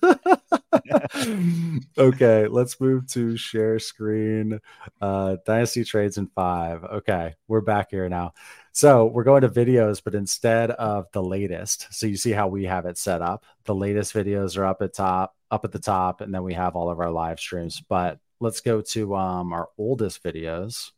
okay, 1.97 2.47
let's 2.47 2.79
move 2.79 3.07
to 3.07 3.37
share 3.37 3.79
screen. 3.79 4.59
Uh, 5.01 5.37
Dynasty 5.45 5.83
trades 5.83 6.17
in 6.17 6.27
five. 6.27 6.83
Okay, 6.83 7.35
we're 7.47 7.61
back 7.61 7.91
here 7.91 8.09
now. 8.09 8.33
So 8.71 9.05
we're 9.05 9.23
going 9.23 9.41
to 9.41 9.49
videos, 9.49 10.01
but 10.03 10.15
instead 10.15 10.71
of 10.71 11.07
the 11.11 11.23
latest, 11.23 11.87
so 11.91 12.07
you 12.07 12.15
see 12.17 12.31
how 12.31 12.47
we 12.47 12.65
have 12.65 12.85
it 12.85 12.97
set 12.97 13.21
up. 13.21 13.45
The 13.65 13.75
latest 13.75 14.13
videos 14.13 14.57
are 14.57 14.65
up 14.65 14.81
at 14.81 14.93
top, 14.93 15.35
up 15.51 15.65
at 15.65 15.71
the 15.71 15.79
top, 15.79 16.21
and 16.21 16.33
then 16.33 16.43
we 16.43 16.53
have 16.53 16.75
all 16.75 16.89
of 16.89 16.99
our 16.99 17.11
live 17.11 17.39
streams. 17.39 17.81
But 17.81 18.19
let's 18.39 18.61
go 18.61 18.81
to 18.81 19.15
um, 19.15 19.53
our 19.53 19.69
oldest 19.77 20.23
videos. 20.23 20.91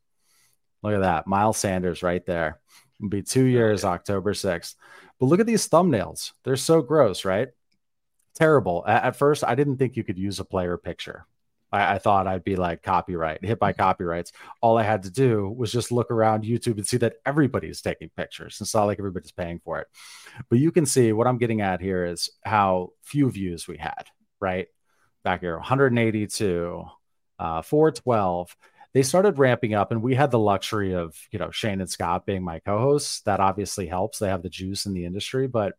Look 0.83 0.93
at 0.93 1.01
that, 1.01 1.27
Miles 1.27 1.57
Sanders 1.57 2.03
right 2.03 2.25
there. 2.25 2.59
It'll 2.99 3.09
be 3.09 3.23
two 3.23 3.45
years, 3.45 3.83
October 3.83 4.33
6th. 4.33 4.75
But 5.19 5.25
look 5.27 5.39
at 5.39 5.45
these 5.45 5.67
thumbnails. 5.67 6.33
They're 6.43 6.55
so 6.55 6.81
gross, 6.81 7.25
right? 7.25 7.49
Terrible. 8.35 8.83
At, 8.87 9.15
first, 9.15 9.43
I 9.43 9.55
didn't 9.55 9.77
think 9.77 9.95
you 9.95 10.03
could 10.03 10.17
use 10.17 10.39
a 10.39 10.45
player 10.45 10.77
picture. 10.77 11.25
I, 11.71 11.95
I, 11.95 11.97
thought 11.99 12.27
I'd 12.27 12.43
be 12.43 12.55
like 12.55 12.83
copyright, 12.83 13.43
hit 13.43 13.59
by 13.59 13.73
copyrights. 13.73 14.31
All 14.61 14.77
I 14.77 14.83
had 14.83 15.03
to 15.03 15.11
do 15.11 15.49
was 15.49 15.71
just 15.71 15.91
look 15.91 16.11
around 16.11 16.43
YouTube 16.43 16.77
and 16.77 16.87
see 16.87 16.97
that 16.97 17.15
everybody's 17.25 17.81
taking 17.81 18.09
pictures. 18.15 18.57
It's 18.59 18.73
not 18.73 18.85
like 18.85 18.99
everybody's 18.99 19.31
paying 19.31 19.59
for 19.63 19.79
it. 19.79 19.87
But 20.49 20.59
you 20.59 20.71
can 20.71 20.85
see 20.85 21.13
what 21.13 21.27
I'm 21.27 21.37
getting 21.37 21.61
at 21.61 21.81
here 21.81 22.05
is 22.05 22.29
how 22.43 22.89
few 23.03 23.29
views 23.31 23.67
we 23.67 23.77
had, 23.77 24.07
right? 24.39 24.67
Back 25.23 25.41
here, 25.41 25.55
182, 25.57 26.83
uh, 27.39 27.61
412 27.61 28.55
they 28.93 29.03
started 29.03 29.39
ramping 29.39 29.73
up 29.73 29.91
and 29.91 30.01
we 30.01 30.15
had 30.15 30.31
the 30.31 30.39
luxury 30.39 30.93
of 30.93 31.15
you 31.31 31.39
know 31.39 31.49
shane 31.49 31.81
and 31.81 31.89
scott 31.89 32.25
being 32.25 32.43
my 32.43 32.59
co-hosts 32.59 33.21
that 33.21 33.39
obviously 33.39 33.87
helps 33.87 34.19
they 34.19 34.27
have 34.27 34.43
the 34.43 34.49
juice 34.49 34.85
in 34.85 34.93
the 34.93 35.05
industry 35.05 35.47
but 35.47 35.73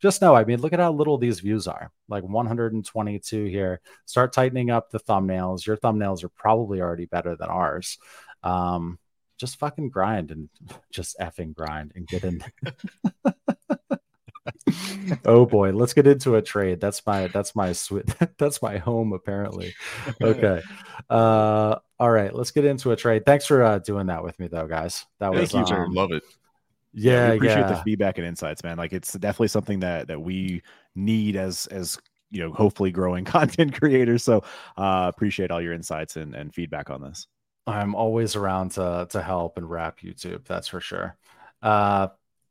just 0.00 0.22
know 0.22 0.34
i 0.34 0.44
mean 0.44 0.60
look 0.60 0.72
at 0.72 0.78
how 0.78 0.92
little 0.92 1.18
these 1.18 1.40
views 1.40 1.66
are. 1.66 1.90
Like 2.08 2.24
122 2.24 3.44
here. 3.44 3.80
Start 4.06 4.32
tightening 4.32 4.70
up 4.70 4.90
the 4.90 5.00
thumbnails. 5.00 5.66
Your 5.66 5.76
thumbnails 5.76 6.24
are 6.24 6.30
probably 6.30 6.80
already 6.80 7.06
better 7.06 7.36
than 7.36 7.48
ours. 7.48 7.98
Um 8.42 8.98
just 9.36 9.58
fucking 9.58 9.90
grind 9.90 10.30
and 10.30 10.48
just 10.92 11.18
effing 11.18 11.54
grind 11.54 11.92
and 11.94 12.06
get 12.06 12.24
in 12.24 12.42
oh 15.24 15.46
boy. 15.46 15.72
Let's 15.72 15.94
get 15.94 16.06
into 16.06 16.36
a 16.36 16.42
trade. 16.42 16.80
That's 16.80 17.04
my 17.06 17.28
that's 17.28 17.54
my 17.54 17.72
sweet 17.72 18.06
that's 18.38 18.62
my 18.62 18.78
home 18.78 19.12
apparently. 19.12 19.74
Okay. 20.22 20.62
Uh 21.10 21.76
all 22.00 22.10
right. 22.10 22.34
Let's 22.34 22.52
get 22.52 22.64
into 22.64 22.92
a 22.92 22.96
trade. 22.96 23.26
Thanks 23.26 23.46
for 23.46 23.62
uh 23.62 23.78
doing 23.78 24.06
that 24.06 24.22
with 24.22 24.38
me 24.38 24.48
though 24.48 24.66
guys. 24.66 25.04
That 25.18 25.32
was 25.32 25.52
Thank 25.52 25.70
you, 25.70 25.76
um, 25.76 25.92
love 25.92 26.12
it 26.12 26.22
yeah, 26.98 27.28
yeah 27.28 27.32
appreciate 27.34 27.60
yeah. 27.60 27.72
the 27.72 27.82
feedback 27.82 28.18
and 28.18 28.26
insights 28.26 28.62
man 28.62 28.76
like 28.76 28.92
it's 28.92 29.12
definitely 29.14 29.48
something 29.48 29.80
that 29.80 30.08
that 30.08 30.20
we 30.20 30.62
need 30.94 31.36
as 31.36 31.66
as 31.66 31.98
you 32.30 32.40
know 32.40 32.52
hopefully 32.52 32.90
growing 32.90 33.24
content 33.36 33.78
creators 33.78 34.22
so 34.22 34.42
uh 34.76 35.10
appreciate 35.14 35.50
all 35.50 35.60
your 35.60 35.72
insights 35.72 36.16
and, 36.16 36.34
and 36.34 36.54
feedback 36.54 36.90
on 36.90 37.00
this 37.00 37.26
I'm 37.68 37.94
always 37.94 38.34
around 38.34 38.70
to 38.72 39.06
to 39.10 39.22
help 39.22 39.58
and 39.58 39.68
wrap 39.68 40.00
YouTube. 40.00 40.46
That's 40.46 40.68
for 40.68 40.80
sure. 40.80 41.16
Uh, 41.62 42.08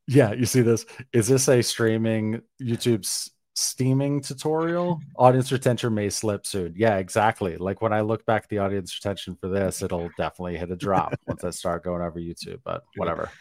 yeah, 0.08 0.32
you 0.32 0.46
see 0.46 0.62
this? 0.62 0.86
Is 1.12 1.28
this 1.28 1.48
a 1.50 1.62
streaming 1.64 2.44
YouTube's 2.62 3.32
steaming 3.56 4.22
tutorial? 4.22 5.02
Audience 5.18 5.52
retention 5.52 5.96
may 5.96 6.10
slip 6.10 6.46
soon. 6.46 6.76
Yeah, 6.78 6.98
exactly. 6.98 7.58
Like 7.58 7.82
when 7.82 7.94
I 7.94 8.02
look 8.02 8.26
back 8.28 8.48
the 8.48 8.60
audience 8.60 8.96
retention 8.96 9.36
for 9.42 9.50
this, 9.50 9.82
it'll 9.82 10.10
definitely 10.18 10.58
hit 10.58 10.72
a 10.72 10.76
drop 10.76 11.16
once 11.28 11.44
I 11.44 11.50
start 11.50 11.84
going 11.84 12.04
over 12.04 12.20
YouTube. 12.20 12.60
But 12.64 12.84
whatever. 12.96 13.32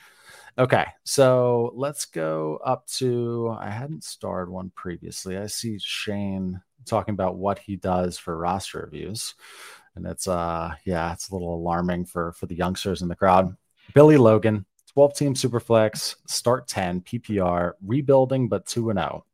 Okay, 0.59 0.87
so 1.05 1.73
let's 1.75 2.07
go 2.07 2.59
up 2.65 2.87
to. 2.87 3.55
I 3.59 3.71
hadn't 3.71 4.05
starred 4.05 4.49
one 4.49 4.71
previously. 4.75 5.37
I 5.37 5.49
see 5.49 5.79
Shane 5.79 6.63
talking 6.87 7.13
about 7.13 7.37
what 7.37 7.59
he 7.59 7.77
does 7.77 8.17
for 8.17 8.37
roster 8.37 8.81
reviews 8.81 9.35
and 9.97 10.07
it's 10.07 10.29
uh 10.29 10.73
yeah 10.85 11.13
it's 11.13 11.29
a 11.29 11.35
little 11.35 11.55
alarming 11.55 12.05
for 12.05 12.33
for 12.33 12.47
the 12.47 12.55
youngsters 12.55 13.03
in 13.03 13.09
the 13.09 13.17
crowd 13.17 13.57
billy 13.95 14.17
logan 14.17 14.65
12 14.93 15.15
team 15.15 15.35
superflex 15.35 16.17
start 16.27 16.69
10 16.69 17.01
ppr 17.01 17.73
rebuilding 17.85 18.49
but 18.49 18.67
2 18.67 18.91
and 18.91 18.99
0 18.99 19.25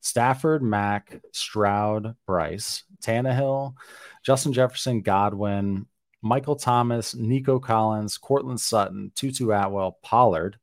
stafford 0.00 0.62
mack 0.62 1.20
stroud 1.32 2.14
bryce 2.26 2.84
Tannehill, 3.02 3.74
justin 4.22 4.52
jefferson 4.52 5.00
godwin 5.00 5.86
michael 6.24 6.56
thomas 6.56 7.14
nico 7.14 7.60
collins 7.60 8.18
Courtland 8.18 8.60
sutton 8.60 9.12
tutu 9.14 9.52
atwell 9.52 9.98
pollard 10.02 10.58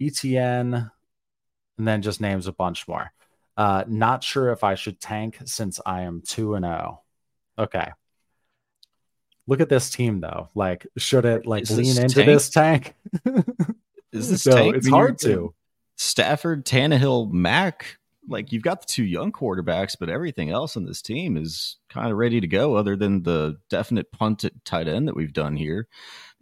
etn 0.00 0.90
and 1.78 1.88
then 1.88 2.02
just 2.02 2.20
names 2.20 2.48
a 2.48 2.52
bunch 2.52 2.88
more 2.88 3.12
uh 3.56 3.84
not 3.86 4.24
sure 4.24 4.50
if 4.50 4.64
i 4.64 4.74
should 4.74 5.00
tank 5.00 5.38
since 5.44 5.80
i 5.86 6.02
am 6.02 6.22
2 6.26 6.54
and 6.54 6.64
0 6.64 7.02
okay 7.58 7.90
Look 9.46 9.60
at 9.60 9.68
this 9.68 9.90
team 9.90 10.20
though. 10.20 10.48
Like, 10.54 10.86
should 10.96 11.24
it 11.24 11.46
like 11.46 11.64
Is 11.64 11.76
lean 11.76 11.98
into 11.98 12.14
tank? 12.14 12.26
this 12.26 12.50
tank? 12.50 12.94
Is 14.12 14.30
this 14.30 14.46
no, 14.46 14.56
tank? 14.56 14.76
It's 14.76 14.88
hard 14.88 15.18
to. 15.20 15.54
Stafford, 15.96 16.64
Tannehill, 16.64 17.30
Mack. 17.30 17.98
Like 18.28 18.52
you've 18.52 18.62
got 18.62 18.80
the 18.80 18.86
two 18.86 19.04
young 19.04 19.32
quarterbacks, 19.32 19.96
but 19.98 20.08
everything 20.08 20.50
else 20.50 20.76
on 20.76 20.84
this 20.84 21.02
team 21.02 21.36
is 21.36 21.76
kind 21.88 22.10
of 22.10 22.16
ready 22.16 22.40
to 22.40 22.46
go, 22.46 22.74
other 22.76 22.96
than 22.96 23.22
the 23.22 23.56
definite 23.68 24.10
punt 24.12 24.44
at 24.44 24.64
tight 24.64 24.88
end 24.88 25.08
that 25.08 25.16
we've 25.16 25.32
done 25.32 25.56
here 25.56 25.88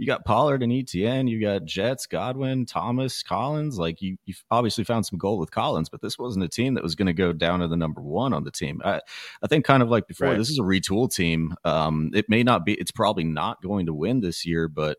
you 0.02 0.06
got 0.06 0.24
Pollard 0.24 0.64
and 0.64 0.72
ETN, 0.72 1.30
you 1.30 1.40
got 1.40 1.64
Jets, 1.64 2.06
Godwin, 2.06 2.66
Thomas, 2.66 3.22
Collins. 3.22 3.78
Like 3.78 4.02
you, 4.02 4.16
you've 4.24 4.42
obviously 4.50 4.82
found 4.82 5.06
some 5.06 5.16
gold 5.16 5.38
with 5.38 5.52
Collins, 5.52 5.88
but 5.88 6.00
this 6.00 6.18
wasn't 6.18 6.44
a 6.44 6.48
team 6.48 6.74
that 6.74 6.82
was 6.82 6.96
going 6.96 7.06
to 7.06 7.12
go 7.12 7.32
down 7.32 7.60
to 7.60 7.68
the 7.68 7.76
number 7.76 8.00
one 8.00 8.32
on 8.32 8.42
the 8.42 8.50
team. 8.50 8.82
I, 8.84 9.00
I 9.42 9.46
think 9.46 9.64
kind 9.64 9.80
of 9.80 9.90
like 9.90 10.08
before, 10.08 10.28
right. 10.28 10.38
this 10.38 10.50
is 10.50 10.58
a 10.58 10.62
retool 10.62 11.08
team. 11.12 11.54
Um, 11.64 12.10
it 12.14 12.28
may 12.28 12.42
not 12.42 12.64
be, 12.64 12.74
it's 12.74 12.90
probably 12.90 13.22
not 13.22 13.62
going 13.62 13.86
to 13.86 13.94
win 13.94 14.20
this 14.20 14.44
year, 14.44 14.66
but 14.66 14.98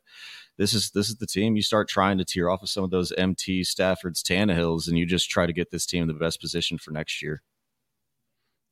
this 0.58 0.74
is 0.74 0.92
this 0.92 1.10
is 1.10 1.18
the 1.18 1.28
team 1.28 1.56
you 1.56 1.62
start 1.62 1.88
trying 1.88 2.18
to 2.18 2.26
tear 2.26 2.50
off 2.50 2.64
of 2.64 2.70
some 2.70 2.84
of 2.84 2.92
those 2.92 3.12
MT 3.14 3.62
Staffords, 3.62 4.22
Tannehills, 4.22 4.88
and 4.88 4.98
you 4.98 5.06
just 5.06 5.30
try 5.30 5.46
to 5.46 5.54
get 5.54 5.72
this 5.72 5.86
team 5.86 6.04
in 6.04 6.08
the 6.08 6.14
best 6.14 6.40
position 6.42 6.78
for 6.78 6.92
next 6.92 7.22
year 7.22 7.42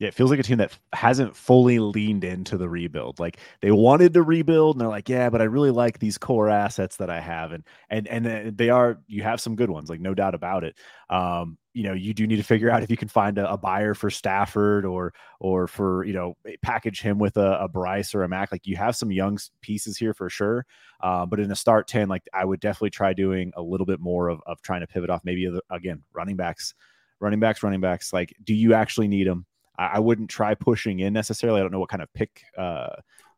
yeah, 0.01 0.07
it 0.07 0.15
feels 0.15 0.32
like 0.32 0.39
a 0.39 0.43
team 0.43 0.57
that 0.57 0.75
hasn't 0.93 1.36
fully 1.36 1.77
leaned 1.77 2.23
into 2.23 2.57
the 2.57 2.67
rebuild. 2.67 3.19
Like 3.19 3.38
they 3.61 3.69
wanted 3.69 4.15
to 4.15 4.23
rebuild, 4.23 4.75
and 4.75 4.82
they're 4.82 4.89
like, 4.89 5.07
"Yeah, 5.07 5.29
but 5.29 5.41
I 5.41 5.43
really 5.43 5.69
like 5.69 5.99
these 5.99 6.17
core 6.17 6.49
assets 6.49 6.97
that 6.97 7.11
I 7.11 7.19
have," 7.19 7.51
and 7.51 7.63
and 7.88 8.07
and 8.07 8.57
they 8.57 8.71
are. 8.71 8.97
You 9.05 9.21
have 9.21 9.39
some 9.39 9.55
good 9.55 9.69
ones, 9.69 9.91
like 9.91 9.99
no 9.99 10.15
doubt 10.15 10.34
about 10.34 10.63
it. 10.63 10.75
Um, 11.11 11.59
you 11.74 11.84
know, 11.84 11.93
you 11.93 12.13
do 12.13 12.28
need 12.28 12.38
to 12.38 12.43
figure 12.43 12.69
out 12.69 12.84
if 12.84 12.89
you 12.89 12.97
can 12.97 13.07
find 13.07 13.38
a, 13.38 13.51
a 13.51 13.57
buyer 13.57 13.93
for 13.93 14.09
Stafford 14.09 14.86
or 14.86 15.13
or 15.39 15.67
for 15.67 16.03
you 16.03 16.13
know 16.13 16.36
package 16.61 17.01
him 17.01 17.17
with 17.17 17.38
a, 17.38 17.59
a, 17.61 17.67
Bryce 17.67 18.13
or 18.13 18.24
a 18.24 18.30
Mac. 18.30 18.51
Like 18.51 18.67
you 18.67 18.76
have 18.76 18.95
some 18.95 19.11
young 19.11 19.38
pieces 19.61 19.97
here 19.97 20.13
for 20.13 20.30
sure. 20.30 20.65
Uh, 21.01 21.26
but 21.26 21.39
in 21.39 21.51
a 21.51 21.55
start 21.55 21.88
ten, 21.88 22.09
like 22.09 22.24
I 22.34 22.43
would 22.43 22.59
definitely 22.59 22.89
try 22.89 23.13
doing 23.13 23.51
a 23.55 23.61
little 23.61 23.86
bit 23.86 23.99
more 23.99 24.28
of 24.28 24.41
of 24.45 24.61
trying 24.61 24.82
to 24.82 24.88
pivot 24.88 25.09
off 25.09 25.22
maybe 25.24 25.49
again 25.69 26.03
running 26.13 26.36
backs, 26.36 26.74
running 27.19 27.39
backs, 27.39 27.63
running 27.63 27.82
backs. 27.82 28.11
Like, 28.11 28.36
do 28.43 28.53
you 28.53 28.74
actually 28.74 29.07
need 29.07 29.28
them? 29.28 29.45
I, 29.78 29.99
wouldn't 29.99 30.30
try 30.30 30.53
pushing 30.53 30.99
in 30.99 31.13
necessarily. 31.13 31.59
I 31.59 31.63
don't 31.63 31.72
know 31.72 31.80
what 31.80 31.89
kind 31.89 32.03
of 32.03 32.13
pick 32.13 32.43
uh 32.57 32.89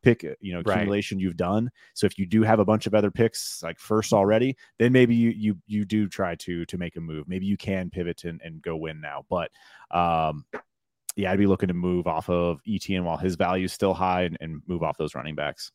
pick 0.04 0.24
uh, 0.24 0.36
you 0.40 0.54
know 0.54 0.60
accumulation 0.60 1.18
right. 1.18 1.24
you've 1.24 1.38
done. 1.38 1.72
So 1.94 2.06
if 2.06 2.20
you 2.20 2.26
do 2.26 2.44
have 2.44 2.60
a 2.60 2.66
bunch 2.66 2.86
of 2.86 2.94
other 2.94 3.10
picks 3.10 3.64
like 3.64 3.80
first 3.80 4.14
already, 4.14 4.56
then 4.78 4.92
maybe 4.92 5.16
you 5.16 5.32
you 5.32 5.58
you 5.66 5.86
do 5.86 6.08
try 6.08 6.36
to 6.36 6.66
to 6.66 6.78
make 6.78 6.96
a 6.96 7.02
move. 7.02 7.28
Maybe 7.28 7.46
you 7.46 7.58
can 7.58 7.90
pivot 7.90 8.26
and, 8.26 8.42
and 8.44 8.62
go 8.62 8.76
win 8.76 9.02
now. 9.02 9.26
But 9.30 9.50
um 9.90 10.46
yeah, 11.16 11.32
I'd 11.32 11.40
be 11.40 11.48
looking 11.48 11.68
to 11.68 11.74
move 11.74 12.08
off 12.08 12.30
of 12.30 12.60
Etienne 12.68 13.06
while 13.06 13.18
his 13.18 13.36
value 13.36 13.66
is 13.66 13.74
still 13.74 13.94
high 13.94 14.24
and, 14.24 14.38
and 14.42 14.62
move 14.68 14.82
off 14.82 14.98
those 14.98 15.14
running 15.14 15.36
backs. 15.36 15.72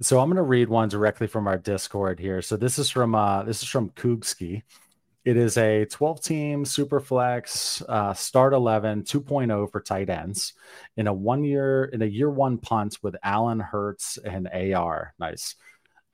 So 0.00 0.20
I'm 0.20 0.28
going 0.28 0.36
to 0.36 0.42
read 0.42 0.68
one 0.68 0.88
directly 0.88 1.26
from 1.26 1.48
our 1.48 1.58
Discord 1.58 2.20
here. 2.20 2.40
So 2.40 2.56
this 2.56 2.78
is 2.78 2.88
from 2.88 3.14
uh 3.14 3.42
this 3.42 3.62
is 3.62 3.68
from 3.68 3.90
Koogski. 3.90 4.62
It 5.28 5.36
is 5.36 5.58
a 5.58 5.84
12 5.84 6.22
team 6.22 6.64
super 6.64 7.00
flex 7.00 7.82
uh, 7.86 8.14
start 8.14 8.54
11 8.54 9.02
2.0 9.02 9.70
for 9.70 9.78
tight 9.82 10.08
ends 10.08 10.54
in 10.96 11.06
a 11.06 11.12
one 11.12 11.44
year 11.44 11.84
in 11.84 12.00
a 12.00 12.06
year 12.06 12.30
one 12.30 12.56
punt 12.56 12.96
with 13.02 13.14
Allen 13.22 13.60
Hurts 13.60 14.16
and 14.24 14.48
AR. 14.48 15.12
Nice. 15.18 15.54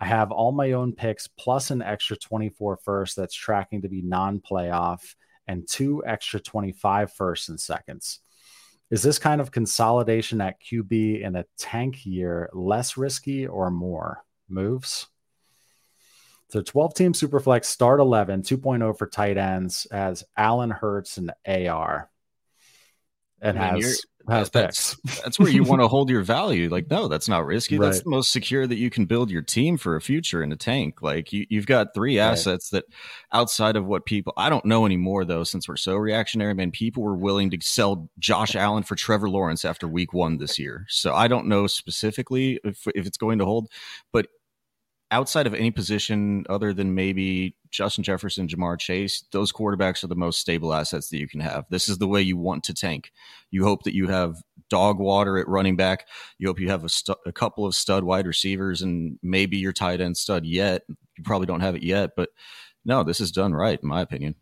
I 0.00 0.06
have 0.06 0.32
all 0.32 0.50
my 0.50 0.72
own 0.72 0.94
picks 0.94 1.28
plus 1.28 1.70
an 1.70 1.80
extra 1.80 2.16
24 2.16 2.78
first 2.78 3.14
that's 3.14 3.36
tracking 3.36 3.82
to 3.82 3.88
be 3.88 4.02
non 4.02 4.40
playoff 4.40 5.14
and 5.46 5.62
two 5.68 6.02
extra 6.04 6.40
25 6.40 7.12
firsts 7.12 7.48
and 7.48 7.60
seconds. 7.60 8.18
Is 8.90 9.04
this 9.04 9.20
kind 9.20 9.40
of 9.40 9.52
consolidation 9.52 10.40
at 10.40 10.60
QB 10.60 11.22
in 11.22 11.36
a 11.36 11.44
tank 11.56 12.04
year 12.04 12.50
less 12.52 12.96
risky 12.96 13.46
or 13.46 13.70
more? 13.70 14.24
Moves? 14.48 15.06
So 16.50 16.62
12 16.62 16.94
team 16.94 17.12
Superflex 17.12 17.64
start 17.64 18.00
11, 18.00 18.42
2.0 18.42 18.98
for 18.98 19.06
tight 19.06 19.36
ends 19.36 19.86
as 19.90 20.24
Allen 20.36 20.70
Hurts 20.70 21.16
and 21.16 21.32
AR. 21.46 22.10
And 23.40 23.58
I 23.58 23.72
mean, 23.72 23.82
has, 23.82 24.04
has 24.28 24.50
that's, 24.50 24.96
that's 25.20 25.38
where 25.38 25.50
you 25.50 25.64
want 25.64 25.82
to 25.82 25.88
hold 25.88 26.08
your 26.08 26.22
value. 26.22 26.70
Like, 26.70 26.90
no, 26.90 27.08
that's 27.08 27.28
not 27.28 27.44
risky. 27.44 27.76
Right. 27.76 27.86
That's 27.86 28.02
the 28.02 28.10
most 28.10 28.32
secure 28.32 28.66
that 28.66 28.76
you 28.76 28.88
can 28.88 29.04
build 29.04 29.30
your 29.30 29.42
team 29.42 29.76
for 29.76 29.96
a 29.96 30.00
future 30.00 30.42
in 30.42 30.50
a 30.52 30.56
tank. 30.56 31.02
Like 31.02 31.32
you, 31.32 31.44
you've 31.50 31.66
got 31.66 31.88
three 31.94 32.18
assets 32.18 32.72
right. 32.72 32.82
that 32.88 33.36
outside 33.36 33.76
of 33.76 33.84
what 33.84 34.06
people, 34.06 34.32
I 34.36 34.48
don't 34.48 34.64
know 34.64 34.86
anymore 34.86 35.24
though, 35.24 35.44
since 35.44 35.68
we're 35.68 35.76
so 35.76 35.96
reactionary, 35.96 36.54
man, 36.54 36.70
people 36.70 37.02
were 37.02 37.16
willing 37.16 37.50
to 37.50 37.58
sell 37.60 38.08
Josh 38.18 38.54
Allen 38.54 38.82
for 38.82 38.94
Trevor 38.94 39.28
Lawrence 39.28 39.64
after 39.64 39.86
week 39.86 40.14
one 40.14 40.38
this 40.38 40.58
year. 40.58 40.86
So 40.88 41.14
I 41.14 41.28
don't 41.28 41.46
know 41.46 41.66
specifically 41.66 42.58
if, 42.64 42.86
if 42.94 43.06
it's 43.06 43.18
going 43.18 43.40
to 43.40 43.44
hold, 43.44 43.70
but 44.12 44.28
outside 45.14 45.46
of 45.46 45.54
any 45.54 45.70
position 45.70 46.44
other 46.48 46.72
than 46.72 46.92
maybe 46.92 47.54
Justin 47.70 48.02
Jefferson, 48.02 48.48
Ja'Marr 48.48 48.80
Chase, 48.80 49.22
those 49.30 49.52
quarterbacks 49.52 50.02
are 50.02 50.08
the 50.08 50.16
most 50.16 50.40
stable 50.40 50.74
assets 50.74 51.08
that 51.08 51.18
you 51.18 51.28
can 51.28 51.38
have. 51.38 51.66
This 51.70 51.88
is 51.88 51.98
the 51.98 52.08
way 52.08 52.20
you 52.20 52.36
want 52.36 52.64
to 52.64 52.74
tank. 52.74 53.12
You 53.52 53.62
hope 53.62 53.84
that 53.84 53.94
you 53.94 54.08
have 54.08 54.42
dog 54.68 54.98
water 54.98 55.38
at 55.38 55.46
running 55.46 55.76
back. 55.76 56.08
You 56.38 56.48
hope 56.48 56.58
you 56.58 56.68
have 56.68 56.84
a, 56.84 56.88
a 57.26 57.32
couple 57.32 57.64
of 57.64 57.76
stud 57.76 58.02
wide 58.02 58.26
receivers 58.26 58.82
and 58.82 59.16
maybe 59.22 59.56
your 59.56 59.72
tight 59.72 60.00
end 60.00 60.16
stud 60.16 60.44
yet. 60.44 60.82
You 60.88 61.22
probably 61.22 61.46
don't 61.46 61.60
have 61.60 61.76
it 61.76 61.84
yet, 61.84 62.16
but 62.16 62.30
no, 62.84 63.04
this 63.04 63.20
is 63.20 63.30
done 63.30 63.54
right, 63.54 63.78
in 63.80 63.88
my 63.88 64.00
opinion. 64.00 64.34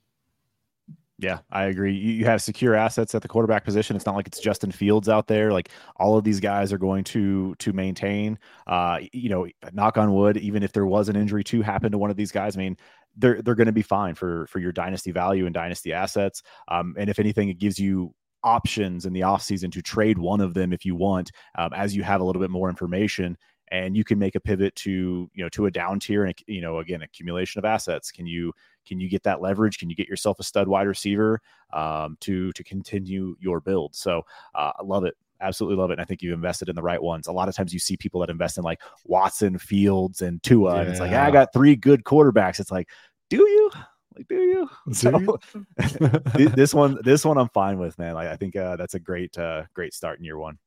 Yeah, 1.23 1.39
I 1.53 1.65
agree. 1.67 1.95
You 1.95 2.25
have 2.25 2.43
secure 2.43 2.75
assets 2.75 3.15
at 3.15 3.23
the 3.23 3.29
quarterback 3.29 3.65
position. 3.65 3.95
It's 3.95 4.07
not 4.07 4.17
like 4.17 4.27
it's 4.27 4.41
Justin 4.41 4.73
Fields 4.73 5.09
out 5.09 5.29
there. 5.29 5.53
Like 5.53 5.71
all 5.97 6.19
of 6.19 6.25
these 6.25 6.41
guys 6.41 6.73
are 6.73 6.79
going 6.79 7.05
to 7.05 7.55
to 7.57 7.73
maintain. 7.73 8.41
Uh, 8.67 8.99
you 9.13 9.29
know, 9.29 9.47
knock 9.73 9.97
on 9.97 10.13
wood. 10.13 10.37
Even 10.39 10.65
if 10.65 10.73
there 10.73 10.85
was 10.85 11.09
an 11.09 11.15
injury 11.15 11.45
to 11.45 11.63
happen 11.63 11.93
to 11.93 11.99
one 11.99 12.11
of 12.11 12.17
these 12.17 12.33
guys, 12.33 12.57
I 12.57 12.59
mean, 12.59 12.77
they're 13.17 13.41
they're 13.41 13.55
going 13.55 13.67
to 13.69 13.73
be 13.73 13.83
fine 13.83 14.17
for 14.17 14.49
for 14.49 14.59
your 14.59 14.73
dynasty 14.73 15.13
value 15.13 15.47
and 15.47 15.55
dynasty 15.55 15.93
assets. 15.93 16.43
Um, 16.67 16.97
and 16.99 17.09
if 17.09 17.21
anything, 17.21 17.49
it 17.51 17.59
gives 17.59 17.79
you 17.79 18.13
options 18.43 19.07
in 19.07 19.13
the 19.13 19.21
offseason 19.21 19.71
to 19.71 19.81
trade 19.81 20.19
one 20.19 20.41
of 20.41 20.55
them 20.55 20.73
if 20.73 20.85
you 20.85 20.97
want, 20.97 21.31
um, 21.57 21.73
as 21.73 21.95
you 21.95 22.03
have 22.03 22.21
a 22.21 22.25
little 22.25 22.43
bit 22.43 22.51
more 22.51 22.69
information 22.69 23.39
and 23.73 23.97
you 23.97 24.05
can 24.05 24.19
make 24.19 24.37
a 24.37 24.41
pivot 24.41 24.75
to 24.77 25.29
you 25.35 25.43
know 25.43 25.49
to 25.49 25.67
a 25.67 25.71
down 25.71 25.99
tier 25.99 26.25
and 26.25 26.35
you 26.47 26.61
know 26.61 26.79
again 26.79 27.03
accumulation 27.03 27.59
of 27.59 27.65
assets 27.65 28.13
can 28.13 28.27
you 28.27 28.53
can 28.87 29.01
you 29.01 29.09
get 29.09 29.23
that 29.25 29.41
leverage 29.41 29.79
can 29.79 29.91
you 29.91 29.97
get 29.97 30.07
yourself 30.07 30.39
a 30.39 30.45
stud 30.45 30.69
wide 30.69 30.87
receiver 30.87 31.41
um, 31.73 32.17
to 32.21 32.53
to 32.53 32.63
continue 32.63 33.35
your 33.41 33.61
build 33.61 33.95
so 33.95 34.23
uh, 34.55 34.73
i 34.79 34.83
love 34.83 35.05
it 35.05 35.17
absolutely 35.43 35.77
love 35.77 35.91
it. 35.91 35.95
And 35.95 36.01
I 36.01 36.05
think 36.05 36.23
you've 36.23 36.33
invested 36.33 36.69
in 36.69 36.77
the 36.77 36.83
right 36.83 37.03
ones. 37.03 37.27
A 37.27 37.33
lot 37.33 37.49
of 37.49 37.55
times 37.55 37.73
you 37.75 37.79
see 37.79 37.97
people 37.97 38.21
that 38.21 38.31
invest 38.31 38.59
in 38.59 38.65
like 38.65 38.81
Watson, 39.05 39.59
Fields, 39.59 40.23
and 40.23 40.43
Tua, 40.43 40.75
yeah. 40.75 40.81
and 40.81 40.89
it's 40.91 41.01
like, 41.01 41.13
ah, 41.13 41.25
I 41.25 41.31
got 41.31 41.53
three 41.53 41.77
good 41.77 42.05
quarterbacks. 42.05 42.61
It's 42.61 42.71
like, 42.71 42.89
do 43.29 43.39
you? 43.39 43.71
Like, 44.17 44.29
do 44.29 44.37
you? 44.37 44.71
Do 44.89 44.95
so, 44.95 45.19
you? 45.19 46.49
this 46.55 46.75
one, 46.75 46.99
this 47.03 47.25
one, 47.25 47.39
I'm 47.39 47.49
fine 47.49 47.79
with, 47.79 47.99
man. 47.99 48.15
Like, 48.15 48.29
I 48.29 48.37
think 48.37 48.57
uh, 48.57 48.77
that's 48.77 48.95
a 48.95 49.01
great, 49.01 49.37
uh, 49.39 49.65
great 49.75 49.95
start 49.95 50.19
in 50.19 50.25
year 50.25 50.39
one. 50.39 50.59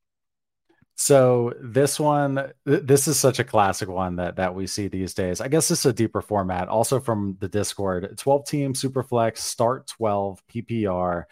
So 0.98 1.52
this 1.60 2.00
one, 2.00 2.52
this 2.64 3.06
is 3.06 3.18
such 3.18 3.38
a 3.38 3.44
classic 3.44 3.86
one 3.86 4.16
that 4.16 4.36
that 4.36 4.54
we 4.54 4.66
see 4.66 4.88
these 4.88 5.12
days. 5.12 5.42
I 5.42 5.48
guess 5.48 5.68
this 5.68 5.80
is 5.80 5.86
a 5.86 5.92
deeper 5.92 6.22
format, 6.22 6.68
also 6.68 7.00
from 7.00 7.36
the 7.38 7.48
Discord. 7.48 8.16
12 8.16 8.46
team 8.46 8.72
superflex, 8.72 9.38
start 9.38 9.86
12 9.88 10.42
PPR, 10.48 11.24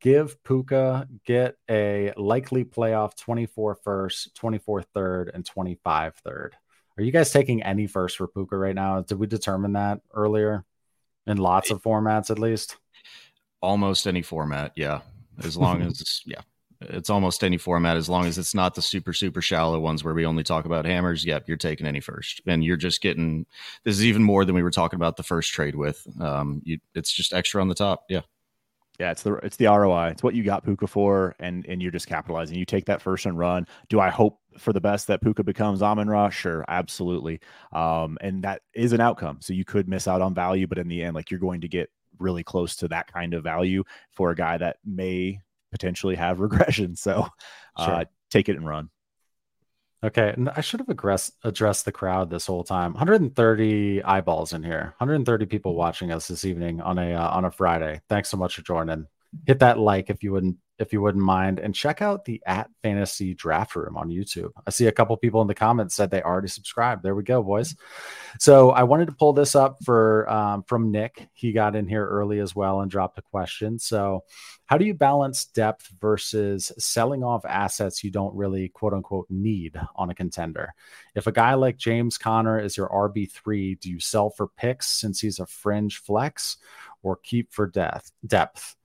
give 0.00 0.42
Puka 0.42 1.06
get 1.24 1.56
a 1.70 2.12
likely 2.16 2.64
playoff 2.64 3.16
24 3.16 3.76
first, 3.76 4.34
24 4.34 4.82
third, 4.82 5.30
and 5.32 5.46
25 5.46 6.16
third. 6.16 6.56
Are 6.98 7.04
you 7.04 7.12
guys 7.12 7.30
taking 7.30 7.62
any 7.62 7.86
first 7.86 8.16
for 8.16 8.26
Puka 8.26 8.56
right 8.56 8.74
now? 8.74 9.02
Did 9.02 9.20
we 9.20 9.28
determine 9.28 9.74
that 9.74 10.00
earlier? 10.12 10.64
In 11.28 11.36
lots 11.36 11.70
of 11.70 11.80
formats, 11.80 12.30
at 12.30 12.40
least. 12.40 12.76
Almost 13.60 14.08
any 14.08 14.22
format, 14.22 14.72
yeah. 14.74 15.02
As 15.44 15.56
long 15.56 15.80
as 15.82 16.22
yeah, 16.26 16.40
it's 16.90 17.10
almost 17.10 17.44
any 17.44 17.58
format 17.58 17.96
as 17.96 18.08
long 18.08 18.26
as 18.26 18.38
it's 18.38 18.54
not 18.54 18.74
the 18.74 18.82
super 18.82 19.12
super 19.12 19.42
shallow 19.42 19.80
ones 19.80 20.04
where 20.04 20.14
we 20.14 20.26
only 20.26 20.42
talk 20.42 20.64
about 20.64 20.84
hammers. 20.84 21.24
Yep, 21.24 21.48
you're 21.48 21.56
taking 21.56 21.86
any 21.86 22.00
first, 22.00 22.40
and 22.46 22.64
you're 22.64 22.76
just 22.76 23.00
getting 23.00 23.46
this 23.84 23.96
is 23.96 24.04
even 24.04 24.22
more 24.22 24.44
than 24.44 24.54
we 24.54 24.62
were 24.62 24.70
talking 24.70 24.96
about 24.96 25.16
the 25.16 25.22
first 25.22 25.52
trade 25.52 25.74
with. 25.74 26.06
Um, 26.20 26.62
you, 26.64 26.78
it's 26.94 27.12
just 27.12 27.32
extra 27.32 27.60
on 27.60 27.68
the 27.68 27.74
top. 27.74 28.04
Yeah. 28.08 28.22
Yeah, 29.00 29.10
it's 29.10 29.22
the 29.22 29.34
it's 29.36 29.56
the 29.56 29.66
ROI. 29.66 30.08
It's 30.08 30.22
what 30.22 30.34
you 30.34 30.44
got 30.44 30.64
Puka 30.64 30.86
for, 30.86 31.34
and 31.40 31.66
and 31.66 31.80
you're 31.80 31.90
just 31.90 32.06
capitalizing. 32.06 32.58
You 32.58 32.66
take 32.66 32.84
that 32.86 33.00
first 33.00 33.24
and 33.24 33.38
run. 33.38 33.66
Do 33.88 34.00
I 34.00 34.10
hope 34.10 34.38
for 34.58 34.72
the 34.72 34.82
best 34.82 35.06
that 35.06 35.22
Puka 35.22 35.42
becomes 35.42 35.82
Amon 35.82 36.08
Ra? 36.08 36.28
Sure, 36.28 36.64
absolutely. 36.68 37.40
Um, 37.72 38.18
and 38.20 38.44
that 38.44 38.62
is 38.74 38.92
an 38.92 39.00
outcome. 39.00 39.38
So 39.40 39.54
you 39.54 39.64
could 39.64 39.88
miss 39.88 40.06
out 40.06 40.20
on 40.20 40.34
value, 40.34 40.66
but 40.66 40.78
in 40.78 40.88
the 40.88 41.02
end, 41.02 41.14
like 41.14 41.30
you're 41.30 41.40
going 41.40 41.62
to 41.62 41.68
get 41.68 41.90
really 42.18 42.44
close 42.44 42.76
to 42.76 42.88
that 42.88 43.10
kind 43.12 43.34
of 43.34 43.42
value 43.42 43.82
for 44.10 44.30
a 44.30 44.36
guy 44.36 44.58
that 44.58 44.76
may 44.84 45.40
potentially 45.72 46.14
have 46.14 46.38
regression. 46.40 46.94
So 46.94 47.28
uh, 47.76 47.86
sure. 47.86 48.04
take 48.30 48.48
it 48.48 48.56
and 48.56 48.66
run. 48.66 48.90
Okay, 50.04 50.32
and 50.36 50.48
I 50.48 50.62
should 50.62 50.80
have 50.80 50.88
addressed 50.88 51.32
addressed 51.44 51.84
the 51.84 51.92
crowd 51.92 52.28
this 52.28 52.46
whole 52.46 52.64
time. 52.64 52.92
130 52.92 54.02
eyeballs 54.02 54.52
in 54.52 54.64
here. 54.64 54.94
130 54.98 55.46
people 55.46 55.76
watching 55.76 56.10
us 56.10 56.26
this 56.26 56.44
evening 56.44 56.80
on 56.80 56.98
a 56.98 57.14
uh, 57.14 57.28
on 57.28 57.44
a 57.44 57.52
Friday. 57.52 58.00
Thanks 58.08 58.28
so 58.28 58.36
much 58.36 58.56
for 58.56 58.62
joining. 58.62 59.06
Hit 59.46 59.60
that 59.60 59.78
like 59.78 60.10
if 60.10 60.24
you 60.24 60.32
wouldn't 60.32 60.56
if 60.78 60.92
you 60.92 61.00
wouldn't 61.00 61.24
mind, 61.24 61.58
and 61.58 61.74
check 61.74 62.02
out 62.02 62.24
the 62.24 62.42
at 62.46 62.70
fantasy 62.82 63.34
draft 63.34 63.76
room 63.76 63.96
on 63.96 64.08
YouTube. 64.08 64.50
I 64.66 64.70
see 64.70 64.86
a 64.86 64.92
couple 64.92 65.16
people 65.16 65.40
in 65.42 65.48
the 65.48 65.54
comments 65.54 65.94
said 65.94 66.10
they 66.10 66.22
already 66.22 66.48
subscribed. 66.48 67.02
There 67.02 67.14
we 67.14 67.22
go, 67.22 67.42
boys. 67.42 67.76
So 68.38 68.70
I 68.70 68.82
wanted 68.82 69.06
to 69.06 69.12
pull 69.12 69.32
this 69.32 69.54
up 69.54 69.76
for 69.84 70.28
um, 70.30 70.62
from 70.64 70.90
Nick. 70.90 71.28
He 71.34 71.52
got 71.52 71.76
in 71.76 71.86
here 71.86 72.06
early 72.06 72.40
as 72.40 72.54
well 72.54 72.80
and 72.80 72.90
dropped 72.90 73.18
a 73.18 73.22
question. 73.22 73.78
So, 73.78 74.24
how 74.66 74.78
do 74.78 74.84
you 74.84 74.94
balance 74.94 75.44
depth 75.44 75.90
versus 76.00 76.72
selling 76.78 77.22
off 77.22 77.44
assets 77.44 78.02
you 78.02 78.10
don't 78.10 78.34
really 78.34 78.68
quote 78.68 78.94
unquote 78.94 79.26
need 79.28 79.78
on 79.96 80.10
a 80.10 80.14
contender? 80.14 80.74
If 81.14 81.26
a 81.26 81.32
guy 81.32 81.54
like 81.54 81.76
James 81.76 82.16
Conner 82.16 82.58
is 82.58 82.76
your 82.76 82.88
RB 82.88 83.30
three, 83.30 83.74
do 83.76 83.90
you 83.90 84.00
sell 84.00 84.30
for 84.30 84.48
picks 84.48 84.88
since 84.88 85.20
he's 85.20 85.38
a 85.38 85.46
fringe 85.46 85.98
flex, 85.98 86.56
or 87.02 87.16
keep 87.16 87.52
for 87.52 87.66
death 87.66 88.10
depth? 88.26 88.76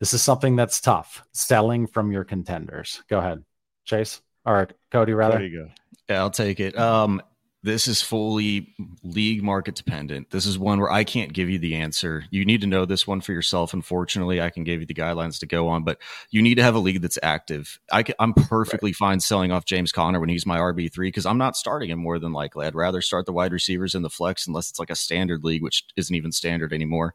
This 0.00 0.12
is 0.12 0.22
something 0.22 0.56
that's 0.56 0.80
tough 0.80 1.22
selling 1.32 1.86
from 1.86 2.12
your 2.12 2.24
contenders. 2.24 3.02
Go 3.08 3.18
ahead, 3.18 3.44
Chase 3.84 4.20
or 4.44 4.68
Cody, 4.90 5.12
rather. 5.12 5.38
There 5.38 5.46
you 5.46 5.64
go. 5.64 5.70
Yeah, 6.08 6.20
I'll 6.20 6.30
take 6.30 6.60
it. 6.60 6.76
Um, 6.78 7.22
this 7.64 7.88
is 7.88 8.02
fully 8.02 8.74
league 9.02 9.42
market 9.42 9.74
dependent. 9.74 10.28
This 10.28 10.44
is 10.44 10.58
one 10.58 10.80
where 10.80 10.92
I 10.92 11.02
can't 11.02 11.32
give 11.32 11.48
you 11.48 11.58
the 11.58 11.76
answer. 11.76 12.24
You 12.30 12.44
need 12.44 12.60
to 12.60 12.66
know 12.66 12.84
this 12.84 13.06
one 13.06 13.22
for 13.22 13.32
yourself. 13.32 13.72
Unfortunately, 13.72 14.38
I 14.38 14.50
can 14.50 14.64
give 14.64 14.80
you 14.80 14.86
the 14.86 14.92
guidelines 14.92 15.40
to 15.40 15.46
go 15.46 15.68
on, 15.68 15.82
but 15.82 15.96
you 16.30 16.42
need 16.42 16.56
to 16.56 16.62
have 16.62 16.74
a 16.74 16.78
league 16.78 17.00
that's 17.00 17.18
active. 17.22 17.80
I 17.90 18.04
am 18.20 18.34
perfectly 18.34 18.90
right. 18.90 18.96
fine 18.96 19.20
selling 19.20 19.50
off 19.50 19.64
James 19.64 19.92
Conner 19.92 20.20
when 20.20 20.28
he's 20.28 20.44
my 20.44 20.58
RB 20.58 20.92
three 20.92 21.08
because 21.08 21.24
I'm 21.24 21.38
not 21.38 21.56
starting 21.56 21.88
him 21.88 21.98
more 21.98 22.18
than 22.18 22.34
likely. 22.34 22.66
I'd 22.66 22.74
rather 22.74 23.00
start 23.00 23.24
the 23.24 23.32
wide 23.32 23.52
receivers 23.52 23.94
in 23.94 24.02
the 24.02 24.10
flex 24.10 24.46
unless 24.46 24.68
it's 24.68 24.78
like 24.78 24.90
a 24.90 24.94
standard 24.94 25.42
league, 25.42 25.62
which 25.62 25.86
isn't 25.96 26.14
even 26.14 26.32
standard 26.32 26.74
anymore. 26.74 27.14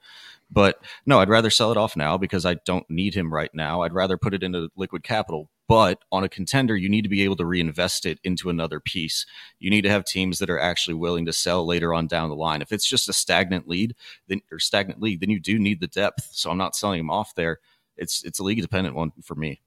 But 0.52 0.84
no, 1.06 1.20
I'd 1.20 1.30
rather 1.30 1.50
sell 1.50 1.72
it 1.72 1.78
off 1.78 1.96
now 1.96 2.18
because 2.18 2.46
I 2.46 2.56
don't 2.66 2.90
need 2.90 3.14
him 3.14 3.34
right 3.34 3.54
now. 3.54 3.82
I'd 3.82 3.94
rather 3.94 4.18
put 4.18 4.34
it 4.34 4.44
into 4.44 4.70
liquid 4.76 5.04
capital. 5.04 5.50
But 5.68 6.00
on 6.12 6.24
a 6.24 6.30
contender, 6.30 6.76
you 6.76 6.90
need 6.90 7.04
to 7.04 7.10
be 7.10 7.24
able 7.24 7.36
to 7.36 7.46
reinvest 7.46 8.08
it 8.08 8.20
into 8.24 8.50
another 8.50 8.80
piece. 8.80 9.28
You 9.60 9.70
need 9.70 9.84
to 9.84 9.92
have 9.92 10.04
teams 10.04 10.40
that 10.40 10.50
are 10.50 10.60
actually 10.60 10.96
willing 10.96 11.28
to 11.28 11.34
sell 11.34 11.66
later 11.68 11.94
on 11.94 12.08
down 12.08 12.30
the 12.30 12.36
line. 12.36 12.64
If 12.64 12.72
it's 12.72 12.90
just 12.90 13.08
a 13.08 13.14
stagnant 13.14 13.68
lead, 13.68 13.96
then 14.28 14.42
or 14.52 14.58
stagnant 14.58 15.00
league, 15.00 15.20
then 15.20 15.30
you 15.30 15.40
do 15.40 15.60
need 15.60 15.80
the 15.80 15.88
depth. 15.88 16.30
So 16.32 16.50
I'm 16.50 16.58
not 16.58 16.76
selling 16.76 17.00
him 17.00 17.12
off 17.12 17.36
there. 17.36 17.60
It's 17.96 18.24
it's 18.24 18.40
a 18.40 18.44
league 18.44 18.62
dependent 18.62 18.96
one 18.96 19.12
for 19.24 19.36
me. 19.36 19.62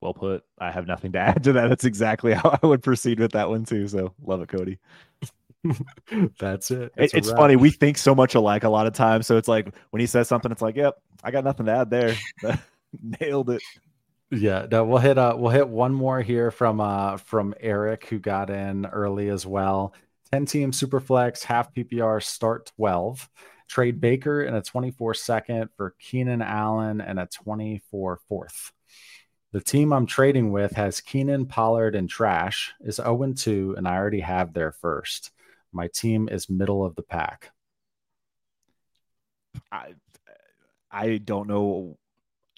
Well 0.00 0.14
put. 0.14 0.44
I 0.58 0.70
have 0.70 0.86
nothing 0.86 1.12
to 1.12 1.18
add 1.20 1.44
to 1.44 1.52
that. 1.52 1.68
That's 1.68 1.84
exactly 1.84 2.32
how 2.32 2.58
I 2.62 2.66
would 2.66 2.82
proceed 2.82 3.20
with 3.20 3.32
that 3.32 3.50
one 3.50 3.64
too. 3.64 3.86
So 3.88 4.14
love 4.22 4.40
it, 4.40 4.48
Cody. 4.48 4.78
That's 6.38 6.70
it. 6.70 6.92
It's, 6.96 7.14
it's 7.14 7.30
funny. 7.30 7.56
We 7.56 7.70
think 7.70 7.98
so 7.98 8.14
much 8.14 8.34
alike 8.34 8.64
a 8.64 8.68
lot 8.68 8.86
of 8.86 8.92
times. 8.92 9.26
So 9.26 9.36
it's 9.36 9.48
like 9.48 9.74
when 9.90 10.00
he 10.00 10.06
says 10.06 10.28
something, 10.28 10.50
it's 10.52 10.62
like, 10.62 10.76
yep, 10.76 10.96
I 11.22 11.30
got 11.30 11.44
nothing 11.44 11.66
to 11.66 11.72
add 11.72 11.90
there. 11.90 12.14
Nailed 13.20 13.50
it. 13.50 13.62
Yeah, 14.30 14.66
no, 14.70 14.84
we'll 14.84 14.98
hit 14.98 15.16
uh 15.18 15.34
we'll 15.36 15.50
hit 15.50 15.68
one 15.68 15.92
more 15.92 16.20
here 16.20 16.50
from 16.50 16.80
uh 16.80 17.18
from 17.18 17.54
Eric 17.60 18.06
who 18.06 18.18
got 18.18 18.50
in 18.50 18.86
early 18.86 19.28
as 19.28 19.46
well. 19.46 19.94
10 20.32 20.46
team 20.46 20.72
superflex, 20.72 21.44
half 21.44 21.72
PPR, 21.72 22.22
start 22.22 22.72
12. 22.76 23.28
Trade 23.68 24.00
Baker 24.00 24.42
in 24.42 24.54
a 24.54 24.62
24 24.62 25.14
second 25.14 25.70
for 25.76 25.94
Keenan 25.98 26.42
Allen 26.42 27.00
and 27.00 27.18
a 27.18 27.26
24 27.26 28.20
fourth. 28.28 28.72
The 29.52 29.60
team 29.60 29.92
I'm 29.92 30.06
trading 30.06 30.50
with 30.50 30.72
has 30.72 31.00
Keenan, 31.00 31.46
Pollard, 31.46 31.94
and 31.94 32.10
Trash 32.10 32.72
is 32.80 32.96
0 32.96 33.34
2, 33.36 33.74
and 33.76 33.86
I 33.86 33.94
already 33.96 34.20
have 34.20 34.52
their 34.52 34.72
first. 34.72 35.30
My 35.74 35.88
team 35.88 36.28
is 36.30 36.48
middle 36.48 36.84
of 36.84 36.94
the 36.94 37.02
pack. 37.02 37.50
I 39.70 39.94
I 40.90 41.18
don't 41.18 41.48
know. 41.48 41.98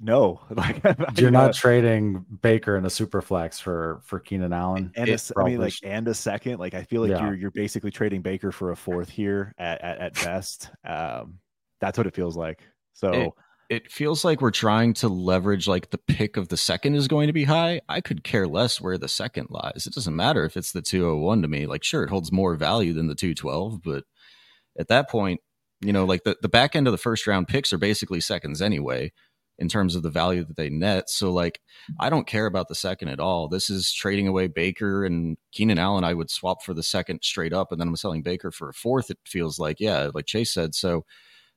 No, 0.02 0.42
like 0.50 0.82
you're 1.16 1.30
not 1.30 1.54
trading 1.54 2.26
Baker 2.42 2.76
in 2.76 2.84
a 2.84 2.90
super 2.90 3.22
flex 3.22 3.58
for 3.58 4.02
for 4.04 4.20
Keenan 4.20 4.52
Allen. 4.52 4.92
And 4.94 5.08
a, 5.08 5.18
I 5.38 5.44
mean, 5.44 5.58
like 5.58 5.74
and 5.82 6.06
a 6.06 6.14
second. 6.14 6.58
Like 6.58 6.74
I 6.74 6.82
feel 6.82 7.00
like 7.00 7.12
yeah. 7.12 7.24
you're 7.24 7.34
you're 7.34 7.50
basically 7.50 7.90
trading 7.90 8.20
Baker 8.20 8.52
for 8.52 8.72
a 8.72 8.76
fourth 8.76 9.08
here 9.08 9.54
at 9.56 9.80
at, 9.80 9.98
at 9.98 10.14
best. 10.14 10.70
Um, 10.84 11.38
that's 11.80 11.96
what 11.96 12.06
it 12.06 12.14
feels 12.14 12.36
like. 12.36 12.60
So. 12.92 13.12
It, 13.12 13.32
it 13.68 13.90
feels 13.90 14.24
like 14.24 14.40
we're 14.40 14.50
trying 14.50 14.94
to 14.94 15.08
leverage 15.08 15.66
like 15.66 15.90
the 15.90 15.98
pick 15.98 16.36
of 16.36 16.48
the 16.48 16.56
second 16.56 16.94
is 16.94 17.08
going 17.08 17.26
to 17.26 17.32
be 17.32 17.44
high. 17.44 17.80
I 17.88 18.00
could 18.00 18.22
care 18.22 18.46
less 18.46 18.80
where 18.80 18.98
the 18.98 19.08
second 19.08 19.48
lies. 19.50 19.86
It 19.86 19.94
doesn't 19.94 20.14
matter 20.14 20.44
if 20.44 20.56
it's 20.56 20.72
the 20.72 20.82
201 20.82 21.42
to 21.42 21.48
me. 21.48 21.66
Like, 21.66 21.82
sure, 21.82 22.04
it 22.04 22.10
holds 22.10 22.30
more 22.30 22.54
value 22.54 22.92
than 22.92 23.08
the 23.08 23.14
212, 23.14 23.82
but 23.82 24.04
at 24.78 24.88
that 24.88 25.10
point, 25.10 25.40
you 25.80 25.92
know, 25.92 26.04
like 26.04 26.24
the, 26.24 26.36
the 26.40 26.48
back 26.48 26.76
end 26.76 26.86
of 26.86 26.92
the 26.92 26.98
first 26.98 27.26
round 27.26 27.48
picks 27.48 27.72
are 27.72 27.78
basically 27.78 28.20
seconds 28.20 28.62
anyway 28.62 29.12
in 29.58 29.68
terms 29.68 29.94
of 29.94 30.02
the 30.02 30.10
value 30.10 30.44
that 30.44 30.56
they 30.56 30.68
net. 30.68 31.08
So, 31.08 31.32
like, 31.32 31.60
I 31.98 32.10
don't 32.10 32.26
care 32.26 32.46
about 32.46 32.68
the 32.68 32.74
second 32.74 33.08
at 33.08 33.20
all. 33.20 33.48
This 33.48 33.70
is 33.70 33.92
trading 33.92 34.28
away 34.28 34.48
Baker 34.48 35.04
and 35.04 35.38
Keenan 35.52 35.78
Allen. 35.78 36.04
I 36.04 36.14
would 36.14 36.30
swap 36.30 36.62
for 36.62 36.74
the 36.74 36.82
second 36.82 37.20
straight 37.22 37.52
up, 37.52 37.72
and 37.72 37.80
then 37.80 37.88
I'm 37.88 37.96
selling 37.96 38.22
Baker 38.22 38.50
for 38.50 38.68
a 38.68 38.74
fourth. 38.74 39.10
It 39.10 39.18
feels 39.24 39.58
like, 39.58 39.80
yeah, 39.80 40.10
like 40.14 40.26
Chase 40.26 40.52
said. 40.52 40.74
So, 40.74 41.04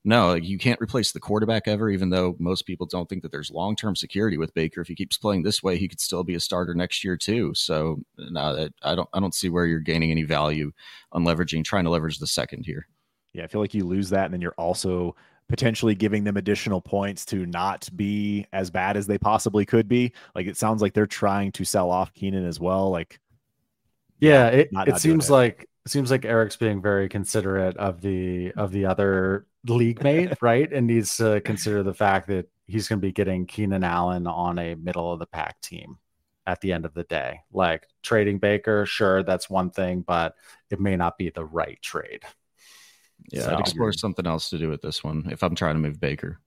no, 0.06 0.34
you 0.34 0.58
can't 0.58 0.80
replace 0.80 1.12
the 1.12 1.20
quarterback 1.20 1.68
ever, 1.68 1.90
even 1.90 2.10
though 2.10 2.36
most 2.40 2.66
people 2.66 2.86
don't 2.86 3.10
think 3.10 3.22
that 3.24 3.32
there's 3.32 3.52
long 3.52 3.76
term 3.76 3.96
security 3.96 4.38
with 4.38 4.54
Baker. 4.54 4.82
If 4.82 4.88
he 4.88 4.96
keeps 4.96 5.18
playing 5.18 5.44
this 5.44 5.62
way, 5.62 5.78
he 5.78 5.90
could 5.90 6.00
still 6.00 6.24
be 6.24 6.36
a 6.36 6.40
starter 6.40 6.74
next 6.74 7.04
year 7.04 7.18
too. 7.18 7.54
So 7.54 8.02
no, 8.18 8.70
I 8.82 8.96
don't 8.96 9.10
I 9.14 9.20
don't 9.20 9.36
see 9.36 9.50
where 9.50 9.66
you're 9.66 9.80
gaining 9.80 10.12
any 10.12 10.24
value 10.24 10.72
on 11.12 11.26
leveraging 11.26 11.66
trying 11.66 11.84
to 11.84 11.90
leverage 11.90 12.20
the 12.20 12.28
second 12.28 12.66
here. 12.66 12.88
Yeah, 13.34 13.44
I 13.44 13.48
feel 13.48 13.62
like 13.62 13.74
you 13.74 13.86
lose 13.86 14.10
that, 14.12 14.26
and 14.26 14.34
then 14.34 14.42
you're 14.42 14.56
also 14.58 15.16
potentially 15.50 15.96
giving 15.96 16.24
them 16.24 16.38
additional 16.38 16.80
points 16.80 17.26
to 17.26 17.46
not 17.46 17.90
be 17.96 18.46
as 18.54 18.70
bad 18.70 18.96
as 18.96 19.06
they 19.06 19.18
possibly 19.18 19.66
could 19.66 19.90
be. 19.90 20.14
Like 20.34 20.48
it 20.48 20.56
sounds 20.56 20.82
like 20.82 20.94
they're 20.94 21.08
trying 21.08 21.52
to 21.54 21.66
sell 21.66 21.92
off 21.92 22.14
Keenan 22.14 22.46
as 22.46 22.60
well. 22.60 22.90
Like 22.90 23.20
yeah, 24.20 24.48
it, 24.48 24.72
not, 24.72 24.88
it 24.88 24.92
not 24.92 25.02
seems 25.02 25.30
like 25.30 25.68
it 25.86 25.92
seems 25.92 26.10
like 26.10 26.24
Eric's 26.24 26.56
being 26.56 26.82
very 26.82 27.10
considerate 27.10 27.76
of 27.76 28.00
the 28.00 28.54
of 28.54 28.72
the 28.72 28.86
other 28.86 29.46
league 29.68 30.04
mate, 30.04 30.34
right? 30.42 30.72
And 30.72 30.88
needs 30.88 31.18
to 31.18 31.42
consider 31.42 31.84
the 31.84 31.94
fact 31.94 32.28
that 32.28 32.50
he's 32.66 32.88
going 32.88 33.00
to 33.00 33.06
be 33.06 33.12
getting 33.12 33.46
Keenan 33.46 33.84
Allen 33.84 34.28
on 34.28 34.60
a 34.60 34.76
middle 34.76 35.12
of 35.12 35.20
the 35.20 35.26
pack 35.26 35.60
team 35.62 35.98
at 36.46 36.62
the 36.62 36.72
end 36.72 36.86
of 36.86 36.94
the 36.94 37.04
day. 37.04 37.42
Like 37.52 37.88
trading 38.02 38.40
Baker, 38.40 38.86
sure, 38.86 39.24
that's 39.24 39.50
one 39.50 39.70
thing, 39.70 40.02
but 40.02 40.36
it 40.70 40.80
may 40.80 40.96
not 40.96 41.18
be 41.18 41.30
the 41.30 41.46
right 41.46 41.80
trade. 41.82 42.24
Yeah, 43.32 43.44
so, 43.44 43.54
I'd 43.54 43.60
explore 43.60 43.94
something 43.94 44.26
else 44.26 44.50
to 44.50 44.58
do 44.58 44.70
with 44.70 44.82
this 44.82 45.04
one 45.04 45.28
if 45.32 45.44
I'm 45.44 45.56
trying 45.56 45.76
to 45.76 45.82
move 45.82 46.00
Baker. 46.00 46.40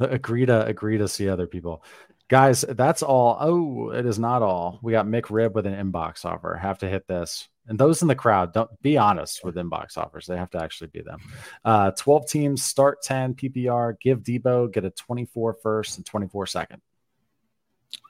Agree 0.00 0.46
to 0.46 0.64
agree 0.64 0.98
to 0.98 1.08
see 1.08 1.28
other 1.28 1.46
people. 1.46 1.82
Guys, 2.28 2.64
that's 2.68 3.02
all. 3.02 3.36
Oh, 3.40 3.90
it 3.90 4.06
is 4.06 4.18
not 4.18 4.42
all. 4.42 4.78
We 4.82 4.92
got 4.92 5.06
Mick 5.06 5.30
Rib 5.30 5.54
with 5.54 5.66
an 5.66 5.74
inbox 5.74 6.24
offer. 6.24 6.54
Have 6.54 6.78
to 6.78 6.88
hit 6.88 7.08
this 7.08 7.48
and 7.68 7.78
those 7.78 8.02
in 8.02 8.08
the 8.08 8.14
crowd 8.14 8.52
don't 8.52 8.70
be 8.82 8.96
honest 8.96 9.44
with 9.44 9.56
inbox 9.56 9.96
offers. 9.96 10.26
They 10.26 10.36
have 10.36 10.50
to 10.50 10.62
actually 10.62 10.88
be 10.88 11.02
them. 11.02 11.20
Uh, 11.64 11.90
12 11.92 12.28
teams 12.28 12.62
start 12.62 13.02
10 13.02 13.34
ppr 13.34 13.98
give 14.00 14.22
Deebo 14.22 14.72
get 14.72 14.84
a 14.84 14.90
24 14.90 15.54
first 15.62 15.96
and 15.98 16.06
24 16.06 16.46
second. 16.46 16.80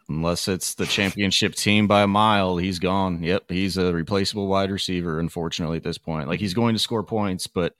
Unless 0.09 0.49
it's 0.49 0.75
the 0.75 0.87
championship 0.87 1.55
team 1.55 1.87
by 1.87 2.03
a 2.03 2.07
mile 2.07 2.57
he's 2.57 2.79
gone. 2.79 3.23
Yep 3.23 3.51
he's 3.51 3.77
a 3.77 3.93
replaceable 3.93 4.47
wide 4.47 4.71
receiver 4.71 5.21
unfortunately 5.21 5.77
at 5.77 5.85
this 5.85 5.99
point. 5.99 6.29
Like 6.29 6.41
he's 6.41 6.55
going 6.55 6.75
to 6.75 6.81
score 6.81 7.03
points 7.03 7.47
but 7.47 7.75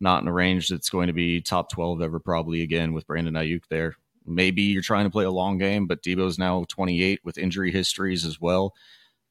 not 0.00 0.22
in 0.22 0.28
a 0.28 0.32
range 0.32 0.68
that's 0.68 0.90
going 0.90 1.08
to 1.08 1.12
be 1.12 1.40
top 1.40 1.70
12 1.70 2.02
ever 2.02 2.20
probably 2.20 2.62
again 2.62 2.92
with 2.92 3.06
brandon 3.06 3.34
aiyuk 3.34 3.62
there. 3.68 3.94
Maybe 4.26 4.62
you're 4.62 4.82
trying 4.82 5.04
to 5.04 5.10
play 5.10 5.24
a 5.24 5.30
long 5.30 5.58
game 5.58 5.86
but 5.86 6.02
Deebo's 6.02 6.38
now 6.38 6.64
28 6.68 7.20
with 7.24 7.38
injury 7.38 7.72
histories 7.72 8.24
as 8.24 8.40
well 8.40 8.74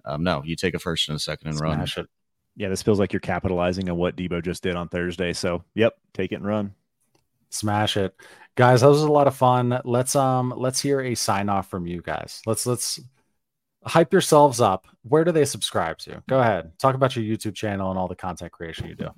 um, 0.05 0.23
no, 0.23 0.43
you 0.43 0.55
take 0.55 0.73
a 0.73 0.79
first 0.79 1.09
and 1.09 1.15
a 1.15 1.19
second 1.19 1.49
and 1.49 1.57
Smash 1.57 1.97
run. 1.97 2.05
It. 2.05 2.11
Yeah, 2.55 2.69
this 2.69 2.83
feels 2.83 2.99
like 2.99 3.13
you're 3.13 3.19
capitalizing 3.19 3.89
on 3.89 3.97
what 3.97 4.15
Deebo 4.15 4.43
just 4.43 4.63
did 4.63 4.75
on 4.75 4.89
Thursday. 4.89 5.33
So, 5.33 5.63
yep, 5.73 5.95
take 6.13 6.31
it 6.31 6.35
and 6.35 6.45
run. 6.45 6.75
Smash 7.49 7.97
it. 7.97 8.15
Guys, 8.55 8.81
that 8.81 8.87
was 8.87 9.01
a 9.01 9.11
lot 9.11 9.27
of 9.27 9.35
fun. 9.35 9.79
Let's 9.83 10.15
um 10.15 10.53
let's 10.55 10.79
hear 10.79 11.01
a 11.01 11.15
sign 11.15 11.49
off 11.49 11.69
from 11.69 11.87
you 11.87 12.01
guys. 12.01 12.41
Let's 12.45 12.65
let's 12.65 12.99
hype 13.85 14.13
yourselves 14.13 14.61
up. 14.61 14.87
Where 15.03 15.23
do 15.23 15.31
they 15.31 15.45
subscribe 15.45 15.97
to? 15.99 16.23
Go 16.27 16.39
ahead. 16.39 16.77
Talk 16.79 16.95
about 16.95 17.15
your 17.15 17.25
YouTube 17.25 17.55
channel 17.55 17.89
and 17.89 17.99
all 17.99 18.07
the 18.07 18.15
content 18.15 18.51
creation 18.51 18.87
you 18.87 18.95
do. 18.95 19.09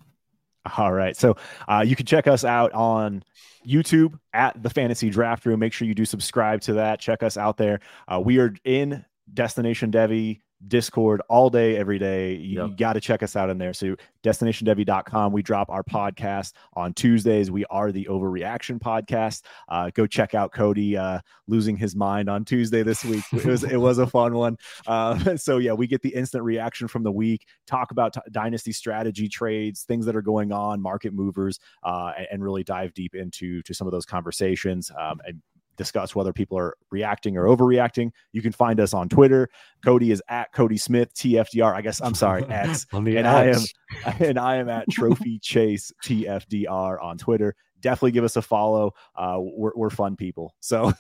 All 0.78 0.92
right. 0.92 1.16
So 1.16 1.38
uh, 1.68 1.84
you 1.86 1.96
can 1.96 2.06
check 2.06 2.28
us 2.28 2.44
out 2.44 2.74
on 2.74 3.24
YouTube 3.68 4.18
at 4.34 4.62
the 4.62 4.70
Fantasy 4.70 5.10
Draft 5.10 5.46
Room. 5.46 5.60
Make 5.60 5.74
sure 5.74 5.88
you 5.88 5.94
do 5.94 6.06
subscribe 6.06 6.62
to 6.62 6.74
that. 6.74 7.00
Check 7.00 7.24
us 7.24 7.38
out 7.38 7.58
there. 7.58 7.82
Uh, 8.08 8.20
we 8.24 8.40
are 8.40 8.54
in 8.64 9.06
Destination 9.34 9.92
Devy 9.92 10.42
Discord 10.68 11.22
all 11.30 11.50
day, 11.50 11.78
every 11.78 12.00
day. 12.00 12.34
You, 12.36 12.68
yep. 12.68 12.78
got 12.78 12.94
to 12.94 13.02
check 13.02 13.24
us 13.24 13.36
out 13.36 13.50
in 13.50 13.58
there. 13.58 13.74
So, 13.74 13.96
destinationdevy.com. 14.24 15.32
We 15.32 15.44
drop 15.44 15.70
our 15.70 15.84
podcast 15.84 16.54
on 16.74 16.94
Tuesdays. 16.94 17.52
We 17.52 17.66
are 17.66 17.92
the 17.92 18.08
Overreaction 18.10 18.80
Podcast. 18.80 19.44
Uh, 19.70 19.92
go 19.94 20.08
check 20.08 20.34
out 20.34 20.52
Cody 20.54 20.98
uh, 20.98 21.20
losing 21.48 21.78
his 21.78 21.96
mind 21.96 22.30
on 22.30 22.46
Tuesday 22.46 22.84
this 22.84 23.04
week. 23.04 23.24
It 23.34 23.46
was 23.46 23.64
it 23.64 23.78
was 23.78 23.98
a 23.98 24.08
fun 24.08 24.34
one. 24.34 24.58
Uh, 24.88 25.36
so 25.38 25.58
yeah, 25.58 25.74
we 25.74 25.88
get 25.88 26.02
the 26.02 26.14
instant 26.16 26.44
reaction 26.44 26.88
from 26.88 27.04
the 27.04 27.12
week. 27.12 27.46
Talk 27.68 27.92
about 27.92 28.14
t- 28.14 28.22
dynasty 28.32 28.72
strategy 28.72 29.28
trades, 29.28 29.84
things 29.84 30.06
that 30.06 30.16
are 30.16 30.22
going 30.22 30.52
on, 30.52 30.82
market 30.82 31.14
movers, 31.14 31.60
uh, 31.84 32.14
and, 32.18 32.28
and, 32.32 32.46
really 32.46 32.64
dive 32.64 32.94
deep 32.94 33.16
into 33.16 33.62
to 33.64 33.74
some 33.74 33.88
of 33.88 33.92
those 33.92 34.06
conversations. 34.06 34.92
Um, 35.00 35.20
and 35.26 35.42
discuss 35.76 36.16
whether 36.16 36.34
people 36.34 36.58
are 36.58 36.76
reacting 36.92 37.38
or 37.38 37.46
overreacting. 37.46 38.12
You 38.32 38.42
can 38.42 38.52
find 38.52 38.80
us 38.80 38.94
on 38.94 39.10
Twitter. 39.10 39.50
Cody 39.84 40.12
is 40.12 40.22
at 40.30 40.52
Cody 40.54 40.78
Smith 40.78 41.14
TFDR. 41.14 41.74
I 41.74 41.82
guess 41.82 42.02
I'm 42.02 42.16
sorry, 42.16 42.44
X. 42.50 42.86
and. 42.92 43.28
I 43.28 43.46
am 43.46 43.62
and 44.20 44.40
I 44.40 44.58
am 44.58 44.70
at 44.70 44.90
Trophy 44.90 45.40
Chase 45.42 45.92
TFDR 46.04 47.02
on 47.02 47.18
Twitter. 47.18 47.56
Definitely 47.82 48.12
give 48.12 48.24
us 48.24 48.36
a 48.36 48.42
follow. 48.42 48.94
Uh, 49.16 49.38
we're, 49.40 49.74
we're 49.76 49.90
fun 49.90 50.16
people, 50.16 50.56
so 50.60 50.92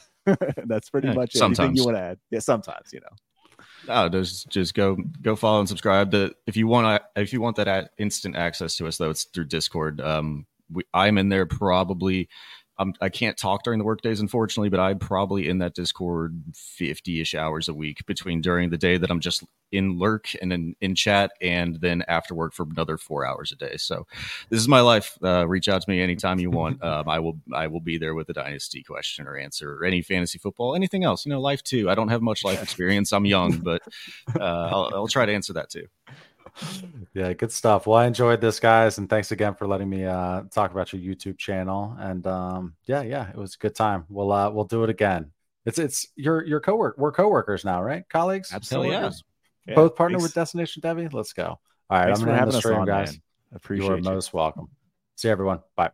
that's 0.65 0.89
pretty 0.89 1.07
yeah, 1.07 1.13
much 1.13 1.33
sometimes. 1.33 1.59
anything 1.59 1.77
you 1.77 1.85
want 1.85 1.97
to 1.97 2.01
add. 2.01 2.19
Yeah, 2.29 2.39
sometimes 2.39 2.91
you 2.93 2.99
know. 2.99 3.07
No, 3.87 4.09
just 4.09 4.49
just 4.49 4.73
go 4.73 4.97
go 5.21 5.35
follow 5.35 5.59
and 5.59 5.69
subscribe. 5.69 6.11
To, 6.11 6.33
if 6.47 6.57
you 6.57 6.67
want 6.67 7.01
if 7.15 7.33
you 7.33 7.41
want 7.41 7.55
that 7.57 7.91
instant 7.97 8.35
access 8.35 8.75
to 8.77 8.87
us 8.87 8.97
though, 8.97 9.09
it's 9.09 9.25
through 9.25 9.45
Discord. 9.45 10.01
Um, 10.01 10.45
we, 10.71 10.83
I'm 10.93 11.17
in 11.17 11.29
there 11.29 11.45
probably 11.45 12.27
I'm, 12.77 12.93
I 12.99 13.09
can 13.09 13.29
not 13.29 13.37
talk 13.37 13.63
during 13.63 13.79
the 13.79 13.85
workdays, 13.85 14.19
unfortunately, 14.19 14.69
but 14.69 14.79
I'm 14.79 14.99
probably 14.99 15.47
in 15.47 15.59
that 15.59 15.75
Discord 15.75 16.41
50 16.53 17.21
ish 17.21 17.35
hours 17.35 17.69
a 17.69 17.73
week 17.73 18.05
between 18.05 18.41
during 18.41 18.69
the 18.69 18.77
day 18.77 18.97
that 18.97 19.09
I'm 19.09 19.19
just 19.19 19.43
in 19.71 19.97
lurk 19.97 20.29
and 20.41 20.51
in, 20.53 20.75
in 20.81 20.95
chat, 20.95 21.31
and 21.41 21.79
then 21.81 22.03
after 22.07 22.35
work 22.35 22.53
for 22.53 22.65
another 22.69 22.97
four 22.97 23.25
hours 23.25 23.51
a 23.51 23.55
day. 23.55 23.77
So 23.77 24.05
this 24.49 24.59
is 24.59 24.67
my 24.67 24.81
life. 24.81 25.17
Uh, 25.23 25.47
reach 25.47 25.69
out 25.69 25.81
to 25.81 25.89
me 25.89 26.01
anytime 26.01 26.39
you 26.39 26.49
want. 26.51 26.79
Um, 26.85 27.09
I 27.09 27.19
will 27.19 27.39
I 27.53 27.65
will 27.67 27.79
be 27.79 27.97
there 27.97 28.13
with 28.13 28.29
a 28.29 28.33
dynasty 28.33 28.83
question 28.83 29.27
or 29.27 29.35
answer 29.35 29.75
or 29.75 29.85
any 29.85 30.03
fantasy 30.03 30.37
football, 30.37 30.75
anything 30.75 31.03
else. 31.03 31.25
You 31.25 31.31
know, 31.31 31.41
life 31.41 31.63
too. 31.63 31.89
I 31.89 31.95
don't 31.95 32.09
have 32.09 32.21
much 32.21 32.43
life 32.43 32.61
experience. 32.63 33.11
I'm 33.11 33.25
young, 33.25 33.57
but 33.57 33.81
uh, 34.39 34.43
I'll, 34.43 34.91
I'll 34.93 35.07
try 35.07 35.25
to 35.25 35.33
answer 35.33 35.53
that 35.53 35.69
too 35.71 35.87
yeah, 37.13 37.33
good 37.33 37.51
stuff. 37.51 37.87
Well, 37.87 37.97
I 37.97 38.05
enjoyed 38.05 38.41
this, 38.41 38.59
guys, 38.59 38.97
and 38.97 39.09
thanks 39.09 39.31
again 39.31 39.55
for 39.55 39.67
letting 39.67 39.89
me 39.89 40.05
uh, 40.05 40.43
talk 40.51 40.71
about 40.71 40.93
your 40.93 41.01
YouTube 41.01 41.37
channel. 41.37 41.95
And 41.99 42.25
um, 42.27 42.75
yeah, 42.85 43.01
yeah, 43.01 43.29
it 43.29 43.35
was 43.35 43.55
a 43.55 43.57
good 43.57 43.75
time. 43.75 44.05
We'll 44.09 44.31
uh, 44.31 44.49
we'll 44.49 44.65
do 44.65 44.83
it 44.83 44.89
again. 44.89 45.31
It's 45.65 45.79
it's 45.79 46.07
your 46.15 46.45
your 46.45 46.59
coworker. 46.59 46.95
We're 47.01 47.11
coworkers 47.11 47.65
now, 47.65 47.81
right? 47.81 48.07
Colleagues. 48.09 48.53
Absolutely. 48.53 48.91
Yeah. 48.91 49.11
yeah. 49.67 49.75
Both 49.75 49.95
partner 49.95 50.19
with 50.19 50.33
Destination 50.33 50.81
Devy. 50.81 51.11
Let's 51.11 51.33
go. 51.33 51.43
All 51.45 51.59
right, 51.89 52.05
thanks 52.05 52.19
I'm 52.19 52.25
gonna 52.25 52.37
have 52.37 52.51
the 52.51 52.59
stream, 52.59 52.85
guys. 52.85 53.11
Man. 53.11 53.21
Appreciate 53.53 53.87
you. 53.87 53.93
Are 53.93 54.01
most 54.01 54.33
welcome. 54.33 54.69
See 55.15 55.29
everyone. 55.29 55.59
Bye. 55.75 55.91